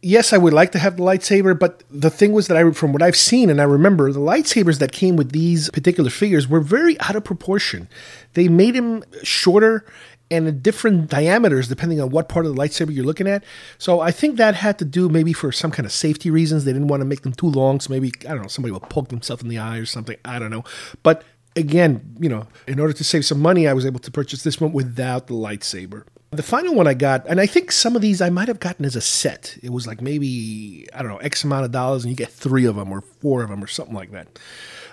yes, 0.01 0.33
I 0.33 0.37
would 0.37 0.53
like 0.53 0.71
to 0.71 0.79
have 0.79 0.97
the 0.97 1.03
lightsaber, 1.03 1.57
but 1.57 1.83
the 1.91 2.09
thing 2.09 2.31
was 2.31 2.47
that 2.47 2.57
I, 2.57 2.71
from 2.71 2.93
what 2.93 3.03
I've 3.03 3.15
seen 3.15 3.49
and 3.49 3.61
I 3.61 3.65
remember, 3.65 4.11
the 4.11 4.19
lightsabers 4.19 4.79
that 4.79 4.91
came 4.91 5.17
with 5.17 5.31
these 5.31 5.69
particular 5.69 6.09
figures 6.09 6.47
were 6.47 6.61
very 6.61 6.99
out 7.01 7.15
of 7.15 7.23
proportion. 7.23 7.87
They 8.33 8.47
made 8.47 8.75
him 8.75 9.03
shorter 9.23 9.85
and 10.31 10.61
different 10.61 11.09
diameters 11.09 11.67
depending 11.67 11.99
on 11.99 12.09
what 12.09 12.29
part 12.29 12.45
of 12.45 12.55
the 12.55 12.61
lightsaber 12.61 12.93
you're 12.93 13.05
looking 13.05 13.27
at. 13.27 13.43
So 13.77 13.99
I 13.99 14.11
think 14.11 14.37
that 14.37 14.55
had 14.55 14.79
to 14.79 14.85
do 14.85 15.09
maybe 15.09 15.33
for 15.33 15.51
some 15.51 15.71
kind 15.71 15.85
of 15.85 15.91
safety 15.91 16.29
reasons. 16.29 16.65
They 16.65 16.73
didn't 16.73 16.87
want 16.87 17.01
to 17.01 17.05
make 17.05 17.21
them 17.21 17.33
too 17.33 17.47
long, 17.47 17.79
so 17.79 17.91
maybe 17.91 18.11
I 18.25 18.29
don't 18.29 18.41
know 18.41 18.47
somebody 18.47 18.71
will 18.71 18.79
poke 18.79 19.09
themselves 19.09 19.43
in 19.43 19.49
the 19.49 19.57
eye 19.57 19.77
or 19.77 19.85
something. 19.85 20.17
I 20.25 20.39
don't 20.39 20.51
know, 20.51 20.63
but 21.03 21.23
again, 21.55 22.15
you 22.19 22.29
know, 22.29 22.47
in 22.67 22.79
order 22.79 22.93
to 22.93 23.03
save 23.03 23.25
some 23.25 23.39
money, 23.39 23.67
I 23.67 23.73
was 23.73 23.85
able 23.85 23.99
to 23.99 24.11
purchase 24.11 24.43
this 24.43 24.59
one 24.59 24.71
without 24.71 25.27
the 25.27 25.33
lightsaber. 25.33 26.03
The 26.31 26.43
final 26.43 26.75
one 26.75 26.85
I 26.85 26.93
got, 26.93 27.25
and 27.27 27.41
I 27.41 27.47
think 27.47 27.71
some 27.71 27.95
of 27.95 28.03
these 28.03 28.21
I 28.21 28.29
might 28.29 28.47
have 28.47 28.59
gotten 28.59 28.85
as 28.85 28.95
a 28.95 29.01
set. 29.01 29.57
It 29.63 29.71
was 29.71 29.87
like 29.87 29.99
maybe, 29.99 30.87
I 30.93 31.01
don't 31.01 31.09
know, 31.09 31.17
X 31.17 31.43
amount 31.43 31.65
of 31.65 31.71
dollars, 31.71 32.03
and 32.03 32.11
you 32.11 32.15
get 32.15 32.29
three 32.29 32.65
of 32.65 32.75
them 32.75 32.91
or 32.91 33.01
four 33.01 33.41
of 33.41 33.49
them 33.49 33.63
or 33.63 33.67
something 33.67 33.95
like 33.95 34.11
that. 34.11 34.27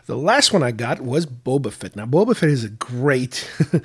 The 0.06 0.16
last 0.16 0.52
one 0.52 0.62
I 0.62 0.70
got 0.70 1.00
was 1.00 1.26
Boba 1.26 1.72
Fett. 1.72 1.94
Now, 1.94 2.06
Boba 2.06 2.34
Fett 2.34 2.48
is 2.48 2.64
a 2.64 2.70
great 2.70 3.50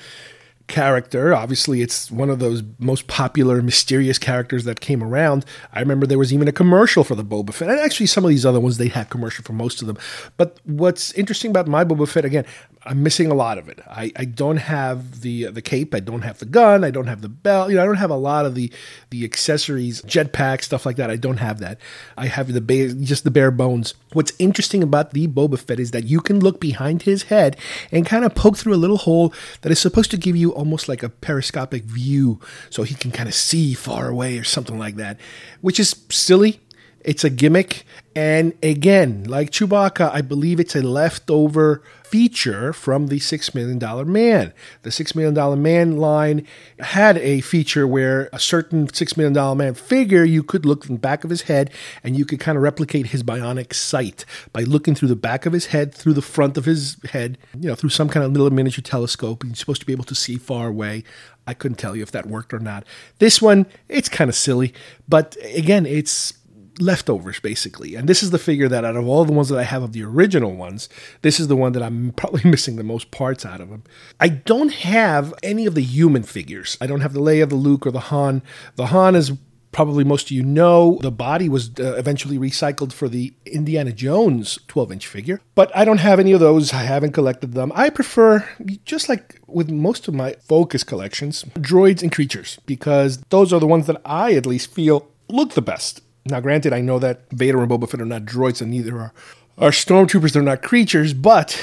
character. 0.71 1.35
Obviously, 1.35 1.81
it's 1.81 2.09
one 2.09 2.29
of 2.29 2.39
those 2.39 2.63
most 2.79 3.05
popular, 3.07 3.61
mysterious 3.61 4.17
characters 4.17 4.63
that 4.63 4.79
came 4.79 5.03
around. 5.03 5.45
I 5.73 5.79
remember 5.81 6.07
there 6.07 6.17
was 6.17 6.33
even 6.33 6.47
a 6.47 6.51
commercial 6.51 7.03
for 7.03 7.13
the 7.13 7.23
Boba 7.23 7.53
Fett. 7.53 7.69
And 7.69 7.79
actually, 7.79 8.07
some 8.07 8.23
of 8.23 8.29
these 8.29 8.45
other 8.45 8.59
ones, 8.59 8.77
they 8.77 8.87
had 8.87 9.09
commercial 9.09 9.43
for 9.43 9.53
most 9.53 9.81
of 9.81 9.87
them. 9.87 9.97
But 10.37 10.57
what's 10.63 11.11
interesting 11.13 11.51
about 11.51 11.67
my 11.67 11.83
Boba 11.83 12.07
Fett, 12.07 12.25
again, 12.25 12.45
I'm 12.83 13.03
missing 13.03 13.29
a 13.29 13.35
lot 13.35 13.59
of 13.59 13.69
it. 13.69 13.79
I, 13.87 14.11
I 14.15 14.25
don't 14.25 14.57
have 14.57 15.21
the 15.21 15.47
uh, 15.47 15.51
the 15.51 15.61
cape. 15.61 15.93
I 15.93 15.99
don't 15.99 16.23
have 16.23 16.39
the 16.39 16.45
gun. 16.45 16.83
I 16.83 16.89
don't 16.89 17.05
have 17.05 17.21
the 17.21 17.29
belt. 17.29 17.69
You 17.69 17.75
know, 17.75 17.83
I 17.83 17.85
don't 17.85 17.95
have 17.95 18.09
a 18.09 18.15
lot 18.15 18.47
of 18.47 18.55
the 18.55 18.71
the 19.11 19.23
accessories, 19.23 20.01
jetpack 20.01 20.63
stuff 20.63 20.83
like 20.83 20.95
that. 20.95 21.11
I 21.11 21.15
don't 21.15 21.37
have 21.37 21.59
that. 21.59 21.77
I 22.17 22.25
have 22.25 22.51
the 22.51 22.61
ba- 22.61 22.93
just 22.93 23.23
the 23.23 23.29
bare 23.29 23.51
bones. 23.51 23.93
What's 24.13 24.33
interesting 24.39 24.81
about 24.81 25.11
the 25.11 25.27
Boba 25.27 25.59
Fett 25.59 25.79
is 25.79 25.91
that 25.91 26.05
you 26.05 26.21
can 26.21 26.39
look 26.39 26.59
behind 26.59 27.03
his 27.03 27.23
head 27.23 27.55
and 27.91 28.03
kind 28.05 28.25
of 28.25 28.33
poke 28.33 28.57
through 28.57 28.73
a 28.73 28.81
little 28.81 28.97
hole 28.97 29.31
that 29.61 29.71
is 29.71 29.79
supposed 29.79 30.09
to 30.11 30.17
give 30.17 30.35
you 30.35 30.51
almost 30.51 30.89
like 30.89 31.03
a 31.03 31.09
periscopic 31.09 31.83
view, 31.83 32.39
so 32.71 32.81
he 32.81 32.95
can 32.95 33.11
kind 33.11 33.29
of 33.29 33.35
see 33.35 33.75
far 33.75 34.07
away 34.07 34.39
or 34.39 34.43
something 34.43 34.79
like 34.79 34.95
that, 34.95 35.19
which 35.61 35.79
is 35.79 35.95
silly. 36.09 36.59
It's 37.03 37.23
a 37.23 37.29
gimmick. 37.29 37.85
And 38.15 38.53
again, 38.61 39.23
like 39.23 39.51
Chewbacca, 39.51 40.11
I 40.11 40.21
believe 40.21 40.59
it's 40.59 40.75
a 40.75 40.81
leftover 40.81 41.81
feature 42.03 42.73
from 42.73 43.07
the 43.07 43.19
$6 43.19 43.55
million 43.55 44.11
man. 44.11 44.51
The 44.81 44.89
$6 44.89 45.15
million 45.15 45.61
man 45.61 45.95
line 45.95 46.45
had 46.79 47.17
a 47.19 47.39
feature 47.39 47.87
where 47.87 48.29
a 48.33 48.39
certain 48.39 48.87
$6 48.87 49.15
million 49.15 49.57
man 49.57 49.75
figure, 49.75 50.25
you 50.25 50.43
could 50.43 50.65
look 50.65 50.85
in 50.87 50.95
the 50.95 50.99
back 50.99 51.23
of 51.23 51.29
his 51.29 51.43
head 51.43 51.71
and 52.03 52.17
you 52.17 52.25
could 52.25 52.41
kind 52.41 52.57
of 52.57 52.63
replicate 52.63 53.07
his 53.07 53.23
bionic 53.23 53.73
sight 53.73 54.25
by 54.51 54.63
looking 54.63 54.93
through 54.93 55.07
the 55.07 55.15
back 55.15 55.45
of 55.45 55.53
his 55.53 55.67
head, 55.67 55.95
through 55.95 56.13
the 56.13 56.21
front 56.21 56.57
of 56.57 56.65
his 56.65 56.97
head, 57.11 57.37
you 57.57 57.69
know, 57.69 57.75
through 57.75 57.91
some 57.91 58.09
kind 58.09 58.25
of 58.25 58.33
little 58.33 58.49
miniature 58.49 58.83
telescope. 58.83 59.45
You're 59.45 59.55
supposed 59.55 59.79
to 59.79 59.87
be 59.87 59.93
able 59.93 60.03
to 60.05 60.15
see 60.15 60.35
far 60.35 60.67
away. 60.67 61.05
I 61.47 61.53
couldn't 61.53 61.77
tell 61.77 61.95
you 61.95 62.03
if 62.03 62.11
that 62.11 62.25
worked 62.25 62.53
or 62.53 62.59
not. 62.59 62.85
This 63.19 63.41
one, 63.41 63.67
it's 63.87 64.09
kind 64.09 64.29
of 64.29 64.35
silly, 64.35 64.73
but 65.07 65.37
again, 65.53 65.85
it's 65.85 66.33
leftovers 66.81 67.39
basically. 67.39 67.95
And 67.95 68.09
this 68.09 68.23
is 68.23 68.31
the 68.31 68.39
figure 68.39 68.67
that 68.67 68.85
out 68.85 68.95
of 68.95 69.07
all 69.07 69.25
the 69.25 69.33
ones 69.33 69.49
that 69.49 69.59
I 69.59 69.63
have 69.63 69.83
of 69.83 69.93
the 69.93 70.03
original 70.03 70.55
ones, 70.55 70.89
this 71.21 71.39
is 71.39 71.47
the 71.47 71.55
one 71.55 71.71
that 71.73 71.83
I'm 71.83 72.11
probably 72.17 72.49
missing 72.49 72.75
the 72.75 72.83
most 72.83 73.11
parts 73.11 73.45
out 73.45 73.61
of 73.61 73.69
them. 73.69 73.83
I 74.19 74.29
don't 74.29 74.73
have 74.73 75.33
any 75.43 75.65
of 75.65 75.75
the 75.75 75.83
human 75.83 76.23
figures. 76.23 76.77
I 76.81 76.87
don't 76.87 77.01
have 77.01 77.13
the 77.13 77.21
Leia, 77.21 77.47
the 77.47 77.55
Luke, 77.55 77.85
or 77.85 77.91
the 77.91 77.99
Han. 77.99 78.41
The 78.75 78.87
Han 78.87 79.15
is 79.15 79.31
probably 79.71 80.03
most 80.03 80.27
of 80.27 80.31
you 80.31 80.43
know 80.43 80.99
the 81.01 81.11
body 81.11 81.47
was 81.47 81.71
uh, 81.79 81.95
eventually 81.95 82.37
recycled 82.37 82.91
for 82.91 83.07
the 83.07 83.33
Indiana 83.45 83.91
Jones 83.91 84.59
12 84.67 84.91
inch 84.91 85.07
figure, 85.07 85.41
but 85.55 85.75
I 85.75 85.85
don't 85.85 85.99
have 85.99 86.19
any 86.19 86.31
of 86.31 86.39
those. 86.39 86.73
I 86.73 86.83
haven't 86.83 87.13
collected 87.13 87.53
them. 87.53 87.71
I 87.75 87.89
prefer, 87.89 88.47
just 88.85 89.09
like 89.09 89.39
with 89.47 89.69
most 89.69 90.07
of 90.07 90.13
my 90.13 90.33
focus 90.47 90.83
collections, 90.83 91.45
droids 91.55 92.01
and 92.01 92.11
creatures, 92.11 92.59
because 92.65 93.19
those 93.29 93.53
are 93.53 93.59
the 93.59 93.67
ones 93.67 93.87
that 93.87 94.01
I 94.05 94.33
at 94.33 94.45
least 94.45 94.71
feel 94.71 95.07
look 95.29 95.53
the 95.53 95.61
best. 95.61 96.01
Now, 96.25 96.39
granted, 96.39 96.73
I 96.73 96.81
know 96.81 96.99
that 96.99 97.29
Vader 97.31 97.61
and 97.61 97.71
Boba 97.71 97.89
Fett 97.89 98.01
are 98.01 98.05
not 98.05 98.25
droids, 98.25 98.61
and 98.61 98.71
neither 98.71 98.99
are 98.99 99.13
are 99.57 99.71
stormtroopers. 99.71 100.33
They're 100.33 100.41
not 100.41 100.61
creatures, 100.61 101.13
but 101.13 101.59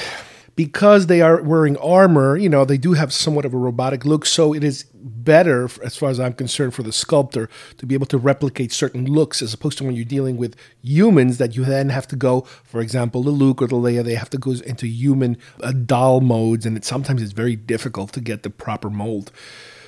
because 0.55 1.07
they 1.07 1.21
are 1.21 1.41
wearing 1.41 1.77
armor, 1.77 2.35
you 2.35 2.49
know, 2.49 2.65
they 2.65 2.77
do 2.77 2.91
have 2.91 3.13
somewhat 3.13 3.45
of 3.45 3.53
a 3.53 3.57
robotic 3.57 4.03
look. 4.03 4.25
So 4.25 4.53
it 4.53 4.61
is 4.61 4.83
better, 4.93 5.69
as 5.83 5.95
far 5.95 6.09
as 6.09 6.19
I'm 6.19 6.33
concerned, 6.33 6.73
for 6.73 6.83
the 6.83 6.91
sculptor 6.91 7.49
to 7.77 7.85
be 7.85 7.95
able 7.95 8.07
to 8.07 8.17
replicate 8.17 8.73
certain 8.73 9.05
looks, 9.05 9.41
as 9.41 9.53
opposed 9.53 9.77
to 9.77 9.85
when 9.85 9.95
you're 9.95 10.03
dealing 10.03 10.35
with 10.35 10.57
humans 10.81 11.37
that 11.37 11.55
you 11.55 11.63
then 11.63 11.87
have 11.89 12.07
to 12.09 12.17
go, 12.17 12.41
for 12.41 12.81
example, 12.81 13.23
the 13.23 13.29
Luke 13.29 13.61
or 13.61 13.67
the 13.67 13.77
Leia, 13.77 14.03
they 14.03 14.15
have 14.15 14.29
to 14.31 14.37
go 14.37 14.51
into 14.51 14.85
human 14.85 15.37
uh, 15.63 15.71
doll 15.71 16.19
modes, 16.19 16.65
and 16.65 16.75
it, 16.75 16.83
sometimes 16.83 17.21
it's 17.21 17.31
very 17.31 17.55
difficult 17.55 18.11
to 18.11 18.19
get 18.19 18.43
the 18.43 18.49
proper 18.49 18.89
mold. 18.89 19.31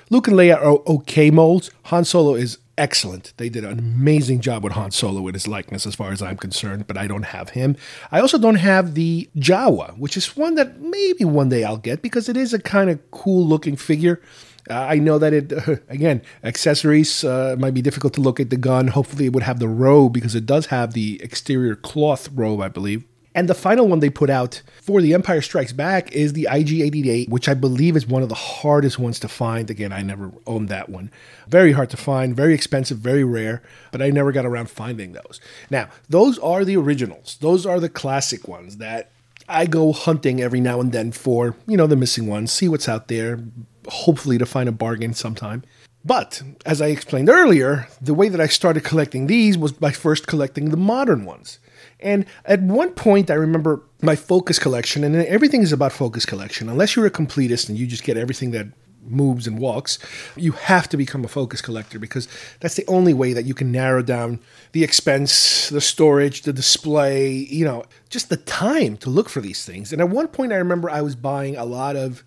Luke 0.09 0.29
and 0.29 0.37
Leia 0.37 0.55
are 0.55 0.79
okay 0.87 1.31
molds. 1.31 1.69
Han 1.85 2.05
Solo 2.05 2.35
is 2.35 2.57
excellent. 2.81 3.33
They 3.37 3.47
did 3.47 3.63
an 3.63 3.77
amazing 3.77 4.41
job 4.41 4.63
with 4.63 4.73
Han 4.73 4.89
Solo 4.89 5.21
with 5.21 5.35
his 5.35 5.47
likeness, 5.47 5.85
as 5.85 5.93
far 5.93 6.11
as 6.11 6.19
I'm 6.19 6.35
concerned, 6.35 6.87
but 6.87 6.97
I 6.97 7.05
don't 7.05 7.27
have 7.37 7.51
him. 7.51 7.77
I 8.11 8.19
also 8.19 8.39
don't 8.39 8.55
have 8.55 8.95
the 8.95 9.29
Jawa, 9.37 9.95
which 9.99 10.17
is 10.17 10.35
one 10.35 10.55
that 10.55 10.79
maybe 10.79 11.23
one 11.23 11.49
day 11.49 11.63
I'll 11.63 11.77
get 11.77 12.01
because 12.01 12.27
it 12.27 12.35
is 12.35 12.53
a 12.55 12.59
kind 12.59 12.89
of 12.89 12.99
cool 13.11 13.45
looking 13.45 13.75
figure. 13.75 14.19
Uh, 14.67 14.73
I 14.73 14.95
know 14.95 15.19
that 15.19 15.31
it, 15.31 15.53
uh, 15.53 15.75
again, 15.89 16.23
accessories 16.43 17.23
uh, 17.23 17.55
might 17.59 17.75
be 17.75 17.83
difficult 17.83 18.13
to 18.15 18.21
look 18.21 18.39
at 18.39 18.49
the 18.49 18.57
gun. 18.57 18.87
Hopefully, 18.87 19.25
it 19.27 19.33
would 19.33 19.43
have 19.43 19.59
the 19.59 19.67
robe 19.67 20.13
because 20.13 20.33
it 20.33 20.47
does 20.47 20.67
have 20.67 20.93
the 20.93 21.21
exterior 21.21 21.75
cloth 21.75 22.29
robe, 22.33 22.61
I 22.61 22.67
believe. 22.67 23.03
And 23.33 23.47
the 23.47 23.53
final 23.53 23.87
one 23.87 23.99
they 23.99 24.09
put 24.09 24.29
out 24.29 24.61
for 24.81 25.01
The 25.01 25.13
Empire 25.13 25.41
Strikes 25.41 25.71
Back 25.71 26.11
is 26.11 26.33
the 26.33 26.47
IG 26.51 26.81
88, 26.81 27.29
which 27.29 27.47
I 27.47 27.53
believe 27.53 27.95
is 27.95 28.05
one 28.05 28.23
of 28.23 28.29
the 28.29 28.35
hardest 28.35 28.99
ones 28.99 29.19
to 29.19 29.29
find. 29.29 29.69
Again, 29.69 29.93
I 29.93 30.01
never 30.01 30.31
owned 30.45 30.67
that 30.69 30.89
one. 30.89 31.11
Very 31.47 31.71
hard 31.71 31.89
to 31.91 31.97
find, 31.97 32.35
very 32.35 32.53
expensive, 32.53 32.97
very 32.97 33.23
rare, 33.23 33.61
but 33.91 34.01
I 34.01 34.09
never 34.09 34.31
got 34.31 34.45
around 34.45 34.69
finding 34.69 35.13
those. 35.13 35.39
Now, 35.69 35.87
those 36.09 36.39
are 36.39 36.65
the 36.65 36.75
originals. 36.75 37.37
Those 37.39 37.65
are 37.65 37.79
the 37.79 37.89
classic 37.89 38.47
ones 38.47 38.77
that 38.77 39.11
I 39.47 39.65
go 39.65 39.93
hunting 39.93 40.41
every 40.41 40.59
now 40.59 40.81
and 40.81 40.91
then 40.91 41.11
for, 41.11 41.55
you 41.67 41.77
know, 41.77 41.87
the 41.87 41.95
missing 41.95 42.27
ones, 42.27 42.51
see 42.51 42.67
what's 42.67 42.89
out 42.89 43.07
there, 43.07 43.39
hopefully 43.87 44.37
to 44.37 44.45
find 44.45 44.67
a 44.67 44.73
bargain 44.73 45.13
sometime. 45.13 45.63
But 46.03 46.41
as 46.65 46.81
I 46.81 46.87
explained 46.87 47.29
earlier, 47.29 47.87
the 48.01 48.13
way 48.13 48.27
that 48.29 48.41
I 48.41 48.47
started 48.47 48.83
collecting 48.83 49.27
these 49.27 49.57
was 49.57 49.71
by 49.71 49.91
first 49.91 50.27
collecting 50.27 50.69
the 50.69 50.77
modern 50.77 51.25
ones. 51.25 51.59
And 52.01 52.25
at 52.45 52.61
one 52.61 52.91
point, 52.91 53.29
I 53.29 53.35
remember 53.35 53.83
my 54.01 54.15
focus 54.15 54.59
collection, 54.59 55.03
and 55.03 55.15
everything 55.15 55.61
is 55.61 55.71
about 55.71 55.91
focus 55.91 56.25
collection. 56.25 56.69
Unless 56.69 56.95
you're 56.95 57.05
a 57.05 57.11
completist 57.11 57.69
and 57.69 57.77
you 57.77 57.87
just 57.87 58.03
get 58.03 58.17
everything 58.17 58.51
that 58.51 58.67
moves 59.03 59.47
and 59.47 59.59
walks, 59.59 59.99
you 60.35 60.51
have 60.53 60.87
to 60.89 60.97
become 60.97 61.25
a 61.25 61.27
focus 61.27 61.61
collector 61.61 61.99
because 61.99 62.27
that's 62.59 62.75
the 62.75 62.85
only 62.87 63.13
way 63.13 63.33
that 63.33 63.45
you 63.45 63.53
can 63.53 63.71
narrow 63.71 64.01
down 64.01 64.39
the 64.71 64.83
expense, 64.83 65.69
the 65.69 65.81
storage, 65.81 66.43
the 66.43 66.53
display, 66.53 67.31
you 67.31 67.65
know, 67.65 67.83
just 68.09 68.29
the 68.29 68.37
time 68.37 68.97
to 68.97 69.09
look 69.09 69.29
for 69.29 69.41
these 69.41 69.65
things. 69.65 69.91
And 69.91 70.01
at 70.01 70.09
one 70.09 70.27
point, 70.27 70.53
I 70.53 70.57
remember 70.57 70.89
I 70.89 71.01
was 71.01 71.15
buying 71.15 71.55
a 71.55 71.65
lot 71.65 71.95
of 71.95 72.23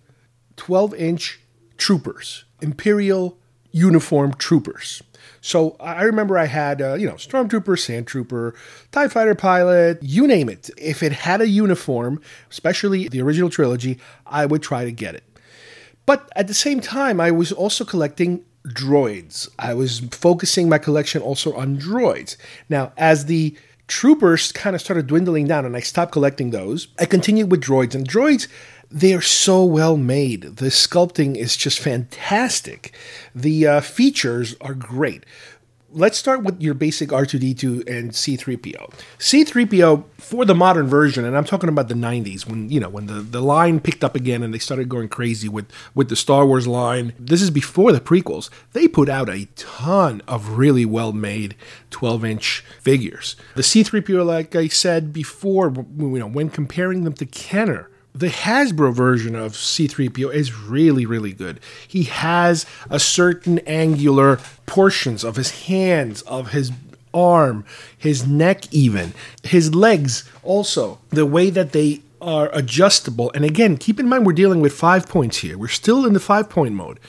12 0.57 0.93
inch 0.95 1.39
troopers, 1.77 2.45
Imperial 2.61 3.37
uniformed 3.71 4.39
troopers. 4.39 5.01
So 5.45 5.75
I 5.79 6.01
remember 6.05 6.39
I 6.39 6.45
had, 6.47 6.81
uh, 6.81 6.95
you 6.95 7.05
know, 7.05 7.13
stormtrooper, 7.13 7.77
sand 7.77 8.07
trooper, 8.07 8.55
TIE 8.91 9.07
fighter 9.07 9.35
pilot, 9.35 10.01
you 10.01 10.25
name 10.25 10.49
it. 10.49 10.71
If 10.75 11.03
it 11.03 11.11
had 11.11 11.39
a 11.39 11.47
uniform, 11.47 12.19
especially 12.49 13.07
the 13.09 13.21
original 13.21 13.51
trilogy, 13.51 13.99
I 14.25 14.47
would 14.47 14.63
try 14.63 14.85
to 14.85 14.91
get 14.91 15.13
it. 15.13 15.23
But 16.07 16.27
at 16.35 16.47
the 16.47 16.55
same 16.55 16.79
time, 16.79 17.21
I 17.21 17.29
was 17.29 17.51
also 17.51 17.85
collecting 17.85 18.43
droids. 18.69 19.47
I 19.59 19.75
was 19.75 19.99
focusing 20.09 20.67
my 20.67 20.79
collection 20.79 21.21
also 21.21 21.53
on 21.53 21.77
droids. 21.77 22.37
Now, 22.67 22.91
as 22.97 23.27
the 23.27 23.55
troopers 23.87 24.51
kind 24.51 24.75
of 24.75 24.81
started 24.81 25.05
dwindling 25.05 25.45
down 25.45 25.63
and 25.63 25.75
I 25.75 25.81
stopped 25.81 26.11
collecting 26.11 26.49
those, 26.49 26.87
I 26.97 27.05
continued 27.05 27.51
with 27.51 27.61
droids. 27.61 27.93
And 27.93 28.09
droids, 28.09 28.47
they 28.95 29.13
are 29.13 29.21
so 29.21 29.65
well 29.65 29.97
made. 29.97 30.43
The 30.55 30.67
sculpting 30.67 31.35
is 31.35 31.57
just 31.57 31.79
fantastic. 31.79 32.95
The 33.35 33.67
uh, 33.67 33.81
features 33.81 34.55
are 34.61 34.73
great. 34.73 35.25
Let's 35.91 36.17
start 36.17 36.43
with 36.43 36.61
your 36.61 36.73
basic 36.73 37.09
R2D2 37.09 37.89
and 37.89 38.11
C3PO. 38.11 38.93
C3PO 39.19 40.03
for 40.17 40.45
the 40.45 40.55
modern 40.55 40.87
version, 40.87 41.25
and 41.25 41.37
I'm 41.37 41.43
talking 41.43 41.69
about 41.69 41.89
the 41.89 41.93
90s 41.93 42.47
when 42.47 42.69
you 42.69 42.79
know 42.79 42.89
when 42.89 43.07
the, 43.07 43.15
the 43.15 43.41
line 43.41 43.81
picked 43.81 44.03
up 44.03 44.15
again 44.15 44.43
and 44.43 44.53
they 44.53 44.59
started 44.59 44.87
going 44.87 45.09
crazy 45.09 45.49
with 45.49 45.69
with 45.93 46.07
the 46.07 46.15
Star 46.15 46.45
Wars 46.45 46.67
line. 46.67 47.13
This 47.19 47.41
is 47.41 47.49
before 47.49 47.91
the 47.91 48.01
prequels. 48.01 48.49
They 48.71 48.87
put 48.87 49.09
out 49.09 49.29
a 49.29 49.47
ton 49.55 50.21
of 50.25 50.57
really 50.57 50.85
well 50.85 51.11
made 51.11 51.55
12 51.91 52.25
inch 52.25 52.63
figures. 52.79 53.35
The 53.55 53.61
C3PO, 53.61 54.25
like 54.25 54.55
I 54.55 54.69
said 54.69 55.11
before, 55.11 55.73
you 55.97 56.19
know 56.19 56.27
when 56.27 56.49
comparing 56.49 57.03
them 57.03 57.13
to 57.13 57.25
Kenner 57.25 57.89
the 58.15 58.27
Hasbro 58.27 58.93
version 58.93 59.35
of 59.35 59.51
C3PO 59.51 60.33
is 60.33 60.57
really, 60.57 61.05
really 61.05 61.33
good. 61.33 61.59
He 61.85 62.03
has 62.03 62.65
a 62.89 62.99
certain 62.99 63.59
angular 63.59 64.39
portions 64.65 65.25
of 65.25 65.35
his 65.35 65.65
hands, 65.65 66.21
of 66.21 66.51
his 66.51 66.71
arm, 67.13 67.65
his 67.97 68.25
neck, 68.25 68.73
even 68.73 69.13
his 69.43 69.75
legs, 69.75 70.29
also. 70.43 70.99
The 71.09 71.25
way 71.25 71.49
that 71.49 71.73
they 71.73 72.01
are 72.21 72.49
adjustable. 72.53 73.31
And 73.35 73.43
again, 73.43 73.75
keep 73.77 73.99
in 73.99 74.07
mind 74.07 74.25
we're 74.25 74.33
dealing 74.33 74.61
with 74.61 74.73
five 74.73 75.07
points 75.07 75.37
here. 75.37 75.57
We're 75.57 75.67
still 75.67 76.05
in 76.05 76.13
the 76.13 76.19
five 76.19 76.49
point 76.49 76.73
mode 76.73 76.99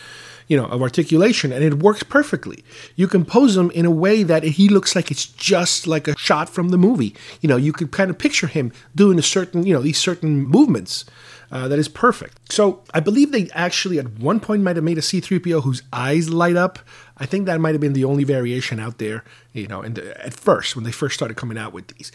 you 0.48 0.56
know, 0.56 0.66
of 0.66 0.82
articulation, 0.82 1.52
and 1.52 1.64
it 1.64 1.74
works 1.74 2.02
perfectly. 2.02 2.64
You 2.94 3.08
can 3.08 3.24
pose 3.24 3.56
him 3.56 3.70
in 3.70 3.84
a 3.84 3.90
way 3.90 4.22
that 4.22 4.42
he 4.42 4.68
looks 4.68 4.94
like 4.94 5.10
it's 5.10 5.26
just 5.26 5.86
like 5.86 6.06
a 6.08 6.16
shot 6.16 6.48
from 6.48 6.68
the 6.68 6.78
movie. 6.78 7.14
You 7.40 7.48
know, 7.48 7.56
you 7.56 7.72
could 7.72 7.90
kind 7.90 8.10
of 8.10 8.18
picture 8.18 8.46
him 8.46 8.72
doing 8.94 9.18
a 9.18 9.22
certain, 9.22 9.66
you 9.66 9.74
know, 9.74 9.82
these 9.82 9.98
certain 9.98 10.46
movements. 10.46 11.04
Uh, 11.48 11.68
that 11.68 11.78
is 11.78 11.86
perfect. 11.86 12.52
So 12.52 12.82
I 12.92 12.98
believe 12.98 13.30
they 13.30 13.48
actually 13.54 14.00
at 14.00 14.18
one 14.18 14.40
point 14.40 14.62
might 14.62 14.74
have 14.74 14.84
made 14.84 14.98
a 14.98 15.00
C3PO 15.00 15.62
whose 15.62 15.80
eyes 15.92 16.28
light 16.28 16.56
up. 16.56 16.80
I 17.18 17.26
think 17.26 17.46
that 17.46 17.60
might 17.60 17.72
have 17.72 17.80
been 17.80 17.92
the 17.92 18.04
only 18.04 18.24
variation 18.24 18.80
out 18.80 18.98
there, 18.98 19.22
you 19.52 19.68
know, 19.68 19.80
and 19.80 19.96
at 19.96 20.34
first 20.34 20.74
when 20.74 20.84
they 20.84 20.90
first 20.90 21.14
started 21.14 21.36
coming 21.36 21.56
out 21.56 21.72
with 21.72 21.86
these. 21.88 22.10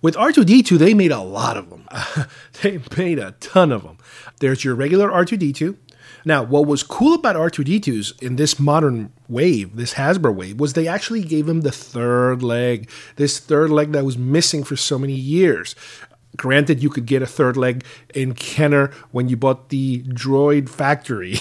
With 0.00 0.16
R2D2, 0.16 0.78
they 0.78 0.94
made 0.94 1.12
a 1.12 1.20
lot 1.20 1.56
of 1.56 1.70
them. 1.70 1.86
they 2.62 2.80
made 2.96 3.18
a 3.18 3.32
ton 3.32 3.70
of 3.70 3.82
them. 3.82 3.98
There's 4.40 4.64
your 4.64 4.74
regular 4.74 5.08
R2D2. 5.10 5.76
Now, 6.24 6.42
what 6.42 6.66
was 6.66 6.82
cool 6.82 7.14
about 7.14 7.36
R2D2s 7.36 8.22
in 8.22 8.36
this 8.36 8.58
modern 8.58 9.12
wave, 9.28 9.76
this 9.76 9.94
Hasbro 9.94 10.34
wave, 10.34 10.60
was 10.60 10.72
they 10.72 10.86
actually 10.86 11.22
gave 11.22 11.48
him 11.48 11.62
the 11.62 11.72
third 11.72 12.42
leg, 12.42 12.88
this 13.16 13.38
third 13.38 13.70
leg 13.70 13.92
that 13.92 14.04
was 14.04 14.16
missing 14.16 14.64
for 14.64 14.76
so 14.76 14.98
many 14.98 15.14
years. 15.14 15.74
Granted, 16.34 16.82
you 16.82 16.88
could 16.88 17.04
get 17.04 17.20
a 17.20 17.26
third 17.26 17.58
leg 17.58 17.84
in 18.14 18.32
Kenner 18.32 18.90
when 19.10 19.28
you 19.28 19.36
bought 19.36 19.68
the 19.68 20.02
Droid 20.04 20.70
Factory. 20.70 21.36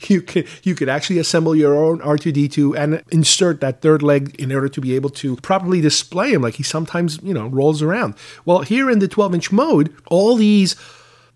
you 0.08 0.20
could 0.20 0.46
you 0.62 0.74
could 0.74 0.90
actually 0.90 1.18
assemble 1.18 1.56
your 1.56 1.74
own 1.74 2.00
R2D2 2.00 2.76
and 2.76 3.02
insert 3.10 3.62
that 3.62 3.80
third 3.80 4.02
leg 4.02 4.36
in 4.38 4.52
order 4.52 4.68
to 4.68 4.80
be 4.80 4.94
able 4.94 5.08
to 5.10 5.36
properly 5.36 5.80
display 5.80 6.34
him, 6.34 6.42
like 6.42 6.56
he 6.56 6.62
sometimes 6.62 7.18
you 7.22 7.32
know 7.32 7.46
rolls 7.46 7.80
around. 7.80 8.14
Well, 8.44 8.60
here 8.60 8.90
in 8.90 8.98
the 8.98 9.08
12 9.08 9.36
inch 9.36 9.52
mode, 9.52 9.94
all 10.10 10.36
these 10.36 10.76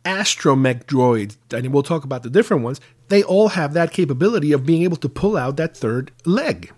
astromech 0.05 0.85
droids, 0.85 1.37
and 1.53 1.73
we'll 1.73 1.83
talk 1.83 2.05
about 2.05 2.23
the 2.23 2.31
different 2.31 2.63
ones, 2.63 2.81
they 3.09 3.23
all 3.23 3.49
have 3.49 3.73
that 3.75 3.93
capability 3.93 4.53
of 4.53 4.67
being 4.67 4.83
able 4.83 4.97
to 4.99 5.09
pull 5.09 5.37
out 5.37 5.57
that 5.57 5.77
third 5.77 6.11
leg. 6.25 6.73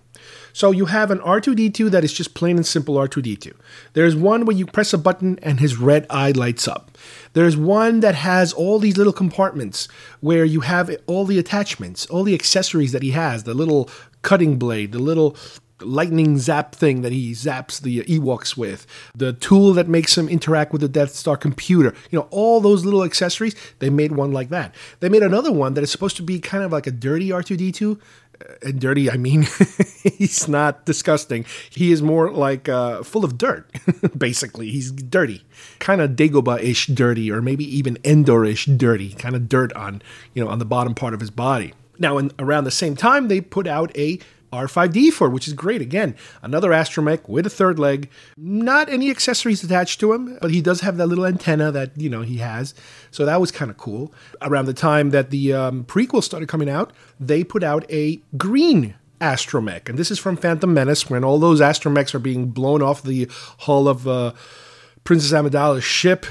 So 0.53 0.71
you 0.71 0.85
have 0.85 1.11
an 1.11 1.19
R2D2 1.19 1.91
that 1.91 2.03
is 2.03 2.11
just 2.11 2.33
plain 2.33 2.57
and 2.57 2.65
simple 2.65 2.95
R2D2. 2.95 3.53
There's 3.93 4.15
one 4.15 4.43
where 4.43 4.55
you 4.55 4.65
press 4.65 4.91
a 4.91 4.97
button 4.97 5.37
and 5.43 5.59
his 5.59 5.77
red 5.77 6.07
eye 6.09 6.31
lights 6.31 6.67
up. 6.67 6.97
There's 7.33 7.55
one 7.55 7.99
that 7.99 8.15
has 8.15 8.53
all 8.53 8.79
these 8.79 8.97
little 8.97 9.13
compartments 9.13 9.87
where 10.19 10.45
you 10.45 10.61
have 10.61 10.89
all 11.05 11.25
the 11.25 11.37
attachments, 11.37 12.07
all 12.07 12.23
the 12.23 12.33
accessories 12.33 12.91
that 12.91 13.03
he 13.03 13.11
has, 13.11 13.43
the 13.43 13.53
little 13.53 13.87
cutting 14.23 14.57
blade, 14.57 14.93
the 14.93 14.99
little 14.99 15.37
lightning 15.81 16.37
zap 16.37 16.73
thing 16.73 17.01
that 17.01 17.11
he 17.11 17.31
zaps 17.31 17.81
the 17.81 18.01
Ewoks 18.03 18.57
with, 18.57 18.87
the 19.15 19.33
tool 19.33 19.73
that 19.73 19.87
makes 19.87 20.17
him 20.17 20.27
interact 20.29 20.71
with 20.71 20.81
the 20.81 20.89
Death 20.89 21.13
Star 21.13 21.37
computer. 21.37 21.93
You 22.09 22.19
know, 22.19 22.27
all 22.31 22.61
those 22.61 22.85
little 22.85 23.03
accessories, 23.03 23.55
they 23.79 23.89
made 23.89 24.11
one 24.11 24.31
like 24.31 24.49
that. 24.49 24.73
They 24.99 25.09
made 25.09 25.23
another 25.23 25.51
one 25.51 25.73
that 25.75 25.83
is 25.83 25.91
supposed 25.91 26.17
to 26.17 26.23
be 26.23 26.39
kind 26.39 26.63
of 26.63 26.71
like 26.71 26.87
a 26.87 26.91
dirty 26.91 27.29
R2D2. 27.29 27.99
Uh, 28.39 28.53
and 28.61 28.79
dirty, 28.79 29.09
I 29.09 29.17
mean, 29.17 29.47
he's 30.03 30.47
not 30.47 30.85
disgusting. 30.85 31.43
He 31.71 31.91
is 31.91 32.03
more 32.03 32.31
like 32.31 32.69
uh, 32.69 33.01
full 33.01 33.25
of 33.25 33.35
dirt, 33.35 33.67
basically. 34.17 34.69
He's 34.69 34.91
dirty. 34.91 35.43
Kind 35.79 36.01
of 36.01 36.11
Dagobah 36.11 36.61
ish 36.61 36.85
dirty, 36.87 37.31
or 37.31 37.41
maybe 37.41 37.63
even 37.75 37.97
Endor 38.03 38.45
ish 38.45 38.65
dirty. 38.65 39.13
Kind 39.13 39.35
of 39.35 39.49
dirt 39.49 39.73
on, 39.73 40.03
you 40.35 40.43
know, 40.43 40.51
on 40.51 40.59
the 40.59 40.65
bottom 40.65 40.93
part 40.93 41.15
of 41.15 41.19
his 41.19 41.31
body. 41.31 41.73
Now, 41.99 42.19
in, 42.19 42.31
around 42.37 42.65
the 42.65 42.71
same 42.71 42.95
time, 42.95 43.27
they 43.27 43.41
put 43.41 43.65
out 43.65 43.95
a 43.97 44.19
R5D4, 44.51 45.31
which 45.31 45.47
is 45.47 45.53
great. 45.53 45.81
Again, 45.81 46.15
another 46.41 46.69
astromech 46.69 47.27
with 47.27 47.45
a 47.45 47.49
third 47.49 47.77
leg. 47.77 48.09
Not 48.37 48.89
any 48.89 49.09
accessories 49.09 49.63
attached 49.63 49.99
to 49.99 50.13
him, 50.13 50.37
but 50.41 50.51
he 50.51 50.61
does 50.61 50.81
have 50.81 50.97
that 50.97 51.07
little 51.07 51.25
antenna 51.25 51.71
that, 51.71 51.91
you 51.97 52.09
know, 52.09 52.21
he 52.21 52.37
has. 52.37 52.73
So 53.11 53.25
that 53.25 53.41
was 53.41 53.51
kind 53.51 53.69
of 53.69 53.77
cool. 53.77 54.13
Around 54.41 54.65
the 54.65 54.73
time 54.73 55.09
that 55.11 55.29
the 55.29 55.53
um, 55.53 55.83
prequel 55.83 56.23
started 56.23 56.47
coming 56.47 56.69
out, 56.69 56.93
they 57.19 57.43
put 57.43 57.63
out 57.63 57.85
a 57.91 58.21
green 58.37 58.95
astromech. 59.19 59.89
And 59.89 59.97
this 59.97 60.11
is 60.11 60.19
from 60.19 60.37
Phantom 60.37 60.73
Menace 60.73 61.09
when 61.09 61.23
all 61.23 61.39
those 61.39 61.61
astromechs 61.61 62.13
are 62.13 62.19
being 62.19 62.47
blown 62.47 62.81
off 62.81 63.03
the 63.03 63.27
hull 63.59 63.87
of 63.87 64.07
uh, 64.07 64.33
Princess 65.03 65.31
Amidala's 65.31 65.83
ship 65.83 66.25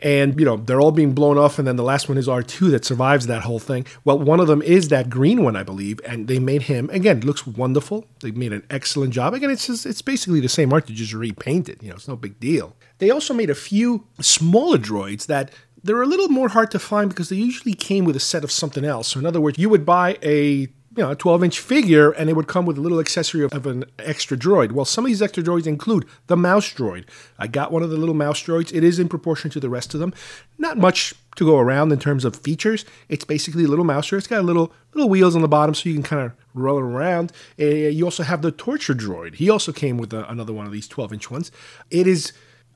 and 0.00 0.38
you 0.38 0.44
know 0.44 0.56
they're 0.56 0.80
all 0.80 0.92
being 0.92 1.12
blown 1.12 1.38
off. 1.38 1.58
And 1.58 1.66
then 1.66 1.76
the 1.76 1.82
last 1.82 2.08
one 2.08 2.18
is 2.18 2.28
r2 2.28 2.70
that 2.70 2.84
survives 2.84 3.26
that 3.26 3.42
whole 3.42 3.58
thing. 3.58 3.86
Well 4.04 4.18
one 4.18 4.40
of 4.40 4.46
them 4.46 4.62
is 4.62 4.88
that 4.88 5.10
green 5.10 5.42
one 5.42 5.56
i 5.56 5.62
believe. 5.62 6.00
And 6.06 6.28
they 6.28 6.38
made 6.38 6.62
him 6.62 6.88
again 6.90 7.20
looks 7.20 7.46
wonderful. 7.46 8.06
They 8.20 8.30
made 8.30 8.52
an 8.52 8.64
excellent 8.70 9.12
job. 9.12 9.34
Again 9.34 9.50
it's 9.50 9.66
just, 9.66 9.86
it's 9.86 10.02
basically 10.02 10.40
the 10.40 10.48
same 10.48 10.72
art. 10.72 10.86
They 10.86 10.94
just 10.94 11.12
repainted 11.12 11.82
you 11.82 11.90
know 11.90 11.96
it's 11.96 12.08
no 12.08 12.16
big 12.16 12.38
deal. 12.40 12.76
They 12.98 13.10
also 13.10 13.34
made 13.34 13.50
a 13.50 13.54
few 13.54 14.06
smaller 14.20 14.78
droids 14.78 15.26
that 15.26 15.52
they're 15.84 16.02
a 16.02 16.06
little 16.06 16.28
more 16.28 16.48
hard 16.48 16.70
to 16.72 16.78
find 16.78 17.08
because 17.08 17.28
they 17.28 17.36
usually 17.36 17.74
came 17.74 18.04
with 18.04 18.16
a 18.16 18.20
set 18.20 18.42
of 18.42 18.50
something 18.50 18.84
else. 18.84 19.08
So 19.08 19.20
in 19.20 19.26
other 19.26 19.40
words 19.40 19.58
you 19.58 19.68
would 19.68 19.86
buy 19.86 20.18
a 20.22 20.68
you 20.98 21.04
know, 21.04 21.12
a 21.12 21.16
12 21.16 21.44
inch 21.44 21.60
figure 21.60 22.10
and 22.10 22.28
it 22.28 22.34
would 22.34 22.48
come 22.48 22.66
with 22.66 22.76
a 22.76 22.80
little 22.80 22.98
accessory 22.98 23.44
of, 23.44 23.52
of, 23.52 23.66
an 23.66 23.84
extra 24.00 24.36
droid. 24.36 24.72
Well, 24.72 24.84
some 24.84 25.04
of 25.04 25.06
these 25.06 25.22
extra 25.22 25.44
droids 25.44 25.68
include 25.68 26.04
the 26.26 26.36
mouse 26.36 26.74
droid. 26.74 27.04
I 27.38 27.46
got 27.46 27.70
one 27.70 27.84
of 27.84 27.90
the 27.90 27.96
little 27.96 28.16
mouse 28.16 28.42
droids. 28.42 28.74
It 28.74 28.82
is 28.82 28.98
in 28.98 29.08
proportion 29.08 29.48
to 29.52 29.60
the 29.60 29.68
rest 29.70 29.94
of 29.94 30.00
them. 30.00 30.12
Not 30.58 30.76
much 30.76 31.14
to 31.36 31.44
go 31.44 31.56
around 31.56 31.92
in 31.92 32.00
terms 32.00 32.24
of 32.24 32.34
features. 32.34 32.84
It's 33.08 33.24
basically 33.24 33.62
a 33.62 33.68
little 33.68 33.84
mouse 33.84 34.08
droid. 34.08 34.18
It's 34.18 34.26
got 34.26 34.44
little 34.44 34.72
little 34.92 35.08
wheels 35.08 35.36
on 35.36 35.42
the 35.42 35.46
bottom 35.46 35.72
so 35.72 35.88
you 35.88 35.94
can 35.94 36.02
kind 36.02 36.22
of 36.22 36.32
roll 36.52 36.78
it 36.78 36.82
around. 36.82 37.30
Uh, 37.60 37.66
you 37.66 38.04
also 38.04 38.24
have 38.24 38.42
the 38.42 38.50
torture 38.50 38.94
droid. 38.94 39.36
He 39.36 39.48
also 39.48 39.70
came 39.70 39.98
with 39.98 40.12
a, 40.12 40.28
another 40.28 40.52
one 40.52 40.66
of 40.66 40.72
these 40.72 40.88
12 40.88 41.12
inch 41.12 41.30
ones. 41.30 41.52
It 41.92 42.08
is 42.08 42.32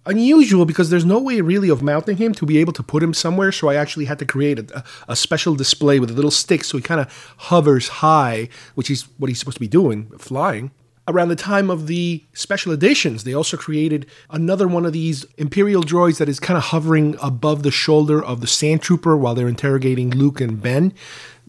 unusual 0.07 0.65
because 0.65 0.91
there's 0.91 1.05
no 1.05 1.19
way 1.19 1.41
really 1.41 1.69
of 1.69 1.83
mounting 1.83 2.16
him 2.16 2.33
to 2.35 2.47
be 2.47 2.59
able 2.59 2.73
to 2.73 2.83
put 2.83 3.03
him 3.03 3.15
somewhere. 3.15 3.53
So 3.53 3.69
I 3.69 3.77
actually 3.77 4.07
had 4.07 4.19
to 4.19 4.27
create 4.27 4.59
a, 4.59 4.85
a 5.09 5.16
special 5.16 5.55
display 5.55 6.01
with 6.01 6.11
a 6.11 6.15
little 6.15 6.31
stick 6.31 6.65
so 6.65 6.77
he 6.77 6.83
kind 6.83 7.01
of 7.01 7.35
hovers 7.39 7.89
high, 7.89 8.49
which 8.74 8.91
is 8.91 9.03
what 9.19 9.29
he's 9.29 9.39
supposed 9.39 9.57
to 9.57 9.61
be 9.61 9.69
doing, 9.69 10.07
flying. 10.19 10.70
Around 11.09 11.29
the 11.29 11.37
time 11.37 11.69
of 11.69 11.89
the 11.89 12.23
special 12.33 12.73
editions, 12.73 13.24
they 13.24 13.35
also 13.35 13.57
created 13.57 14.07
another 14.31 14.69
one 14.69 14.87
of 14.87 14.93
these 14.93 15.24
Imperial 15.37 15.83
droids 15.83 16.19
that 16.19 16.29
is 16.29 16.39
kind 16.39 16.57
of 16.57 16.65
hovering 16.65 17.16
above 17.20 17.65
the 17.65 17.73
shoulder 17.73 18.24
of 18.24 18.41
the 18.41 18.47
Sand 18.47 18.83
Trooper 18.83 19.16
while 19.16 19.35
they're 19.35 19.49
interrogating 19.49 20.11
Luke 20.11 20.41
and 20.41 20.62
Ben. 20.62 20.95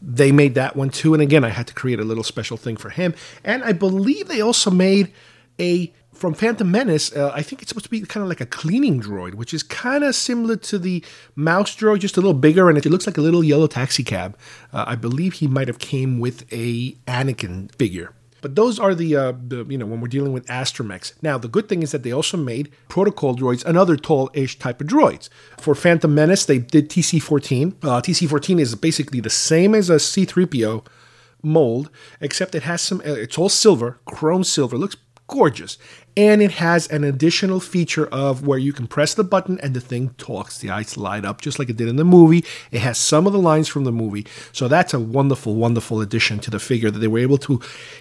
They 0.02 0.32
made 0.32 0.56
that 0.56 0.76
one 0.76 0.90
too. 0.90 1.14
And 1.14 1.22
again, 1.22 1.44
I 1.44 1.50
had 1.50 1.68
to 1.68 1.74
create 1.74 2.00
a 2.00 2.04
little 2.04 2.24
special 2.24 2.58
thing 2.58 2.78
for 2.78 2.90
him. 2.90 3.14
And 3.44 3.64
I 3.64 3.74
believe 3.74 4.28
they 4.28 4.42
also 4.42 4.72
made 4.72 5.14
a 5.60 5.94
from 6.14 6.34
Phantom 6.34 6.70
Menace, 6.70 7.16
uh, 7.16 7.32
I 7.34 7.42
think 7.42 7.62
it's 7.62 7.70
supposed 7.70 7.86
to 7.86 7.92
be 7.92 8.02
kind 8.02 8.24
of 8.24 8.30
like 8.30 8.42
a 8.42 8.46
cleaning 8.46 9.02
droid, 9.02 9.36
which 9.36 9.54
is 9.54 9.64
kind 9.64 10.04
of 10.04 10.16
similar 10.16 10.56
to 10.58 10.80
the 10.80 11.04
mouse 11.36 11.76
droid, 11.76 12.00
just 12.00 12.18
a 12.18 12.22
little 12.22 12.34
bigger, 12.34 12.70
and 12.70 12.78
it 12.78 12.86
looks 12.86 13.08
like 13.08 13.18
a 13.18 13.22
little 13.22 13.44
yellow 13.44 13.68
taxi 13.68 14.04
cab. 14.04 14.38
Uh, 14.72 14.86
I 14.88 14.96
believe 14.96 15.34
he 15.34 15.48
might 15.48 15.68
have 15.68 15.80
came 15.80 16.20
with 16.20 16.46
a 16.52 16.94
Anakin 17.08 17.74
figure. 17.76 18.14
But 18.42 18.56
those 18.56 18.78
are 18.78 18.94
the, 18.94 19.16
uh, 19.16 19.34
the, 19.48 19.66
you 19.70 19.78
know, 19.78 19.86
when 19.86 20.02
we're 20.02 20.10
dealing 20.10 20.34
with 20.34 20.46
astromechs. 20.48 21.14
Now, 21.22 21.38
the 21.38 21.48
good 21.48 21.70
thing 21.70 21.82
is 21.82 21.92
that 21.92 22.04
they 22.04 22.12
also 22.12 22.36
made 22.36 22.72
protocol 22.90 23.38
droids, 23.38 23.64
another 23.64 23.96
tall-ish 23.96 24.60
type 24.60 24.82
of 24.82 24.88
droids. 24.88 25.30
For 25.60 25.74
Phantom 25.74 26.14
Menace, 26.14 26.46
they 26.46 26.60
did 26.60 26.90
TC-14. 26.90 27.76
Uh, 27.82 28.02
TC-14 28.02 28.60
is 28.60 28.76
basically 28.76 29.22
the 29.22 29.30
same 29.30 29.74
as 29.74 29.90
a 29.90 29.98
C-3PO, 29.98 30.86
mold, 31.44 31.90
except 32.22 32.56
it 32.56 32.64
has 32.64 32.82
some, 32.82 33.00
uh, 33.02 33.14
it's 33.14 33.38
all 33.38 33.50
silver, 33.50 34.00
chrome 34.06 34.44
silver, 34.44 34.78
looks 34.78 34.96
gorgeous. 35.34 35.80
And 36.16 36.44
it 36.44 36.52
has 36.52 36.86
an 36.88 37.04
additional 37.04 37.60
feature 37.60 38.06
of 38.08 38.46
where 38.46 38.60
you 38.60 38.72
can 38.72 38.86
press 38.86 39.16
the 39.16 39.24
button 39.24 39.60
and 39.62 39.74
the 39.74 39.82
thing 39.82 40.12
talks. 40.20 40.60
The 40.60 40.70
eyes 40.70 40.96
light 40.96 41.26
up 41.26 41.42
just 41.42 41.58
like 41.58 41.70
it 41.70 41.78
did 41.78 41.88
in 41.88 41.96
the 41.96 42.06
movie. 42.06 42.46
It 42.72 42.82
has 42.82 43.00
some 43.00 43.26
of 43.26 43.34
the 43.34 43.40
lines 43.40 43.68
from 43.68 43.84
the 43.84 43.92
movie. 43.92 44.28
So 44.52 44.68
that's 44.68 44.94
a 44.94 45.00
wonderful, 45.00 45.56
wonderful 45.56 46.02
addition 46.02 46.38
to 46.42 46.52
the 46.52 46.60
figure 46.60 46.92
that 46.92 47.00
they 47.00 47.08
were 47.08 47.18
able 47.18 47.40
to 47.40 47.58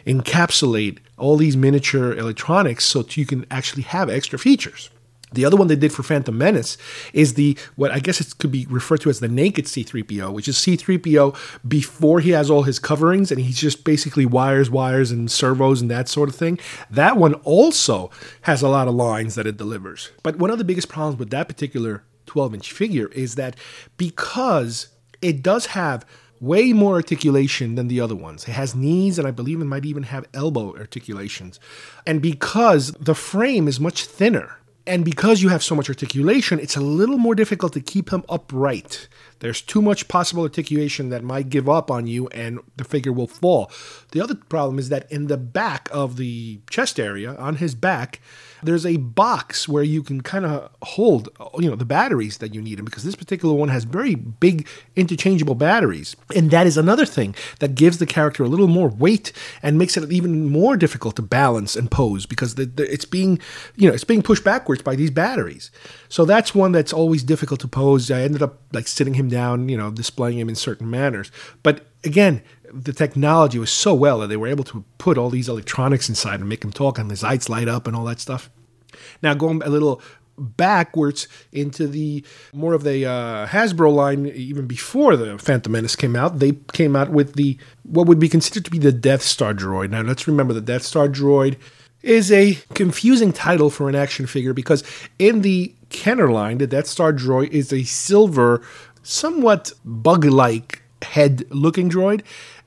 encapsulate 0.06 0.98
all 1.16 1.38
these 1.38 1.56
miniature 1.56 2.12
electronics 2.12 2.84
so 2.84 3.02
you 3.12 3.24
can 3.24 3.46
actually 3.50 3.84
have 3.84 4.10
extra 4.10 4.38
features. 4.38 4.90
The 5.32 5.44
other 5.44 5.56
one 5.56 5.68
they 5.68 5.76
did 5.76 5.92
for 5.92 6.02
Phantom 6.02 6.36
Menace 6.36 6.76
is 7.12 7.34
the 7.34 7.56
what 7.76 7.90
I 7.90 7.98
guess 7.98 8.20
it 8.20 8.38
could 8.38 8.52
be 8.52 8.66
referred 8.68 9.00
to 9.02 9.10
as 9.10 9.20
the 9.20 9.28
naked 9.28 9.66
C3PO, 9.66 10.32
which 10.32 10.48
is 10.48 10.56
C3PO 10.56 11.36
before 11.66 12.20
he 12.20 12.30
has 12.30 12.50
all 12.50 12.62
his 12.62 12.78
coverings 12.78 13.30
and 13.30 13.40
he's 13.40 13.58
just 13.58 13.84
basically 13.84 14.26
wires, 14.26 14.70
wires, 14.70 15.10
and 15.10 15.30
servos 15.30 15.80
and 15.80 15.90
that 15.90 16.08
sort 16.08 16.28
of 16.28 16.34
thing. 16.34 16.58
That 16.90 17.16
one 17.16 17.34
also 17.34 18.10
has 18.42 18.62
a 18.62 18.68
lot 18.68 18.88
of 18.88 18.94
lines 18.94 19.34
that 19.34 19.46
it 19.46 19.56
delivers. 19.56 20.10
But 20.22 20.36
one 20.36 20.50
of 20.50 20.58
the 20.58 20.64
biggest 20.64 20.88
problems 20.88 21.18
with 21.18 21.30
that 21.30 21.48
particular 21.48 22.04
12 22.26 22.54
inch 22.54 22.72
figure 22.72 23.08
is 23.08 23.34
that 23.34 23.56
because 23.96 24.88
it 25.20 25.42
does 25.42 25.66
have 25.66 26.04
way 26.42 26.72
more 26.72 26.94
articulation 26.94 27.76
than 27.76 27.86
the 27.86 28.00
other 28.00 28.16
ones. 28.16 28.48
It 28.48 28.52
has 28.52 28.74
knees 28.74 29.16
and 29.16 29.28
I 29.28 29.30
believe 29.30 29.60
it 29.60 29.64
might 29.64 29.84
even 29.84 30.02
have 30.02 30.26
elbow 30.34 30.76
articulations. 30.76 31.60
And 32.04 32.20
because 32.20 32.90
the 32.92 33.14
frame 33.14 33.68
is 33.68 33.78
much 33.78 34.04
thinner, 34.04 34.56
and 34.86 35.04
because 35.04 35.42
you 35.42 35.48
have 35.48 35.62
so 35.62 35.74
much 35.74 35.88
articulation, 35.88 36.58
it's 36.58 36.76
a 36.76 36.80
little 36.80 37.18
more 37.18 37.34
difficult 37.34 37.72
to 37.74 37.80
keep 37.80 38.12
him 38.12 38.24
upright. 38.28 39.08
There's 39.38 39.62
too 39.62 39.80
much 39.80 40.08
possible 40.08 40.42
articulation 40.42 41.08
that 41.10 41.22
might 41.22 41.50
give 41.50 41.68
up 41.68 41.90
on 41.90 42.06
you 42.06 42.28
and 42.28 42.58
the 42.76 42.84
figure 42.84 43.12
will 43.12 43.26
fall. 43.26 43.70
The 44.10 44.20
other 44.20 44.34
problem 44.34 44.78
is 44.78 44.88
that 44.88 45.10
in 45.10 45.26
the 45.28 45.36
back 45.36 45.88
of 45.92 46.16
the 46.16 46.60
chest 46.68 46.98
area, 46.98 47.36
on 47.36 47.56
his 47.56 47.74
back, 47.74 48.20
there's 48.62 48.86
a 48.86 48.96
box 48.96 49.68
where 49.68 49.82
you 49.82 50.02
can 50.02 50.20
kind 50.20 50.46
of 50.46 50.70
hold 50.82 51.28
you 51.58 51.68
know 51.68 51.76
the 51.76 51.84
batteries 51.84 52.38
that 52.38 52.54
you 52.54 52.62
need 52.62 52.78
and 52.78 52.84
because 52.86 53.04
this 53.04 53.16
particular 53.16 53.54
one 53.54 53.68
has 53.68 53.84
very 53.84 54.14
big 54.14 54.66
interchangeable 54.96 55.54
batteries. 55.54 56.16
And 56.34 56.50
that 56.50 56.66
is 56.66 56.76
another 56.76 57.06
thing 57.06 57.34
that 57.58 57.74
gives 57.74 57.98
the 57.98 58.06
character 58.06 58.44
a 58.44 58.48
little 58.48 58.68
more 58.68 58.88
weight 58.88 59.32
and 59.62 59.78
makes 59.78 59.96
it 59.96 60.10
even 60.12 60.48
more 60.48 60.76
difficult 60.76 61.16
to 61.16 61.22
balance 61.22 61.76
and 61.76 61.90
pose 61.90 62.26
because 62.26 62.54
the, 62.54 62.66
the, 62.66 62.90
it's 62.92 63.04
being 63.04 63.38
you 63.76 63.88
know 63.88 63.94
it's 63.94 64.04
being 64.04 64.22
pushed 64.22 64.44
backwards 64.44 64.82
by 64.82 64.94
these 64.96 65.10
batteries. 65.10 65.70
So 66.08 66.24
that's 66.24 66.54
one 66.54 66.72
that's 66.72 66.92
always 66.92 67.22
difficult 67.22 67.60
to 67.60 67.68
pose. 67.68 68.10
I 68.10 68.22
ended 68.22 68.42
up 68.42 68.60
like 68.72 68.86
sitting 68.86 69.14
him 69.14 69.28
down 69.28 69.68
you 69.68 69.76
know 69.76 69.90
displaying 69.90 70.38
him 70.38 70.48
in 70.48 70.54
certain 70.54 70.88
manners. 70.90 71.30
But 71.62 71.86
again 72.04 72.42
the 72.72 72.92
technology 72.92 73.58
was 73.58 73.70
so 73.70 73.94
well 73.94 74.20
that 74.20 74.28
they 74.28 74.36
were 74.36 74.48
able 74.48 74.64
to 74.64 74.84
put 74.98 75.18
all 75.18 75.30
these 75.30 75.48
electronics 75.48 76.08
inside 76.08 76.40
and 76.40 76.48
make 76.48 76.64
him 76.64 76.72
talk 76.72 76.98
and 76.98 77.10
his 77.10 77.22
eyes 77.22 77.48
light 77.48 77.68
up 77.68 77.86
and 77.86 77.94
all 77.94 78.04
that 78.04 78.20
stuff. 78.20 78.50
Now 79.22 79.34
going 79.34 79.62
a 79.62 79.68
little 79.68 80.02
backwards 80.38 81.28
into 81.52 81.86
the 81.86 82.24
more 82.52 82.74
of 82.74 82.84
the 82.84 83.06
uh, 83.06 83.46
Hasbro 83.46 83.92
line, 83.94 84.26
even 84.26 84.66
before 84.66 85.16
the 85.16 85.38
Phantom 85.38 85.72
Menace 85.72 85.96
came 85.96 86.16
out, 86.16 86.38
they 86.38 86.52
came 86.72 86.96
out 86.96 87.10
with 87.10 87.34
the 87.34 87.58
what 87.82 88.06
would 88.06 88.18
be 88.18 88.28
considered 88.28 88.64
to 88.64 88.70
be 88.70 88.78
the 88.78 88.92
Death 88.92 89.22
Star 89.22 89.54
droid. 89.54 89.90
Now 89.90 90.02
let's 90.02 90.26
remember 90.26 90.54
the 90.54 90.60
Death 90.60 90.82
Star 90.82 91.08
droid 91.08 91.56
is 92.02 92.32
a 92.32 92.58
confusing 92.74 93.32
title 93.32 93.70
for 93.70 93.88
an 93.88 93.94
action 93.94 94.26
figure 94.26 94.52
because 94.52 94.82
in 95.18 95.42
the 95.42 95.74
Kenner 95.88 96.30
line, 96.30 96.58
the 96.58 96.66
Death 96.66 96.86
Star 96.86 97.12
droid 97.12 97.50
is 97.50 97.72
a 97.72 97.84
silver, 97.84 98.62
somewhat 99.02 99.72
bug-like 99.84 100.82
head 101.02 101.44
looking 101.50 101.90
droid 101.90 102.22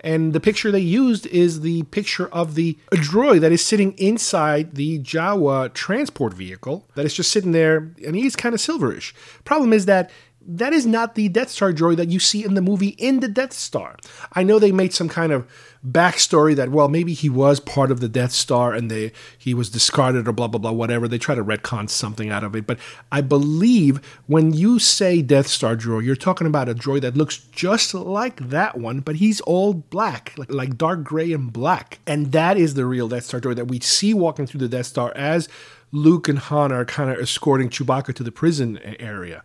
and 0.06 0.34
the 0.34 0.40
picture 0.40 0.72
they 0.72 0.80
used 0.80 1.26
is 1.28 1.62
the 1.62 1.82
picture 1.84 2.28
of 2.28 2.54
the 2.54 2.78
droid 2.92 3.42
that 3.42 3.52
is 3.52 3.66
sitting 3.66 3.94
inside 3.94 4.76
the 4.76 5.00
Jawa 5.00 5.74
transport 5.74 6.32
vehicle 6.34 6.88
that 6.94 7.08
is 7.08 7.16
just 7.16 7.32
sitting 7.32 7.54
there, 7.54 7.92
and 8.06 8.16
he's 8.16 8.36
kind 8.36 8.54
of 8.54 8.62
silverish. 8.62 9.14
Problem 9.46 9.74
is 9.74 9.88
that 9.88 10.12
that 10.48 10.74
is 10.74 10.86
not 10.86 11.16
the 11.16 11.28
Death 11.30 11.50
Star 11.50 11.74
droid 11.74 11.98
that 11.98 12.10
you 12.10 12.20
see 12.20 12.46
in 12.46 12.54
the 12.54 12.62
movie 12.62 12.90
in 13.00 13.20
the 13.20 13.28
Death 13.28 13.52
Star. 13.52 13.98
I 14.34 14.44
know 14.44 14.60
they 14.60 14.72
made 14.72 14.94
some 14.94 15.10
kind 15.10 15.32
of 15.32 15.48
backstory 15.86 16.56
that 16.56 16.70
well 16.70 16.88
maybe 16.88 17.14
he 17.14 17.30
was 17.30 17.60
part 17.60 17.92
of 17.92 18.00
the 18.00 18.10
Death 18.10 18.32
Star 18.32 18.74
and 18.74 18.90
they 18.90 19.12
he 19.38 19.54
was 19.54 19.70
discarded 19.70 20.28
or 20.28 20.32
blah 20.32 20.48
blah 20.48 20.60
blah 20.60 20.72
whatever. 20.72 21.08
They 21.08 21.18
try 21.18 21.36
to 21.36 21.44
retcon 21.44 21.90
something 21.90 22.30
out 22.30 22.44
of 22.44 22.56
it, 22.56 22.66
but 22.66 22.80
I 23.12 23.22
believe 23.22 23.98
when 24.28 24.54
you 24.54 24.80
say 24.80 25.22
Death 25.22 25.48
Star 25.48 25.76
droid, 25.76 26.04
you're 26.04 26.16
talking 26.16 26.48
about 26.48 26.70
a 26.70 26.76
droid 26.76 27.02
that 27.02 27.18
looks 27.18 27.38
just 27.38 27.94
like 27.94 28.50
that 28.50 28.78
one, 28.78 29.02
but 29.02 29.18
he's 29.18 29.42
all 29.42 29.74
black, 29.74 30.34
like, 30.38 30.52
like 30.52 30.78
dark 30.78 31.04
gray 31.04 31.32
and 31.32 31.54
black, 31.54 32.00
and 32.08 32.32
that 32.32 32.58
is 32.58 32.74
the 32.74 32.86
real 32.86 33.08
Death 33.08 33.26
Star 33.26 33.40
droid 33.40 33.56
that 33.56 33.68
we 33.68 33.80
see 33.80 34.14
walking 34.14 34.48
through 34.48 34.62
the 34.62 34.70
Death 34.70 34.88
Star 34.88 35.12
as 35.16 35.48
Luke 35.92 36.28
and 36.28 36.40
Han 36.40 36.72
are 36.72 36.86
kind 36.86 37.10
of 37.10 37.20
escorting 37.20 37.70
Chewbacca 37.70 38.14
to 38.16 38.24
the 38.24 38.32
prison 38.32 38.80
area. 39.00 39.44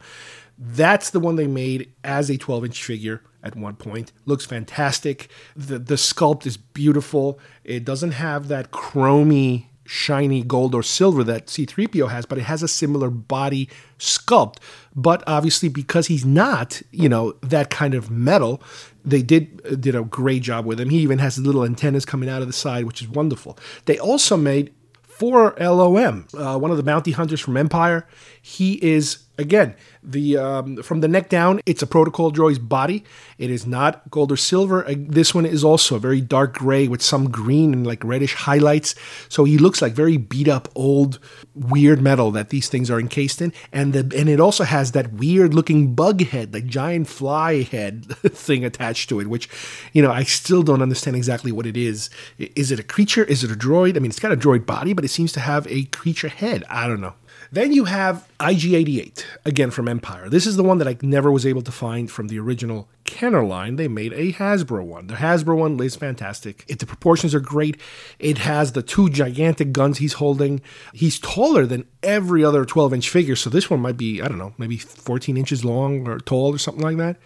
That's 0.58 1.10
the 1.10 1.20
one 1.20 1.36
they 1.36 1.46
made 1.46 1.92
as 2.04 2.30
a 2.30 2.36
12 2.36 2.66
inch 2.66 2.84
figure 2.84 3.22
at 3.42 3.56
one 3.56 3.76
point. 3.76 4.12
Looks 4.26 4.46
fantastic. 4.46 5.28
The, 5.56 5.78
the 5.78 5.94
sculpt 5.94 6.46
is 6.46 6.56
beautiful. 6.56 7.38
It 7.64 7.84
doesn't 7.84 8.12
have 8.12 8.48
that 8.48 8.70
chromy, 8.70 9.66
shiny 9.84 10.42
gold 10.42 10.74
or 10.74 10.82
silver 10.82 11.24
that 11.24 11.46
C3PO 11.46 12.10
has, 12.10 12.26
but 12.26 12.38
it 12.38 12.44
has 12.44 12.62
a 12.62 12.68
similar 12.68 13.10
body 13.10 13.68
sculpt. 13.98 14.56
But 14.94 15.24
obviously, 15.26 15.68
because 15.68 16.06
he's 16.06 16.24
not, 16.24 16.82
you 16.90 17.08
know, 17.08 17.32
that 17.42 17.70
kind 17.70 17.94
of 17.94 18.10
metal, 18.10 18.62
they 19.04 19.22
did 19.22 19.80
did 19.80 19.94
a 19.94 20.02
great 20.02 20.42
job 20.42 20.66
with 20.66 20.80
him. 20.80 20.90
He 20.90 20.98
even 20.98 21.18
has 21.18 21.38
little 21.38 21.64
antennas 21.64 22.04
coming 22.04 22.28
out 22.28 22.42
of 22.42 22.46
the 22.46 22.52
side, 22.52 22.84
which 22.84 23.02
is 23.02 23.08
wonderful. 23.08 23.58
They 23.86 23.98
also 23.98 24.36
made 24.36 24.72
4-LOM, 25.20 26.28
uh, 26.34 26.58
one 26.58 26.70
of 26.70 26.78
the 26.78 26.82
bounty 26.82 27.10
hunters 27.10 27.40
from 27.40 27.56
Empire. 27.56 28.06
He 28.40 28.74
is 28.82 29.24
again 29.40 29.74
the 30.02 30.36
um, 30.36 30.82
from 30.82 31.00
the 31.00 31.08
neck 31.08 31.28
down. 31.28 31.60
It's 31.66 31.82
a 31.82 31.86
protocol 31.86 32.32
droid's 32.32 32.58
body. 32.58 33.04
It 33.38 33.50
is 33.50 33.66
not 33.66 34.08
gold 34.10 34.32
or 34.32 34.36
silver. 34.36 34.86
Uh, 34.86 34.94
this 34.96 35.34
one 35.34 35.46
is 35.46 35.62
also 35.62 35.98
very 35.98 36.20
dark 36.20 36.54
gray 36.54 36.88
with 36.88 37.02
some 37.02 37.30
green 37.30 37.72
and 37.72 37.86
like 37.86 38.02
reddish 38.04 38.34
highlights. 38.34 38.94
So 39.28 39.44
he 39.44 39.58
looks 39.58 39.82
like 39.82 39.92
very 39.92 40.16
beat 40.16 40.48
up 40.48 40.68
old 40.74 41.18
weird 41.54 42.00
metal 42.00 42.30
that 42.32 42.50
these 42.50 42.68
things 42.68 42.90
are 42.90 43.00
encased 43.00 43.42
in. 43.42 43.52
And 43.72 43.92
the 43.92 44.16
and 44.18 44.28
it 44.28 44.40
also 44.40 44.64
has 44.64 44.92
that 44.92 45.12
weird 45.12 45.54
looking 45.54 45.94
bug 45.94 46.22
head, 46.22 46.54
like 46.54 46.66
giant 46.66 47.08
fly 47.08 47.62
head 47.62 48.06
thing 48.22 48.64
attached 48.64 49.08
to 49.10 49.20
it, 49.20 49.26
which 49.26 49.48
you 49.92 50.02
know 50.02 50.10
I 50.10 50.22
still 50.24 50.62
don't 50.62 50.82
understand 50.82 51.16
exactly 51.16 51.52
what 51.52 51.66
it 51.66 51.76
is. 51.76 52.10
Is 52.38 52.72
it 52.72 52.80
a 52.80 52.84
creature? 52.84 53.24
Is 53.24 53.44
it 53.44 53.50
a 53.50 53.54
droid? 53.54 53.96
I 53.96 54.00
mean, 54.00 54.10
it's 54.10 54.18
got 54.18 54.32
a 54.32 54.36
droid 54.36 54.64
body, 54.66 54.92
but 54.92 55.04
it 55.04 55.08
seems 55.08 55.32
to 55.32 55.40
have 55.40 55.66
a 55.68 55.84
creature 55.84 56.28
head. 56.28 56.64
I 56.70 56.86
don't 56.86 57.00
know. 57.00 57.14
Then 57.52 57.72
you 57.72 57.86
have 57.86 58.28
IG 58.40 58.74
88, 58.74 59.26
again 59.44 59.72
from 59.72 59.88
Empire. 59.88 60.28
This 60.28 60.46
is 60.46 60.56
the 60.56 60.62
one 60.62 60.78
that 60.78 60.86
I 60.86 60.96
never 61.02 61.32
was 61.32 61.44
able 61.44 61.62
to 61.62 61.72
find 61.72 62.08
from 62.08 62.28
the 62.28 62.38
original 62.38 62.88
Kenner 63.04 63.44
line. 63.44 63.74
They 63.74 63.88
made 63.88 64.12
a 64.12 64.32
Hasbro 64.32 64.84
one. 64.84 65.08
The 65.08 65.16
Hasbro 65.16 65.56
one 65.56 65.80
is 65.82 65.96
fantastic. 65.96 66.64
It, 66.68 66.78
the 66.78 66.86
proportions 66.86 67.34
are 67.34 67.40
great. 67.40 67.80
It 68.20 68.38
has 68.38 68.70
the 68.72 68.82
two 68.82 69.10
gigantic 69.10 69.72
guns 69.72 69.98
he's 69.98 70.14
holding. 70.14 70.60
He's 70.92 71.18
taller 71.18 71.66
than 71.66 71.86
every 72.04 72.44
other 72.44 72.64
12 72.64 72.94
inch 72.94 73.10
figure, 73.10 73.34
so 73.34 73.50
this 73.50 73.68
one 73.68 73.80
might 73.80 73.96
be, 73.96 74.22
I 74.22 74.28
don't 74.28 74.38
know, 74.38 74.54
maybe 74.56 74.78
14 74.78 75.36
inches 75.36 75.64
long 75.64 76.06
or 76.06 76.20
tall 76.20 76.54
or 76.54 76.58
something 76.58 76.84
like 76.84 76.98
that. 76.98 77.16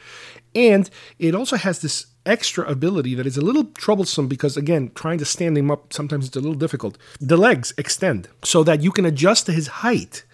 And 0.55 0.89
it 1.19 1.35
also 1.35 1.57
has 1.57 1.81
this 1.81 2.07
extra 2.27 2.69
ability 2.69 3.15
that 3.15 3.27
is 3.27 3.37
a 3.37 3.43
little 3.43 3.65
troublesome 3.65 4.29
because 4.29 4.57
again 4.57 4.91
trying 4.95 5.19
to 5.19 5.25
stand 5.25 5.59
him 5.59 5.71
up 5.71 5.93
sometimes 5.93 6.27
it's 6.27 6.37
a 6.37 6.41
little 6.41 6.55
difficult. 6.55 6.99
The 7.21 7.37
legs 7.37 7.73
extend 7.77 8.29
so 8.43 8.65
that 8.65 8.83
you 8.83 8.91
can 8.93 9.05
adjust 9.05 9.47
to 9.47 9.53
his 9.53 9.67
height 9.67 10.25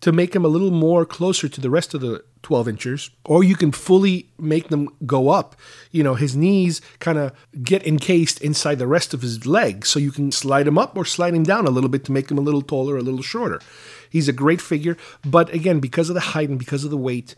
to 0.00 0.12
make 0.12 0.34
him 0.34 0.44
a 0.44 0.48
little 0.48 0.70
more 0.70 1.06
closer 1.06 1.48
to 1.48 1.60
the 1.60 1.70
rest 1.70 1.94
of 1.94 2.00
the 2.00 2.22
12 2.42 2.68
inches 2.68 3.10
or 3.24 3.42
you 3.42 3.56
can 3.56 3.72
fully 3.72 4.28
make 4.38 4.68
them 4.68 4.88
go 5.06 5.30
up. 5.30 5.56
You 5.90 6.02
know 6.02 6.14
his 6.14 6.36
knees 6.36 6.80
kind 7.00 7.18
of 7.18 7.32
get 7.62 7.86
encased 7.86 8.40
inside 8.40 8.78
the 8.78 8.86
rest 8.86 9.14
of 9.14 9.22
his 9.22 9.46
legs 9.46 9.88
so 9.88 9.98
you 9.98 10.12
can 10.12 10.30
slide 10.30 10.68
him 10.68 10.78
up 10.78 10.96
or 10.96 11.04
slide 11.04 11.34
him 11.34 11.42
down 11.42 11.66
a 11.66 11.70
little 11.70 11.90
bit 11.90 12.04
to 12.04 12.12
make 12.12 12.30
him 12.30 12.38
a 12.38 12.42
little 12.42 12.62
taller 12.62 12.96
a 12.96 13.02
little 13.02 13.22
shorter. 13.22 13.60
He's 14.08 14.28
a 14.28 14.32
great 14.32 14.60
figure 14.60 14.96
but 15.24 15.52
again 15.52 15.80
because 15.80 16.10
of 16.10 16.14
the 16.14 16.20
height 16.20 16.48
and 16.48 16.58
because 16.58 16.84
of 16.84 16.90
the 16.90 16.96
weight 16.96 17.34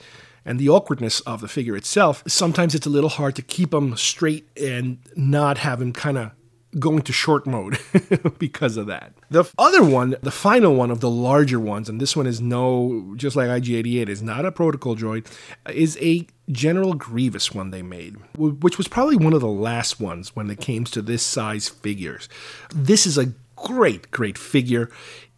and 0.46 0.58
the 0.58 0.70
awkwardness 0.70 1.20
of 1.20 1.42
the 1.42 1.48
figure 1.48 1.76
itself, 1.76 2.22
sometimes 2.26 2.74
it's 2.74 2.86
a 2.86 2.90
little 2.90 3.10
hard 3.10 3.34
to 3.36 3.42
keep 3.42 3.74
him 3.74 3.96
straight 3.96 4.48
and 4.56 4.98
not 5.16 5.58
have 5.58 5.82
him 5.82 5.92
kind 5.92 6.16
of 6.16 6.30
go 6.78 6.92
into 6.92 7.12
short 7.12 7.46
mode 7.46 7.78
because 8.38 8.76
of 8.76 8.86
that. 8.86 9.12
The 9.30 9.50
other 9.58 9.84
one, 9.84 10.16
the 10.22 10.30
final 10.30 10.74
one 10.74 10.90
of 10.90 11.00
the 11.00 11.10
larger 11.10 11.58
ones, 11.58 11.88
and 11.88 12.00
this 12.00 12.16
one 12.16 12.26
is 12.26 12.40
no, 12.40 13.14
just 13.16 13.34
like 13.34 13.48
IG88, 13.48 14.08
is 14.08 14.22
not 14.22 14.44
a 14.44 14.52
protocol 14.52 14.94
droid, 14.94 15.26
is 15.70 15.98
a 16.00 16.26
General 16.50 16.94
Grievous 16.94 17.52
one 17.52 17.70
they 17.70 17.82
made, 17.82 18.16
which 18.36 18.78
was 18.78 18.88
probably 18.88 19.16
one 19.16 19.32
of 19.32 19.40
the 19.40 19.48
last 19.48 20.00
ones 20.00 20.36
when 20.36 20.48
it 20.50 20.60
came 20.60 20.84
to 20.84 21.02
this 21.02 21.22
size 21.22 21.68
figures. 21.68 22.28
This 22.74 23.06
is 23.06 23.18
a 23.18 23.32
great, 23.56 24.10
great 24.10 24.38
figure 24.38 24.90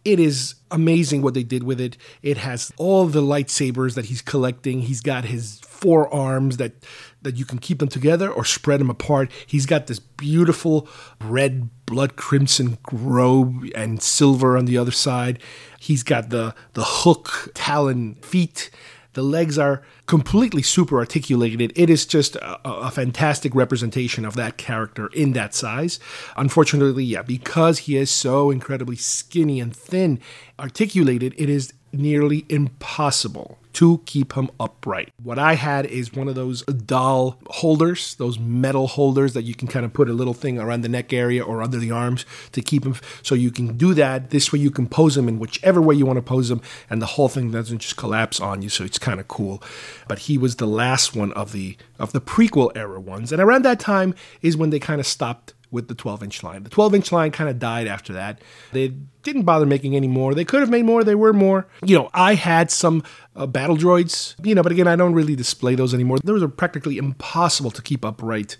It 0.09 0.19
is 0.19 0.55
amazing 0.71 1.21
what 1.21 1.35
they 1.35 1.43
did 1.43 1.61
with 1.61 1.79
it. 1.79 1.95
It 2.23 2.37
has 2.37 2.71
all 2.77 3.05
the 3.05 3.21
lightsabers 3.21 3.93
that 3.93 4.05
he's 4.05 4.23
collecting. 4.23 4.81
He's 4.81 5.01
got 5.01 5.25
his 5.25 5.59
four 5.59 6.11
arms 6.11 6.57
that 6.57 6.73
that 7.21 7.35
you 7.35 7.45
can 7.45 7.59
keep 7.59 7.77
them 7.77 7.89
together 7.89 8.31
or 8.31 8.43
spread 8.43 8.79
them 8.79 8.89
apart. 8.89 9.31
He's 9.45 9.67
got 9.67 9.85
this 9.85 9.99
beautiful 9.99 10.87
red 11.21 11.69
blood 11.85 12.15
crimson 12.15 12.79
robe 12.91 13.65
and 13.75 14.01
silver 14.01 14.57
on 14.57 14.65
the 14.65 14.79
other 14.79 14.91
side. 14.91 15.37
He's 15.79 16.01
got 16.01 16.31
the 16.31 16.55
the 16.73 16.83
hook 16.83 17.51
talon 17.53 18.15
feet. 18.15 18.71
The 19.19 19.23
legs 19.23 19.59
are 19.59 19.81
completely 20.05 20.61
super 20.61 20.97
articulated. 20.97 21.73
It 21.75 21.89
is 21.89 22.05
just 22.05 22.37
a, 22.37 22.57
a, 22.65 22.89
fantastic 22.89 23.53
representation 23.53 24.23
of 24.23 24.37
that 24.37 24.55
character 24.55 25.07
in 25.07 25.33
that 25.33 25.53
size. 25.53 25.99
Unfortunately, 26.37 27.03
yeah, 27.03 27.23
because 27.23 27.79
he 27.79 27.97
is 27.97 28.09
so 28.09 28.49
incredibly 28.49 28.95
skinny 28.95 29.59
and 29.59 29.75
thin, 29.75 30.21
articulated, 30.57 31.35
it 31.37 31.49
is 31.49 31.73
nearly 31.91 32.45
impossible 32.47 33.58
to 33.73 34.01
keep 34.05 34.33
him 34.33 34.49
upright. 34.59 35.13
What 35.21 35.37
I 35.37 35.53
had 35.53 35.85
is 35.85 36.13
one 36.13 36.27
of 36.27 36.35
those 36.35 36.63
doll 36.63 37.37
holders, 37.47 38.15
those 38.15 38.39
metal 38.39 38.87
holders 38.87 39.33
that 39.33 39.43
you 39.43 39.53
can 39.53 39.67
kind 39.67 39.85
of 39.85 39.93
put 39.93 40.09
a 40.09 40.13
little 40.13 40.33
thing 40.33 40.59
around 40.59 40.81
the 40.81 40.89
neck 40.89 41.13
area 41.13 41.43
or 41.43 41.61
under 41.61 41.77
the 41.77 41.91
arms 41.91 42.25
to 42.51 42.61
keep 42.61 42.85
him. 42.85 42.95
So 43.21 43.35
you 43.35 43.51
can 43.51 43.77
do 43.77 43.93
that. 43.93 44.31
This 44.31 44.51
way 44.51 44.59
you 44.59 44.71
can 44.71 44.87
pose 44.87 45.15
him 45.15 45.27
in 45.27 45.39
whichever 45.39 45.81
way 45.81 45.95
you 45.95 46.05
want 46.05 46.17
to 46.17 46.23
pose 46.23 46.49
him, 46.49 46.61
and 46.89 47.01
the 47.01 47.05
whole 47.05 47.29
thing 47.29 47.51
doesn't 47.51 47.79
just 47.79 47.97
collapse 47.97 48.39
on 48.39 48.61
you. 48.61 48.69
So 48.69 48.83
it's 48.83 48.99
kind 48.99 49.19
of 49.19 49.27
cool. 49.27 49.61
But 50.07 50.19
he 50.19 50.37
was 50.37 50.55
the 50.55 50.67
last 50.67 51.15
one 51.15 51.31
of 51.33 51.51
the 51.51 51.77
of 51.99 52.11
the 52.11 52.21
prequel 52.21 52.71
era 52.75 52.99
ones, 52.99 53.31
and 53.31 53.41
around 53.41 53.63
that 53.65 53.79
time 53.79 54.15
is 54.41 54.57
when 54.57 54.69
they 54.69 54.79
kind 54.79 54.99
of 54.99 55.07
stopped 55.07 55.53
with 55.71 55.87
the 55.87 55.95
12 55.95 56.23
inch 56.23 56.43
line. 56.43 56.63
The 56.63 56.69
12 56.69 56.95
inch 56.95 57.11
line 57.11 57.31
kind 57.31 57.49
of 57.49 57.59
died 57.59 57.87
after 57.87 58.13
that. 58.13 58.41
They 58.71 58.93
didn't 59.23 59.43
bother 59.43 59.65
making 59.65 59.95
any 59.95 60.07
more. 60.07 60.33
They 60.33 60.45
could 60.45 60.61
have 60.61 60.69
made 60.69 60.85
more. 60.85 61.03
They 61.03 61.15
were 61.15 61.33
more. 61.33 61.67
You 61.83 61.97
know, 61.97 62.09
I 62.13 62.35
had 62.35 62.71
some 62.71 63.03
uh, 63.35 63.45
battle 63.45 63.77
droids, 63.77 64.35
you 64.43 64.55
know, 64.55 64.63
but 64.63 64.71
again, 64.71 64.87
I 64.87 64.95
don't 64.95 65.13
really 65.13 65.35
display 65.35 65.75
those 65.75 65.93
anymore. 65.93 66.17
Those 66.23 66.41
are 66.41 66.47
practically 66.47 66.97
impossible 66.97 67.71
to 67.71 67.81
keep 67.81 68.03
upright. 68.03 68.57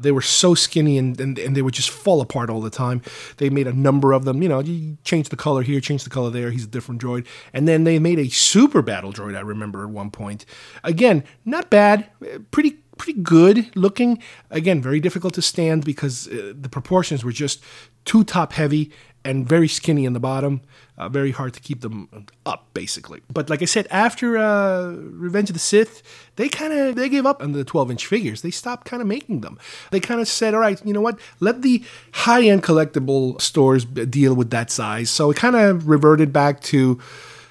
They 0.00 0.12
were 0.12 0.22
so 0.22 0.54
skinny 0.54 0.98
and, 0.98 1.18
and, 1.20 1.38
and 1.38 1.56
they 1.56 1.62
would 1.62 1.74
just 1.74 1.90
fall 1.90 2.20
apart 2.20 2.50
all 2.50 2.60
the 2.60 2.70
time. 2.70 3.02
They 3.36 3.50
made 3.50 3.66
a 3.66 3.72
number 3.72 4.12
of 4.12 4.24
them. 4.24 4.42
You 4.42 4.48
know, 4.48 4.60
you 4.60 4.98
change 5.04 5.28
the 5.28 5.36
color 5.36 5.62
here, 5.62 5.80
change 5.80 6.04
the 6.04 6.10
color 6.10 6.30
there. 6.30 6.50
He's 6.50 6.64
a 6.64 6.68
different 6.68 7.00
droid. 7.00 7.26
And 7.52 7.68
then 7.68 7.84
they 7.84 7.98
made 7.98 8.18
a 8.18 8.28
super 8.28 8.82
battle 8.82 9.12
droid, 9.12 9.36
I 9.36 9.40
remember 9.40 9.84
at 9.84 9.90
one 9.90 10.10
point. 10.10 10.44
Again, 10.84 11.24
not 11.44 11.70
bad, 11.70 12.08
pretty 12.50 12.78
pretty 13.00 13.20
good 13.22 13.74
looking. 13.74 14.22
Again, 14.50 14.82
very 14.82 15.00
difficult 15.00 15.32
to 15.34 15.42
stand 15.42 15.86
because 15.86 16.28
uh, 16.28 16.52
the 16.54 16.68
proportions 16.68 17.24
were 17.24 17.32
just 17.32 17.64
too 18.04 18.24
top 18.24 18.52
heavy 18.52 18.92
and 19.24 19.48
very 19.48 19.68
skinny 19.68 20.04
in 20.04 20.12
the 20.12 20.20
bottom. 20.20 20.60
Uh, 20.98 21.08
very 21.08 21.30
hard 21.30 21.54
to 21.54 21.60
keep 21.60 21.80
them 21.80 22.26
up, 22.44 22.66
basically. 22.74 23.22
But 23.32 23.48
like 23.48 23.62
I 23.62 23.64
said, 23.64 23.86
after 23.90 24.36
uh, 24.36 24.92
Revenge 24.92 25.48
of 25.48 25.54
the 25.54 25.60
Sith, 25.60 26.02
they 26.36 26.50
kind 26.50 26.74
of 26.74 26.94
they 26.94 27.08
gave 27.08 27.24
up 27.24 27.42
on 27.42 27.52
the 27.52 27.64
12 27.64 27.90
inch 27.92 28.06
figures. 28.06 28.42
They 28.42 28.50
stopped 28.50 28.86
kind 28.86 29.00
of 29.00 29.08
making 29.08 29.40
them. 29.40 29.58
They 29.90 30.00
kind 30.00 30.20
of 30.20 30.28
said, 30.28 30.52
all 30.52 30.60
right, 30.60 30.78
you 30.84 30.92
know 30.92 31.00
what? 31.00 31.18
Let 31.40 31.62
the 31.62 31.82
high 32.12 32.42
end 32.42 32.62
collectible 32.62 33.40
stores 33.40 33.86
deal 33.86 34.34
with 34.34 34.50
that 34.50 34.70
size. 34.70 35.08
So 35.08 35.30
it 35.30 35.38
kind 35.38 35.56
of 35.56 35.88
reverted 35.88 36.34
back 36.34 36.60
to 36.64 37.00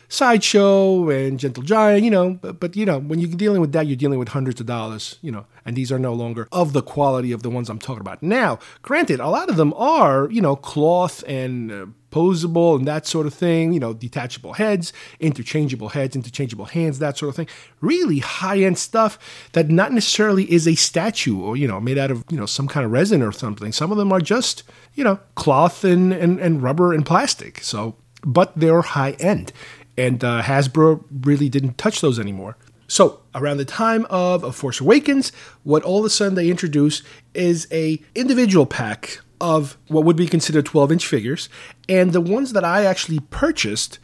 Sideshow 0.09 1.09
and 1.09 1.39
Gentle 1.39 1.61
Giant, 1.61 2.03
you 2.03 2.09
know, 2.09 2.33
but, 2.41 2.59
but, 2.59 2.75
you 2.75 2.85
know, 2.85 2.99
when 2.99 3.19
you're 3.19 3.29
dealing 3.29 3.61
with 3.61 3.71
that, 3.73 3.85
you're 3.85 3.95
dealing 3.95 4.17
with 4.17 4.29
hundreds 4.29 4.59
of 4.59 4.65
dollars, 4.65 5.19
you 5.21 5.31
know, 5.31 5.45
and 5.65 5.75
these 5.75 5.91
are 5.91 5.99
no 5.99 6.13
longer 6.13 6.47
of 6.51 6.73
the 6.73 6.81
quality 6.81 7.31
of 7.31 7.43
the 7.43 7.49
ones 7.49 7.69
I'm 7.69 7.77
talking 7.77 8.01
about. 8.01 8.23
Now, 8.23 8.57
granted, 8.81 9.19
a 9.19 9.27
lot 9.27 9.49
of 9.49 9.55
them 9.55 9.71
are, 9.75 10.27
you 10.31 10.41
know, 10.41 10.55
cloth 10.55 11.23
and 11.27 11.71
uh, 11.71 11.85
posable 12.11 12.75
and 12.75 12.87
that 12.87 13.05
sort 13.05 13.27
of 13.27 13.35
thing, 13.35 13.71
you 13.71 13.79
know, 13.79 13.93
detachable 13.93 14.53
heads, 14.53 14.91
interchangeable 15.19 15.89
heads, 15.89 16.15
interchangeable 16.15 16.65
hands, 16.65 16.97
that 16.97 17.17
sort 17.17 17.29
of 17.29 17.35
thing. 17.35 17.47
Really 17.79 18.17
high 18.17 18.57
end 18.57 18.79
stuff 18.79 19.19
that 19.53 19.69
not 19.69 19.93
necessarily 19.93 20.51
is 20.51 20.67
a 20.67 20.73
statue 20.73 21.39
or, 21.39 21.55
you 21.55 21.67
know, 21.67 21.79
made 21.79 21.99
out 21.99 22.09
of, 22.09 22.23
you 22.31 22.37
know, 22.37 22.47
some 22.47 22.67
kind 22.67 22.83
of 22.83 22.91
resin 22.91 23.21
or 23.21 23.31
something. 23.31 23.71
Some 23.71 23.91
of 23.91 23.97
them 23.99 24.11
are 24.11 24.21
just, 24.21 24.63
you 24.95 25.03
know, 25.03 25.19
cloth 25.35 25.83
and, 25.83 26.11
and, 26.11 26.39
and 26.39 26.63
rubber 26.63 26.93
and 26.93 27.05
plastic. 27.05 27.61
So, 27.61 27.95
but 28.23 28.51
they're 28.55 28.81
high 28.81 29.11
end 29.11 29.53
and 29.99 30.23
uh, 30.23 30.41
Hasbro 30.41 31.03
really 31.25 31.49
didn't 31.49 31.77
touch 31.77 31.99
those 31.99 32.19
anymore. 32.19 32.55
So 32.87 33.19
around 33.35 33.57
the 33.57 33.65
time 33.65 34.07
of 34.09 34.43
A 34.43 34.51
Force 34.53 34.79
Awakens, 34.79 35.31
what 35.63 35.83
all 35.83 35.99
of 35.99 36.05
a 36.05 36.09
sudden 36.09 36.35
they 36.35 36.49
introduce 36.49 37.03
is 37.33 37.67
a 37.71 38.01
individual 38.15 38.65
pack 38.65 39.19
of 39.41 39.77
what 39.87 40.05
would 40.05 40.15
be 40.15 40.25
considered 40.25 40.65
12 40.65 40.93
inch 40.93 41.05
figures, 41.05 41.49
and 41.87 42.13
the 42.13 42.21
ones 42.21 42.53
that 42.53 42.63
I 42.63 42.85
actually 42.85 43.19
purchased 43.19 43.99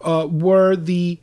uh, 0.00 0.26
were 0.30 0.76
the 0.76 1.20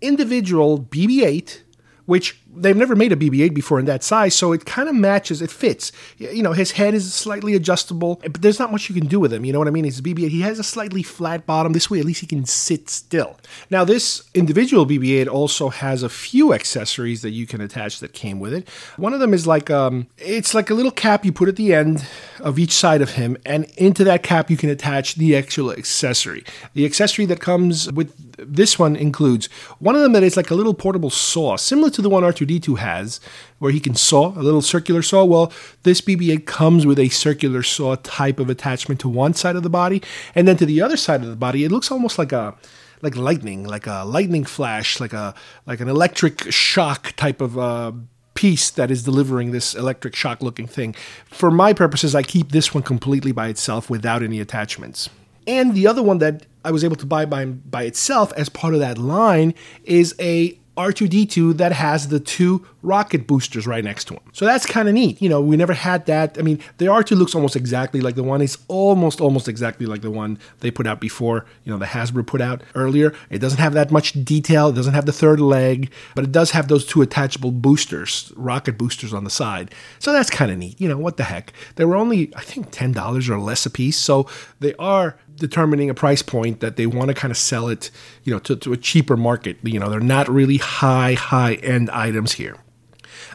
individual 0.00 0.80
BB-8, 0.80 1.62
which 2.08 2.40
they've 2.56 2.74
never 2.74 2.96
made 2.96 3.12
a 3.12 3.16
BB-8 3.16 3.52
before 3.52 3.78
in 3.78 3.84
that 3.84 4.02
size, 4.02 4.34
so 4.34 4.52
it 4.52 4.64
kind 4.64 4.88
of 4.88 4.94
matches. 4.94 5.42
It 5.42 5.50
fits. 5.50 5.92
You 6.16 6.42
know, 6.42 6.54
his 6.54 6.70
head 6.70 6.94
is 6.94 7.12
slightly 7.12 7.54
adjustable, 7.54 8.18
but 8.22 8.40
there's 8.40 8.58
not 8.58 8.72
much 8.72 8.88
you 8.88 8.94
can 8.94 9.08
do 9.08 9.20
with 9.20 9.30
him. 9.30 9.44
You 9.44 9.52
know 9.52 9.58
what 9.58 9.68
I 9.68 9.70
mean? 9.70 9.84
A 9.84 9.88
BB-8. 9.88 10.30
He 10.30 10.40
has 10.40 10.58
a 10.58 10.64
slightly 10.64 11.02
flat 11.02 11.44
bottom. 11.44 11.74
This 11.74 11.90
way, 11.90 12.00
at 12.00 12.06
least 12.06 12.22
he 12.22 12.26
can 12.26 12.46
sit 12.46 12.88
still. 12.88 13.36
Now, 13.68 13.84
this 13.84 14.26
individual 14.32 14.86
BB-8 14.86 15.28
also 15.28 15.68
has 15.68 16.02
a 16.02 16.08
few 16.08 16.54
accessories 16.54 17.20
that 17.20 17.32
you 17.32 17.46
can 17.46 17.60
attach 17.60 18.00
that 18.00 18.14
came 18.14 18.40
with 18.40 18.54
it. 18.54 18.66
One 18.96 19.12
of 19.12 19.20
them 19.20 19.34
is 19.34 19.46
like 19.46 19.68
um, 19.68 20.06
it's 20.16 20.54
like 20.54 20.70
a 20.70 20.74
little 20.74 20.90
cap 20.90 21.26
you 21.26 21.32
put 21.32 21.50
at 21.50 21.56
the 21.56 21.74
end 21.74 22.06
of 22.40 22.58
each 22.58 22.72
side 22.72 23.02
of 23.02 23.10
him, 23.10 23.36
and 23.44 23.66
into 23.76 24.02
that 24.04 24.22
cap 24.22 24.50
you 24.50 24.56
can 24.56 24.70
attach 24.70 25.16
the 25.16 25.36
actual 25.36 25.70
accessory. 25.72 26.42
The 26.72 26.86
accessory 26.86 27.26
that 27.26 27.40
comes 27.40 27.92
with 27.92 28.27
this 28.38 28.78
one 28.78 28.96
includes 28.96 29.46
one 29.78 29.94
of 29.94 30.02
them 30.02 30.12
that 30.12 30.22
is 30.22 30.36
like 30.36 30.50
a 30.50 30.54
little 30.54 30.74
portable 30.74 31.10
saw, 31.10 31.56
similar 31.56 31.90
to 31.90 32.02
the 32.02 32.10
one 32.10 32.22
R2 32.22 32.38
R2D2 32.46 32.78
has, 32.78 33.20
where 33.58 33.72
he 33.72 33.80
can 33.80 33.94
saw, 33.94 34.32
a 34.38 34.42
little 34.42 34.62
circular 34.62 35.02
saw. 35.02 35.24
Well, 35.24 35.52
this 35.82 36.00
BB 36.00 36.32
8 36.32 36.46
comes 36.46 36.86
with 36.86 36.98
a 36.98 37.08
circular 37.08 37.62
saw 37.62 37.96
type 37.96 38.38
of 38.38 38.50
attachment 38.50 39.00
to 39.00 39.08
one 39.08 39.34
side 39.34 39.56
of 39.56 39.62
the 39.62 39.70
body, 39.70 40.02
and 40.34 40.46
then 40.46 40.56
to 40.56 40.66
the 40.66 40.80
other 40.80 40.96
side 40.96 41.22
of 41.22 41.28
the 41.28 41.36
body, 41.36 41.64
it 41.64 41.72
looks 41.72 41.90
almost 41.90 42.18
like 42.18 42.32
a 42.32 42.54
like 43.00 43.16
lightning, 43.16 43.64
like 43.64 43.86
a 43.86 44.04
lightning 44.04 44.44
flash, 44.44 45.00
like 45.00 45.12
a 45.12 45.34
like 45.66 45.80
an 45.80 45.88
electric 45.88 46.50
shock 46.50 47.12
type 47.16 47.40
of 47.40 47.58
uh, 47.58 47.92
piece 48.34 48.70
that 48.70 48.90
is 48.90 49.02
delivering 49.02 49.50
this 49.50 49.74
electric 49.74 50.14
shock 50.14 50.42
looking 50.42 50.66
thing. 50.66 50.94
For 51.26 51.50
my 51.50 51.72
purposes, 51.72 52.14
I 52.14 52.22
keep 52.22 52.50
this 52.50 52.74
one 52.74 52.82
completely 52.82 53.32
by 53.32 53.48
itself 53.48 53.90
without 53.90 54.22
any 54.22 54.40
attachments. 54.40 55.08
And 55.46 55.74
the 55.74 55.86
other 55.86 56.02
one 56.02 56.18
that 56.18 56.46
I 56.68 56.70
was 56.70 56.84
able 56.84 56.96
to 56.96 57.06
buy 57.06 57.24
by, 57.24 57.46
by 57.46 57.84
itself 57.84 58.30
as 58.36 58.50
part 58.50 58.74
of 58.74 58.80
that 58.80 58.98
line 58.98 59.54
is 59.84 60.14
a 60.20 60.58
R2D2 60.76 61.56
that 61.56 61.72
has 61.72 62.08
the 62.08 62.20
two 62.20 62.64
rocket 62.82 63.26
boosters 63.26 63.66
right 63.66 63.82
next 63.82 64.04
to 64.04 64.14
him. 64.14 64.20
So 64.32 64.44
that's 64.44 64.64
kind 64.64 64.86
of 64.86 64.94
neat. 64.94 65.20
You 65.20 65.30
know, 65.30 65.40
we 65.40 65.56
never 65.56 65.72
had 65.72 66.04
that. 66.06 66.38
I 66.38 66.42
mean, 66.42 66.60
the 66.76 66.84
R2 66.84 67.16
looks 67.16 67.34
almost 67.34 67.56
exactly 67.56 68.00
like 68.00 68.14
the 68.14 68.22
one. 68.22 68.42
It's 68.42 68.58
almost, 68.68 69.20
almost 69.20 69.48
exactly 69.48 69.86
like 69.86 70.02
the 70.02 70.10
one 70.10 70.38
they 70.60 70.70
put 70.70 70.86
out 70.86 71.00
before, 71.00 71.46
you 71.64 71.72
know, 71.72 71.78
the 71.78 71.86
Hasbro 71.86 72.24
put 72.26 72.40
out 72.40 72.62
earlier. 72.76 73.12
It 73.28 73.38
doesn't 73.38 73.58
have 73.58 73.72
that 73.72 73.90
much 73.90 74.12
detail. 74.24 74.68
It 74.68 74.74
doesn't 74.74 74.94
have 74.94 75.06
the 75.06 75.12
third 75.12 75.40
leg, 75.40 75.90
but 76.14 76.22
it 76.22 76.32
does 76.32 76.50
have 76.50 76.68
those 76.68 76.84
two 76.86 77.00
attachable 77.00 77.50
boosters, 77.50 78.30
rocket 78.36 78.76
boosters 78.76 79.14
on 79.14 79.24
the 79.24 79.30
side. 79.30 79.74
So 79.98 80.12
that's 80.12 80.30
kind 80.30 80.52
of 80.52 80.58
neat. 80.58 80.78
You 80.80 80.88
know, 80.88 80.98
what 80.98 81.16
the 81.16 81.24
heck? 81.24 81.54
They 81.76 81.86
were 81.86 81.96
only, 81.96 82.30
I 82.36 82.42
think, 82.42 82.70
$10 82.70 83.28
or 83.28 83.40
less 83.40 83.66
a 83.66 83.70
piece. 83.70 83.96
So 83.96 84.28
they 84.60 84.74
are 84.74 85.18
determining 85.38 85.88
a 85.90 85.94
price 85.94 86.22
point 86.22 86.60
that 86.60 86.76
they 86.76 86.86
want 86.86 87.08
to 87.08 87.14
kind 87.14 87.30
of 87.30 87.36
sell 87.36 87.68
it, 87.68 87.90
you 88.24 88.32
know, 88.32 88.38
to, 88.40 88.56
to 88.56 88.72
a 88.72 88.76
cheaper 88.76 89.16
market. 89.16 89.58
You 89.62 89.78
know, 89.78 89.88
they're 89.88 90.00
not 90.00 90.28
really 90.28 90.58
high, 90.58 91.14
high 91.14 91.54
end 91.54 91.90
items 91.90 92.32
here. 92.32 92.56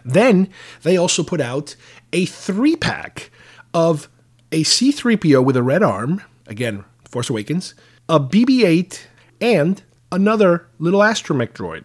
Then 0.05 0.49
they 0.83 0.97
also 0.97 1.23
put 1.23 1.41
out 1.41 1.75
a 2.11 2.25
three 2.25 2.75
pack 2.75 3.31
of 3.73 4.09
a 4.51 4.63
C3PO 4.63 5.43
with 5.43 5.57
a 5.57 5.63
red 5.63 5.81
arm, 5.81 6.21
again, 6.47 6.85
Force 7.09 7.29
Awakens, 7.29 7.73
a 8.07 8.19
BB 8.19 8.63
8, 8.65 9.07
and 9.41 9.81
another 10.11 10.67
little 10.77 10.99
astromech 10.99 11.53
droid. 11.53 11.83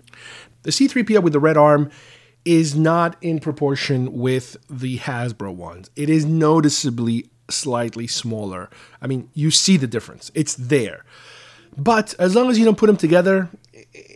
The 0.62 0.70
C3PO 0.70 1.23
with 1.23 1.32
the 1.32 1.40
red 1.40 1.57
arm 1.57 1.90
is 2.45 2.74
not 2.74 3.16
in 3.20 3.40
proportion 3.40 4.12
with 4.12 4.57
the 4.69 4.99
Hasbro 4.99 5.55
ones. 5.55 5.90
It 5.97 6.09
is 6.09 6.24
noticeably 6.24 7.31
slightly 7.51 8.07
smaller. 8.07 8.70
I 9.01 9.07
mean, 9.07 9.31
you 9.35 9.51
see 9.51 9.77
the 9.77 9.87
difference. 9.87 10.31
It's 10.35 10.55
there. 10.55 11.05
But 11.77 12.15
as 12.19 12.35
long 12.35 12.51
as 12.51 12.59
you 12.59 12.65
don't 12.65 12.79
put 12.79 12.87
them 12.87 12.97
together, 12.97 13.49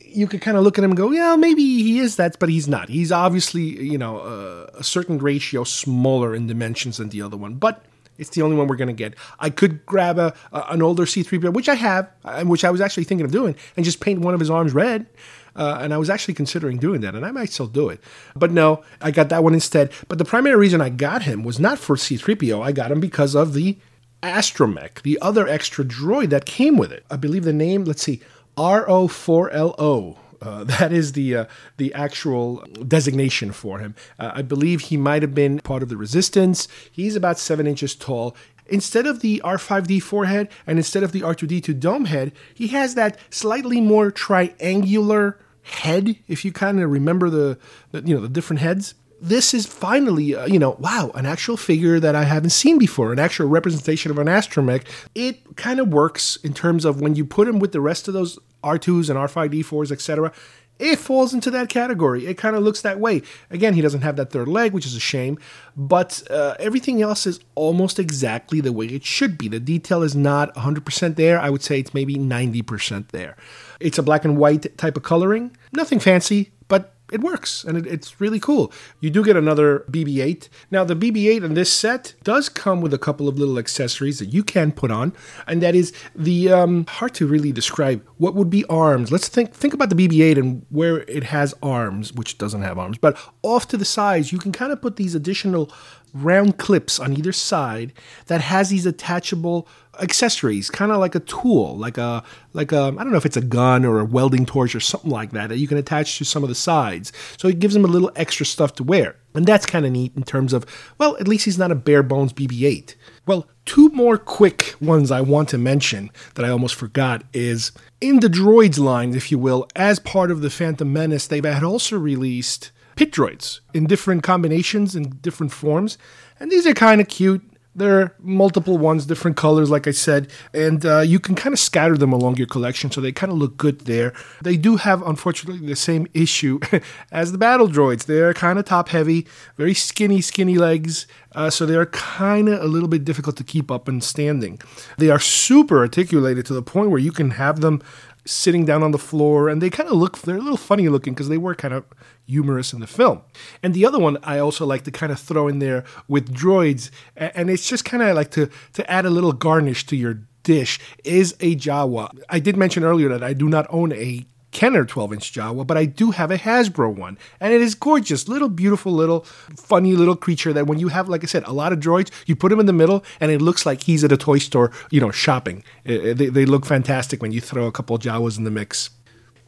you 0.04 0.26
could 0.26 0.40
kind 0.40 0.56
of 0.56 0.64
look 0.64 0.78
at 0.78 0.84
him 0.84 0.90
and 0.90 0.96
go, 0.96 1.10
yeah, 1.10 1.36
maybe 1.36 1.62
he 1.62 1.98
is 1.98 2.16
that, 2.16 2.38
but 2.38 2.48
he's 2.48 2.68
not. 2.68 2.88
He's 2.88 3.12
obviously, 3.12 3.62
you 3.62 3.98
know, 3.98 4.18
uh, 4.18 4.70
a 4.78 4.84
certain 4.84 5.18
ratio 5.18 5.64
smaller 5.64 6.34
in 6.34 6.46
dimensions 6.46 6.96
than 6.96 7.08
the 7.10 7.22
other 7.22 7.36
one. 7.36 7.54
But 7.54 7.84
it's 8.18 8.30
the 8.30 8.42
only 8.42 8.56
one 8.56 8.68
we're 8.68 8.76
going 8.76 8.88
to 8.88 8.94
get. 8.94 9.14
I 9.38 9.50
could 9.50 9.84
grab 9.86 10.18
a, 10.18 10.34
a 10.52 10.64
an 10.70 10.82
older 10.82 11.04
C3PO, 11.04 11.52
which 11.52 11.68
I 11.68 11.74
have, 11.74 12.10
and 12.24 12.48
which 12.50 12.64
I 12.64 12.70
was 12.70 12.80
actually 12.80 13.04
thinking 13.04 13.24
of 13.24 13.32
doing, 13.32 13.56
and 13.76 13.84
just 13.84 14.00
paint 14.00 14.20
one 14.20 14.34
of 14.34 14.40
his 14.40 14.50
arms 14.50 14.74
red. 14.74 15.06
Uh, 15.54 15.78
and 15.80 15.92
I 15.92 15.98
was 15.98 16.08
actually 16.08 16.34
considering 16.34 16.78
doing 16.78 17.00
that, 17.02 17.14
and 17.14 17.24
I 17.26 17.30
might 17.30 17.50
still 17.50 17.66
do 17.66 17.88
it. 17.88 18.00
But 18.34 18.50
no, 18.52 18.82
I 19.00 19.10
got 19.10 19.28
that 19.28 19.44
one 19.44 19.54
instead. 19.54 19.92
But 20.08 20.18
the 20.18 20.24
primary 20.24 20.56
reason 20.56 20.80
I 20.80 20.88
got 20.88 21.22
him 21.22 21.44
was 21.44 21.60
not 21.60 21.78
for 21.78 21.96
C3PO. 21.96 22.62
I 22.62 22.72
got 22.72 22.90
him 22.90 23.00
because 23.00 23.34
of 23.34 23.52
the 23.52 23.76
astromech, 24.22 25.02
the 25.02 25.18
other 25.20 25.48
extra 25.48 25.84
droid 25.84 26.30
that 26.30 26.46
came 26.46 26.76
with 26.76 26.92
it. 26.92 27.04
I 27.10 27.16
believe 27.16 27.44
the 27.44 27.52
name, 27.52 27.84
let's 27.84 28.02
see, 28.02 28.20
RO4LO. 28.56 30.16
Uh, 30.40 30.64
that 30.64 30.92
is 30.92 31.12
the 31.12 31.36
uh, 31.36 31.44
the 31.76 31.94
actual 31.94 32.64
designation 32.86 33.52
for 33.52 33.78
him. 33.78 33.94
Uh, 34.18 34.32
I 34.34 34.42
believe 34.42 34.80
he 34.80 34.96
might 34.96 35.22
have 35.22 35.34
been 35.34 35.60
part 35.60 35.82
of 35.82 35.88
the 35.88 35.96
resistance. 35.96 36.66
He's 36.90 37.16
about 37.16 37.38
seven 37.38 37.66
inches 37.66 37.94
tall. 37.94 38.36
Instead 38.66 39.06
of 39.06 39.20
the 39.20 39.40
R5D4 39.44 40.26
head 40.26 40.48
and 40.66 40.78
instead 40.78 41.02
of 41.02 41.12
the 41.12 41.20
R2D2 41.20 41.78
dome 41.78 42.06
head, 42.06 42.32
he 42.54 42.68
has 42.68 42.94
that 42.94 43.18
slightly 43.28 43.80
more 43.80 44.10
triangular 44.10 45.38
head. 45.62 46.16
If 46.28 46.44
you 46.44 46.52
kind 46.52 46.80
of 46.80 46.90
remember 46.90 47.30
the, 47.30 47.58
the 47.90 48.02
you 48.02 48.14
know 48.14 48.20
the 48.20 48.28
different 48.28 48.60
heads, 48.60 48.94
this 49.22 49.54
is 49.54 49.66
finally, 49.66 50.34
uh, 50.34 50.46
you 50.46 50.58
know, 50.58 50.76
wow, 50.80 51.12
an 51.14 51.26
actual 51.26 51.56
figure 51.56 52.00
that 52.00 52.16
I 52.16 52.24
haven't 52.24 52.50
seen 52.50 52.76
before, 52.76 53.12
an 53.12 53.20
actual 53.20 53.46
representation 53.46 54.10
of 54.10 54.18
an 54.18 54.26
astromech. 54.26 54.84
It 55.14 55.56
kind 55.56 55.78
of 55.78 55.88
works 55.88 56.36
in 56.42 56.52
terms 56.52 56.84
of 56.84 57.00
when 57.00 57.14
you 57.14 57.24
put 57.24 57.46
him 57.46 57.60
with 57.60 57.70
the 57.70 57.80
rest 57.80 58.08
of 58.08 58.14
those 58.14 58.38
R2s 58.64 59.08
and 59.08 59.18
R5D4s, 59.18 59.92
etc. 59.92 60.32
It 60.80 60.98
falls 60.98 61.32
into 61.32 61.52
that 61.52 61.68
category. 61.68 62.26
It 62.26 62.36
kind 62.36 62.56
of 62.56 62.64
looks 62.64 62.80
that 62.82 62.98
way. 62.98 63.22
Again, 63.50 63.74
he 63.74 63.80
doesn't 63.80 64.00
have 64.00 64.16
that 64.16 64.30
third 64.30 64.48
leg, 64.48 64.72
which 64.72 64.86
is 64.86 64.96
a 64.96 65.00
shame, 65.00 65.38
but 65.76 66.24
uh, 66.28 66.56
everything 66.58 67.00
else 67.00 67.24
is 67.24 67.38
almost 67.54 68.00
exactly 68.00 68.60
the 68.60 68.72
way 68.72 68.86
it 68.86 69.04
should 69.04 69.38
be. 69.38 69.46
The 69.46 69.60
detail 69.60 70.02
is 70.02 70.16
not 70.16 70.52
100% 70.56 71.14
there. 71.14 71.38
I 71.38 71.50
would 71.50 71.62
say 71.62 71.78
it's 71.78 71.94
maybe 71.94 72.16
90% 72.16 73.08
there. 73.08 73.36
It's 73.82 73.98
a 73.98 74.02
black 74.02 74.24
and 74.24 74.36
white 74.36 74.76
type 74.78 74.96
of 74.96 75.02
coloring. 75.02 75.56
Nothing 75.72 75.98
fancy, 75.98 76.52
but 76.68 76.94
it 77.12 77.20
works 77.20 77.62
and 77.62 77.76
it, 77.76 77.86
it's 77.86 78.20
really 78.20 78.40
cool. 78.40 78.72
You 79.00 79.10
do 79.10 79.22
get 79.22 79.36
another 79.36 79.80
BB 79.90 80.24
8. 80.24 80.48
Now, 80.70 80.82
the 80.82 80.96
BB 80.96 81.28
8 81.28 81.44
in 81.44 81.54
this 81.54 81.72
set 81.72 82.14
does 82.24 82.48
come 82.48 82.80
with 82.80 82.94
a 82.94 82.98
couple 82.98 83.28
of 83.28 83.38
little 83.38 83.58
accessories 83.58 84.18
that 84.18 84.32
you 84.32 84.42
can 84.42 84.72
put 84.72 84.90
on, 84.90 85.12
and 85.46 85.62
that 85.62 85.74
is 85.74 85.92
the 86.14 86.50
um, 86.50 86.86
hard 86.86 87.14
to 87.14 87.26
really 87.26 87.52
describe 87.52 88.02
what 88.16 88.34
would 88.34 88.48
be 88.48 88.64
arms. 88.64 89.12
Let's 89.12 89.28
think 89.28 89.52
think 89.52 89.74
about 89.74 89.90
the 89.90 89.94
BB 89.96 90.22
8 90.22 90.38
and 90.38 90.66
where 90.70 91.00
it 91.02 91.24
has 91.24 91.54
arms, 91.62 92.12
which 92.12 92.38
doesn't 92.38 92.62
have 92.62 92.78
arms, 92.78 92.98
but 92.98 93.18
off 93.42 93.68
to 93.68 93.76
the 93.76 93.84
sides, 93.84 94.32
you 94.32 94.38
can 94.38 94.52
kind 94.52 94.72
of 94.72 94.80
put 94.80 94.96
these 94.96 95.14
additional 95.14 95.70
round 96.14 96.58
clips 96.58 96.98
on 96.98 97.16
either 97.16 97.32
side 97.32 97.92
that 98.26 98.40
has 98.40 98.70
these 98.70 98.86
attachable 98.86 99.68
accessories, 100.00 100.70
kind 100.70 100.90
of 100.90 100.98
like 100.98 101.14
a 101.14 101.20
tool, 101.20 101.76
like 101.76 101.98
a 101.98 102.22
like 102.52 102.72
a 102.72 102.94
I 102.96 103.02
don't 103.02 103.10
know 103.10 103.18
if 103.18 103.26
it's 103.26 103.36
a 103.36 103.42
gun 103.42 103.84
or 103.84 104.00
a 104.00 104.04
welding 104.04 104.46
torch 104.46 104.74
or 104.74 104.80
something 104.80 105.10
like 105.10 105.32
that 105.32 105.48
that 105.48 105.58
you 105.58 105.68
can 105.68 105.78
attach 105.78 106.18
to 106.18 106.24
some 106.24 106.42
of 106.42 106.48
the 106.48 106.54
sides. 106.54 107.12
So 107.36 107.48
it 107.48 107.58
gives 107.58 107.76
him 107.76 107.84
a 107.84 107.88
little 107.88 108.10
extra 108.16 108.46
stuff 108.46 108.74
to 108.74 108.84
wear. 108.84 109.16
And 109.34 109.46
that's 109.46 109.66
kind 109.66 109.86
of 109.86 109.92
neat 109.92 110.12
in 110.14 110.24
terms 110.24 110.52
of, 110.52 110.66
well, 110.98 111.16
at 111.16 111.26
least 111.26 111.46
he's 111.46 111.58
not 111.58 111.70
a 111.70 111.74
bare 111.74 112.02
bones 112.02 112.32
BB 112.32 112.64
8. 112.66 112.96
Well, 113.26 113.46
two 113.64 113.88
more 113.90 114.18
quick 114.18 114.74
ones 114.80 115.10
I 115.10 115.20
want 115.22 115.48
to 115.50 115.58
mention 115.58 116.10
that 116.34 116.44
I 116.44 116.50
almost 116.50 116.74
forgot 116.74 117.24
is 117.32 117.72
in 118.00 118.20
the 118.20 118.28
droids 118.28 118.78
line, 118.78 119.14
if 119.14 119.30
you 119.30 119.38
will, 119.38 119.68
as 119.74 119.98
part 119.98 120.30
of 120.30 120.42
the 120.42 120.50
Phantom 120.50 120.92
Menace, 120.92 121.26
they 121.26 121.40
had 121.40 121.62
also 121.62 121.98
released 121.98 122.72
pit 122.96 123.10
droids 123.10 123.60
in 123.72 123.86
different 123.86 124.22
combinations 124.22 124.94
and 124.94 125.22
different 125.22 125.52
forms. 125.52 125.96
And 126.38 126.50
these 126.50 126.66
are 126.66 126.74
kind 126.74 127.00
of 127.00 127.08
cute. 127.08 127.42
There 127.74 128.00
are 128.00 128.14
multiple 128.20 128.76
ones, 128.76 129.06
different 129.06 129.38
colors, 129.38 129.70
like 129.70 129.86
I 129.86 129.92
said, 129.92 130.30
and 130.52 130.84
uh, 130.84 131.00
you 131.00 131.18
can 131.18 131.34
kind 131.34 131.54
of 131.54 131.58
scatter 131.58 131.96
them 131.96 132.12
along 132.12 132.36
your 132.36 132.46
collection 132.46 132.90
so 132.90 133.00
they 133.00 133.12
kind 133.12 133.32
of 133.32 133.38
look 133.38 133.56
good 133.56 133.82
there. 133.82 134.12
They 134.42 134.58
do 134.58 134.76
have, 134.76 135.00
unfortunately, 135.02 135.66
the 135.66 135.76
same 135.76 136.06
issue 136.12 136.60
as 137.12 137.32
the 137.32 137.38
battle 137.38 137.68
droids. 137.68 138.04
They're 138.04 138.34
kind 138.34 138.58
of 138.58 138.66
top 138.66 138.90
heavy, 138.90 139.26
very 139.56 139.72
skinny, 139.72 140.20
skinny 140.20 140.58
legs, 140.58 141.06
uh, 141.34 141.48
so 141.48 141.64
they're 141.64 141.86
kind 141.86 142.50
of 142.50 142.62
a 142.62 142.66
little 142.66 142.88
bit 142.88 143.06
difficult 143.06 143.36
to 143.36 143.44
keep 143.44 143.70
up 143.70 143.88
and 143.88 144.04
standing. 144.04 144.60
They 144.98 145.08
are 145.08 145.20
super 145.20 145.78
articulated 145.78 146.44
to 146.46 146.54
the 146.54 146.62
point 146.62 146.90
where 146.90 147.00
you 147.00 147.12
can 147.12 147.32
have 147.32 147.60
them 147.60 147.80
sitting 148.24 148.64
down 148.64 148.82
on 148.82 148.92
the 148.92 148.98
floor, 148.98 149.48
and 149.48 149.60
they 149.60 149.70
kind 149.70 149.88
of 149.88 149.96
look, 149.96 150.18
they're 150.18 150.36
a 150.36 150.40
little 150.40 150.56
funny 150.56 150.88
looking 150.88 151.12
because 151.12 151.28
they 151.28 151.38
were 151.38 151.54
kind 151.54 151.74
of 151.74 151.84
humorous 152.26 152.72
in 152.72 152.80
the 152.80 152.86
film. 152.86 153.22
And 153.62 153.74
the 153.74 153.84
other 153.84 153.98
one 153.98 154.18
I 154.22 154.38
also 154.38 154.64
like 154.64 154.84
to 154.84 154.90
kind 154.90 155.12
of 155.12 155.18
throw 155.18 155.48
in 155.48 155.58
there 155.58 155.84
with 156.08 156.32
droids, 156.32 156.90
and 157.16 157.50
it's 157.50 157.68
just 157.68 157.84
kind 157.84 158.02
of 158.02 158.14
like 158.14 158.30
to 158.32 158.48
to 158.74 158.90
add 158.90 159.06
a 159.06 159.10
little 159.10 159.32
garnish 159.32 159.86
to 159.86 159.96
your 159.96 160.20
dish 160.42 160.78
is 161.04 161.34
a 161.40 161.56
Jawa. 161.56 162.10
I 162.28 162.38
did 162.38 162.56
mention 162.56 162.84
earlier 162.84 163.08
that 163.08 163.22
I 163.22 163.32
do 163.32 163.48
not 163.48 163.66
own 163.70 163.92
a 163.92 164.26
Kenner 164.52 164.84
12 164.84 165.14
inch 165.14 165.32
Jawa, 165.32 165.66
but 165.66 165.76
I 165.76 165.86
do 165.86 166.12
have 166.12 166.30
a 166.30 166.38
Hasbro 166.38 166.94
one. 166.94 167.18
And 167.40 167.52
it 167.52 167.60
is 167.60 167.74
gorgeous. 167.74 168.28
Little, 168.28 168.48
beautiful, 168.48 168.92
little, 168.92 169.20
funny 169.56 169.94
little 169.94 170.14
creature 170.14 170.52
that 170.52 170.66
when 170.66 170.78
you 170.78 170.88
have, 170.88 171.08
like 171.08 171.24
I 171.24 171.26
said, 171.26 171.42
a 171.44 171.52
lot 171.52 171.72
of 171.72 171.80
droids, 171.80 172.10
you 172.26 172.36
put 172.36 172.52
him 172.52 172.60
in 172.60 172.66
the 172.66 172.72
middle 172.72 173.02
and 173.18 173.30
it 173.30 173.42
looks 173.42 173.66
like 173.66 173.82
he's 173.82 174.04
at 174.04 174.12
a 174.12 174.16
toy 174.16 174.38
store, 174.38 174.70
you 174.90 175.00
know, 175.00 175.10
shopping. 175.10 175.64
They, 175.84 176.12
they 176.12 176.46
look 176.46 176.66
fantastic 176.66 177.22
when 177.22 177.32
you 177.32 177.40
throw 177.40 177.66
a 177.66 177.72
couple 177.72 177.98
Jawas 177.98 178.38
in 178.38 178.44
the 178.44 178.50
mix. 178.50 178.90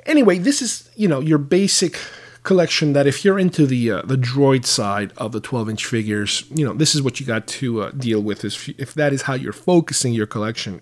Anyway, 0.06 0.38
this 0.38 0.60
is, 0.60 0.90
you 0.96 1.06
know, 1.06 1.20
your 1.20 1.38
basic 1.38 1.98
collection 2.42 2.92
that 2.92 3.06
if 3.06 3.24
you're 3.24 3.38
into 3.38 3.66
the 3.66 3.90
uh, 3.90 4.02
the 4.02 4.16
droid 4.16 4.66
side 4.66 5.12
of 5.16 5.32
the 5.32 5.40
12 5.40 5.70
inch 5.70 5.86
figures, 5.86 6.44
you 6.54 6.64
know 6.64 6.74
this 6.74 6.94
is 6.94 7.02
what 7.02 7.18
you 7.18 7.26
got 7.26 7.46
to 7.46 7.82
uh, 7.82 7.90
deal 7.92 8.20
with. 8.20 8.44
If 8.44 8.68
if 8.68 8.94
that 8.94 9.12
is 9.12 9.22
how 9.22 9.34
you're 9.34 9.52
focusing 9.52 10.12
your 10.12 10.26
collection. 10.26 10.80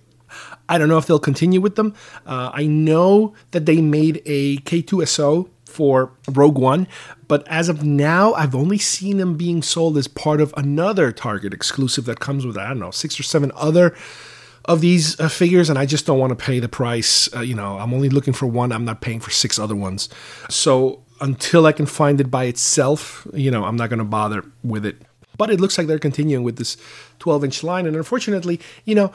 I 0.69 0.79
don't 0.79 0.89
know 0.89 0.99
if 0.99 1.07
they'll 1.07 1.19
continue 1.19 1.61
with 1.61 1.77
them. 1.77 1.95
Uh, 2.27 2.51
I 2.53 2.67
know 2.67 3.35
that 3.51 3.67
they 3.67 3.81
made 3.81 4.23
a 4.27 4.59
K2SO 4.59 5.49
for 5.65 6.13
Rogue 6.31 6.59
One, 6.59 6.87
but 7.29 7.47
as 7.49 7.69
of 7.69 7.83
now, 7.83 8.35
I've 8.35 8.55
only 8.55 8.79
seen 8.79 9.17
them 9.17 9.37
being 9.37 9.63
sold 9.63 9.97
as 9.97 10.07
part 10.07 10.41
of 10.41 10.53
another 10.57 11.13
Target 11.13 11.55
exclusive 11.55 12.05
that 12.05 12.21
comes 12.21 12.45
with 12.45 12.59
I 12.59 12.69
don't 12.69 12.79
know 12.79 12.91
six 12.91 13.19
or 13.19 13.23
seven 13.23 13.53
other 13.55 13.95
of 14.67 14.81
these 14.81 15.19
uh, 15.19 15.29
figures, 15.29 15.69
and 15.71 15.79
I 15.79 15.87
just 15.87 16.07
don't 16.07 16.19
want 16.19 16.31
to 16.31 16.45
pay 16.45 16.61
the 16.61 16.69
price. 16.69 17.35
Uh, 17.35 17.41
you 17.41 17.55
know, 17.55 17.79
I'm 17.79 17.93
only 17.93 18.09
looking 18.09 18.33
for 18.33 18.47
one. 18.47 18.73
I'm 18.73 18.85
not 18.85 19.01
paying 19.01 19.21
for 19.21 19.31
six 19.31 19.59
other 19.59 19.75
ones. 19.75 20.09
So 20.51 21.03
until 21.21 21.67
I 21.67 21.73
can 21.73 21.87
find 21.87 22.21
it 22.21 22.31
by 22.31 22.45
itself, 22.45 23.27
you 23.33 23.51
know, 23.51 23.65
I'm 23.65 23.77
not 23.77 23.89
going 23.89 23.99
to 23.99 24.05
bother 24.05 24.45
with 24.63 24.85
it. 24.85 25.03
But 25.39 25.51
it 25.51 25.61
looks 25.61 25.79
like 25.79 25.87
they're 25.87 25.99
continuing 25.99 26.45
with 26.45 26.57
this 26.57 26.77
12 27.21 27.45
inch 27.45 27.65
line. 27.65 27.87
And 27.87 27.97
unfortunately, 27.97 28.61
you 28.85 28.95
know, 28.95 29.13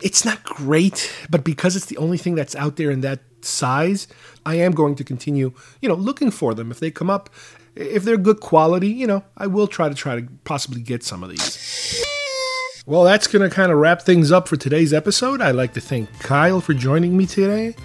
it's 0.00 0.24
not 0.24 0.42
great, 0.44 1.12
but 1.30 1.44
because 1.44 1.76
it's 1.76 1.86
the 1.86 1.98
only 1.98 2.18
thing 2.18 2.34
that's 2.34 2.56
out 2.56 2.76
there 2.76 2.90
in 2.90 3.02
that 3.02 3.20
size, 3.42 4.08
I 4.46 4.56
am 4.56 4.72
going 4.72 4.94
to 4.96 5.04
continue, 5.04 5.52
you 5.80 5.88
know, 5.88 5.94
looking 5.94 6.30
for 6.30 6.54
them. 6.54 6.70
If 6.70 6.80
they 6.80 6.90
come 6.90 7.10
up, 7.10 7.30
if 7.74 8.04
they're 8.04 8.16
good 8.16 8.40
quality, 8.40 8.88
you 8.88 9.06
know, 9.06 9.24
I 9.36 9.46
will 9.46 9.66
try 9.66 9.88
to 9.88 9.94
try 9.94 10.20
to 10.20 10.26
possibly 10.44 10.82
get 10.82 11.02
some 11.02 11.22
of 11.22 11.30
these. 11.30 12.04
Well, 12.84 13.04
that's 13.04 13.28
going 13.28 13.48
to 13.48 13.54
kind 13.54 13.70
of 13.70 13.78
wrap 13.78 14.02
things 14.02 14.32
up 14.32 14.48
for 14.48 14.56
today's 14.56 14.92
episode. 14.92 15.40
I'd 15.40 15.54
like 15.54 15.72
to 15.74 15.80
thank 15.80 16.10
Kyle 16.18 16.60
for 16.60 16.74
joining 16.74 17.16
me 17.16 17.26
today. 17.26 17.76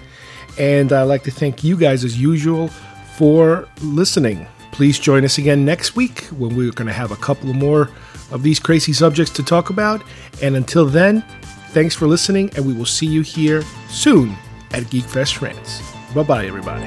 And 0.58 0.92
I'd 0.92 1.04
like 1.04 1.22
to 1.22 1.30
thank 1.30 1.62
you 1.62 1.76
guys, 1.76 2.04
as 2.04 2.20
usual, 2.20 2.68
for 3.16 3.68
listening. 3.80 4.44
Please 4.72 4.98
join 4.98 5.24
us 5.24 5.38
again 5.38 5.64
next 5.64 5.94
week 5.94 6.24
when 6.26 6.56
we're 6.56 6.72
going 6.72 6.88
to 6.88 6.92
have 6.92 7.12
a 7.12 7.16
couple 7.16 7.54
more 7.54 7.90
of 8.32 8.42
these 8.42 8.58
crazy 8.58 8.92
subjects 8.92 9.32
to 9.34 9.42
talk 9.44 9.70
about. 9.70 10.02
And 10.42 10.56
until 10.56 10.84
then, 10.84 11.24
thanks 11.68 11.94
for 11.94 12.06
listening, 12.06 12.50
and 12.56 12.66
we 12.66 12.72
will 12.72 12.86
see 12.86 13.06
you 13.06 13.22
here 13.22 13.62
soon 13.88 14.36
at 14.72 14.84
Geekfest 14.84 15.40
Rants. 15.40 15.82
Bye 16.14 16.22
bye, 16.22 16.46
everybody. 16.46 16.86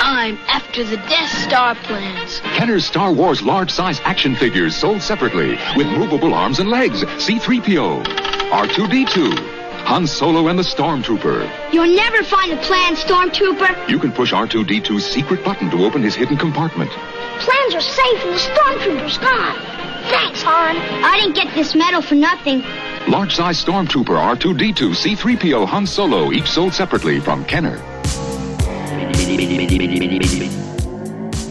I'm 0.00 0.36
after 0.48 0.84
the 0.84 0.96
Death 0.96 1.30
Star 1.46 1.74
plans. 1.74 2.40
Kenner's 2.56 2.86
Star 2.86 3.12
Wars 3.12 3.42
large 3.42 3.70
size 3.70 4.00
action 4.04 4.34
figures 4.34 4.74
sold 4.74 5.02
separately 5.02 5.58
with 5.76 5.86
movable 5.88 6.32
arms 6.32 6.60
and 6.60 6.70
legs. 6.70 7.02
C3PO, 7.02 8.04
R2D2, 8.04 9.36
Han 9.84 10.06
Solo 10.06 10.48
and 10.48 10.58
the 10.58 10.62
Stormtrooper. 10.62 11.72
You'll 11.72 11.94
never 11.94 12.22
find 12.22 12.52
the 12.52 12.56
plan, 12.56 12.96
Stormtrooper. 12.96 13.88
You 13.88 13.98
can 13.98 14.12
push 14.12 14.32
R2D2's 14.32 15.04
secret 15.04 15.44
button 15.44 15.70
to 15.70 15.84
open 15.84 16.02
his 16.02 16.14
hidden 16.14 16.38
compartment. 16.38 16.90
Plans 16.90 17.74
are 17.74 17.80
safe 17.82 18.24
and 18.24 18.32
the 18.32 18.38
Stormtrooper's 18.38 19.18
gone. 19.18 19.73
Thanks, 20.08 20.42
Han. 20.42 20.76
I 20.76 21.20
didn't 21.20 21.34
get 21.34 21.54
this 21.54 21.74
medal 21.74 22.02
for 22.02 22.14
nothing. 22.14 22.62
Large 23.08 23.34
size 23.34 23.62
Stormtrooper, 23.62 24.36
R2D2, 24.36 25.16
C3PO, 25.16 25.66
Han 25.66 25.86
Solo, 25.86 26.32
each 26.32 26.46
sold 26.46 26.72
separately 26.72 27.20
from 27.20 27.44
Kenner. 27.44 27.80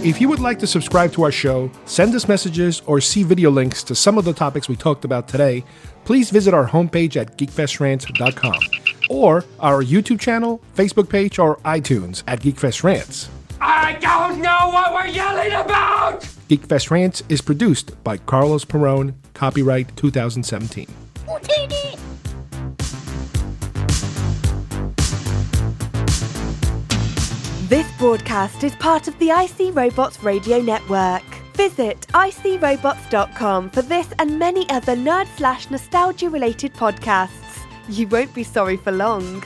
If 0.06 0.20
you 0.20 0.28
would 0.28 0.40
like 0.40 0.60
to 0.60 0.68
subscribe 0.68 1.14
to 1.14 1.24
our 1.24 1.32
show, 1.32 1.72
send 1.86 2.14
us 2.14 2.28
messages, 2.28 2.82
or 2.86 3.00
see 3.00 3.24
video 3.24 3.50
links 3.50 3.84
to 3.84 3.96
some 3.96 4.18
of 4.18 4.26
the 4.26 4.34
topics 4.34 4.68
we 4.68 4.76
talked 4.76 5.06
about 5.06 5.28
today, 5.28 5.64
please 6.04 6.30
visit 6.30 6.54
our 6.54 6.68
homepage 6.68 7.16
at 7.16 7.38
geekfestrants.com 7.38 8.60
or 9.10 9.46
our 9.60 9.82
YouTube 9.82 10.20
channel, 10.20 10.62
Facebook 10.76 11.10
page, 11.10 11.40
or 11.40 11.58
iTunes 11.60 12.24
at 12.28 12.42
Geekfest 12.42 12.84
Rants. 12.84 13.30
I 13.66 13.98
don't 14.02 14.42
know 14.42 14.70
what 14.74 14.94
we're 14.94 15.08
yelling 15.08 15.54
about! 15.54 16.22
Geekfest 16.50 16.92
Rants 16.92 17.24
is 17.30 17.40
produced 17.40 18.04
by 18.04 18.18
Carlos 18.18 18.66
Perone, 18.66 19.14
copyright 19.34 19.96
2017. 19.96 20.88
This 27.70 27.90
broadcast 27.98 28.66
is 28.66 28.76
part 28.76 29.08
of 29.08 29.18
the 29.20 29.30
IC 29.30 29.74
Robots 29.74 30.22
Radio 30.22 30.60
Network. 30.60 31.24
Visit 31.56 32.02
icrobots.com 32.14 33.70
for 33.70 33.82
this 33.82 34.10
and 34.20 34.38
many 34.38 34.70
other 34.70 34.98
nerd 34.98 35.28
slash 35.38 35.72
nostalgia 35.72 36.30
related 36.30 36.74
podcasts. 36.74 37.66
You 37.88 38.10
won't 38.10 38.34
be 38.36 38.44
sorry 38.44 38.76
for 38.76 38.92
long. 38.92 39.42